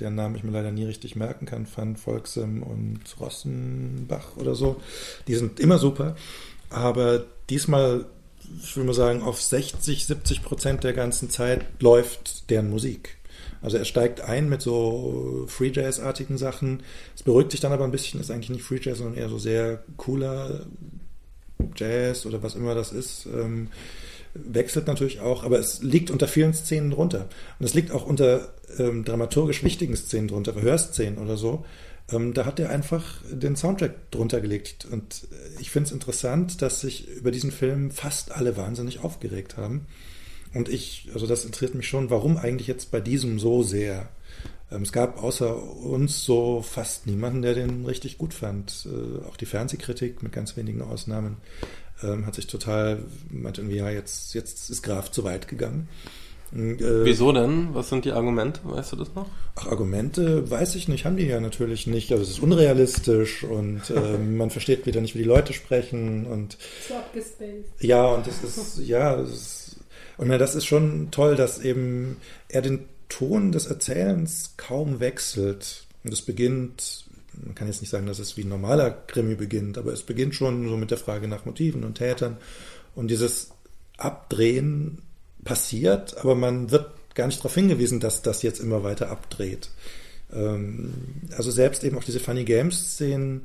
deren 0.00 0.14
Namen 0.14 0.36
ich 0.36 0.44
mir 0.44 0.52
leider 0.52 0.72
nie 0.72 0.84
richtig 0.84 1.16
merken 1.16 1.44
kann, 1.46 1.66
Van 1.74 1.96
Volksem 1.96 2.62
und 2.62 3.00
Rossenbach 3.20 4.36
oder 4.36 4.54
so. 4.54 4.80
Die 5.26 5.34
sind 5.34 5.60
immer 5.60 5.78
super, 5.78 6.16
aber 6.70 7.24
diesmal, 7.50 8.06
ich 8.62 8.74
würde 8.76 8.86
mal 8.86 8.94
sagen, 8.94 9.22
auf 9.22 9.42
60, 9.42 10.06
70 10.06 10.42
Prozent 10.42 10.84
der 10.84 10.92
ganzen 10.92 11.28
Zeit 11.28 11.66
läuft 11.80 12.48
deren 12.48 12.70
Musik. 12.70 13.15
Also 13.66 13.78
er 13.78 13.84
steigt 13.84 14.20
ein 14.20 14.48
mit 14.48 14.62
so 14.62 15.44
Free 15.48 15.72
Jazz-artigen 15.74 16.38
Sachen. 16.38 16.84
Es 17.16 17.24
beruhigt 17.24 17.50
sich 17.50 17.58
dann 17.58 17.72
aber 17.72 17.82
ein 17.82 17.90
bisschen, 17.90 18.20
ist 18.20 18.30
eigentlich 18.30 18.50
nicht 18.50 18.62
Free 18.62 18.78
Jazz, 18.80 18.98
sondern 18.98 19.18
eher 19.18 19.28
so 19.28 19.38
sehr 19.38 19.82
cooler 19.96 20.66
Jazz 21.74 22.26
oder 22.26 22.44
was 22.44 22.54
immer 22.54 22.76
das 22.76 22.92
ist. 22.92 23.26
Ähm, 23.26 23.66
wechselt 24.34 24.86
natürlich 24.86 25.18
auch, 25.18 25.42
aber 25.42 25.58
es 25.58 25.82
liegt 25.82 26.12
unter 26.12 26.28
vielen 26.28 26.54
Szenen 26.54 26.92
drunter. 26.92 27.28
Und 27.58 27.66
es 27.66 27.74
liegt 27.74 27.90
auch 27.90 28.06
unter 28.06 28.54
ähm, 28.78 29.04
dramaturgisch 29.04 29.64
wichtigen 29.64 29.96
Szenen 29.96 30.28
drunter, 30.28 30.54
Hörszenen 30.54 31.18
oder 31.18 31.36
so. 31.36 31.64
Ähm, 32.12 32.34
da 32.34 32.44
hat 32.44 32.60
er 32.60 32.70
einfach 32.70 33.20
den 33.28 33.56
Soundtrack 33.56 34.12
drunter 34.12 34.40
gelegt. 34.40 34.86
Und 34.88 35.26
ich 35.58 35.72
finde 35.72 35.88
es 35.88 35.92
interessant, 35.92 36.62
dass 36.62 36.82
sich 36.82 37.08
über 37.08 37.32
diesen 37.32 37.50
Film 37.50 37.90
fast 37.90 38.30
alle 38.30 38.56
wahnsinnig 38.56 39.02
aufgeregt 39.02 39.56
haben. 39.56 39.88
Und 40.56 40.68
ich, 40.68 41.08
also 41.12 41.26
das 41.26 41.44
interessiert 41.44 41.74
mich 41.74 41.88
schon, 41.88 42.10
warum 42.10 42.36
eigentlich 42.36 42.66
jetzt 42.66 42.90
bei 42.90 43.00
diesem 43.00 43.38
so 43.38 43.62
sehr? 43.62 44.08
Ähm, 44.70 44.82
es 44.82 44.92
gab 44.92 45.22
außer 45.22 45.56
uns 45.56 46.24
so 46.24 46.62
fast 46.62 47.06
niemanden, 47.06 47.42
der 47.42 47.54
den 47.54 47.84
richtig 47.84 48.18
gut 48.18 48.34
fand. 48.34 48.86
Äh, 48.86 49.26
auch 49.26 49.36
die 49.36 49.46
Fernsehkritik 49.46 50.22
mit 50.22 50.32
ganz 50.32 50.56
wenigen 50.56 50.82
Ausnahmen 50.82 51.36
ähm, 52.02 52.26
hat 52.26 52.34
sich 52.34 52.46
total, 52.46 53.02
meinte 53.30 53.60
irgendwie, 53.60 53.76
ja, 53.76 53.90
jetzt, 53.90 54.34
jetzt 54.34 54.70
ist 54.70 54.82
Graf 54.82 55.10
zu 55.10 55.24
weit 55.24 55.48
gegangen. 55.48 55.88
Äh, 56.54 57.04
Wieso 57.04 57.32
denn? 57.32 57.70
Was 57.72 57.88
sind 57.88 58.04
die 58.04 58.12
Argumente? 58.12 58.60
Weißt 58.64 58.92
du 58.92 58.96
das 58.96 59.14
noch? 59.14 59.28
Ach, 59.56 59.66
Argumente 59.66 60.48
weiß 60.48 60.76
ich 60.76 60.86
nicht, 60.86 61.04
haben 61.04 61.16
die 61.16 61.26
ja 61.26 61.40
natürlich 61.40 61.86
nicht. 61.86 62.12
Also 62.12 62.22
es 62.22 62.30
ist 62.30 62.38
unrealistisch 62.40 63.42
und 63.42 63.90
äh, 63.90 64.18
man 64.18 64.50
versteht 64.50 64.86
wieder 64.86 65.00
nicht, 65.00 65.14
wie 65.14 65.20
die 65.20 65.24
Leute 65.24 65.52
sprechen 65.52 66.26
und 66.26 66.56
so 66.88 66.94
ja 67.80 68.06
und 68.06 68.26
das 68.26 68.42
ist 68.44 68.78
ja 68.86 69.16
das 69.16 69.30
ist, 69.30 69.55
und 70.18 70.28
das 70.28 70.54
ist 70.54 70.66
schon 70.66 71.10
toll, 71.10 71.36
dass 71.36 71.58
eben 71.58 72.16
er 72.48 72.62
den 72.62 72.84
Ton 73.08 73.52
des 73.52 73.66
Erzählens 73.66 74.54
kaum 74.56 75.00
wechselt 75.00 75.86
und 76.04 76.12
es 76.12 76.22
beginnt 76.22 77.06
man 77.44 77.54
kann 77.54 77.68
jetzt 77.68 77.80
nicht 77.80 77.90
sagen, 77.90 78.06
dass 78.06 78.18
es 78.18 78.36
wie 78.36 78.42
ein 78.42 78.48
normaler 78.48 78.90
Krimi 78.90 79.34
beginnt, 79.34 79.78
aber 79.78 79.92
es 79.92 80.02
beginnt 80.02 80.34
schon 80.34 80.68
so 80.68 80.76
mit 80.76 80.90
der 80.90 80.98
Frage 80.98 81.28
nach 81.28 81.44
Motiven 81.44 81.84
und 81.84 81.96
Tätern. 81.96 82.38
Und 82.94 83.08
dieses 83.08 83.50
Abdrehen 83.98 85.02
passiert, 85.44 86.16
aber 86.18 86.34
man 86.34 86.70
wird 86.70 86.90
gar 87.14 87.26
nicht 87.26 87.38
darauf 87.38 87.54
hingewiesen, 87.54 88.00
dass 88.00 88.22
das 88.22 88.42
jetzt 88.42 88.60
immer 88.60 88.82
weiter 88.82 89.10
abdreht. 89.10 89.70
Ähm, 90.32 90.92
also 91.36 91.50
selbst 91.50 91.84
eben 91.84 91.96
auch 91.96 92.04
diese 92.04 92.20
Funny 92.20 92.44
Games-Szenen 92.44 93.44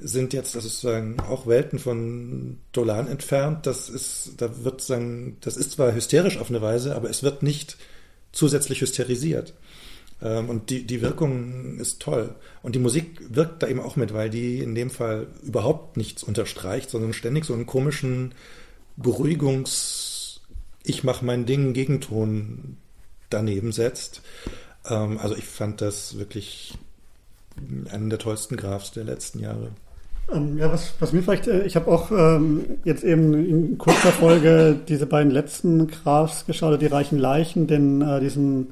sind 0.00 0.32
jetzt, 0.32 0.54
das 0.54 0.64
ist 0.64 0.80
sozusagen 0.80 1.20
auch 1.20 1.46
Welten 1.46 1.78
von 1.78 2.58
Dolan 2.72 3.08
entfernt. 3.08 3.66
Das 3.66 3.88
ist, 3.88 4.32
da 4.38 4.64
wird 4.64 4.80
sagen, 4.80 5.36
das 5.40 5.56
ist 5.56 5.72
zwar 5.72 5.94
hysterisch 5.94 6.38
auf 6.38 6.50
eine 6.50 6.62
Weise, 6.62 6.96
aber 6.96 7.10
es 7.10 7.22
wird 7.22 7.42
nicht 7.42 7.76
zusätzlich 8.32 8.80
hysterisiert. 8.80 9.54
Ähm, 10.22 10.48
und 10.48 10.70
die, 10.70 10.86
die 10.86 11.00
Wirkung 11.00 11.78
ist 11.78 12.00
toll. 12.00 12.34
Und 12.62 12.74
die 12.74 12.80
Musik 12.80 13.20
wirkt 13.28 13.62
da 13.62 13.68
eben 13.68 13.80
auch 13.80 13.96
mit, 13.96 14.12
weil 14.12 14.30
die 14.30 14.60
in 14.60 14.74
dem 14.74 14.90
Fall 14.90 15.28
überhaupt 15.42 15.96
nichts 15.96 16.22
unterstreicht, 16.22 16.90
sondern 16.90 17.12
ständig 17.12 17.44
so 17.44 17.54
einen 17.54 17.66
komischen 17.66 18.34
Beruhigungs-, 19.00 20.40
ich 20.82 21.04
mach 21.04 21.22
mein 21.22 21.46
Ding 21.46 21.72
Gegenton 21.72 22.76
daneben 23.30 23.72
setzt. 23.72 24.22
Ähm, 24.86 25.18
also 25.18 25.36
ich 25.36 25.44
fand 25.44 25.80
das 25.80 26.18
wirklich 26.18 26.74
einen 27.90 28.10
der 28.10 28.18
tollsten 28.18 28.56
Grafs 28.56 28.92
der 28.92 29.04
letzten 29.04 29.40
Jahre. 29.40 29.72
Ähm, 30.32 30.58
ja, 30.58 30.72
was, 30.72 30.94
was 31.00 31.12
mir 31.12 31.22
vielleicht, 31.22 31.48
äh, 31.48 31.64
ich 31.64 31.76
habe 31.76 31.90
auch 31.90 32.10
ähm, 32.10 32.64
jetzt 32.84 33.04
eben 33.04 33.34
in 33.34 33.78
kurzer 33.78 34.12
Folge 34.12 34.76
diese 34.88 35.06
beiden 35.06 35.32
letzten 35.32 35.88
Grafs 35.88 36.46
geschaut, 36.46 36.80
die 36.80 36.86
reichen 36.86 37.18
Leichen, 37.18 37.66
den 37.66 38.02
äh, 38.02 38.20
diesen 38.20 38.68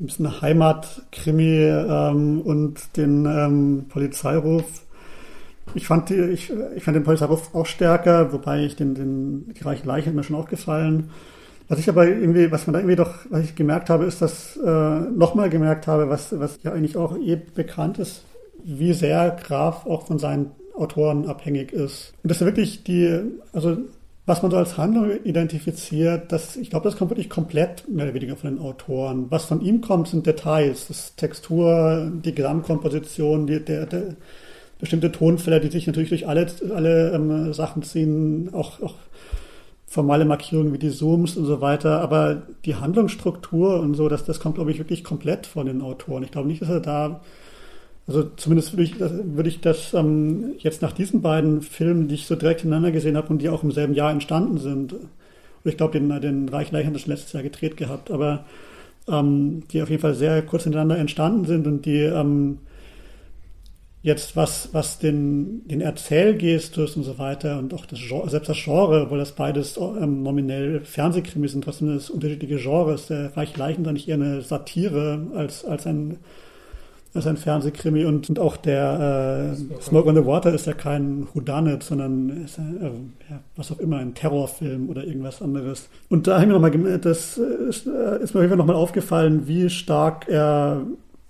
ein 0.00 0.06
bisschen 0.06 0.40
Heimatkrimi 0.40 1.64
ähm, 1.64 2.40
und 2.42 2.96
den 2.96 3.26
ähm, 3.26 3.86
Polizeiruf. 3.88 4.64
Ich 5.74 5.86
fand, 5.86 6.08
die, 6.08 6.14
ich, 6.14 6.52
ich 6.76 6.84
fand 6.84 6.96
den 6.96 7.02
Polizeiruf 7.02 7.54
auch 7.54 7.66
stärker, 7.66 8.32
wobei 8.32 8.64
ich 8.64 8.76
den, 8.76 8.94
den 8.94 9.52
die 9.54 9.64
reichen 9.64 9.88
Leichen 9.88 10.14
mir 10.14 10.22
schon 10.22 10.36
auch 10.36 10.48
gefallen. 10.48 11.10
Was 11.68 11.80
ich 11.80 11.88
aber 11.88 12.06
irgendwie, 12.06 12.50
was 12.50 12.66
man 12.66 12.74
da 12.74 12.78
irgendwie 12.78 12.96
doch, 12.96 13.12
was 13.28 13.44
ich 13.44 13.54
gemerkt 13.54 13.90
habe, 13.90 14.06
ist, 14.06 14.22
dass 14.22 14.56
äh, 14.56 15.00
nochmal 15.00 15.50
gemerkt 15.50 15.86
habe, 15.86 16.08
was, 16.08 16.38
was 16.38 16.58
ja 16.62 16.72
eigentlich 16.72 16.96
auch 16.96 17.16
eh 17.18 17.36
bekannt 17.36 17.98
ist, 17.98 18.22
wie 18.64 18.92
sehr 18.92 19.36
Graf 19.42 19.84
auch 19.84 20.06
von 20.06 20.18
seinen 20.18 20.52
Autoren 20.78 21.26
abhängig 21.26 21.72
ist. 21.72 22.14
Und 22.22 22.30
das 22.30 22.40
ist 22.40 22.46
wirklich 22.46 22.84
die, 22.84 23.20
also 23.52 23.78
was 24.28 24.42
man 24.42 24.50
so 24.50 24.58
als 24.58 24.76
Handlung 24.76 25.10
identifiziert, 25.24 26.30
das, 26.30 26.56
ich 26.56 26.68
glaube, 26.68 26.84
das 26.84 26.98
kommt 26.98 27.10
wirklich 27.10 27.30
komplett 27.30 27.88
mehr 27.88 28.04
oder 28.04 28.14
weniger 28.14 28.36
von 28.36 28.50
den 28.50 28.62
Autoren. 28.62 29.26
Was 29.30 29.46
von 29.46 29.62
ihm 29.62 29.80
kommt, 29.80 30.08
sind 30.08 30.26
Details, 30.26 30.88
das 30.88 31.16
Textur, 31.16 32.12
die 32.12 32.34
Gesamtkomposition, 32.34 33.46
die, 33.46 33.64
der, 33.64 33.86
der 33.86 34.16
bestimmte 34.78 35.10
Tonfelder, 35.10 35.60
die 35.60 35.70
sich 35.70 35.86
natürlich 35.86 36.10
durch 36.10 36.28
alle, 36.28 36.46
alle 36.74 37.12
ähm, 37.12 37.52
Sachen 37.54 37.82
ziehen, 37.82 38.50
auch, 38.52 38.82
auch 38.82 38.94
formale 39.86 40.26
Markierungen 40.26 40.74
wie 40.74 40.78
die 40.78 40.90
Zooms 40.90 41.38
und 41.38 41.46
so 41.46 41.62
weiter, 41.62 42.02
aber 42.02 42.42
die 42.66 42.74
Handlungsstruktur 42.74 43.80
und 43.80 43.94
so, 43.94 44.10
das, 44.10 44.24
das 44.24 44.40
kommt, 44.40 44.56
glaube 44.56 44.70
ich, 44.70 44.78
wirklich 44.78 45.02
komplett 45.04 45.46
von 45.46 45.66
den 45.66 45.80
Autoren. 45.80 46.22
Ich 46.22 46.30
glaube 46.30 46.48
nicht, 46.48 46.60
dass 46.60 46.68
er 46.68 46.80
da, 46.80 47.20
also 48.08 48.24
zumindest 48.36 48.72
würde 48.72 48.82
ich, 48.82 48.98
würde 48.98 49.48
ich 49.48 49.60
das 49.60 49.94
ähm, 49.94 50.54
jetzt 50.58 50.82
nach 50.82 50.92
diesen 50.92 51.22
beiden 51.22 51.62
Filmen, 51.62 52.08
die 52.08 52.16
ich 52.16 52.26
so 52.26 52.34
direkt 52.34 52.62
hintereinander 52.62 52.90
gesehen 52.90 53.16
habe 53.16 53.28
und 53.28 53.40
die 53.40 53.48
auch 53.48 53.62
im 53.62 53.70
selben 53.70 53.94
Jahr 53.94 54.10
entstanden 54.10 54.58
sind, 54.58 54.94
und 54.94 55.70
ich 55.70 55.76
glaube, 55.76 55.98
den, 55.98 56.08
den 56.20 56.48
Reich 56.48 56.72
Leich 56.72 56.86
haben 56.86 56.94
das 56.94 57.06
letztes 57.06 57.32
Jahr 57.32 57.42
gedreht 57.42 57.76
gehabt, 57.76 58.10
aber 58.10 58.46
ähm, 59.08 59.62
die 59.70 59.82
auf 59.82 59.90
jeden 59.90 60.02
Fall 60.02 60.14
sehr 60.14 60.42
kurz 60.42 60.64
hintereinander 60.64 60.98
entstanden 60.98 61.44
sind 61.44 61.66
und 61.66 61.84
die 61.86 62.00
ähm, 62.00 62.58
Jetzt 64.00 64.36
was, 64.36 64.68
was 64.72 65.00
den, 65.00 65.66
den 65.66 65.80
Erzählgestus 65.80 66.96
und 66.96 67.02
so 67.02 67.18
weiter 67.18 67.58
und 67.58 67.74
auch 67.74 67.84
das 67.84 67.98
Genre, 67.98 68.30
selbst 68.30 68.48
das 68.48 68.56
Genre, 68.62 69.02
obwohl 69.02 69.18
das 69.18 69.32
beides 69.32 69.76
ähm, 69.76 70.22
nominell 70.22 70.80
Fernsehkrimi 70.80 71.48
sind, 71.48 71.64
trotzdem 71.64 71.92
das 71.92 72.08
unterschiedliche 72.08 72.56
Genres. 72.56 73.08
Der 73.08 73.36
Reich 73.36 73.56
Leichen 73.56 73.82
ist 73.82 73.88
eigentlich 73.88 74.08
eher 74.08 74.14
eine 74.14 74.40
Satire 74.42 75.26
als, 75.34 75.64
als 75.64 75.86
ein, 75.88 76.18
als 77.14 77.26
ein 77.26 77.36
Fernsehkrimi 77.36 78.04
und, 78.04 78.28
und 78.28 78.38
auch 78.38 78.56
der 78.56 79.54
äh, 79.56 79.80
Smoke 79.82 80.08
on 80.08 80.14
the 80.14 80.26
Water 80.26 80.52
ist 80.52 80.66
ja 80.66 80.74
kein 80.74 81.26
Whodunit, 81.32 81.82
sondern 81.82 82.44
ist, 82.44 82.58
äh, 82.58 82.62
ja, 83.30 83.40
was 83.56 83.72
auch 83.72 83.78
immer, 83.78 83.98
ein 83.98 84.14
Terrorfilm 84.14 84.88
oder 84.88 85.04
irgendwas 85.04 85.40
anderes. 85.40 85.88
Und 86.08 86.26
da 86.26 86.34
habe 86.34 86.42
ich 86.42 86.48
mir 86.48 86.54
nochmal, 86.54 86.98
das 86.98 87.38
ist, 87.38 87.86
äh, 87.86 88.22
ist 88.22 88.34
mir 88.34 88.44
auf 88.44 88.56
nochmal 88.56 88.76
aufgefallen, 88.76 89.48
wie 89.48 89.70
stark 89.70 90.28
er 90.28 90.86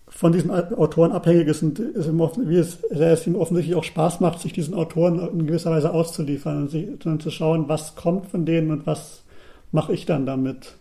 von 0.08 0.32
diesen 0.32 0.50
Autoren 0.50 1.12
abhängig 1.12 1.46
ist 1.48 1.62
und 1.62 1.78
wie 1.78 2.56
es, 2.56 2.82
es 2.84 3.26
ihm 3.26 3.36
offensichtlich 3.36 3.76
auch 3.76 3.84
Spaß 3.84 4.20
macht, 4.20 4.40
sich 4.40 4.52
diesen 4.52 4.74
Autoren 4.74 5.20
in 5.20 5.46
gewisser 5.46 5.70
Weise 5.70 5.92
auszuliefern 5.92 6.62
und 6.62 6.70
sich, 6.70 6.88
dann 6.98 7.20
zu 7.20 7.30
schauen, 7.30 7.68
was 7.68 7.94
kommt 7.94 8.26
von 8.26 8.44
denen 8.44 8.70
und 8.70 8.86
was 8.86 9.22
mache 9.70 9.92
ich 9.92 10.06
dann 10.06 10.26
damit. 10.26 10.74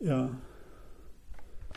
Ja. 0.00 0.28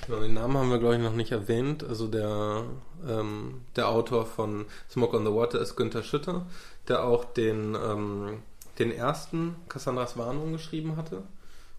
Genau, 0.05 0.19
den 0.19 0.33
Namen 0.33 0.57
haben 0.57 0.69
wir, 0.69 0.79
glaube 0.79 0.95
ich, 0.95 1.01
noch 1.01 1.13
nicht 1.13 1.31
erwähnt. 1.31 1.83
Also 1.83 2.07
der, 2.07 2.63
ähm, 3.07 3.61
der 3.75 3.89
Autor 3.89 4.25
von 4.25 4.65
Smoke 4.89 5.15
on 5.15 5.25
the 5.25 5.31
Water 5.31 5.59
ist 5.59 5.75
Günther 5.75 6.03
Schütter, 6.03 6.45
der 6.87 7.05
auch 7.05 7.25
den, 7.25 7.75
ähm, 7.75 8.39
den 8.79 8.91
ersten 8.91 9.55
Cassandras 9.69 10.17
Warnung 10.17 10.51
geschrieben 10.51 10.97
hatte 10.97 11.23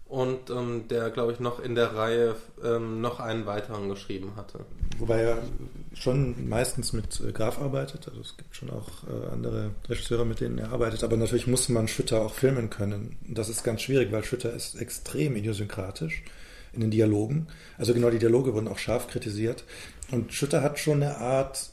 und 0.07 0.49
ähm, 0.49 0.87
der, 0.87 1.09
glaube 1.09 1.33
ich, 1.33 1.39
noch 1.39 1.59
in 1.59 1.75
der 1.75 1.95
Reihe 1.95 2.35
ähm, 2.63 3.01
noch 3.01 3.19
einen 3.19 3.45
weiteren 3.45 3.89
geschrieben 3.89 4.33
hatte. 4.35 4.59
Wobei 4.99 5.21
er 5.21 5.43
schon 5.93 6.47
meistens 6.47 6.93
mit 6.93 7.19
äh, 7.21 7.31
Graf 7.31 7.59
arbeitet, 7.59 8.07
also 8.07 8.21
es 8.21 8.37
gibt 8.37 8.55
schon 8.55 8.69
auch 8.69 8.87
äh, 9.07 9.33
andere 9.33 9.71
Regisseure, 9.89 10.25
mit 10.25 10.41
denen 10.41 10.59
er 10.59 10.71
arbeitet, 10.71 11.03
aber 11.03 11.17
natürlich 11.17 11.47
muss 11.47 11.69
man 11.69 11.87
Schütter 11.87 12.21
auch 12.21 12.33
filmen 12.33 12.69
können. 12.69 13.17
Das 13.27 13.49
ist 13.49 13.63
ganz 13.63 13.81
schwierig, 13.81 14.11
weil 14.11 14.23
Schütter 14.23 14.53
ist 14.53 14.75
extrem 14.75 15.35
idiosynkratisch 15.35 16.23
in 16.75 16.81
den 16.81 16.91
Dialogen. 16.91 17.47
Also 17.77 17.93
genau 17.93 18.09
die 18.09 18.19
Dialoge 18.19 18.53
wurden 18.53 18.67
auch 18.67 18.77
scharf 18.77 19.07
kritisiert. 19.07 19.63
Und 20.11 20.33
Schütter 20.33 20.61
hat 20.61 20.77
schon 20.79 21.01
eine 21.01 21.17
Art 21.17 21.71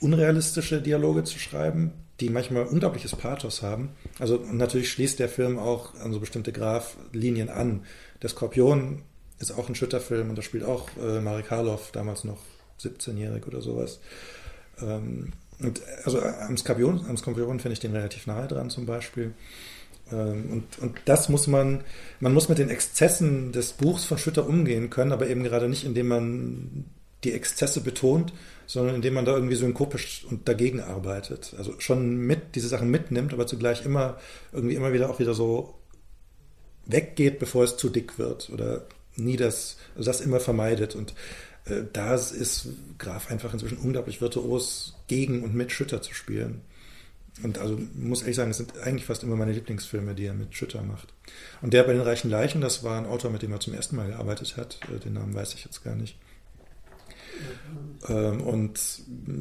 unrealistische 0.00 0.82
Dialoge 0.82 1.24
zu 1.24 1.38
schreiben, 1.38 1.92
die 2.20 2.28
manchmal 2.28 2.64
unglaubliches 2.64 3.16
Pathos 3.16 3.62
haben. 3.62 3.90
Also 4.18 4.44
natürlich 4.50 4.90
schließt 4.90 5.18
der 5.18 5.28
Film 5.28 5.58
auch 5.58 5.94
an 5.96 6.12
so 6.12 6.20
bestimmte 6.20 6.52
Graf-Linien 6.52 7.48
an. 7.48 7.84
Der 8.20 8.28
Skorpion 8.28 9.02
ist 9.38 9.52
auch 9.52 9.68
ein 9.68 9.74
Schütterfilm 9.74 10.30
und 10.30 10.36
da 10.36 10.42
spielt 10.42 10.64
auch 10.64 10.88
äh, 11.00 11.20
Marek 11.20 11.50
Harloff, 11.50 11.90
damals 11.92 12.24
noch 12.24 12.38
17-jährig 12.80 13.46
oder 13.46 13.60
sowas. 13.60 14.00
Ähm, 14.80 15.32
und 15.58 15.80
also 16.04 16.20
am 16.20 16.56
Skorpion, 16.56 17.04
am 17.08 17.16
Skorpion 17.16 17.60
finde 17.60 17.74
ich 17.74 17.80
den 17.80 17.92
relativ 17.92 18.26
nahe 18.26 18.48
dran 18.48 18.70
zum 18.70 18.86
Beispiel. 18.86 19.32
Ähm, 20.10 20.50
und, 20.50 20.78
und 20.78 20.98
das 21.04 21.28
muss 21.28 21.46
man, 21.46 21.84
man 22.20 22.34
muss 22.34 22.48
mit 22.48 22.58
den 22.58 22.70
Exzessen 22.70 23.52
des 23.52 23.72
Buchs 23.74 24.04
von 24.04 24.18
Schütter 24.18 24.48
umgehen 24.48 24.90
können, 24.90 25.12
aber 25.12 25.28
eben 25.28 25.42
gerade 25.42 25.68
nicht, 25.68 25.84
indem 25.84 26.08
man 26.08 26.84
die 27.24 27.32
Exzesse 27.32 27.80
betont, 27.82 28.32
sondern 28.66 28.96
indem 28.96 29.14
man 29.14 29.24
da 29.24 29.34
irgendwie 29.34 29.54
synkopisch 29.54 30.24
und 30.28 30.48
dagegen 30.48 30.80
arbeitet. 30.80 31.54
Also 31.56 31.78
schon 31.78 32.16
mit 32.16 32.54
diese 32.54 32.68
Sachen 32.68 32.90
mitnimmt, 32.90 33.32
aber 33.32 33.46
zugleich 33.46 33.84
immer 33.84 34.18
irgendwie 34.52 34.74
immer 34.74 34.92
wieder 34.92 35.10
auch 35.10 35.18
wieder 35.18 35.34
so 35.34 35.74
weggeht, 36.86 37.38
bevor 37.38 37.64
es 37.64 37.76
zu 37.76 37.90
dick 37.90 38.18
wird 38.18 38.50
oder 38.50 38.86
nie 39.14 39.36
das, 39.36 39.76
also 39.96 40.10
das 40.10 40.20
immer 40.20 40.40
vermeidet. 40.40 40.96
Und 40.96 41.14
äh, 41.66 41.82
da 41.92 42.14
ist 42.14 42.68
Graf 42.98 43.30
einfach 43.30 43.52
inzwischen 43.52 43.78
unglaublich 43.78 44.20
virtuos 44.20 44.96
gegen 45.06 45.42
und 45.42 45.54
mit 45.54 45.70
Schütter 45.70 46.02
zu 46.02 46.14
spielen. 46.14 46.62
Und 47.42 47.58
also 47.58 47.78
muss 47.94 48.22
ehrlich 48.22 48.36
sagen, 48.36 48.50
es 48.50 48.58
sind 48.58 48.78
eigentlich 48.78 49.06
fast 49.06 49.22
immer 49.22 49.36
meine 49.36 49.52
Lieblingsfilme, 49.52 50.14
die 50.14 50.26
er 50.26 50.34
mit 50.34 50.54
Schütter 50.54 50.82
macht. 50.82 51.12
Und 51.62 51.72
der 51.72 51.82
bei 51.84 51.92
den 51.92 52.02
Reichen 52.02 52.30
Leichen, 52.30 52.60
das 52.60 52.84
war 52.84 52.98
ein 52.98 53.06
Autor, 53.06 53.30
mit 53.30 53.42
dem 53.42 53.52
er 53.52 53.60
zum 53.60 53.74
ersten 53.74 53.96
Mal 53.96 54.08
gearbeitet 54.08 54.56
hat. 54.56 54.78
Äh, 54.94 54.98
den 54.98 55.14
Namen 55.14 55.34
weiß 55.34 55.54
ich 55.54 55.64
jetzt 55.64 55.82
gar 55.82 55.94
nicht. 55.94 56.16
Ähm, 58.08 58.42
und 58.42 58.78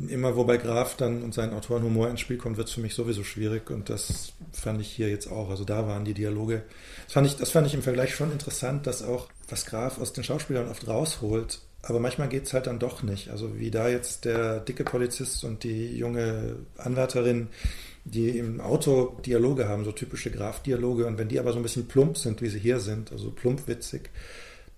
immer 0.08 0.36
wo 0.36 0.44
bei 0.44 0.58
Graf 0.58 0.96
dann 0.96 1.24
und 1.24 1.34
seinen 1.34 1.54
Autoren 1.54 1.84
Humor 1.84 2.10
ins 2.10 2.20
Spiel 2.20 2.38
kommt, 2.38 2.58
wird 2.58 2.68
es 2.68 2.74
für 2.74 2.82
mich 2.82 2.94
sowieso 2.94 3.24
schwierig 3.24 3.70
und 3.70 3.90
das 3.90 4.34
fand 4.54 4.82
ich 4.82 4.88
hier 4.90 5.10
jetzt 5.10 5.28
auch. 5.28 5.50
Also 5.50 5.66
da 5.66 5.88
waren 5.88 6.06
die 6.06 6.14
Dialoge. 6.14 6.64
Das 7.06 7.14
fand 7.14 7.28
ich, 7.28 7.36
das 7.36 7.52
fand 7.52 7.68
ich 7.68 7.74
im 7.74 7.82
Vergleich 7.82 8.16
schon 8.16 8.32
interessant, 8.32 8.88
dass 8.88 9.04
auch 9.04 9.30
was 9.50 9.66
Graf 9.66 10.00
aus 10.00 10.14
den 10.14 10.24
Schauspielern 10.24 10.70
oft 10.70 10.88
rausholt, 10.88 11.62
aber 11.84 12.00
manchmal 12.00 12.30
geht 12.30 12.46
es 12.46 12.54
halt 12.54 12.68
dann 12.68 12.80
doch 12.80 13.04
nicht. 13.04 13.30
Also 13.30 13.58
wie 13.58 13.72
da 13.72 13.90
jetzt 13.90 14.26
der 14.26 14.60
dicke 14.60 14.84
Polizist 14.84 15.44
und 15.44 15.64
die 15.64 15.98
junge 15.98 16.58
Anwärterin, 16.78 17.48
die 18.06 18.38
im 18.38 18.62
Auto 18.62 19.18
Dialoge 19.26 19.68
haben, 19.68 19.86
so 19.86 19.92
typische 19.92 20.32
Graf-Dialoge, 20.32 21.06
und 21.06 21.18
wenn 21.18 21.28
die 21.28 21.40
aber 21.40 21.54
so 21.54 21.60
ein 21.60 21.64
bisschen 21.64 21.88
plump 21.88 22.18
sind, 22.18 22.42
wie 22.42 22.50
sie 22.50 22.60
hier 22.60 22.80
sind, 22.80 23.12
also 23.12 23.32
plumpwitzig, 23.32 24.10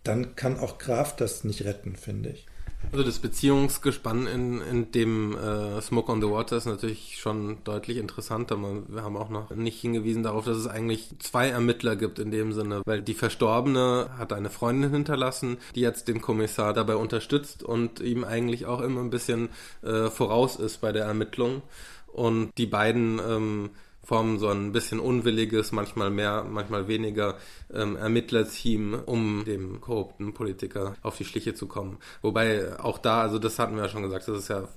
dann 0.04 0.36
kann 0.36 0.60
auch 0.60 0.78
Graf 0.78 1.16
das 1.16 1.44
nicht 1.44 1.64
retten, 1.64 1.96
finde 1.96 2.30
ich. 2.30 2.46
Also 2.92 3.04
das 3.04 3.20
Beziehungsgespann 3.20 4.28
in, 4.28 4.62
in 4.62 4.92
dem 4.92 5.36
äh, 5.36 5.82
Smoke 5.82 6.12
on 6.12 6.22
the 6.22 6.30
Water 6.30 6.58
ist 6.58 6.66
natürlich 6.66 7.18
schon 7.20 7.58
deutlich 7.64 7.98
interessanter. 7.98 8.58
Wir 8.88 9.04
haben 9.04 9.18
auch 9.18 9.30
noch 9.30 9.50
nicht 9.52 9.82
hingewiesen 9.82 10.24
darauf, 10.24 10.46
dass 10.46 10.58
es 10.58 10.68
eigentlich 10.68 11.10
zwei 11.20 11.50
Ermittler 11.50 11.96
gibt 11.96 12.20
in 12.20 12.30
dem 12.30 12.54
Sinne, 12.54 12.82
weil 12.86 13.02
die 13.02 13.16
Verstorbene 13.16 14.12
hat 14.18 14.32
eine 14.32 14.50
Freundin 14.50 14.92
hinterlassen, 14.92 15.58
die 15.76 15.82
jetzt 15.82 16.08
den 16.08 16.22
Kommissar 16.22 16.74
dabei 16.74 16.96
unterstützt 16.96 17.64
und 17.64 18.00
ihm 18.00 18.24
eigentlich 18.24 18.66
auch 18.68 18.82
immer 18.82 19.02
ein 19.02 19.10
bisschen 19.10 19.50
äh, 19.82 20.10
voraus 20.10 20.58
ist 20.58 20.82
bei 20.82 20.92
der 20.92 21.06
Ermittlung. 21.06 21.64
Und 22.08 22.52
die 22.60 22.68
beiden 22.68 23.20
ähm, 23.28 23.70
formen 24.04 24.38
so 24.38 24.50
ein 24.50 24.72
bisschen 24.72 25.00
unwilliges, 25.00 25.72
manchmal 25.72 26.12
mehr, 26.12 26.46
manchmal 26.50 26.88
weniger 26.88 27.38
ähm, 27.74 27.96
Ermittlerteam, 27.96 29.00
um 29.06 29.44
dem 29.46 29.82
korrupten 29.82 30.34
Politiker 30.34 30.96
auf 31.02 31.18
die 31.18 31.26
Schliche 31.26 31.54
zu 31.54 31.68
kommen. 31.68 31.98
Wobei 32.22 32.80
auch 32.80 32.98
da, 32.98 33.22
also 33.22 33.40
das 33.40 33.60
hatten 33.60 33.76
wir 33.76 33.84
ja 33.84 33.90
schon 33.90 34.04
gesagt, 34.04 34.28
das 34.28 34.38
ist 34.38 34.48
ja 34.50 34.68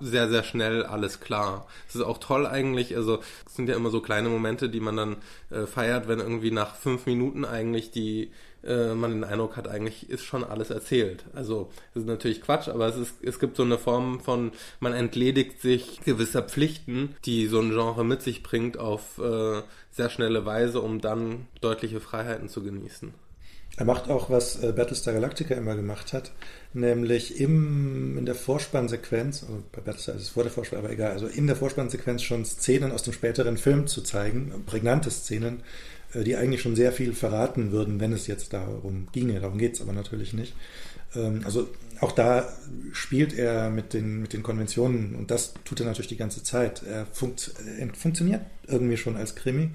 sehr, 0.00 0.28
sehr 0.28 0.42
schnell 0.42 0.84
alles 0.84 1.20
klar. 1.20 1.66
Es 1.88 1.94
ist 1.94 2.02
auch 2.02 2.18
toll 2.18 2.46
eigentlich, 2.46 2.96
also 2.96 3.20
es 3.46 3.54
sind 3.54 3.68
ja 3.68 3.76
immer 3.76 3.90
so 3.90 4.00
kleine 4.00 4.28
Momente, 4.28 4.68
die 4.68 4.80
man 4.80 4.96
dann 4.96 5.16
äh, 5.50 5.66
feiert, 5.66 6.08
wenn 6.08 6.20
irgendwie 6.20 6.50
nach 6.50 6.74
fünf 6.74 7.06
Minuten 7.06 7.44
eigentlich 7.44 7.90
die 7.90 8.30
äh, 8.64 8.94
man 8.94 9.10
den 9.12 9.24
Eindruck 9.24 9.56
hat, 9.56 9.68
eigentlich 9.68 10.10
ist 10.10 10.24
schon 10.24 10.44
alles 10.44 10.70
erzählt. 10.70 11.24
Also 11.34 11.70
das 11.94 12.02
ist 12.02 12.08
natürlich 12.08 12.42
Quatsch, 12.42 12.68
aber 12.68 12.88
es, 12.88 12.96
ist, 12.96 13.14
es 13.22 13.38
gibt 13.38 13.56
so 13.56 13.62
eine 13.62 13.78
Form 13.78 14.20
von, 14.20 14.52
man 14.80 14.92
entledigt 14.92 15.60
sich 15.60 16.00
gewisser 16.04 16.42
Pflichten, 16.42 17.14
die 17.24 17.46
so 17.46 17.60
ein 17.60 17.70
Genre 17.70 18.04
mit 18.04 18.22
sich 18.22 18.42
bringt, 18.42 18.78
auf 18.78 19.18
äh, 19.18 19.62
sehr 19.90 20.10
schnelle 20.10 20.44
Weise, 20.44 20.80
um 20.80 21.00
dann 21.00 21.46
deutliche 21.60 22.00
Freiheiten 22.00 22.48
zu 22.48 22.62
genießen. 22.62 23.14
Er 23.78 23.84
macht 23.84 24.08
auch, 24.08 24.30
was 24.30 24.62
äh, 24.62 24.72
Battlestar 24.72 25.12
Galactica 25.12 25.54
immer 25.54 25.76
gemacht 25.76 26.14
hat, 26.14 26.32
nämlich 26.72 27.38
im, 27.38 28.16
in 28.16 28.24
der 28.24 28.34
Vorspannsequenz, 28.34 29.42
also 29.42 29.62
bei 29.70 29.82
Battlestar 29.82 30.14
ist 30.14 30.22
es 30.22 30.28
vor 30.30 30.44
der 30.44 30.52
Vorspann, 30.52 30.78
aber 30.78 30.90
egal, 30.90 31.12
also 31.12 31.26
in 31.26 31.46
der 31.46 31.56
Vorspannsequenz 31.56 32.22
schon 32.22 32.46
Szenen 32.46 32.90
aus 32.90 33.02
dem 33.02 33.12
späteren 33.12 33.58
Film 33.58 33.86
zu 33.86 34.00
zeigen, 34.00 34.64
prägnante 34.64 35.10
Szenen, 35.10 35.62
die 36.24 36.36
eigentlich 36.36 36.62
schon 36.62 36.76
sehr 36.76 36.92
viel 36.92 37.12
verraten 37.14 37.72
würden, 37.72 38.00
wenn 38.00 38.12
es 38.12 38.26
jetzt 38.26 38.52
darum 38.52 39.08
ginge. 39.12 39.40
Darum 39.40 39.58
geht 39.58 39.74
es 39.74 39.80
aber 39.80 39.92
natürlich 39.92 40.32
nicht. 40.32 40.54
Ähm, 41.14 41.42
also 41.44 41.68
auch 42.00 42.12
da 42.12 42.52
spielt 42.92 43.36
er 43.36 43.70
mit 43.70 43.92
den, 43.92 44.20
mit 44.20 44.32
den 44.32 44.42
Konventionen 44.42 45.14
und 45.14 45.30
das 45.30 45.54
tut 45.64 45.80
er 45.80 45.86
natürlich 45.86 46.08
die 46.08 46.16
ganze 46.16 46.42
Zeit. 46.42 46.82
Er, 46.82 47.06
funkt, 47.06 47.52
er 47.78 47.88
funktioniert 47.94 48.42
irgendwie 48.66 48.96
schon 48.96 49.16
als 49.16 49.34
Krimi, 49.34 49.70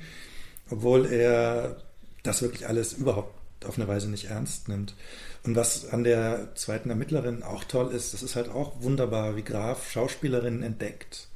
obwohl 0.69 1.05
er 1.11 1.77
das 2.23 2.41
wirklich 2.41 2.67
alles 2.67 2.93
überhaupt 2.93 3.65
auf 3.65 3.77
eine 3.77 3.87
Weise 3.87 4.09
nicht 4.09 4.25
ernst 4.25 4.69
nimmt. 4.69 4.95
Und 5.43 5.55
was 5.55 5.89
an 5.89 6.03
der 6.03 6.49
zweiten 6.55 6.89
Ermittlerin 6.89 7.41
auch 7.41 7.63
toll 7.63 7.91
ist, 7.91 8.13
das 8.13 8.21
ist 8.21 8.35
halt 8.35 8.49
auch 8.49 8.81
wunderbar, 8.81 9.35
wie 9.35 9.43
Graf 9.43 9.89
Schauspielerinnen 9.89 10.61
entdeckt 10.61 11.27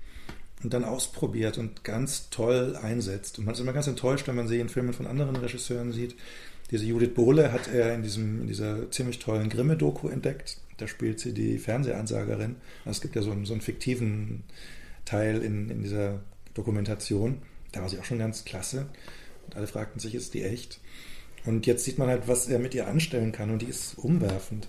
und 0.66 0.74
dann 0.74 0.84
ausprobiert 0.84 1.60
und 1.60 1.84
ganz 1.84 2.30
toll 2.32 2.76
einsetzt. 2.76 3.38
Und 3.38 3.46
man 3.46 3.54
ist 3.54 3.62
immer 3.62 3.72
ganz 3.72 3.86
enttäuscht, 3.86 4.28
wenn 4.28 4.36
man 4.36 4.48
sie 4.48 4.60
in 4.60 4.68
Filmen 4.68 4.94
von 4.94 5.06
anderen 5.06 5.36
Regisseuren 5.36 5.92
sieht. 5.92 6.16
Diese 6.72 6.86
Judith 6.86 7.14
Bohle 7.14 7.52
hat 7.52 7.68
er 7.68 7.94
in, 7.94 8.02
diesem, 8.02 8.42
in 8.42 8.48
dieser 8.48 8.90
ziemlich 8.90 9.20
tollen 9.20 9.50
Grimme-Doku 9.50 10.10
entdeckt. 10.10 10.58
Da 10.78 10.88
spielt 10.88 11.20
sie 11.20 11.34
die 11.34 11.60
Fernsehansagerin. 11.60 12.56
Also 12.84 12.98
es 12.98 13.02
gibt 13.02 13.16
ja 13.16 13.22
so 13.22 13.32
einen, 13.32 13.46
so 13.46 13.54
einen 13.54 13.62
fiktiven 13.62 14.44
Teil 15.06 15.44
in, 15.44 15.70
in 15.70 15.84
dieser 15.84 16.22
Dokumentation. 16.56 17.44
Da 17.72 17.82
war 17.82 17.90
sie 17.90 18.00
auch 18.00 18.06
schon 18.06 18.20
ganz 18.20 18.44
klasse. 18.44 18.88
Und 19.46 19.56
alle 19.56 19.68
fragten 19.68 20.00
sich, 20.00 20.16
ist 20.16 20.34
die 20.34 20.42
echt? 20.42 20.80
Und 21.46 21.68
jetzt 21.68 21.86
sieht 21.86 22.00
man 22.00 22.08
halt, 22.08 22.28
was 22.28 22.48
er 22.48 22.58
mit 22.58 22.74
ihr 22.74 22.88
anstellen 22.88 23.32
kann. 23.32 23.52
Und 23.52 23.62
die 23.62 23.68
ist 23.68 24.00
umwerfend. 24.00 24.68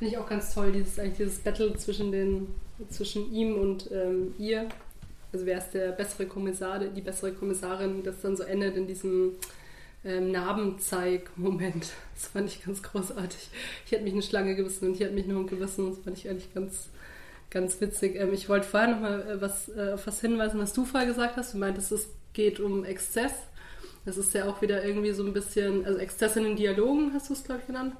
Finde 0.00 0.12
ich 0.12 0.18
auch 0.18 0.28
ganz 0.28 0.52
toll, 0.52 0.72
dieses, 0.72 0.96
dieses 1.16 1.38
Battle 1.38 1.76
zwischen, 1.76 2.10
den, 2.10 2.48
zwischen 2.90 3.32
ihm 3.32 3.54
und 3.54 3.88
ähm, 3.92 4.34
ihr 4.38 4.68
also 5.32 5.46
wer 5.46 5.58
ist 5.58 5.70
der 5.70 5.92
bessere 5.92 6.26
Kommissar, 6.26 6.78
die 6.78 7.00
bessere 7.00 7.32
Kommissarin, 7.32 8.02
das 8.02 8.22
dann 8.22 8.36
so 8.36 8.44
endet 8.44 8.76
in 8.76 8.86
diesem 8.86 9.32
ähm, 10.04 10.30
Narbenzeig-Moment. 10.32 11.92
Das 12.14 12.26
fand 12.26 12.48
ich 12.48 12.64
ganz 12.64 12.82
großartig. 12.82 13.48
Ich 13.86 13.92
hätte 13.92 14.02
mich 14.02 14.12
eine 14.12 14.22
Schlange 14.22 14.56
gewissen 14.56 14.88
und 14.88 14.94
hier 14.94 15.06
hat 15.06 15.14
mich 15.14 15.26
ein 15.26 15.36
Hund 15.36 15.48
gewissen. 15.48 15.90
Das 15.90 16.00
fand 16.00 16.18
ich 16.18 16.28
eigentlich 16.28 16.52
ganz, 16.52 16.88
ganz 17.48 17.80
witzig. 17.80 18.16
Ähm, 18.16 18.32
ich 18.32 18.48
wollte 18.48 18.66
vorher 18.66 18.88
noch 18.88 19.00
mal 19.00 19.22
äh, 19.22 19.40
was, 19.40 19.68
äh, 19.68 19.92
auf 19.92 20.04
was 20.04 20.20
hinweisen, 20.20 20.58
was 20.58 20.72
du 20.72 20.84
vorher 20.84 21.08
gesagt 21.08 21.36
hast. 21.36 21.54
Du 21.54 21.58
meintest, 21.58 21.92
es 21.92 22.08
geht 22.32 22.58
um 22.58 22.84
Exzess. 22.84 23.32
Das 24.04 24.16
ist 24.16 24.34
ja 24.34 24.46
auch 24.46 24.62
wieder 24.62 24.84
irgendwie 24.84 25.12
so 25.12 25.24
ein 25.24 25.32
bisschen, 25.32 25.84
also 25.84 26.00
Exzess 26.00 26.34
in 26.34 26.42
den 26.42 26.56
Dialogen 26.56 27.12
hast 27.14 27.28
du 27.28 27.34
es, 27.34 27.44
glaube 27.44 27.60
ich, 27.60 27.66
genannt. 27.68 27.94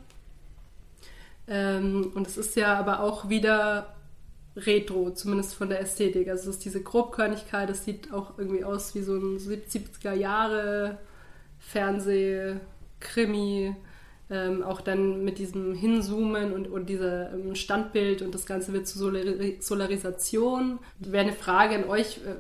Ähm, 1.47 2.11
und 2.15 2.27
es 2.27 2.37
ist 2.37 2.57
ja 2.57 2.75
aber 2.75 3.01
auch 3.01 3.29
wieder 3.29 3.95
retro, 4.67 5.11
zumindest 5.11 5.55
von 5.55 5.69
der 5.69 5.81
Ästhetik. 5.81 6.29
Also 6.29 6.49
es 6.51 6.57
ist 6.57 6.65
diese 6.65 6.83
Grobkörnigkeit, 6.83 7.69
das 7.69 7.85
sieht 7.85 8.13
auch 8.13 8.39
irgendwie 8.39 8.65
aus 8.65 8.95
wie 8.95 9.03
so 9.03 9.17
ein 9.17 9.39
70er 9.39 10.15
Jahre 10.15 10.99
Fernseh-Krimi. 11.61 13.77
Ähm, 14.31 14.63
auch 14.63 14.83
dann 14.83 15.25
mit 15.25 15.39
diesem 15.39 15.75
Hinzoomen 15.75 16.53
und, 16.53 16.69
und 16.69 16.91
dieser 16.91 17.33
ähm, 17.33 17.55
Standbild 17.55 18.21
und 18.21 18.35
das 18.35 18.45
Ganze 18.45 18.75
wird 18.75 18.87
zu 18.87 18.99
Solari 18.99 19.57
Solarisation. 19.59 20.81
Wäre 20.99 21.25
eine 21.25 21.33
Frage 21.33 21.77
an 21.77 21.85
euch, 21.85 22.19
äh, 22.19 22.35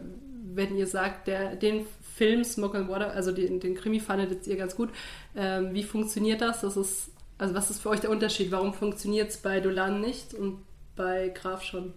wenn 0.54 0.76
ihr 0.76 0.86
sagt, 0.86 1.28
der, 1.28 1.56
den 1.56 1.86
Film 2.18 2.44
Smoke 2.44 2.76
and 2.76 2.90
Water, 2.90 3.12
also 3.12 3.32
den, 3.32 3.60
den 3.60 3.74
Krimi 3.74 4.00
fandet 4.00 4.46
ihr 4.46 4.56
ganz 4.56 4.76
gut. 4.76 4.90
Ähm, 5.34 5.72
wie 5.72 5.84
funktioniert 5.84 6.42
das? 6.42 6.60
das 6.60 6.76
ist, 6.76 7.10
also 7.38 7.54
was 7.54 7.70
ist 7.70 7.80
für 7.80 7.88
euch 7.88 8.00
der 8.00 8.10
Unterschied? 8.10 8.50
Warum 8.50 8.74
funktioniert 8.74 9.30
es 9.30 9.38
bei 9.38 9.60
Dolan 9.60 10.00
nicht 10.00 10.34
und 10.34 10.58
bei 10.94 11.28
Graf 11.28 11.62
schon? 11.62 11.94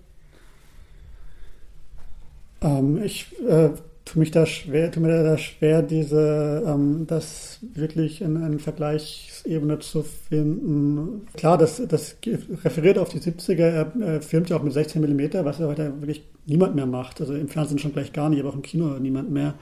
Ähm, 2.62 3.02
ich 3.04 3.28
äh, 3.48 3.70
tue 4.06 4.20
mich 4.20 4.32
da 4.32 4.46
schwer, 4.46 4.92
tue 4.92 5.04
mir 5.04 5.24
da 5.24 5.38
schwer, 5.38 5.82
diese 5.82 6.64
ähm, 6.68 7.06
das 7.08 7.60
wirklich 7.74 8.22
in 8.22 8.38
eine 8.38 8.60
Vergleichsebene 8.60 9.80
zu 9.80 10.04
finden. 10.04 11.28
Klar, 11.36 11.58
das, 11.58 11.82
das 11.88 12.18
referiert 12.64 12.98
auf 12.98 13.10
die 13.10 13.20
70er, 13.20 13.62
er, 13.62 13.92
er 14.00 14.22
filmt 14.22 14.50
ja 14.50 14.58
auch 14.58 14.64
mit 14.64 14.74
16 14.74 15.02
mm, 15.02 15.46
was 15.46 15.60
ja 15.60 15.68
heute 15.68 16.02
wirklich 16.02 16.24
niemand 16.46 16.76
mehr 16.76 16.86
macht. 16.86 17.22
Also 17.22 17.34
im 17.34 17.48
Fernsehen 17.48 17.80
schon 17.80 17.94
gleich 17.94 18.14
gar 18.14 18.30
nicht, 18.30 18.40
aber 18.40 18.50
auch 18.50 18.56
im 18.56 18.62
Kino 18.62 18.98
niemand 19.00 19.32
mehr. 19.32 19.54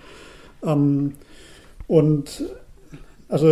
Ähm, 0.65 1.13
und 1.87 2.43
also 3.29 3.47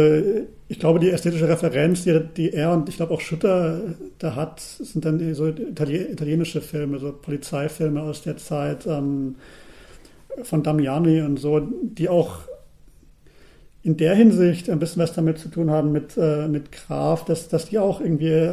ich 0.68 0.80
glaube, 0.80 1.00
die 1.00 1.12
ästhetische 1.12 1.48
Referenz, 1.48 2.04
die, 2.04 2.20
die 2.36 2.52
er 2.52 2.74
und 2.74 2.90
ich 2.90 2.98
glaube 2.98 3.14
auch 3.14 3.22
Schütter 3.22 3.80
da 4.18 4.36
hat, 4.36 4.60
sind 4.60 5.06
dann 5.06 5.34
so 5.36 5.48
italienische 5.48 6.62
Filme, 6.62 6.98
so 7.00 7.14
Polizeifilme 7.14 8.02
aus 8.02 8.24
der 8.24 8.38
Zeit 8.38 8.88
ähm, 8.88 9.36
von 10.42 10.64
Damiani 10.64 11.22
und 11.22 11.40
so, 11.40 11.60
die 11.60 12.10
auch 12.10 12.40
in 13.84 13.98
der 13.98 14.16
Hinsicht 14.16 14.70
ein 14.70 14.80
bisschen 14.80 15.04
was 15.04 15.14
damit 15.14 15.38
zu 15.38 15.50
tun 15.50 15.70
haben 15.70 15.92
mit, 15.92 16.18
äh, 16.18 16.48
mit 16.48 16.72
Graf, 16.72 17.24
dass, 17.26 17.48
dass 17.48 17.70
die 17.70 17.78
auch 17.78 18.02
irgendwie 18.02 18.52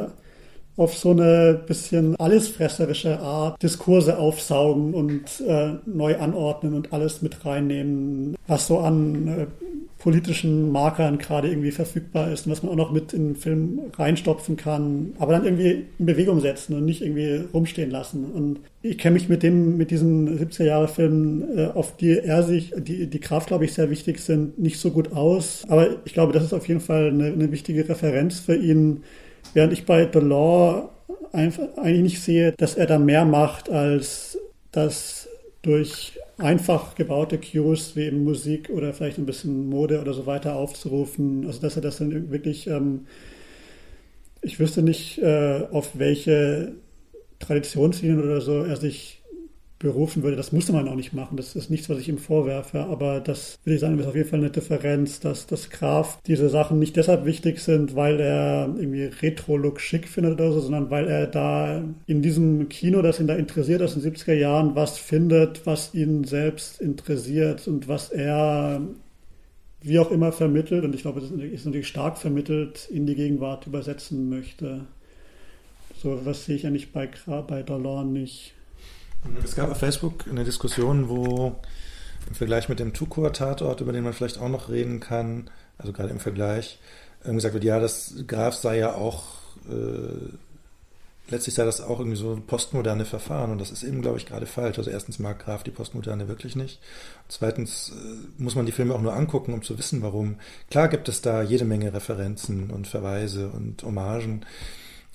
auf 0.76 0.96
so 0.96 1.10
eine 1.10 1.60
bisschen 1.66 2.16
allesfresserische 2.16 3.18
Art 3.20 3.62
Diskurse 3.62 4.18
aufsaugen 4.18 4.92
und 4.92 5.40
äh, 5.46 5.74
neu 5.86 6.18
anordnen 6.18 6.74
und 6.74 6.92
alles 6.92 7.22
mit 7.22 7.44
reinnehmen, 7.44 8.36
was 8.46 8.66
so 8.66 8.80
an 8.80 9.28
äh, 9.28 9.46
politischen 10.04 10.70
Markern 10.70 11.16
gerade 11.16 11.48
irgendwie 11.48 11.70
verfügbar 11.70 12.30
ist 12.30 12.44
und 12.44 12.52
was 12.52 12.62
man 12.62 12.72
auch 12.72 12.76
noch 12.76 12.92
mit 12.92 13.14
in 13.14 13.28
den 13.28 13.36
Film 13.36 13.80
reinstopfen 13.96 14.58
kann, 14.58 15.14
aber 15.18 15.32
dann 15.32 15.46
irgendwie 15.46 15.86
in 15.98 16.04
Bewegung 16.04 16.40
setzen 16.40 16.76
und 16.76 16.84
nicht 16.84 17.00
irgendwie 17.00 17.42
rumstehen 17.54 17.90
lassen. 17.90 18.26
Und 18.26 18.60
ich 18.82 18.98
kenne 18.98 19.14
mich 19.14 19.30
mit 19.30 19.42
dem, 19.42 19.78
mit 19.78 19.90
diesen 19.90 20.38
70er 20.38 20.64
Jahre 20.64 20.88
Filmen, 20.88 21.56
äh, 21.56 21.68
auf 21.68 21.96
die 21.96 22.18
er 22.18 22.42
sich, 22.42 22.74
die, 22.76 23.06
die 23.06 23.18
Kraft, 23.18 23.46
glaube 23.46 23.64
ich, 23.64 23.72
sehr 23.72 23.88
wichtig 23.88 24.20
sind, 24.20 24.58
nicht 24.58 24.78
so 24.78 24.90
gut 24.90 25.14
aus. 25.14 25.64
Aber 25.68 25.88
ich 26.04 26.12
glaube, 26.12 26.34
das 26.34 26.44
ist 26.44 26.52
auf 26.52 26.68
jeden 26.68 26.80
Fall 26.80 27.08
eine, 27.08 27.28
eine 27.28 27.50
wichtige 27.50 27.88
Referenz 27.88 28.40
für 28.40 28.56
ihn. 28.56 29.04
Während 29.54 29.72
ich 29.72 29.86
bei 29.86 30.06
The 30.12 30.18
Law 30.18 30.90
eigentlich 31.32 32.02
nicht 32.02 32.20
sehe, 32.20 32.52
dass 32.52 32.74
er 32.74 32.84
da 32.84 32.98
mehr 32.98 33.24
macht, 33.24 33.70
als 33.70 34.36
das 34.70 35.30
durch 35.62 36.18
einfach 36.38 36.94
gebaute 36.94 37.38
Cues 37.38 37.96
wie 37.96 38.02
eben 38.04 38.24
Musik 38.24 38.70
oder 38.70 38.92
vielleicht 38.92 39.18
ein 39.18 39.26
bisschen 39.26 39.68
Mode 39.68 40.00
oder 40.00 40.12
so 40.14 40.26
weiter 40.26 40.56
aufzurufen. 40.56 41.46
Also 41.46 41.60
dass 41.60 41.76
er 41.76 41.82
das 41.82 41.98
dann 41.98 42.30
wirklich, 42.30 42.66
ähm, 42.66 43.06
ich 44.42 44.58
wüsste 44.58 44.82
nicht, 44.82 45.18
äh, 45.18 45.66
auf 45.70 45.98
welche 45.98 46.74
Traditionslinien 47.38 48.22
oder 48.22 48.40
so 48.40 48.62
er 48.62 48.76
sich 48.76 49.22
berufen 49.78 50.22
würde. 50.22 50.36
Das 50.36 50.52
musste 50.52 50.72
man 50.72 50.88
auch 50.88 50.94
nicht 50.94 51.12
machen. 51.12 51.36
Das 51.36 51.56
ist 51.56 51.70
nichts, 51.70 51.88
was 51.88 51.98
ich 51.98 52.08
ihm 52.08 52.18
vorwerfe. 52.18 52.80
Aber 52.84 53.20
das 53.20 53.58
würde 53.64 53.74
ich 53.74 53.80
sagen, 53.80 53.98
ist 53.98 54.06
auf 54.06 54.16
jeden 54.16 54.28
Fall 54.28 54.38
eine 54.38 54.50
Differenz, 54.50 55.20
dass 55.20 55.46
das 55.46 55.70
Graf 55.70 56.18
diese 56.26 56.48
Sachen 56.48 56.78
nicht 56.78 56.96
deshalb 56.96 57.24
wichtig 57.24 57.60
sind, 57.60 57.94
weil 57.94 58.20
er 58.20 58.72
irgendwie 58.76 59.04
Retro-Look 59.04 59.80
schick 59.80 60.08
findet 60.08 60.34
oder 60.34 60.52
so, 60.52 60.60
sondern 60.60 60.90
weil 60.90 61.08
er 61.08 61.26
da 61.26 61.82
in 62.06 62.22
diesem 62.22 62.68
Kino, 62.68 63.02
das 63.02 63.20
ihn 63.20 63.26
da 63.26 63.34
interessiert 63.34 63.82
aus 63.82 63.94
den 63.94 64.02
70er 64.02 64.34
Jahren, 64.34 64.74
was 64.74 64.98
findet, 64.98 65.66
was 65.66 65.94
ihn 65.94 66.24
selbst 66.24 66.80
interessiert 66.80 67.66
und 67.68 67.88
was 67.88 68.10
er 68.10 68.80
wie 69.84 69.98
auch 69.98 70.10
immer 70.10 70.32
vermittelt, 70.32 70.82
und 70.82 70.94
ich 70.94 71.02
glaube, 71.02 71.20
es 71.20 71.30
ist 71.30 71.66
natürlich 71.66 71.88
stark 71.88 72.16
vermittelt, 72.16 72.88
in 72.90 73.04
die 73.06 73.14
Gegenwart 73.14 73.66
übersetzen 73.66 74.30
möchte. 74.30 74.86
So 76.02 76.24
was 76.24 76.46
sehe 76.46 76.56
ich 76.56 76.66
eigentlich 76.66 76.90
bei, 76.90 77.10
bei 77.46 77.62
Delorme 77.62 78.10
nicht. 78.10 78.53
Es 79.42 79.54
gab 79.56 79.70
auf 79.70 79.78
Facebook 79.78 80.26
eine 80.28 80.44
Diskussion, 80.44 81.08
wo 81.08 81.56
im 82.28 82.34
Vergleich 82.34 82.68
mit 82.68 82.80
dem 82.80 82.92
Tukor-Tatort, 82.92 83.80
über 83.80 83.92
den 83.92 84.04
man 84.04 84.12
vielleicht 84.12 84.38
auch 84.38 84.48
noch 84.48 84.68
reden 84.68 85.00
kann, 85.00 85.50
also 85.78 85.92
gerade 85.92 86.10
im 86.10 86.20
Vergleich, 86.20 86.78
gesagt 87.22 87.54
wird, 87.54 87.64
ja, 87.64 87.80
das 87.80 88.14
Graf 88.26 88.54
sei 88.54 88.78
ja 88.78 88.94
auch, 88.94 89.24
äh, 89.68 90.32
letztlich 91.30 91.54
sei 91.54 91.64
das 91.64 91.80
auch 91.80 91.98
irgendwie 91.98 92.18
so 92.18 92.40
postmoderne 92.46 93.06
Verfahren 93.06 93.50
und 93.50 93.60
das 93.60 93.70
ist 93.70 93.82
eben, 93.82 94.02
glaube 94.02 94.18
ich, 94.18 94.26
gerade 94.26 94.46
falsch. 94.46 94.78
Also 94.78 94.90
erstens 94.90 95.18
mag 95.18 95.38
Graf 95.38 95.62
die 95.62 95.70
Postmoderne 95.70 96.28
wirklich 96.28 96.54
nicht. 96.54 96.80
Zweitens 97.28 97.92
äh, 97.92 98.42
muss 98.42 98.56
man 98.56 98.66
die 98.66 98.72
Filme 98.72 98.94
auch 98.94 99.00
nur 99.00 99.14
angucken, 99.14 99.54
um 99.54 99.62
zu 99.62 99.78
wissen, 99.78 100.02
warum. 100.02 100.36
Klar 100.70 100.88
gibt 100.88 101.08
es 101.08 101.22
da 101.22 101.42
jede 101.42 101.64
Menge 101.64 101.94
Referenzen 101.94 102.70
und 102.70 102.86
Verweise 102.86 103.48
und 103.48 103.82
Hommagen, 103.82 104.44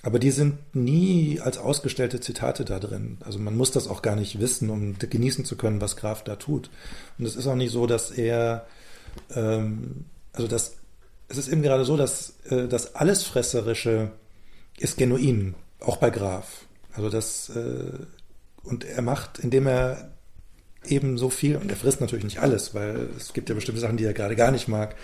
Aber 0.02 0.18
die 0.18 0.30
sind 0.30 0.74
nie 0.74 1.40
als 1.40 1.58
ausgestellte 1.58 2.20
Zitate 2.20 2.64
da 2.64 2.78
drin. 2.78 3.18
Also 3.20 3.38
man 3.38 3.56
muss 3.56 3.70
das 3.70 3.86
auch 3.86 4.00
gar 4.00 4.16
nicht 4.16 4.40
wissen, 4.40 4.70
um 4.70 4.98
genießen 4.98 5.44
zu 5.44 5.56
können, 5.56 5.80
was 5.80 5.96
Graf 5.96 6.24
da 6.24 6.36
tut. 6.36 6.70
Und 7.18 7.26
es 7.26 7.36
ist 7.36 7.46
auch 7.46 7.54
nicht 7.54 7.70
so, 7.70 7.86
dass 7.86 8.10
er, 8.10 8.66
ähm, 9.34 10.06
also 10.32 10.48
das, 10.48 10.76
es 11.28 11.36
ist 11.36 11.48
eben 11.48 11.62
gerade 11.62 11.84
so, 11.84 11.98
dass 11.98 12.34
äh, 12.48 12.66
das 12.66 12.94
Allesfresserische 12.94 14.10
ist 14.78 14.96
genuin, 14.96 15.54
auch 15.80 15.98
bei 15.98 16.08
Graf. 16.08 16.64
Also 16.94 17.10
das, 17.10 17.50
äh, 17.50 17.92
und 18.62 18.84
er 18.84 19.02
macht, 19.02 19.38
indem 19.38 19.66
er 19.66 20.10
eben 20.86 21.18
so 21.18 21.28
viel, 21.28 21.56
und 21.56 21.70
er 21.70 21.76
frisst 21.76 22.00
natürlich 22.00 22.24
nicht 22.24 22.40
alles, 22.40 22.74
weil 22.74 23.08
es 23.18 23.34
gibt 23.34 23.50
ja 23.50 23.54
bestimmte 23.54 23.82
Sachen, 23.82 23.98
die 23.98 24.04
er 24.04 24.14
gerade 24.14 24.34
gar 24.34 24.50
nicht 24.50 24.66
mag, 24.66 24.96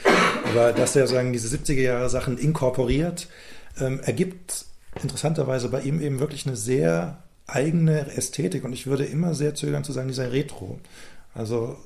aber 0.44 0.72
dass 0.72 0.96
er 0.96 1.06
sagen, 1.06 1.34
diese 1.34 1.54
70er 1.54 1.82
Jahre 1.82 2.08
Sachen 2.08 2.38
inkorporiert, 2.38 3.28
ähm, 3.78 4.00
ergibt 4.00 4.64
interessanterweise 5.02 5.68
bei 5.68 5.82
ihm 5.82 6.00
eben 6.00 6.18
wirklich 6.20 6.46
eine 6.46 6.56
sehr 6.56 7.22
eigene 7.46 8.10
Ästhetik 8.16 8.64
und 8.64 8.72
ich 8.72 8.86
würde 8.86 9.04
immer 9.04 9.34
sehr 9.34 9.54
zögern 9.54 9.84
zu 9.84 9.92
sagen, 9.92 10.08
dieser 10.08 10.32
Retro. 10.32 10.80
Also, 11.34 11.76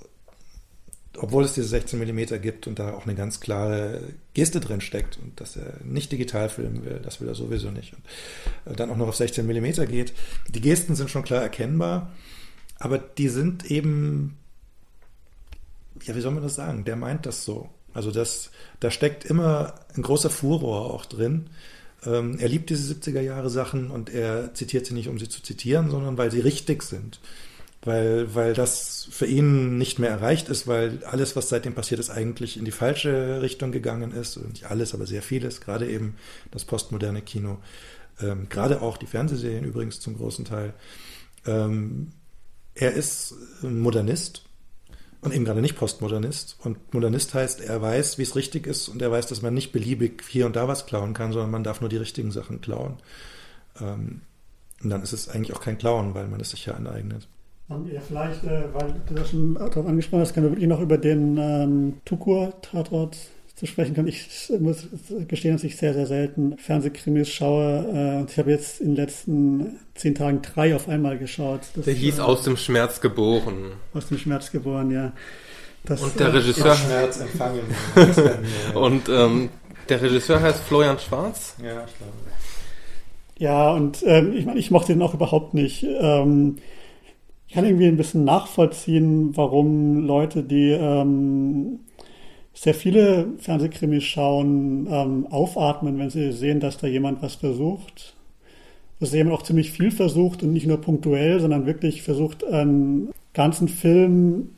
obwohl 1.17 1.45
es 1.45 1.55
diese 1.55 1.69
16 1.69 1.99
mm 1.99 2.41
gibt 2.41 2.67
und 2.67 2.79
da 2.79 2.95
auch 2.95 3.05
eine 3.05 3.15
ganz 3.15 3.41
klare 3.41 4.01
Geste 4.33 4.61
drin 4.61 4.81
steckt 4.81 5.19
und 5.19 5.41
dass 5.41 5.57
er 5.57 5.75
nicht 5.85 6.13
digital 6.13 6.49
filmen 6.49 6.85
will, 6.85 7.01
das 7.03 7.21
will 7.21 7.29
er 7.29 7.35
sowieso 7.35 7.71
nicht. 7.71 7.93
Und 7.93 8.73
äh, 8.73 8.77
dann 8.77 8.91
auch 8.91 8.97
noch 8.97 9.09
auf 9.09 9.17
16 9.17 9.47
mm 9.47 9.87
geht. 9.89 10.15
Die 10.49 10.61
Gesten 10.61 10.95
sind 10.95 11.11
schon 11.11 11.25
klar 11.25 11.43
erkennbar, 11.43 12.13
aber 12.79 12.99
die 12.99 13.29
sind 13.29 13.71
eben, 13.71 14.39
ja, 16.03 16.15
wie 16.15 16.21
soll 16.21 16.33
man 16.33 16.43
das 16.43 16.55
sagen? 16.55 16.85
Der 16.85 16.97
meint 16.97 17.27
das 17.27 17.45
so. 17.45 17.69
Also 17.93 18.13
das, 18.13 18.51
da 18.79 18.91
steckt 18.91 19.25
immer 19.25 19.75
ein 19.97 20.03
großer 20.03 20.31
Furor 20.31 20.95
auch 20.95 21.05
drin. 21.05 21.51
Ähm, 22.07 22.39
er 22.39 22.49
liebt 22.49 22.71
diese 22.71 22.93
70er 22.95 23.21
Jahre 23.21 23.51
Sachen 23.51 23.91
und 23.91 24.11
er 24.11 24.55
zitiert 24.55 24.87
sie 24.87 24.95
nicht, 24.95 25.09
um 25.09 25.19
sie 25.19 25.29
zu 25.29 25.43
zitieren, 25.43 25.91
sondern 25.91 26.17
weil 26.19 26.31
sie 26.31 26.41
richtig 26.41 26.83
sind. 26.83 27.21
Weil, 27.83 28.35
weil 28.35 28.53
das 28.53 29.09
für 29.11 29.25
ihn 29.25 29.79
nicht 29.79 29.99
mehr 29.99 30.11
erreicht 30.11 30.51
ist, 30.51 30.67
weil 30.67 31.03
alles, 31.05 31.35
was 31.35 31.49
seitdem 31.49 31.75
passiert 31.75 31.99
ist, 31.99 32.11
eigentlich 32.11 32.59
in 32.59 32.67
die 32.67 32.73
falsche 32.73 33.41
Richtung 33.41 33.73
gegangen 33.73 34.13
ist. 34.13 34.37
Und 34.37 34.51
nicht 34.51 34.67
alles, 34.71 34.93
aber 34.93 35.07
sehr 35.07 35.23
vieles, 35.23 35.63
gerade 35.63 35.89
eben 35.91 36.17
das 36.51 36.65
postmoderne 36.67 37.23
Kino. 37.23 37.59
Ähm, 38.21 38.49
gerade 38.51 38.83
auch 38.83 38.99
die 38.99 39.07
Fernsehserien 39.07 39.65
übrigens 39.65 40.01
zum 40.01 40.17
großen 40.17 40.45
Teil. 40.45 40.75
Ähm, 41.47 42.09
er 42.75 42.93
ist 42.93 43.35
Modernist 43.63 44.45
und 45.23 45.35
eben 45.35 45.45
gerade 45.45 45.61
nicht 45.61 45.77
Postmodernist. 45.77 46.57
Und 46.63 46.95
Modernist 46.95 47.35
heißt, 47.35 47.61
er 47.61 47.83
weiß, 47.83 48.19
wie 48.19 48.23
es 48.23 48.37
richtig 48.37 48.67
ist 48.67 48.89
und 48.89 49.03
er 49.03 49.11
weiß, 49.11 49.27
dass 49.27 49.43
man 49.43 49.53
nicht 49.53 49.73
beliebig 49.73 50.23
hier 50.29 50.47
und 50.47 50.57
da 50.57 50.67
was 50.67 50.87
klauen 50.87 51.13
kann, 51.13 51.33
sondern 51.33 51.51
man 51.51 51.65
darf 51.65 51.81
nur 51.81 51.91
die 51.91 51.99
richtigen 51.99 52.31
Sachen 52.31 52.61
klauen. 52.61 52.97
Ähm, 53.81 54.23
und 54.83 54.91
dann 54.91 55.03
ist 55.03 55.13
es 55.13 55.29
eigentlich 55.29 55.55
auch 55.55 55.61
kein 55.61 55.77
Klauen, 55.77 56.15
weil 56.15 56.27
man 56.27 56.41
es 56.41 56.51
sich 56.51 56.65
ja 56.65 56.75
aneignet. 56.75 57.29
Ja, 57.69 58.01
vielleicht, 58.01 58.43
äh, 58.45 58.65
weil 58.73 58.95
du 59.07 59.15
das 59.15 59.31
schon 59.31 59.57
angesprochen 59.57 60.23
hast, 60.23 60.35
können 60.35 60.47
wir 60.47 60.53
wirklich 60.53 60.69
noch 60.69 60.81
über 60.81 60.99
den 60.99 61.37
ähm, 61.37 61.95
Tukur-Tatort 62.05 63.17
zu 63.61 63.67
sprechen 63.67 63.95
kommen. 63.95 64.09
Ich 64.09 64.27
muss 64.59 64.89
gestehen, 65.29 65.53
dass 65.53 65.65
ich 65.65 65.77
sehr, 65.77 65.93
sehr 65.93 66.07
selten 66.07 66.57
Fernsehkrimis 66.57 67.29
schaue. 67.29 67.85
Äh, 67.93 68.21
und 68.21 68.31
ich 68.31 68.39
habe 68.39 68.51
jetzt 68.51 68.81
in 68.81 68.95
den 68.95 68.97
letzten 68.97 69.79
zehn 69.95 70.15
Tagen 70.15 70.41
drei 70.41 70.75
auf 70.75 70.89
einmal 70.89 71.19
geschaut. 71.19 71.61
Das, 71.77 71.85
der 71.85 71.93
hieß 71.93 72.19
äh, 72.19 72.23
Aus 72.23 72.43
dem 72.43 72.57
Schmerz 72.57 73.03
geboren. 73.03 73.73
Aus 73.93 74.09
dem 74.09 74.17
Schmerz 74.17 74.51
geboren, 74.51 74.91
ja. 74.91 75.13
Das, 75.85 76.01
und 76.01 76.19
der 76.19 76.29
äh, 76.29 76.31
Regisseur. 76.31 76.75
Schmerz 76.75 77.21
empfangen. 77.21 77.61
und 78.75 79.11
ähm, 79.11 79.51
der 79.91 80.01
Regisseur 80.01 80.41
heißt 80.41 80.61
Florian 80.61 80.99
Schwarz. 80.99 81.57
Ja, 81.63 81.85
ich 81.85 81.99
glaube. 81.99 82.13
Ja, 83.37 83.73
und 83.73 84.03
ähm, 84.07 84.33
ich 84.33 84.47
meine, 84.47 84.59
ich 84.59 84.71
mochte 84.71 84.95
den 84.95 85.03
auch 85.03 85.13
überhaupt 85.13 85.53
nicht. 85.53 85.85
Ähm, 85.85 86.57
ich 87.47 87.55
kann 87.55 87.67
irgendwie 87.67 87.89
ein 87.89 87.99
bisschen 87.99 88.25
nachvollziehen, 88.25 89.37
warum 89.37 90.07
Leute, 90.07 90.43
die 90.43 90.71
ähm, 90.71 91.81
sehr 92.53 92.75
viele 92.75 93.29
Fernsehkrimis 93.39 94.05
schauen, 94.05 94.87
ähm, 94.91 95.27
aufatmen, 95.31 95.99
wenn 95.99 96.11
sie 96.11 96.33
sehen, 96.33 96.61
dass 96.61 96.79
da 96.79 96.87
jemand 96.87 97.23
was 97.23 97.37
versucht. 97.37 98.15
Dass 98.99 99.13
jemand 99.13 99.37
auch 99.37 99.43
ziemlich 99.43 99.71
viel 99.71 99.91
versucht 99.91 100.43
und 100.43 100.53
nicht 100.53 100.67
nur 100.67 100.81
punktuell, 100.81 101.41
sondern 101.41 101.67
wirklich 101.67 102.03
versucht, 102.03 102.45
einen 102.45 103.11
ganzen 103.33 103.69
Film 103.69 104.51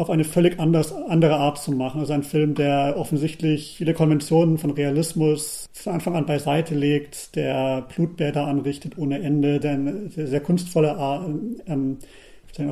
auf 0.00 0.08
eine 0.08 0.24
völlig 0.24 0.58
anders, 0.58 0.94
andere 0.94 1.36
Art 1.36 1.58
zu 1.58 1.72
machen. 1.72 2.00
Also 2.00 2.14
ein 2.14 2.22
Film, 2.22 2.54
der 2.54 2.94
offensichtlich 2.96 3.74
viele 3.76 3.92
Konventionen 3.92 4.56
von 4.56 4.70
Realismus 4.70 5.66
von 5.74 5.92
Anfang 5.92 6.16
an 6.16 6.24
beiseite 6.24 6.74
legt, 6.74 7.36
der 7.36 7.82
Blutbäder 7.94 8.46
anrichtet 8.46 8.96
ohne 8.96 9.20
Ende, 9.20 9.60
der 9.60 9.72
eine 9.72 10.08
sehr 10.08 10.40
kunstvolle 10.40 10.96
Art, 10.96 11.28
ähm, 11.66 11.98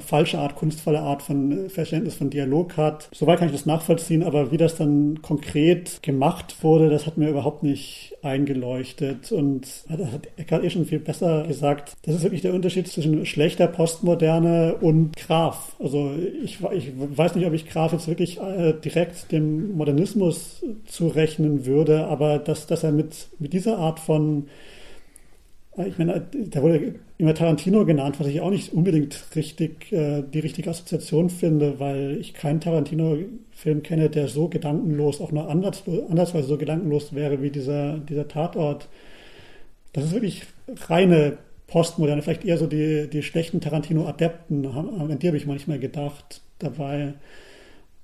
falsche 0.00 0.38
Art, 0.38 0.56
kunstvolle 0.56 1.00
Art 1.00 1.22
von 1.22 1.66
äh, 1.66 1.68
Verständnis 1.68 2.14
von 2.14 2.30
Dialog 2.30 2.76
hat. 2.76 3.08
Soweit 3.12 3.38
kann 3.38 3.48
ich 3.48 3.54
das 3.54 3.66
nachvollziehen, 3.66 4.22
aber 4.22 4.50
wie 4.50 4.56
das 4.56 4.76
dann 4.76 5.22
konkret 5.22 6.02
gemacht 6.02 6.56
wurde, 6.62 6.90
das 6.90 7.06
hat 7.06 7.16
mir 7.16 7.28
überhaupt 7.28 7.62
nicht 7.62 8.16
eingeleuchtet. 8.22 9.32
Und 9.32 9.66
das 9.88 10.12
hat 10.12 10.28
Eckhard 10.36 10.64
eh 10.64 10.70
schon 10.70 10.86
viel 10.86 11.00
besser 11.00 11.44
gesagt. 11.46 11.94
Das 12.02 12.14
ist 12.14 12.22
wirklich 12.22 12.42
der 12.42 12.54
Unterschied 12.54 12.88
zwischen 12.88 13.24
schlechter 13.26 13.66
Postmoderne 13.66 14.76
und 14.80 15.16
Graf. 15.16 15.76
Also 15.78 16.12
ich, 16.42 16.58
ich 16.72 16.92
weiß 16.96 17.34
nicht, 17.34 17.46
ob 17.46 17.52
ich 17.52 17.68
Graf 17.68 17.92
jetzt 17.92 18.08
wirklich 18.08 18.40
äh, 18.40 18.72
direkt 18.72 19.30
dem 19.32 19.72
Modernismus 19.72 20.64
zurechnen 20.86 21.66
würde, 21.66 22.06
aber 22.06 22.38
dass, 22.38 22.66
dass 22.66 22.84
er 22.84 22.92
mit, 22.92 23.28
mit 23.38 23.52
dieser 23.52 23.78
Art 23.78 24.00
von 24.00 24.46
ich 25.86 25.98
meine, 25.98 26.26
da 26.32 26.62
wurde 26.62 26.94
immer 27.18 27.34
Tarantino 27.34 27.84
genannt, 27.84 28.18
was 28.18 28.26
ich 28.26 28.40
auch 28.40 28.50
nicht 28.50 28.72
unbedingt 28.72 29.24
richtig 29.36 29.92
äh, 29.92 30.22
die 30.22 30.40
richtige 30.40 30.70
Assoziation 30.70 31.30
finde, 31.30 31.78
weil 31.78 32.16
ich 32.18 32.34
keinen 32.34 32.60
Tarantino-Film 32.60 33.82
kenne, 33.82 34.10
der 34.10 34.28
so 34.28 34.48
gedankenlos, 34.48 35.20
auch 35.20 35.32
nur 35.32 35.48
anders, 35.48 35.84
andersweise 36.08 36.48
so 36.48 36.58
gedankenlos 36.58 37.14
wäre 37.14 37.42
wie 37.42 37.50
dieser, 37.50 37.98
dieser 37.98 38.28
Tatort. 38.28 38.88
Das 39.92 40.04
ist 40.04 40.12
wirklich 40.12 40.44
reine 40.88 41.38
Postmoderne, 41.66 42.22
vielleicht 42.22 42.44
eher 42.44 42.58
so 42.58 42.66
die, 42.66 43.08
die 43.10 43.22
schlechten 43.22 43.60
Tarantino-Adepten, 43.60 44.66
an 44.66 45.18
die 45.18 45.26
habe 45.28 45.36
ich 45.36 45.46
manchmal 45.46 45.78
gedacht 45.78 46.40
dabei. 46.58 47.14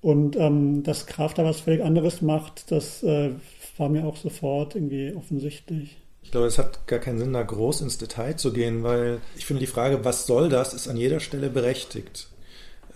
Und 0.00 0.36
ähm, 0.36 0.82
dass 0.82 1.06
Kraft 1.06 1.38
da 1.38 1.44
was 1.44 1.62
völlig 1.62 1.82
anderes 1.82 2.20
macht, 2.20 2.70
das 2.70 3.02
äh, 3.02 3.30
war 3.78 3.88
mir 3.88 4.04
auch 4.04 4.16
sofort 4.16 4.74
irgendwie 4.74 5.14
offensichtlich. 5.14 5.96
Ich 6.34 6.36
glaube, 6.36 6.48
es 6.48 6.58
hat 6.58 6.88
gar 6.88 6.98
keinen 6.98 7.20
Sinn, 7.20 7.32
da 7.32 7.44
groß 7.44 7.82
ins 7.82 7.96
Detail 7.96 8.34
zu 8.34 8.52
gehen, 8.52 8.82
weil 8.82 9.20
ich 9.36 9.46
finde, 9.46 9.60
die 9.60 9.68
Frage, 9.68 10.04
was 10.04 10.26
soll 10.26 10.48
das, 10.48 10.74
ist 10.74 10.88
an 10.88 10.96
jeder 10.96 11.20
Stelle 11.20 11.48
berechtigt. 11.48 12.26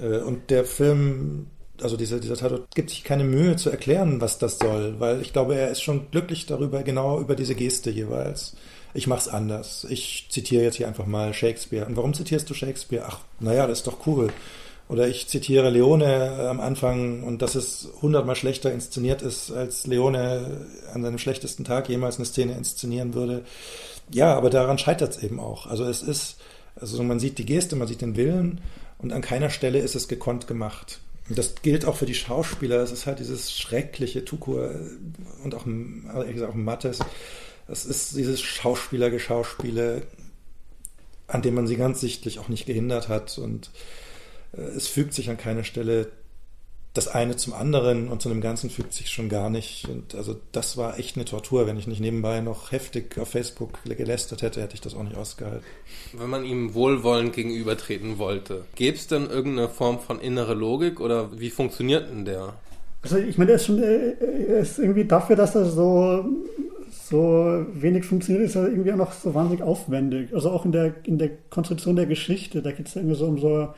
Äh, 0.01 0.19
und 0.23 0.51
der 0.51 0.65
Film, 0.65 1.47
also 1.81 1.97
dieser, 1.97 2.19
dieser 2.19 2.37
Tatort, 2.37 2.75
gibt 2.75 2.91
sich 2.91 3.05
keine 3.05 3.23
Mühe 3.23 3.55
zu 3.55 3.71
erklären, 3.71 4.21
was 4.21 4.39
das 4.41 4.59
soll, 4.59 4.99
weil 4.99 5.23
ich 5.23 5.33
glaube, 5.33 5.55
er 5.55 5.71
ist 5.71 5.83
schon 5.83 6.11
glücklich 6.11 6.47
darüber, 6.47 6.83
genau 6.83 7.21
über 7.21 7.37
diese 7.37 7.55
Geste 7.55 7.91
jeweils. 7.91 8.57
Ich 8.93 9.07
mach's 9.07 9.29
anders. 9.29 9.87
Ich 9.89 10.27
zitiere 10.31 10.65
jetzt 10.65 10.75
hier 10.75 10.89
einfach 10.89 11.07
mal 11.07 11.33
Shakespeare. 11.33 11.87
Und 11.87 11.97
warum 11.97 12.15
zitierst 12.15 12.51
du 12.51 12.55
Shakespeare? 12.55 13.05
Ach, 13.07 13.21
naja, 13.39 13.69
das 13.69 13.79
ist 13.79 13.87
doch 13.87 14.05
cool. 14.09 14.33
Oder 14.89 15.07
ich 15.07 15.29
zitiere 15.29 15.69
Leone 15.69 16.39
äh, 16.39 16.47
am 16.47 16.61
Anfang 16.61 17.23
und 17.23 17.43
dass 17.43 17.55
es 17.55 17.89
hundertmal 18.01 18.37
schlechter 18.37 18.73
inszeniert 18.73 19.21
ist, 19.21 19.51
als 19.51 19.87
Leone 19.87 20.67
an 20.93 21.03
seinem 21.03 21.19
schlechtesten 21.19 21.65
Tag 21.65 21.89
jemals 21.89 22.17
eine 22.17 22.25
Szene 22.25 22.57
inszenieren 22.57 23.13
würde. 23.15 23.45
Ja, 24.11 24.35
aber 24.35 24.49
daran 24.49 24.79
scheitert 24.79 25.17
es 25.17 25.23
eben 25.23 25.41
auch. 25.41 25.67
Also 25.67 25.85
es 25.85 26.03
ist, 26.03 26.39
also 26.77 27.03
man 27.03 27.21
sieht 27.21 27.37
die 27.37 27.45
Geste, 27.45 27.77
man 27.77 27.87
sieht 27.87 28.01
den 28.01 28.17
Willen 28.17 28.63
und 28.97 29.13
an 29.13 29.21
keiner 29.21 29.51
Stelle 29.51 29.79
ist 29.79 29.95
es 29.95 30.09
gekonnt 30.09 30.47
gemacht. 30.47 31.01
Und 31.29 31.37
das 31.37 31.57
gilt 31.61 31.85
auch 31.85 31.97
für 31.97 32.07
die 32.07 32.15
Schauspieler. 32.15 32.83
Es 32.83 32.91
ist 32.91 33.05
halt 33.05 33.19
dieses 33.19 33.53
schreckliche 33.53 34.25
Tukur 34.25 34.75
und 35.45 35.55
auch, 35.55 35.67
ehrlich 35.67 36.33
gesagt, 36.33 36.53
auch 36.53 36.57
Mattes. 36.57 37.01
Es 37.67 37.85
ist 37.85 38.17
dieses 38.17 38.41
Schauspielergeschauspiele, 38.41 40.05
an 41.27 41.43
dem 41.43 41.53
man 41.53 41.67
sie 41.67 41.77
ganz 41.77 42.01
sichtlich 42.01 42.39
auch 42.39 42.49
nicht 42.49 42.65
gehindert 42.65 43.11
hat 43.11 43.37
und 43.37 43.67
äh, 43.67 44.08
es 44.53 44.89
fügt 44.89 45.15
sich 45.15 45.31
an 45.31 45.37
keiner 45.37 45.65
Stelle 45.65 46.09
das 46.95 47.07
eine 47.07 47.37
zum 47.37 47.53
anderen 47.53 48.09
und 48.09 48.23
zu 48.23 48.29
einem 48.29 48.41
Ganzen 48.41 48.71
fügt 48.71 48.93
sich 48.93 49.11
schon 49.11 49.29
gar 49.29 49.51
nicht. 49.51 49.89
Und 49.89 50.15
also 50.15 50.37
das 50.53 50.77
war 50.77 50.99
echt 50.99 51.17
eine 51.17 51.25
Tortur. 51.25 51.67
Wenn 51.67 51.79
ich 51.79 51.87
nicht 51.87 52.01
nebenbei 52.01 52.41
noch 52.41 52.73
heftig 52.73 53.19
auf 53.19 53.29
Facebook 53.29 53.79
gelästert 53.85 54.43
hätte, 54.43 54.61
hätte 54.61 54.75
ich 54.75 54.81
das 54.81 54.95
auch 54.95 55.05
nicht 55.05 55.17
ausgehalten. 55.17 55.65
Wenn 56.13 56.31
man 56.31 56.45
ihm 56.45 56.75
wohlwollend 56.75 57.35
gegenübertreten 57.35 58.19
wollte, 58.19 58.65
gäbe 58.75 58.97
es 58.97 59.07
denn 59.07 59.29
irgendeine 59.29 59.69
Form 59.69 60.01
von 60.01 60.21
innere 60.21 60.55
Logik 60.55 61.01
oder 61.01 61.39
wie 61.39 61.51
funktioniert 61.51 62.11
denn 62.11 62.25
der? 62.25 62.55
Also 63.03 63.19
ich 63.19 63.39
meine, 63.39 63.53
er 63.53 63.57
ist 63.57 63.67
schon 63.67 63.81
äh, 63.81 64.15
er 64.49 64.59
ist 64.59 64.79
irgendwie 64.79 65.05
dafür, 65.05 65.37
dass 65.37 65.55
er 65.55 65.67
so 65.67 66.25
so 66.91 67.65
wenig 67.75 68.05
funktioniert, 68.05 68.45
ist 68.45 68.57
er 68.57 68.69
irgendwie 68.69 68.93
auch 68.93 68.97
noch 68.97 69.13
so 69.13 69.35
wahnsinnig 69.35 69.63
aufwendig. 69.63 70.35
Also 70.35 70.51
auch 70.51 70.65
in 70.65 70.73
der 70.73 70.95
in 71.05 71.19
der 71.19 71.31
Konstruktion 71.51 71.95
der 71.95 72.07
Geschichte, 72.07 72.61
da 72.61 72.73
geht 72.73 72.89
es 72.89 72.97
irgendwie 72.97 73.15
so 73.15 73.27
um 73.27 73.39
so 73.39 73.69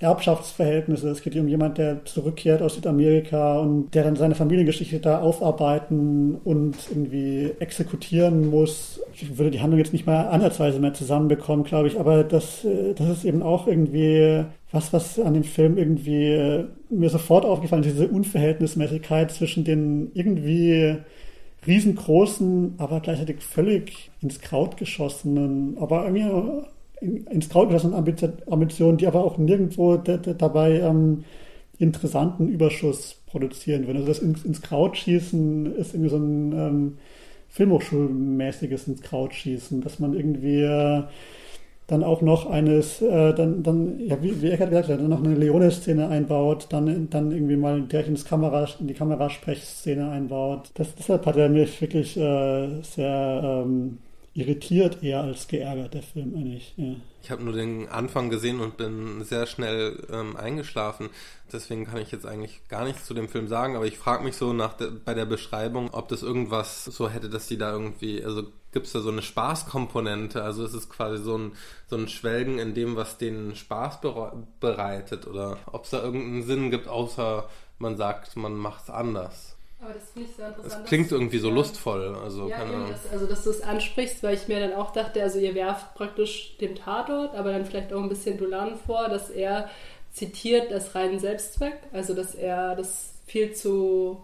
Erbschaftsverhältnisse. 0.00 1.08
Es 1.08 1.22
geht 1.22 1.34
um 1.36 1.48
jemand, 1.48 1.78
der 1.78 2.04
zurückkehrt 2.04 2.62
aus 2.62 2.74
Südamerika 2.74 3.58
und 3.58 3.90
der 3.94 4.04
dann 4.04 4.16
seine 4.16 4.36
Familiengeschichte 4.36 5.00
da 5.00 5.20
aufarbeiten 5.20 6.36
und 6.44 6.76
irgendwie 6.90 7.52
exekutieren 7.58 8.48
muss. 8.50 9.00
Ich 9.14 9.38
würde 9.38 9.50
die 9.50 9.60
Handlung 9.60 9.78
jetzt 9.78 9.92
nicht 9.92 10.06
mal 10.06 10.28
ansatzweise 10.28 10.78
mehr 10.78 10.94
zusammenbekommen, 10.94 11.64
glaube 11.64 11.88
ich, 11.88 11.98
aber 11.98 12.22
das, 12.22 12.64
äh, 12.64 12.94
das 12.94 13.08
ist 13.08 13.24
eben 13.24 13.42
auch 13.42 13.66
irgendwie 13.66 14.44
was, 14.70 14.92
was 14.92 15.18
an 15.18 15.34
dem 15.34 15.44
Film 15.44 15.78
irgendwie 15.78 16.26
äh, 16.26 16.64
mir 16.90 17.10
sofort 17.10 17.44
aufgefallen 17.44 17.82
ist, 17.82 17.94
diese 17.94 18.08
Unverhältnismäßigkeit 18.08 19.32
zwischen 19.32 19.64
den 19.64 20.12
irgendwie 20.14 20.96
riesengroßen, 21.66 22.74
aber 22.78 23.00
gleichzeitig 23.00 23.42
völlig 23.42 24.10
ins 24.20 24.40
Kraut 24.40 24.76
geschossenen, 24.76 25.76
aber 25.80 26.04
irgendwie 26.04 26.24
ins 27.00 27.48
Kraut 27.48 27.68
geschossenen 27.68 27.96
Ambitionen, 28.46 28.98
die 28.98 29.06
aber 29.06 29.24
auch 29.24 29.38
nirgendwo 29.38 29.96
dabei 29.96 30.80
ähm, 30.80 31.24
interessanten 31.78 32.48
Überschuss 32.48 33.16
produzieren 33.26 33.86
würden. 33.86 33.98
Also 33.98 34.08
das 34.08 34.18
ins, 34.18 34.44
ins 34.44 34.62
Kraut 34.62 34.96
schießen 34.96 35.76
ist 35.76 35.94
irgendwie 35.94 36.10
so 36.10 36.16
ein 36.16 36.52
ähm, 36.52 36.98
Filmhochschulmäßiges 37.48 38.88
ins 38.88 39.02
Kraut 39.02 39.34
schießen, 39.34 39.80
dass 39.80 39.98
man 39.98 40.14
irgendwie 40.14 40.62
äh, 40.62 41.02
dann 41.86 42.04
auch 42.04 42.20
noch 42.20 42.50
eines, 42.50 43.00
äh, 43.00 43.32
dann, 43.32 43.62
dann, 43.62 43.98
ja, 44.00 44.22
wie, 44.22 44.42
wie 44.42 44.50
Eckert 44.50 44.68
gesagt 44.70 44.88
hat, 44.88 45.00
dann 45.00 45.08
noch 45.08 45.24
eine 45.24 45.34
Leone-Szene 45.34 46.08
einbaut, 46.08 46.66
dann, 46.68 47.08
dann 47.08 47.32
irgendwie 47.32 47.56
mal 47.56 47.82
ins 47.90 48.24
Kamera, 48.26 48.68
in 48.78 48.88
die 48.88 48.94
Kamerasprechszene 48.94 50.10
einbaut. 50.10 50.70
Das, 50.74 50.94
deshalb 50.94 51.24
hat 51.24 51.36
er 51.36 51.48
mich 51.48 51.80
wirklich 51.80 52.16
äh, 52.18 52.82
sehr 52.82 53.64
ähm, 53.64 53.98
irritiert 54.34 55.02
eher 55.02 55.22
als 55.22 55.48
geärgert, 55.48 55.94
der 55.94 56.02
Film 56.02 56.34
eigentlich. 56.36 56.74
Ja. 56.76 56.94
Ich 57.22 57.30
habe 57.30 57.42
nur 57.42 57.52
den 57.52 57.88
Anfang 57.88 58.30
gesehen 58.30 58.60
und 58.60 58.76
bin 58.76 59.24
sehr 59.24 59.46
schnell 59.46 60.06
ähm, 60.12 60.36
eingeschlafen. 60.36 61.10
Deswegen 61.52 61.86
kann 61.86 62.00
ich 62.00 62.12
jetzt 62.12 62.26
eigentlich 62.26 62.60
gar 62.68 62.84
nichts 62.84 63.04
zu 63.04 63.14
dem 63.14 63.28
Film 63.28 63.48
sagen, 63.48 63.74
aber 63.74 63.86
ich 63.86 63.98
frage 63.98 64.24
mich 64.24 64.36
so 64.36 64.52
nach 64.52 64.74
de 64.74 64.90
bei 65.04 65.14
der 65.14 65.26
Beschreibung, 65.26 65.92
ob 65.92 66.08
das 66.08 66.22
irgendwas 66.22 66.84
so 66.84 67.08
hätte, 67.08 67.28
dass 67.28 67.48
die 67.48 67.58
da 67.58 67.72
irgendwie, 67.72 68.24
also 68.24 68.44
gibt 68.72 68.86
es 68.86 68.92
da 68.92 69.00
so 69.00 69.10
eine 69.10 69.22
Spaßkomponente? 69.22 70.42
Also 70.42 70.64
ist 70.64 70.74
es 70.74 70.88
quasi 70.88 71.22
so 71.22 71.36
ein, 71.36 71.52
so 71.88 71.96
ein 71.96 72.08
Schwelgen 72.08 72.58
in 72.58 72.74
dem, 72.74 72.96
was 72.96 73.18
denen 73.18 73.56
Spaß 73.56 73.98
bereitet 74.60 75.26
oder 75.26 75.58
ob 75.66 75.84
es 75.84 75.90
da 75.90 76.02
irgendeinen 76.02 76.44
Sinn 76.44 76.70
gibt, 76.70 76.86
außer 76.86 77.48
man 77.78 77.96
sagt, 77.96 78.36
man 78.36 78.56
macht 78.56 78.84
es 78.84 78.90
anders. 78.90 79.57
Aber 79.80 79.92
das 79.92 80.10
finde 80.10 80.28
ich 80.28 80.36
sehr 80.36 80.48
interessant. 80.48 80.82
Das 80.82 80.88
klingt 80.88 81.12
irgendwie 81.12 81.38
so 81.38 81.50
lustvoll. 81.50 82.16
Also, 82.22 82.48
ja, 82.48 82.56
keine 82.56 82.88
das, 82.88 83.12
also 83.12 83.26
dass 83.26 83.44
du 83.44 83.50
es 83.50 83.62
ansprichst, 83.62 84.22
weil 84.22 84.34
ich 84.34 84.48
mir 84.48 84.58
dann 84.58 84.72
auch 84.74 84.92
dachte, 84.92 85.22
also 85.22 85.38
ihr 85.38 85.54
werft 85.54 85.94
praktisch 85.94 86.56
dem 86.58 86.74
Tatort, 86.74 87.34
aber 87.34 87.52
dann 87.52 87.64
vielleicht 87.64 87.92
auch 87.92 88.02
ein 88.02 88.08
bisschen 88.08 88.38
Dolan 88.38 88.76
vor, 88.86 89.08
dass 89.08 89.30
er 89.30 89.70
zitiert 90.12 90.72
das 90.72 90.94
reinen 90.96 91.20
Selbstzweck, 91.20 91.78
also 91.92 92.12
dass 92.12 92.34
er 92.34 92.74
das 92.74 93.14
viel 93.26 93.52
zu 93.52 94.20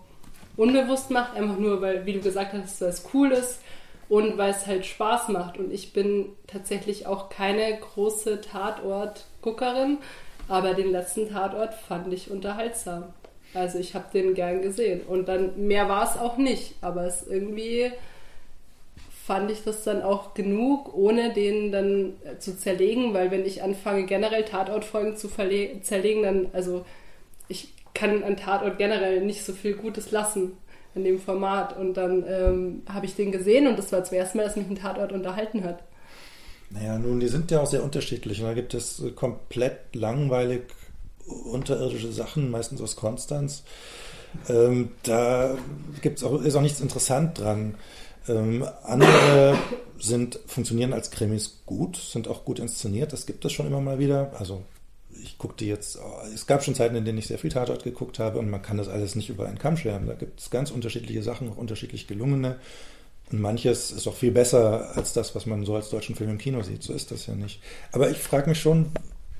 unbewusst 0.56 1.10
macht, 1.10 1.36
einfach 1.36 1.58
nur, 1.58 1.80
weil, 1.80 2.04
wie 2.04 2.14
du 2.14 2.20
gesagt 2.20 2.52
hast, 2.52 2.80
weil 2.80 2.88
es 2.88 3.04
cool 3.14 3.30
ist 3.30 3.60
und 4.08 4.36
weil 4.36 4.50
es 4.50 4.66
halt 4.66 4.86
Spaß 4.86 5.28
macht. 5.28 5.58
Und 5.58 5.72
ich 5.72 5.92
bin 5.92 6.30
tatsächlich 6.46 7.06
auch 7.06 7.28
keine 7.28 7.78
große 7.78 8.40
Tatort-Guckerin, 8.40 9.98
aber 10.48 10.74
den 10.74 10.90
letzten 10.90 11.28
Tatort 11.28 11.74
fand 11.74 12.12
ich 12.12 12.30
unterhaltsam. 12.30 13.12
Also 13.54 13.78
ich 13.78 13.94
habe 13.94 14.06
den 14.12 14.34
gern 14.34 14.62
gesehen. 14.62 15.00
Und 15.02 15.28
dann 15.28 15.66
mehr 15.66 15.88
war 15.88 16.04
es 16.10 16.18
auch 16.18 16.36
nicht. 16.36 16.74
Aber 16.80 17.06
es 17.06 17.26
irgendwie 17.26 17.92
fand 19.24 19.50
ich 19.50 19.64
das 19.64 19.84
dann 19.84 20.02
auch 20.02 20.34
genug, 20.34 20.94
ohne 20.94 21.32
den 21.32 21.72
dann 21.72 22.12
zu 22.38 22.58
zerlegen, 22.58 23.14
weil 23.14 23.30
wenn 23.30 23.46
ich 23.46 23.62
anfange, 23.62 24.04
generell 24.04 24.44
Tatortfolgen 24.44 25.16
zu 25.16 25.28
zerlegen, 25.28 26.22
dann, 26.22 26.46
also 26.52 26.84
ich 27.48 27.72
kann 27.94 28.22
an 28.22 28.36
Tatort 28.36 28.76
generell 28.76 29.24
nicht 29.24 29.44
so 29.44 29.52
viel 29.52 29.74
Gutes 29.74 30.10
lassen 30.10 30.58
in 30.94 31.04
dem 31.04 31.18
Format. 31.18 31.76
Und 31.76 31.94
dann 31.94 32.24
ähm, 32.28 32.82
habe 32.92 33.06
ich 33.06 33.14
den 33.14 33.32
gesehen 33.32 33.66
und 33.66 33.78
das 33.78 33.92
war 33.92 34.04
zum 34.04 34.18
ersten 34.18 34.38
Mal, 34.38 34.44
dass 34.44 34.56
mich 34.56 34.68
ein 34.68 34.76
Tatort 34.76 35.12
unterhalten 35.12 35.64
hat. 35.64 35.82
Naja, 36.70 36.98
nun, 36.98 37.20
die 37.20 37.28
sind 37.28 37.50
ja 37.50 37.60
auch 37.60 37.66
sehr 37.66 37.84
unterschiedlich. 37.84 38.40
Da 38.40 38.52
gibt 38.52 38.74
es 38.74 39.02
komplett 39.14 39.94
langweilig 39.94 40.62
unterirdische 41.26 42.12
Sachen, 42.12 42.50
meistens 42.50 42.80
aus 42.80 42.96
Konstanz. 42.96 43.62
Ähm, 44.48 44.90
da 45.02 45.56
gibt's 46.02 46.24
auch, 46.24 46.42
ist 46.42 46.56
auch 46.56 46.60
nichts 46.62 46.80
interessant 46.80 47.38
dran. 47.38 47.76
Ähm, 48.28 48.66
andere 48.82 49.56
sind, 49.98 50.40
funktionieren 50.46 50.92
als 50.92 51.10
Krimis 51.10 51.60
gut, 51.66 51.96
sind 51.96 52.28
auch 52.28 52.44
gut 52.44 52.58
inszeniert, 52.58 53.12
das 53.12 53.26
gibt 53.26 53.44
es 53.44 53.52
schon 53.52 53.66
immer 53.66 53.80
mal 53.80 53.98
wieder. 53.98 54.32
Also 54.38 54.62
ich 55.22 55.38
guckte 55.38 55.64
jetzt, 55.64 55.98
es 56.34 56.46
gab 56.46 56.64
schon 56.64 56.74
Zeiten, 56.74 56.96
in 56.96 57.04
denen 57.04 57.18
ich 57.18 57.28
sehr 57.28 57.38
viel 57.38 57.50
Tatort 57.50 57.84
geguckt 57.84 58.18
habe 58.18 58.38
und 58.38 58.50
man 58.50 58.62
kann 58.62 58.76
das 58.76 58.88
alles 58.88 59.14
nicht 59.14 59.30
über 59.30 59.46
einen 59.46 59.58
Kamm 59.58 59.76
scheren. 59.76 60.06
Da 60.06 60.14
gibt 60.14 60.40
es 60.40 60.50
ganz 60.50 60.70
unterschiedliche 60.70 61.22
Sachen, 61.22 61.50
auch 61.50 61.56
unterschiedlich 61.56 62.06
gelungene. 62.06 62.56
Und 63.30 63.40
manches 63.40 63.90
ist 63.90 64.06
auch 64.06 64.14
viel 64.14 64.32
besser 64.32 64.96
als 64.96 65.12
das, 65.12 65.34
was 65.34 65.46
man 65.46 65.64
so 65.64 65.74
als 65.76 65.88
deutschen 65.88 66.14
Film 66.14 66.30
im 66.30 66.38
Kino 66.38 66.62
sieht. 66.62 66.82
So 66.82 66.92
ist 66.92 67.10
das 67.10 67.26
ja 67.26 67.34
nicht. 67.34 67.60
Aber 67.92 68.10
ich 68.10 68.18
frage 68.18 68.50
mich 68.50 68.60
schon, 68.60 68.90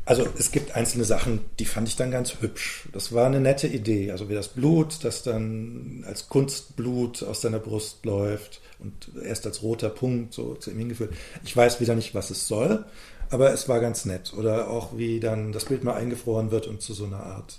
also 0.07 0.27
es 0.39 0.53
gibt 0.53 0.77
einzelne 0.77 1.05
Sachen, 1.05 1.41
die 1.59 1.65
fand 1.65 1.89
ich 1.89 1.97
dann 1.97 2.11
ganz 2.11 2.35
hübsch. 2.41 2.89
Das 2.93 3.13
war 3.13 3.27
eine 3.27 3.41
nette 3.41 3.67
Idee. 3.67 4.11
Also 4.11 4.29
wie 4.29 4.35
das 4.35 4.49
Blut, 4.49 5.03
das 5.03 5.23
dann 5.23 6.05
als 6.07 6.29
Kunstblut 6.29 7.23
aus 7.23 7.41
seiner 7.41 7.59
Brust 7.59 8.05
läuft 8.05 8.61
und 8.81 9.11
erst 9.23 9.47
als 9.47 9.63
roter 9.63 9.89
Punkt 9.89 10.35
so 10.35 10.55
zu 10.57 10.71
ihm 10.71 10.79
hingeführt. 10.79 11.15
Ich 11.45 11.57
weiß 11.57 11.81
wieder 11.81 11.95
nicht, 11.95 12.15
was 12.15 12.31
es 12.31 12.47
soll, 12.47 12.85
aber 13.31 13.55
es 13.55 13.67
war 13.69 13.81
ganz 13.81 14.05
nett. 14.05 14.35
Oder 14.37 14.69
auch 14.69 14.97
wie 14.97 15.21
dann 15.21 15.53
das 15.53 15.65
Bild 15.65 15.85
mal 15.85 15.95
eingefroren 15.95 16.51
wird 16.51 16.67
und 16.67 16.83
zu 16.83 16.93
so 16.93 17.07
einer 17.07 17.23
Art 17.23 17.59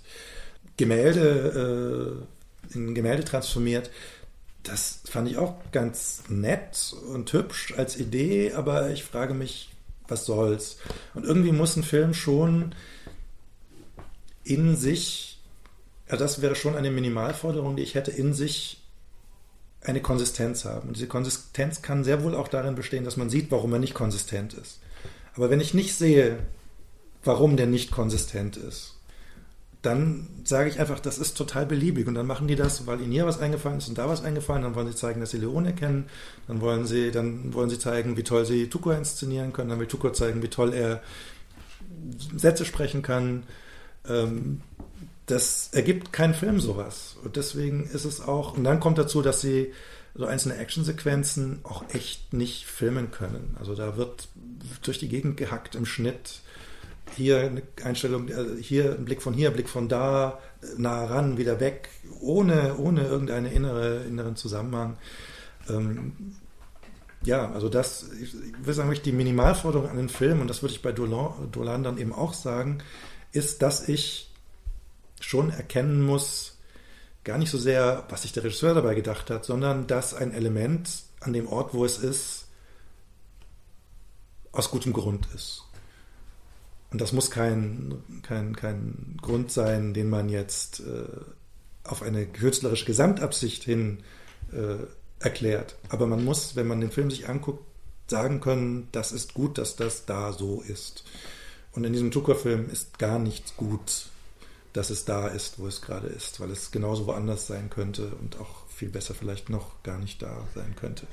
Gemälde 0.78 2.26
äh, 2.72 2.76
in 2.76 2.94
Gemälde 2.94 3.24
transformiert. 3.24 3.90
Das 4.62 5.00
fand 5.06 5.30
ich 5.30 5.38
auch 5.38 5.56
ganz 5.72 6.24
nett 6.28 6.96
und 7.12 7.32
hübsch 7.34 7.74
als 7.78 7.98
Idee, 7.98 8.54
aber 8.54 8.90
ich 8.92 9.04
frage 9.04 9.34
mich, 9.34 9.70
was 10.08 10.26
soll's. 10.26 10.78
Und 11.14 11.26
irgendwie 11.26 11.52
muss 11.52 11.76
ein 11.76 11.84
Film 11.84 12.14
schon 12.14 12.76
in 14.44 14.76
sich, 14.76 15.42
ja, 16.10 16.18
das 16.18 16.42
wäre 16.42 16.56
schon 16.56 16.76
eine 16.76 16.92
Minimalforderung, 16.92 17.76
die 17.76 17.84
ich 17.84 17.96
hätte, 17.96 18.12
in 18.12 18.34
sich 18.34 18.82
eine 19.82 20.02
Konsistenz 20.02 20.66
haben. 20.66 20.90
Und 20.90 20.98
diese 20.98 21.08
Konsistenz 21.08 21.82
kann 21.82 22.04
sehr 22.04 22.24
wohl 22.24 22.36
auch 22.36 22.48
darin 22.48 22.76
bestehen, 22.76 23.04
dass 23.04 23.18
man 23.18 23.30
sieht, 23.30 23.52
warum 23.52 23.74
er 23.74 23.80
nicht 23.80 23.94
konsistent 23.94 24.54
ist. 24.54 24.80
Aber 25.36 25.50
wenn 25.50 25.60
ich 25.60 25.74
nicht 25.74 25.96
sehe, 25.96 26.40
warum 27.24 27.58
der 27.58 27.68
nicht 27.68 27.92
konsistent 27.92 28.58
ist, 28.58 28.95
dann 29.86 30.28
sage 30.44 30.70
ich 30.70 30.80
einfach, 30.80 31.00
das 31.00 31.18
ist 31.18 31.38
total 31.38 31.66
beliebig. 31.66 32.08
Und 32.08 32.16
dann 32.16 32.28
machen 32.28 32.48
die 32.48 32.56
das, 32.56 32.88
weil 32.88 33.02
ihnen 33.02 33.12
hier 33.12 33.26
was 33.26 33.40
eingefallen 33.40 33.78
ist 33.78 33.88
und 33.88 33.98
da 33.98 34.10
was 34.10 34.24
eingefallen. 34.24 34.64
Dann 34.64 34.76
wollen 34.76 34.88
sie 34.88 34.96
zeigen, 34.96 35.20
dass 35.20 35.32
sie 35.32 35.38
Leone 35.38 35.74
kennen. 35.74 36.06
Dann 36.48 36.62
wollen 36.62 36.86
sie, 36.86 37.12
dann 37.12 37.54
wollen 37.54 37.70
sie 37.70 37.80
zeigen, 37.80 38.18
wie 38.18 38.24
toll 38.24 38.46
sie 38.46 38.68
Tuko 38.70 38.92
inszenieren 38.92 39.54
können. 39.54 39.70
Dann 39.70 39.80
will 39.80 39.88
Tuko 39.88 40.12
zeigen, 40.12 40.42
wie 40.42 40.50
toll 40.50 40.74
er 40.74 41.02
Sätze 42.36 42.66
sprechen 42.66 43.02
kann. 43.02 43.44
Ähm, 44.08 44.62
das 45.26 45.70
ergibt 45.72 46.14
kein 46.14 46.34
Film 46.34 46.60
sowas. 46.60 47.18
Und 47.24 47.36
deswegen 47.36 47.86
ist 47.86 48.06
es 48.06 48.22
auch, 48.22 48.58
und 48.58 48.64
dann 48.64 48.80
kommt 48.80 48.98
dazu, 48.98 49.22
dass 49.22 49.42
sie 49.42 49.74
so 50.14 50.26
einzelne 50.26 50.58
Actionsequenzen 50.58 51.60
auch 51.64 51.84
echt 51.90 52.34
nicht 52.34 52.66
filmen 52.66 53.12
können. 53.12 53.58
Also 53.60 53.76
da 53.76 53.98
wird 53.98 54.30
durch 54.84 55.00
die 55.00 55.10
Gegend 55.10 55.38
gehackt 55.38 55.76
im 55.76 55.86
Schnitt 55.86 56.42
hier 57.16 57.40
eine 57.40 57.62
Einstellung, 57.84 58.30
also 58.34 58.56
hier 58.56 58.96
ein 58.96 59.06
Blick 59.06 59.22
von 59.22 59.34
hier, 59.34 59.52
Blick 59.52 59.70
von 59.70 59.88
da, 59.88 60.40
nah 60.78 61.06
ran, 61.06 61.38
wieder 61.38 61.60
weg, 61.60 61.90
ohne, 62.20 62.78
ohne 62.78 63.06
irgendeinen 63.06 63.46
innere, 63.46 64.04
inneren 64.04 64.36
Zusammenhang. 64.36 64.98
Ähm, 65.70 66.36
ja, 67.24 67.52
also 67.52 67.70
das, 67.70 68.12
ich 68.22 68.34
würde 68.34 68.74
sagen, 68.74 68.96
die 69.04 69.12
Minimalforderung 69.12 69.90
an 69.90 69.98
den 69.98 70.10
Film, 70.10 70.42
und 70.42 70.48
das 70.48 70.62
würde 70.62 70.74
ich 70.74 70.82
bei 70.82 70.92
Dolan, 70.92 71.52
Dolan 71.52 71.84
dann 71.84 71.98
eben 71.98 72.14
auch 72.14 72.34
sagen, 72.34 72.80
ist, 73.32 73.62
dass 73.62 73.88
ich 73.88 74.32
schon 75.20 75.50
erkennen 75.50 76.06
muss, 76.06 76.58
gar 77.24 77.38
nicht 77.38 77.50
so 77.50 77.58
sehr, 77.58 78.06
was 78.10 78.22
sich 78.22 78.34
der 78.34 78.44
Regisseur 78.44 78.76
dabei 78.76 78.94
gedacht 78.94 79.30
hat, 79.30 79.46
sondern 79.46 79.88
dass 79.88 80.14
ein 80.14 80.32
Element 80.32 80.90
an 81.20 81.34
dem 81.34 81.48
Ort, 81.48 81.74
wo 81.74 81.84
es 81.84 81.98
ist, 81.98 82.46
aus 84.52 84.70
gutem 84.70 84.94
Grund 84.94 85.28
ist. 85.34 85.65
Und 86.92 87.02
das 87.02 87.12
muss 87.12 87.32
kein, 87.32 87.96
kein, 88.22 88.56
kein 88.56 89.18
Grund 89.22 89.52
sein, 89.52 89.94
den 89.94 90.10
man 90.10 90.30
jetzt 90.30 90.82
äh, 90.82 91.08
auf 91.84 92.02
eine 92.02 92.26
künstlerische 92.26 92.86
Gesamtabsicht 92.86 93.64
hin 93.64 94.00
äh, 94.52 94.86
erklärt. 95.20 95.76
Aber 95.90 96.08
man 96.08 96.24
muss, 96.24 96.56
wenn 96.56 96.68
man 96.68 96.82
den 96.82 96.92
Film 96.92 97.10
sich 97.10 97.28
anguckt, 97.28 97.64
sagen 98.08 98.40
können, 98.40 98.88
das 98.92 99.12
ist 99.12 99.34
gut, 99.34 99.58
dass 99.58 99.76
das 99.76 100.06
da 100.06 100.32
so 100.32 100.62
ist. 100.62 101.04
Und 101.72 101.84
in 101.84 101.94
diesem 101.94 102.12
Tucker-Film 102.12 102.70
ist 102.70 103.00
gar 103.00 103.20
nichts 103.20 103.58
gut, 103.58 104.08
dass 104.74 104.90
es 104.90 105.06
da 105.06 105.28
ist, 105.28 105.60
wo 105.60 105.68
es 105.68 105.82
gerade 105.82 106.08
ist, 106.08 106.40
weil 106.40 106.52
es 106.52 106.72
genauso 106.72 107.08
woanders 107.08 107.48
sein 107.48 107.70
könnte 107.70 108.12
und 108.22 108.40
auch 108.40 108.68
viel 108.68 108.90
besser 108.90 109.14
vielleicht 109.14 109.50
noch 109.50 109.82
gar 109.84 109.98
nicht 109.98 110.22
da 110.22 110.48
sein 110.54 110.76
könnte. 110.76 111.08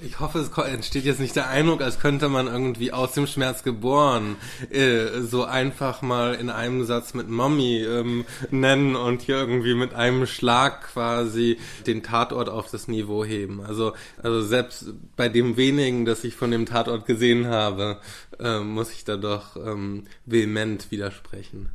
Ich 0.00 0.18
hoffe, 0.18 0.40
es 0.40 0.48
entsteht 0.58 1.04
jetzt 1.04 1.20
nicht 1.20 1.36
der 1.36 1.48
Eindruck, 1.48 1.80
als 1.80 2.00
könnte 2.00 2.28
man 2.28 2.48
irgendwie 2.48 2.92
aus 2.92 3.12
dem 3.12 3.28
Schmerz 3.28 3.62
geboren 3.62 4.36
äh, 4.70 5.20
so 5.20 5.44
einfach 5.44 6.02
mal 6.02 6.34
in 6.34 6.50
einem 6.50 6.84
Satz 6.84 7.14
mit 7.14 7.28
Mommy 7.28 7.84
ähm, 7.84 8.24
nennen 8.50 8.96
und 8.96 9.22
hier 9.22 9.36
irgendwie 9.36 9.74
mit 9.74 9.94
einem 9.94 10.26
Schlag 10.26 10.82
quasi 10.92 11.58
den 11.86 12.02
Tatort 12.02 12.48
auf 12.48 12.70
das 12.70 12.88
Niveau 12.88 13.24
heben. 13.24 13.60
Also, 13.60 13.92
also 14.20 14.42
selbst 14.42 14.86
bei 15.14 15.28
dem 15.28 15.56
wenigen, 15.56 16.04
das 16.04 16.24
ich 16.24 16.34
von 16.34 16.50
dem 16.50 16.66
Tatort 16.66 17.06
gesehen 17.06 17.46
habe, 17.46 18.00
äh, 18.40 18.58
muss 18.58 18.90
ich 18.90 19.04
da 19.04 19.16
doch 19.16 19.56
ähm, 19.56 20.06
vehement 20.26 20.90
widersprechen. 20.90 21.70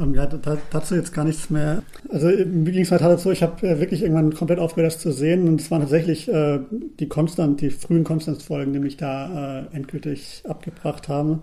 Ähm, 0.00 0.14
ja, 0.14 0.26
da, 0.26 0.58
dazu 0.70 0.94
jetzt 0.94 1.12
gar 1.12 1.24
nichts 1.24 1.50
mehr. 1.50 1.82
Also 2.08 2.28
mir 2.28 2.72
ging 2.72 2.82
es 2.82 2.90
halt 2.90 3.20
so, 3.20 3.30
ich 3.30 3.42
habe 3.42 3.66
äh, 3.66 3.78
wirklich 3.78 4.02
irgendwann 4.02 4.32
komplett 4.32 4.58
aufgehört, 4.58 4.92
das 4.92 5.00
zu 5.00 5.12
sehen. 5.12 5.48
Und 5.48 5.60
es 5.60 5.70
waren 5.70 5.80
tatsächlich 5.80 6.28
äh, 6.28 6.60
die 6.98 7.08
Konstant, 7.08 7.60
die 7.60 7.70
frühen 7.70 8.04
Konstanz-Folgen, 8.04 8.72
die 8.72 8.78
mich 8.78 8.96
da 8.96 9.60
äh, 9.60 9.76
endgültig 9.76 10.42
abgebracht 10.48 11.08
haben. 11.08 11.42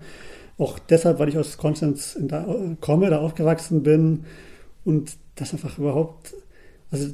Auch 0.58 0.78
deshalb, 0.78 1.18
weil 1.18 1.28
ich 1.28 1.38
aus 1.38 1.56
Konstanz 1.56 2.18
da, 2.20 2.44
äh, 2.44 2.76
komme, 2.80 3.08
da 3.10 3.18
aufgewachsen 3.20 3.82
bin 3.82 4.24
und 4.84 5.12
das 5.36 5.52
einfach 5.52 5.78
überhaupt, 5.78 6.34
also 6.90 7.08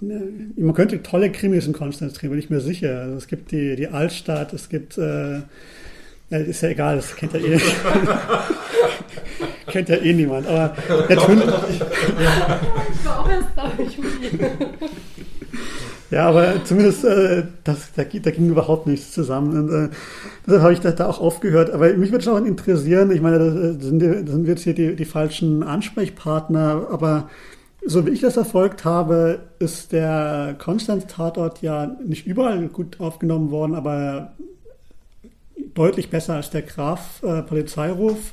ne, 0.00 0.22
man 0.56 0.74
könnte 0.74 1.02
tolle 1.02 1.32
Krimis 1.32 1.66
in 1.66 1.72
Konstanz 1.72 2.12
drehen, 2.14 2.30
bin 2.30 2.38
ich 2.38 2.50
mir 2.50 2.60
sicher. 2.60 3.00
Also 3.00 3.16
es 3.16 3.26
gibt 3.26 3.50
die, 3.50 3.74
die 3.76 3.88
Altstadt, 3.88 4.52
es 4.52 4.68
gibt, 4.68 4.98
äh, 4.98 5.40
ist 6.38 6.62
ja 6.62 6.70
egal, 6.70 6.96
das 6.96 7.14
kennt 7.16 7.32
ja 7.32 7.40
eh. 7.40 7.58
kennt 9.66 9.88
ja 9.88 9.96
eh 9.96 10.12
niemand. 10.12 10.46
Aber 10.46 10.74
natürlich. 11.08 11.46
ja. 11.46 12.60
Ich 12.92 13.04
war 13.04 13.20
auch 13.20 13.28
erst 13.28 13.48
da, 13.56 13.72
ich 13.78 13.98
Ja, 16.10 16.28
aber 16.28 16.64
zumindest 16.64 17.04
äh, 17.04 17.44
das, 17.64 17.92
da, 17.94 18.04
da, 18.04 18.30
ging 18.30 18.48
überhaupt 18.48 18.86
nichts 18.86 19.12
zusammen. 19.12 19.58
Und, 19.58 19.72
äh, 19.72 19.88
deshalb 20.46 20.62
habe 20.62 20.72
ich 20.72 20.80
da, 20.80 20.92
da, 20.92 21.06
auch 21.06 21.20
aufgehört. 21.20 21.70
Aber 21.70 21.92
mich 21.94 22.12
würde 22.12 22.24
schon 22.24 22.46
interessieren, 22.46 23.10
ich 23.10 23.20
meine, 23.20 23.38
da 23.38 23.84
sind, 23.84 24.00
da 24.00 24.32
sind 24.32 24.46
jetzt 24.46 24.62
hier 24.62 24.74
die, 24.74 24.94
die 24.94 25.04
falschen 25.04 25.62
Ansprechpartner, 25.62 26.88
aber 26.90 27.28
so 27.86 28.06
wie 28.06 28.10
ich 28.10 28.20
das 28.20 28.34
verfolgt 28.34 28.84
habe, 28.84 29.40
ist 29.58 29.92
der 29.92 30.56
Konstanz-Tatort 30.58 31.62
ja 31.62 31.96
nicht 32.04 32.26
überall 32.26 32.68
gut 32.68 33.00
aufgenommen 33.00 33.50
worden, 33.50 33.74
aber 33.74 34.32
deutlich 35.74 36.10
besser 36.10 36.34
als 36.34 36.50
der 36.50 36.62
Graf-Polizeiruf. 36.62 38.16
Äh, 38.16 38.32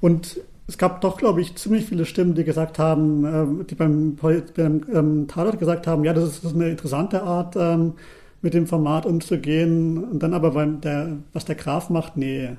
Und 0.00 0.40
es 0.66 0.78
gab 0.78 1.00
doch, 1.02 1.18
glaube 1.18 1.40
ich, 1.40 1.56
ziemlich 1.56 1.84
viele 1.86 2.06
Stimmen, 2.06 2.34
die 2.34 2.44
gesagt 2.44 2.78
haben, 2.78 3.24
äh, 3.24 3.64
die 3.64 3.74
beim, 3.74 4.16
beim 4.16 4.84
ähm, 4.92 5.28
Tatort 5.28 5.58
gesagt 5.58 5.86
haben, 5.86 6.04
ja, 6.04 6.12
das 6.14 6.24
ist, 6.24 6.44
das 6.44 6.52
ist 6.52 6.56
eine 6.56 6.70
interessante 6.70 7.22
Art, 7.22 7.54
ähm, 7.56 7.94
mit 8.40 8.54
dem 8.54 8.66
Format 8.66 9.06
umzugehen. 9.06 10.02
Und 10.04 10.22
dann 10.22 10.34
aber, 10.34 10.52
beim 10.52 10.80
der, 10.80 11.16
was 11.32 11.44
der 11.44 11.54
Graf 11.54 11.90
macht, 11.90 12.16
nee. 12.16 12.50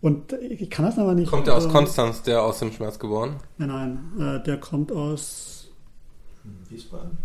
Und 0.00 0.32
ich 0.32 0.70
kann 0.70 0.86
das 0.86 0.98
aber 0.98 1.14
nicht. 1.14 1.30
Kommt 1.30 1.46
der 1.46 1.56
aus 1.56 1.68
Konstanz, 1.68 2.22
der 2.22 2.42
aus 2.42 2.58
dem 2.58 2.72
Schmerz 2.72 2.98
geboren? 2.98 3.36
Nein, 3.58 3.68
nein, 4.16 4.36
äh, 4.36 4.42
der 4.42 4.58
kommt 4.58 4.90
aus 4.92 5.68
Wiesbaden. 6.70 7.18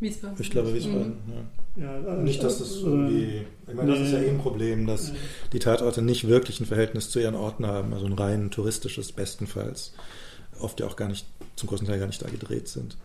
Wiesbaden. 0.00 0.36
Ich 0.38 0.50
glaube 0.50 0.72
Wiesbaden, 0.72 1.18
mhm. 1.26 1.32
ja. 1.32 1.40
Ja, 1.76 1.92
also 1.92 2.10
nicht, 2.22 2.42
dass 2.42 2.58
das 2.58 2.76
irgendwie. 2.76 3.46
Ich 3.68 3.74
meine, 3.74 3.92
das 3.92 4.00
ist 4.00 4.12
ja 4.12 4.20
eh 4.20 4.28
ein 4.28 4.38
Problem, 4.38 4.86
dass 4.86 5.12
die 5.52 5.58
Tatorte 5.60 6.02
nicht 6.02 6.26
wirklich 6.26 6.60
ein 6.60 6.66
Verhältnis 6.66 7.10
zu 7.10 7.20
ihren 7.20 7.36
Orten 7.36 7.66
haben, 7.66 7.94
also 7.94 8.06
ein 8.06 8.12
rein 8.12 8.50
touristisches 8.50 9.12
bestenfalls. 9.12 9.92
Oft 10.58 10.80
ja 10.80 10.86
auch 10.86 10.96
gar 10.96 11.08
nicht, 11.08 11.26
zum 11.56 11.68
großen 11.68 11.86
Teil 11.86 11.98
gar 11.98 12.06
nicht 12.06 12.22
da 12.22 12.28
gedreht 12.28 12.68
sind. 12.68 12.96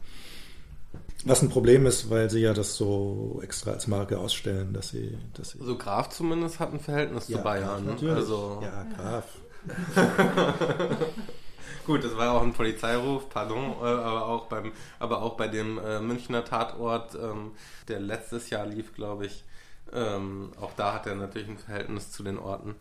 Was 1.26 1.42
ein 1.42 1.50
Problem 1.50 1.86
ist, 1.86 2.10
weil 2.10 2.30
sie 2.30 2.42
ja 2.42 2.54
das 2.54 2.76
so 2.76 3.40
extra 3.44 3.72
als 3.72 3.88
Marke 3.88 4.18
ausstellen, 4.18 4.74
dass 4.74 4.90
sie. 4.90 5.18
Dass 5.34 5.52
sie 5.52 5.60
also 5.60 5.78
Graf 5.78 6.10
zumindest 6.10 6.60
hat 6.60 6.74
ein 6.74 6.80
Verhältnis 6.80 7.28
ja, 7.28 7.38
zu 7.38 7.44
Bayern. 7.44 7.86
Graf, 7.86 8.02
ne? 8.02 8.14
Also 8.14 8.60
ja, 8.62 8.86
Graf. 8.96 9.26
Gut, 11.86 12.04
das 12.04 12.18
war 12.18 12.32
auch 12.34 12.42
ein 12.42 12.54
Polizeiruf, 12.54 13.30
pardon, 13.30 13.74
äh, 13.80 13.86
aber 13.86 14.26
auch 14.26 14.48
beim, 14.48 14.72
aber 14.98 15.22
auch 15.22 15.38
bei 15.38 15.48
dem 15.48 15.78
äh, 15.78 16.00
Münchner 16.00 16.44
Tatort, 16.44 17.14
ähm, 17.16 17.52
der 17.88 18.00
letztes 18.00 18.50
Jahr 18.50 18.66
lief, 18.66 18.96
glaube 18.96 19.28
ich. 19.28 19.44
Ähm, 19.94 20.52
auch 20.60 20.74
da 20.76 20.94
hat 20.94 21.06
er 21.06 21.14
natürlich 21.14 21.48
ein 21.48 21.60
Verhältnis 21.60 22.12
zu 22.12 22.24
den 22.24 22.40
Orten. 22.40 22.76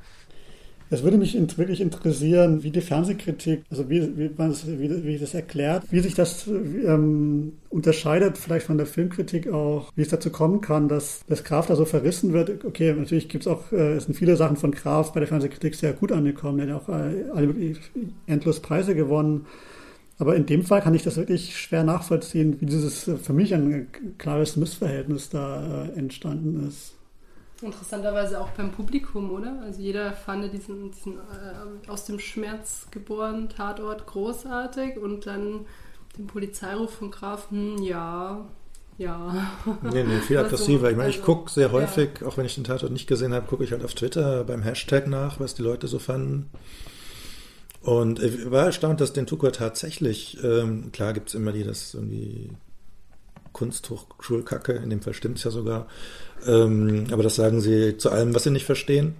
Es 0.90 1.02
würde 1.02 1.16
mich 1.16 1.34
wirklich 1.56 1.80
interessieren, 1.80 2.62
wie 2.62 2.70
die 2.70 2.80
Fernsehkritik, 2.80 3.62
also 3.70 3.88
wie, 3.88 4.16
wie, 4.16 4.30
man 4.36 4.50
das, 4.50 4.66
wie, 4.66 5.04
wie 5.04 5.18
das 5.18 5.34
erklärt, 5.34 5.84
wie 5.90 6.00
sich 6.00 6.14
das 6.14 6.46
ähm, 6.46 7.54
unterscheidet, 7.70 8.36
vielleicht 8.36 8.66
von 8.66 8.76
der 8.76 8.86
Filmkritik 8.86 9.50
auch, 9.50 9.90
wie 9.96 10.02
es 10.02 10.08
dazu 10.08 10.30
kommen 10.30 10.60
kann, 10.60 10.88
dass 10.88 11.24
das 11.26 11.42
Graf 11.42 11.66
da 11.66 11.74
so 11.74 11.84
verrissen 11.84 12.32
wird. 12.32 12.64
Okay, 12.64 12.92
natürlich 12.92 13.28
gibt 13.28 13.46
es 13.46 13.48
auch, 13.48 13.72
äh, 13.72 13.98
sind 13.98 14.14
viele 14.14 14.36
Sachen 14.36 14.56
von 14.56 14.72
Graf 14.72 15.12
bei 15.12 15.20
der 15.20 15.28
Fernsehkritik 15.28 15.74
sehr 15.74 15.94
gut 15.94 16.12
angekommen, 16.12 16.60
er 16.60 16.74
hat 16.74 16.82
auch 16.82 16.88
äh, 16.90 17.24
alle 17.34 17.54
endlos 18.26 18.60
Preise 18.60 18.94
gewonnen. 18.94 19.46
Aber 20.18 20.36
in 20.36 20.46
dem 20.46 20.62
Fall 20.62 20.80
kann 20.80 20.94
ich 20.94 21.02
das 21.02 21.16
wirklich 21.16 21.58
schwer 21.58 21.82
nachvollziehen, 21.82 22.60
wie 22.60 22.66
dieses 22.66 23.08
äh, 23.08 23.16
für 23.16 23.32
mich 23.32 23.54
ein 23.54 23.88
klares 24.18 24.56
Missverhältnis 24.56 25.30
da 25.30 25.86
äh, 25.86 25.98
entstanden 25.98 26.68
ist. 26.68 26.94
Interessanterweise 27.64 28.40
auch 28.40 28.50
beim 28.50 28.72
Publikum, 28.72 29.30
oder? 29.30 29.60
Also 29.62 29.80
jeder 29.80 30.12
fand 30.12 30.52
diesen, 30.52 30.90
diesen 30.90 31.14
äh, 31.14 31.88
aus 31.88 32.04
dem 32.04 32.18
Schmerz 32.18 32.86
geborenen 32.90 33.48
Tatort 33.48 34.06
großartig 34.06 34.98
und 34.98 35.26
dann 35.26 35.66
den 36.16 36.26
Polizeiruf 36.26 36.94
von 36.94 37.10
Grafen, 37.10 37.82
ja, 37.82 38.46
ja. 38.98 39.50
Nee, 39.82 40.04
nee, 40.04 40.20
viel 40.20 40.38
aggressiver. 40.38 40.90
Ich 40.90 40.96
meine, 40.96 41.10
ich 41.10 41.16
also, 41.16 41.26
gucke 41.26 41.50
sehr 41.50 41.72
häufig, 41.72 42.20
ja. 42.20 42.26
auch 42.26 42.36
wenn 42.36 42.46
ich 42.46 42.54
den 42.54 42.64
Tatort 42.64 42.92
nicht 42.92 43.06
gesehen 43.06 43.34
habe, 43.34 43.46
gucke 43.46 43.64
ich 43.64 43.72
halt 43.72 43.84
auf 43.84 43.94
Twitter 43.94 44.44
beim 44.44 44.62
Hashtag 44.62 45.06
nach, 45.06 45.40
was 45.40 45.54
die 45.54 45.62
Leute 45.62 45.88
so 45.88 45.98
fanden. 45.98 46.50
Und 47.80 48.22
ich 48.22 48.50
war 48.50 48.66
erstaunt, 48.66 49.00
dass 49.00 49.12
den 49.12 49.26
Tukur 49.26 49.52
tatsächlich, 49.52 50.42
ähm, 50.42 50.90
klar 50.92 51.12
gibt 51.12 51.28
es 51.28 51.34
immer 51.34 51.52
die, 51.52 51.64
das 51.64 51.92
irgendwie 51.92 52.50
Kunsthochschulkacke, 53.54 54.72
in 54.72 54.90
dem 54.90 55.00
Fall 55.00 55.14
stimmt 55.14 55.38
es 55.38 55.44
ja 55.44 55.50
sogar. 55.50 55.86
Ähm, 56.46 57.06
aber 57.10 57.22
das 57.22 57.36
sagen 57.36 57.62
sie 57.62 57.96
zu 57.96 58.10
allem, 58.10 58.34
was 58.34 58.42
sie 58.42 58.50
nicht 58.50 58.66
verstehen. 58.66 59.14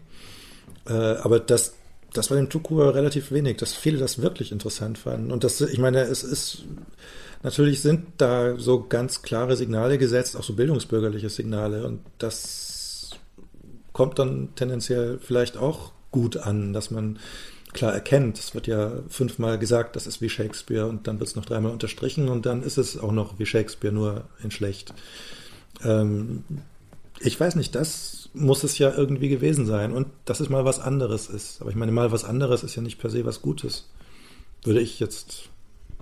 Äh, 0.87 0.93
aber 0.93 1.41
das, 1.41 1.75
das 2.13 2.31
war 2.31 2.37
dem 2.37 2.51
Tukur 2.51 2.95
relativ 2.95 3.33
wenig, 3.33 3.57
dass 3.57 3.73
viele 3.73 3.97
das 3.97 4.21
wirklich 4.21 4.53
interessant 4.53 4.99
fanden. 4.99 5.33
Und 5.33 5.45
das, 5.45 5.63
ich 5.63 5.79
meine, 5.79 6.03
es 6.03 6.23
ist, 6.23 6.65
natürlich 7.43 7.81
sind 7.81 8.07
da 8.19 8.59
so 8.59 8.85
ganz 8.87 9.23
klare 9.23 9.57
Signale 9.57 9.97
gesetzt, 9.97 10.37
auch 10.37 10.45
so 10.45 10.53
bildungsbürgerliche 10.53 11.31
Signale. 11.31 11.87
Und 11.87 12.01
das 12.19 13.13
kommt 13.95 14.19
dann 14.19 14.51
tendenziell 14.57 15.19
vielleicht 15.23 15.57
auch 15.57 15.93
gut 16.11 16.37
an, 16.37 16.73
dass 16.73 16.91
man 16.91 17.19
klar 17.75 17.93
erkennt. 17.93 18.39
Es 18.39 18.55
wird 18.55 18.67
ja 18.67 18.93
fünfmal 19.09 19.59
gesagt, 19.59 19.97
das 19.97 20.07
ist 20.07 20.21
wie 20.23 20.31
Shakespeare 20.31 20.87
und 20.87 21.07
dann 21.07 21.21
wird 21.21 21.29
es 21.29 21.37
noch 21.37 21.45
dreimal 21.45 21.73
unterstrichen 21.73 22.29
und 22.29 22.47
dann 22.47 22.63
ist 22.63 22.79
es 22.79 22.99
auch 22.99 23.13
noch 23.13 23.39
wie 23.39 23.47
Shakespeare, 23.47 23.93
nur 23.93 24.25
in 24.43 24.51
schlecht. 24.51 24.95
Ähm, 25.85 26.45
ich 27.21 27.39
weiß 27.39 27.57
nicht, 27.57 27.75
das 27.75 28.31
muss 28.33 28.65
es 28.65 28.79
ja 28.79 28.93
irgendwie 28.93 29.29
gewesen 29.29 29.67
sein 29.67 29.93
und 29.93 30.09
dass 30.25 30.41
es 30.41 30.49
mal 30.49 30.65
was 30.65 30.81
anderes 30.81 31.29
ist. 31.29 31.61
Aber 31.61 31.71
ich 31.71 31.77
meine, 31.77 31.93
mal 31.93 32.11
was 32.11 32.25
anderes 32.25 32.63
ist 32.63 32.75
ja 32.75 32.83
nicht 32.83 32.99
per 32.99 33.11
se 33.11 33.25
was 33.25 33.43
Gutes, 33.43 33.91
würde 34.63 34.81
ich 34.81 34.99
jetzt 35.01 35.49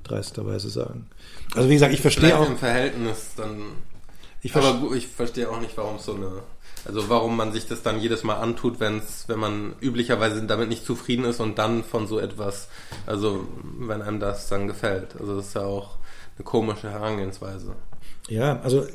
dreisterweise 0.05 0.71
sagen. 0.71 1.09
Also 1.55 1.69
wie 1.69 1.75
gesagt, 1.75 1.93
ich 1.93 2.01
verstehe 2.01 2.31
Vielleicht 2.31 2.41
auch 2.41 2.51
im 2.51 2.59
Verhältnis 2.59 3.31
dann. 3.37 3.63
Ich 4.43 4.55
aber 4.57 4.95
ich 4.95 5.07
verstehe 5.07 5.49
auch 5.49 5.61
nicht, 5.61 5.77
warum 5.77 5.97
es 5.97 6.05
so 6.05 6.15
eine 6.15 6.43
also 6.85 7.09
warum 7.09 7.37
man 7.37 7.53
sich 7.53 7.67
das 7.67 7.83
dann 7.83 8.01
jedes 8.01 8.25
Mal 8.25 8.37
antut, 8.37 8.81
wenn's, 8.81 9.25
wenn 9.29 9.39
man 9.39 9.75
üblicherweise 9.81 10.43
damit 10.45 10.69
nicht 10.69 10.85
zufrieden 10.85 11.25
ist 11.25 11.41
und 11.41 11.59
dann 11.59 11.85
von 11.85 12.07
so 12.07 12.19
etwas, 12.19 12.69
also 13.07 13.47
wenn 13.79 14.03
einem 14.03 14.21
das 14.21 14.49
dann 14.49 14.67
gefällt. 14.67 15.17
Also 15.19 15.37
das 15.37 15.49
ist 15.49 15.55
ja 15.55 15.63
auch 15.63 15.99
eine 16.37 16.45
komische 16.45 16.91
Herangehensweise. 16.91 17.77
Ja, 18.29 18.61
also 18.61 18.87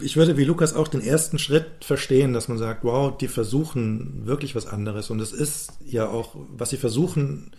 ich 0.00 0.16
würde 0.16 0.36
wie 0.36 0.44
Lukas 0.44 0.74
auch 0.74 0.88
den 0.88 1.00
ersten 1.00 1.38
Schritt 1.38 1.84
verstehen, 1.84 2.32
dass 2.32 2.48
man 2.48 2.58
sagt, 2.58 2.84
wow, 2.84 3.16
die 3.16 3.28
versuchen 3.28 4.26
wirklich 4.26 4.54
was 4.54 4.66
anderes. 4.66 5.10
Und 5.10 5.20
es 5.20 5.32
ist 5.32 5.72
ja 5.84 6.08
auch, 6.08 6.34
was 6.34 6.70
sie 6.70 6.76
versuchen, 6.76 7.52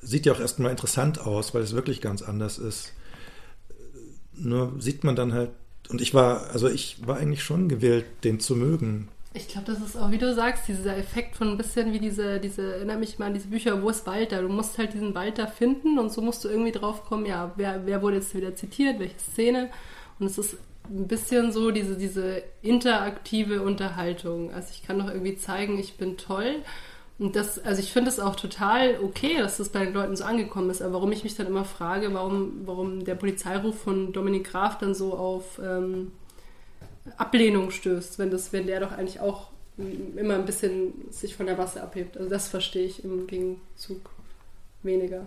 sieht 0.00 0.26
ja 0.26 0.32
auch 0.32 0.40
erstmal 0.40 0.70
interessant 0.70 1.20
aus, 1.20 1.54
weil 1.54 1.62
es 1.62 1.74
wirklich 1.74 2.00
ganz 2.00 2.22
anders 2.22 2.58
ist. 2.58 2.92
Nur 4.34 4.74
sieht 4.78 5.02
man 5.02 5.16
dann 5.16 5.32
halt 5.32 5.50
und 5.90 6.00
ich 6.00 6.14
war, 6.14 6.50
also 6.52 6.68
ich 6.68 7.06
war 7.06 7.16
eigentlich 7.18 7.42
schon 7.42 7.68
gewillt, 7.68 8.06
den 8.24 8.40
zu 8.40 8.56
mögen. 8.56 9.08
Ich 9.34 9.48
glaube, 9.48 9.70
das 9.70 9.80
ist 9.80 9.96
auch, 9.96 10.10
wie 10.10 10.18
du 10.18 10.34
sagst, 10.34 10.66
dieser 10.66 10.96
Effekt 10.96 11.36
von 11.36 11.48
ein 11.48 11.56
bisschen 11.58 11.92
wie 11.92 11.98
diese, 11.98 12.40
diese, 12.40 12.76
erinnere 12.76 12.96
mich 12.96 13.18
mal 13.18 13.26
an 13.26 13.34
diese 13.34 13.48
Bücher, 13.48 13.82
wo 13.82 13.90
ist 13.90 14.06
Walter? 14.06 14.40
Du 14.40 14.48
musst 14.48 14.78
halt 14.78 14.94
diesen 14.94 15.14
Walter 15.14 15.46
finden 15.46 15.98
und 15.98 16.10
so 16.10 16.22
musst 16.22 16.42
du 16.42 16.48
irgendwie 16.48 16.72
drauf 16.72 17.04
kommen, 17.04 17.26
ja, 17.26 17.52
wer, 17.56 17.84
wer 17.84 18.00
wurde 18.00 18.16
jetzt 18.16 18.34
wieder 18.34 18.54
zitiert, 18.54 18.98
welche 18.98 19.18
Szene. 19.18 19.70
Und 20.18 20.26
es 20.26 20.38
ist 20.38 20.56
ein 20.88 21.06
bisschen 21.06 21.52
so 21.52 21.70
diese, 21.70 21.96
diese 21.96 22.42
interaktive 22.62 23.60
Unterhaltung. 23.60 24.52
Also 24.54 24.68
ich 24.72 24.82
kann 24.86 24.98
doch 24.98 25.08
irgendwie 25.08 25.36
zeigen, 25.36 25.78
ich 25.78 25.98
bin 25.98 26.16
toll 26.16 26.62
und 27.18 27.34
das, 27.34 27.58
also 27.58 27.80
ich 27.80 27.92
finde 27.92 28.10
es 28.10 28.20
auch 28.20 28.36
total 28.36 29.00
okay, 29.02 29.38
dass 29.38 29.56
das 29.56 29.70
bei 29.70 29.84
den 29.84 29.94
Leuten 29.94 30.16
so 30.16 30.24
angekommen 30.24 30.68
ist. 30.68 30.82
Aber 30.82 30.94
warum 30.94 31.12
ich 31.12 31.24
mich 31.24 31.34
dann 31.34 31.46
immer 31.46 31.64
frage, 31.64 32.12
warum, 32.12 32.62
warum 32.66 33.04
der 33.04 33.14
Polizeiruf 33.14 33.78
von 33.78 34.12
Dominik 34.12 34.50
Graf 34.50 34.78
dann 34.78 34.94
so 34.94 35.14
auf, 35.14 35.58
ähm, 35.64 36.12
Ablehnung 37.16 37.70
stößt, 37.70 38.18
wenn, 38.18 38.30
das, 38.30 38.52
wenn 38.52 38.66
der 38.66 38.80
doch 38.80 38.92
eigentlich 38.92 39.20
auch 39.20 39.48
immer 40.16 40.34
ein 40.34 40.44
bisschen 40.44 40.92
sich 41.10 41.36
von 41.36 41.46
der 41.46 41.56
Masse 41.56 41.82
abhebt. 41.82 42.16
Also 42.16 42.28
das 42.28 42.48
verstehe 42.48 42.84
ich 42.84 43.04
im 43.04 43.26
Gegenzug 43.26 44.10
weniger. 44.82 45.26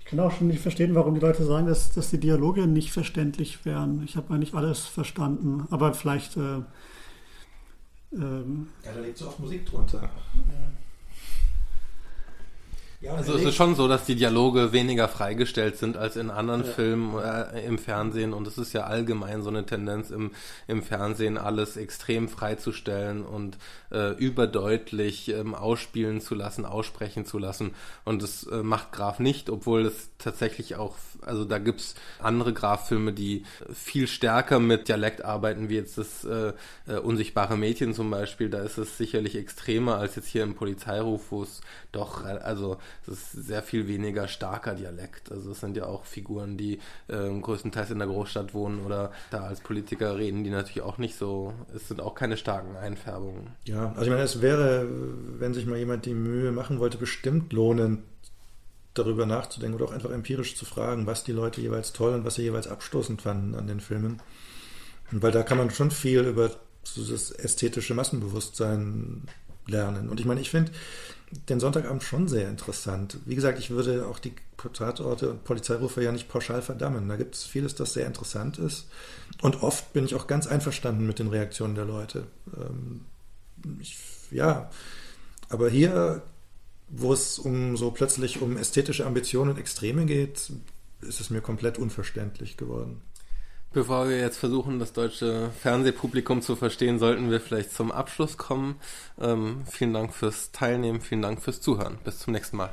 Ich 0.00 0.06
kann 0.06 0.20
auch 0.20 0.32
schon 0.32 0.46
nicht 0.48 0.60
verstehen, 0.60 0.94
warum 0.94 1.14
die 1.14 1.20
Leute 1.20 1.44
sagen, 1.44 1.66
dass, 1.66 1.92
dass 1.92 2.10
die 2.10 2.20
Dialoge 2.20 2.66
nicht 2.66 2.92
verständlich 2.92 3.64
wären. 3.64 4.02
Ich 4.04 4.16
habe 4.16 4.32
eigentlich 4.32 4.54
alles 4.54 4.84
verstanden, 4.86 5.66
aber 5.70 5.94
vielleicht. 5.94 6.36
Äh, 6.36 6.62
ähm, 8.16 8.68
ja, 8.84 8.92
da 8.92 9.00
liegt 9.00 9.18
so 9.18 9.28
oft 9.28 9.38
Musik 9.38 9.66
drunter. 9.66 10.02
Ja. 10.02 10.10
Ja, 13.00 13.14
also 13.14 13.34
es 13.34 13.44
ist 13.44 13.54
schon 13.54 13.74
so, 13.74 13.88
dass 13.88 14.06
die 14.06 14.14
Dialoge 14.14 14.72
weniger 14.72 15.06
freigestellt 15.06 15.76
sind 15.76 15.98
als 15.98 16.16
in 16.16 16.30
anderen 16.30 16.64
ja. 16.64 16.70
Filmen 16.70 17.18
äh, 17.18 17.66
im 17.66 17.78
Fernsehen. 17.78 18.32
Und 18.32 18.46
es 18.46 18.56
ist 18.56 18.72
ja 18.72 18.84
allgemein 18.84 19.42
so 19.42 19.50
eine 19.50 19.66
Tendenz 19.66 20.10
im, 20.10 20.30
im 20.66 20.82
Fernsehen 20.82 21.36
alles 21.36 21.76
extrem 21.76 22.28
freizustellen 22.28 23.22
und 23.22 23.58
äh, 23.92 24.12
überdeutlich 24.12 25.28
ähm, 25.28 25.54
ausspielen 25.54 26.22
zu 26.22 26.34
lassen, 26.34 26.64
aussprechen 26.64 27.26
zu 27.26 27.38
lassen. 27.38 27.74
Und 28.04 28.22
das 28.22 28.44
äh, 28.44 28.62
macht 28.62 28.92
Graf 28.92 29.18
nicht, 29.18 29.50
obwohl 29.50 29.84
es 29.84 30.10
tatsächlich 30.18 30.76
auch, 30.76 30.96
also 31.20 31.44
da 31.44 31.58
gibt's 31.58 31.96
andere 32.18 32.54
Graf-Filme, 32.54 33.12
die 33.12 33.44
viel 33.72 34.06
stärker 34.06 34.58
mit 34.58 34.88
Dialekt 34.88 35.22
arbeiten, 35.22 35.68
wie 35.68 35.76
jetzt 35.76 35.98
das 35.98 36.24
äh, 36.24 36.52
äh, 36.86 36.98
Unsichtbare 36.98 37.56
Mädchen 37.58 37.92
zum 37.92 38.10
Beispiel, 38.10 38.48
da 38.48 38.60
ist 38.60 38.78
es 38.78 38.96
sicherlich 38.96 39.36
extremer 39.36 39.98
als 39.98 40.16
jetzt 40.16 40.28
hier 40.28 40.42
im 40.42 40.54
Polizeiruf, 40.54 41.30
wo 41.30 41.42
es 41.42 41.60
doch, 41.92 42.24
also 42.24 42.78
es 43.02 43.08
ist 43.08 43.32
sehr 43.32 43.62
viel 43.62 43.88
weniger 43.88 44.28
starker 44.28 44.74
Dialekt. 44.74 45.30
Also 45.30 45.52
es 45.52 45.60
sind 45.60 45.76
ja 45.76 45.86
auch 45.86 46.04
Figuren, 46.04 46.56
die 46.56 46.80
äh, 47.08 47.40
größtenteils 47.40 47.90
in 47.90 47.98
der 47.98 48.08
Großstadt 48.08 48.54
wohnen 48.54 48.84
oder 48.84 49.12
da 49.30 49.44
als 49.44 49.60
Politiker 49.60 50.16
reden, 50.16 50.44
die 50.44 50.50
natürlich 50.50 50.82
auch 50.82 50.98
nicht 50.98 51.16
so, 51.16 51.54
es 51.74 51.88
sind 51.88 52.00
auch 52.00 52.14
keine 52.14 52.36
starken 52.36 52.76
Einfärbungen. 52.76 53.48
Ja, 53.64 53.90
also 53.90 54.02
ich 54.02 54.10
meine, 54.10 54.22
es 54.22 54.40
wäre, 54.42 54.86
wenn 55.38 55.54
sich 55.54 55.66
mal 55.66 55.78
jemand 55.78 56.06
die 56.06 56.14
Mühe 56.14 56.52
machen 56.52 56.78
wollte, 56.78 56.98
bestimmt 56.98 57.52
lohnend, 57.52 58.02
darüber 58.94 59.26
nachzudenken 59.26 59.76
oder 59.76 59.86
auch 59.86 59.94
einfach 59.94 60.10
empirisch 60.10 60.56
zu 60.56 60.64
fragen, 60.64 61.06
was 61.06 61.24
die 61.24 61.32
Leute 61.32 61.60
jeweils 61.60 61.92
toll 61.92 62.14
und 62.14 62.24
was 62.24 62.36
sie 62.36 62.42
jeweils 62.42 62.66
abstoßend 62.66 63.22
fanden 63.22 63.54
an 63.54 63.66
den 63.66 63.80
Filmen. 63.80 64.22
Und 65.12 65.22
weil 65.22 65.32
da 65.32 65.42
kann 65.42 65.58
man 65.58 65.70
schon 65.70 65.90
viel 65.90 66.20
über 66.20 66.50
so 66.82 67.04
das 67.04 67.30
ästhetische 67.30 67.94
Massenbewusstsein 67.94 69.22
lernen. 69.66 70.08
Und 70.08 70.20
ich 70.20 70.26
meine, 70.26 70.40
ich 70.40 70.50
finde, 70.50 70.72
den 71.48 71.60
Sonntagabend 71.60 72.02
schon 72.02 72.28
sehr 72.28 72.48
interessant. 72.48 73.18
Wie 73.24 73.34
gesagt, 73.34 73.58
ich 73.58 73.70
würde 73.70 74.06
auch 74.06 74.18
die 74.18 74.34
Tatorte 74.72 75.30
und 75.30 75.44
Polizeirufe 75.44 76.02
ja 76.02 76.12
nicht 76.12 76.28
pauschal 76.28 76.62
verdammen. 76.62 77.08
Da 77.08 77.16
gibt 77.16 77.34
es 77.34 77.44
vieles, 77.44 77.74
das 77.74 77.92
sehr 77.92 78.06
interessant 78.06 78.58
ist. 78.58 78.88
Und 79.42 79.62
oft 79.62 79.92
bin 79.92 80.04
ich 80.04 80.14
auch 80.14 80.26
ganz 80.26 80.46
einverstanden 80.46 81.06
mit 81.06 81.18
den 81.18 81.28
Reaktionen 81.28 81.74
der 81.74 81.84
Leute. 81.84 82.26
Ähm, 82.56 83.04
ich, 83.80 83.98
ja, 84.30 84.70
aber 85.48 85.68
hier, 85.68 86.22
wo 86.88 87.12
es 87.12 87.38
um 87.38 87.76
so 87.76 87.90
plötzlich 87.90 88.40
um 88.42 88.56
ästhetische 88.56 89.06
Ambitionen 89.06 89.52
und 89.52 89.58
Extreme 89.58 90.06
geht, 90.06 90.50
ist 91.02 91.20
es 91.20 91.30
mir 91.30 91.40
komplett 91.40 91.78
unverständlich 91.78 92.56
geworden. 92.56 93.02
Bevor 93.76 94.08
wir 94.08 94.18
jetzt 94.18 94.38
versuchen, 94.38 94.78
das 94.78 94.94
deutsche 94.94 95.50
Fernsehpublikum 95.60 96.40
zu 96.40 96.56
verstehen, 96.56 96.98
sollten 96.98 97.30
wir 97.30 97.42
vielleicht 97.42 97.72
zum 97.74 97.92
Abschluss 97.92 98.38
kommen. 98.38 98.76
Ähm, 99.20 99.64
vielen 99.70 99.92
Dank 99.92 100.14
fürs 100.14 100.50
Teilnehmen, 100.50 101.02
vielen 101.02 101.20
Dank 101.20 101.42
fürs 101.42 101.60
Zuhören. 101.60 101.98
Bis 102.02 102.20
zum 102.20 102.32
nächsten 102.32 102.56
Mal. 102.56 102.72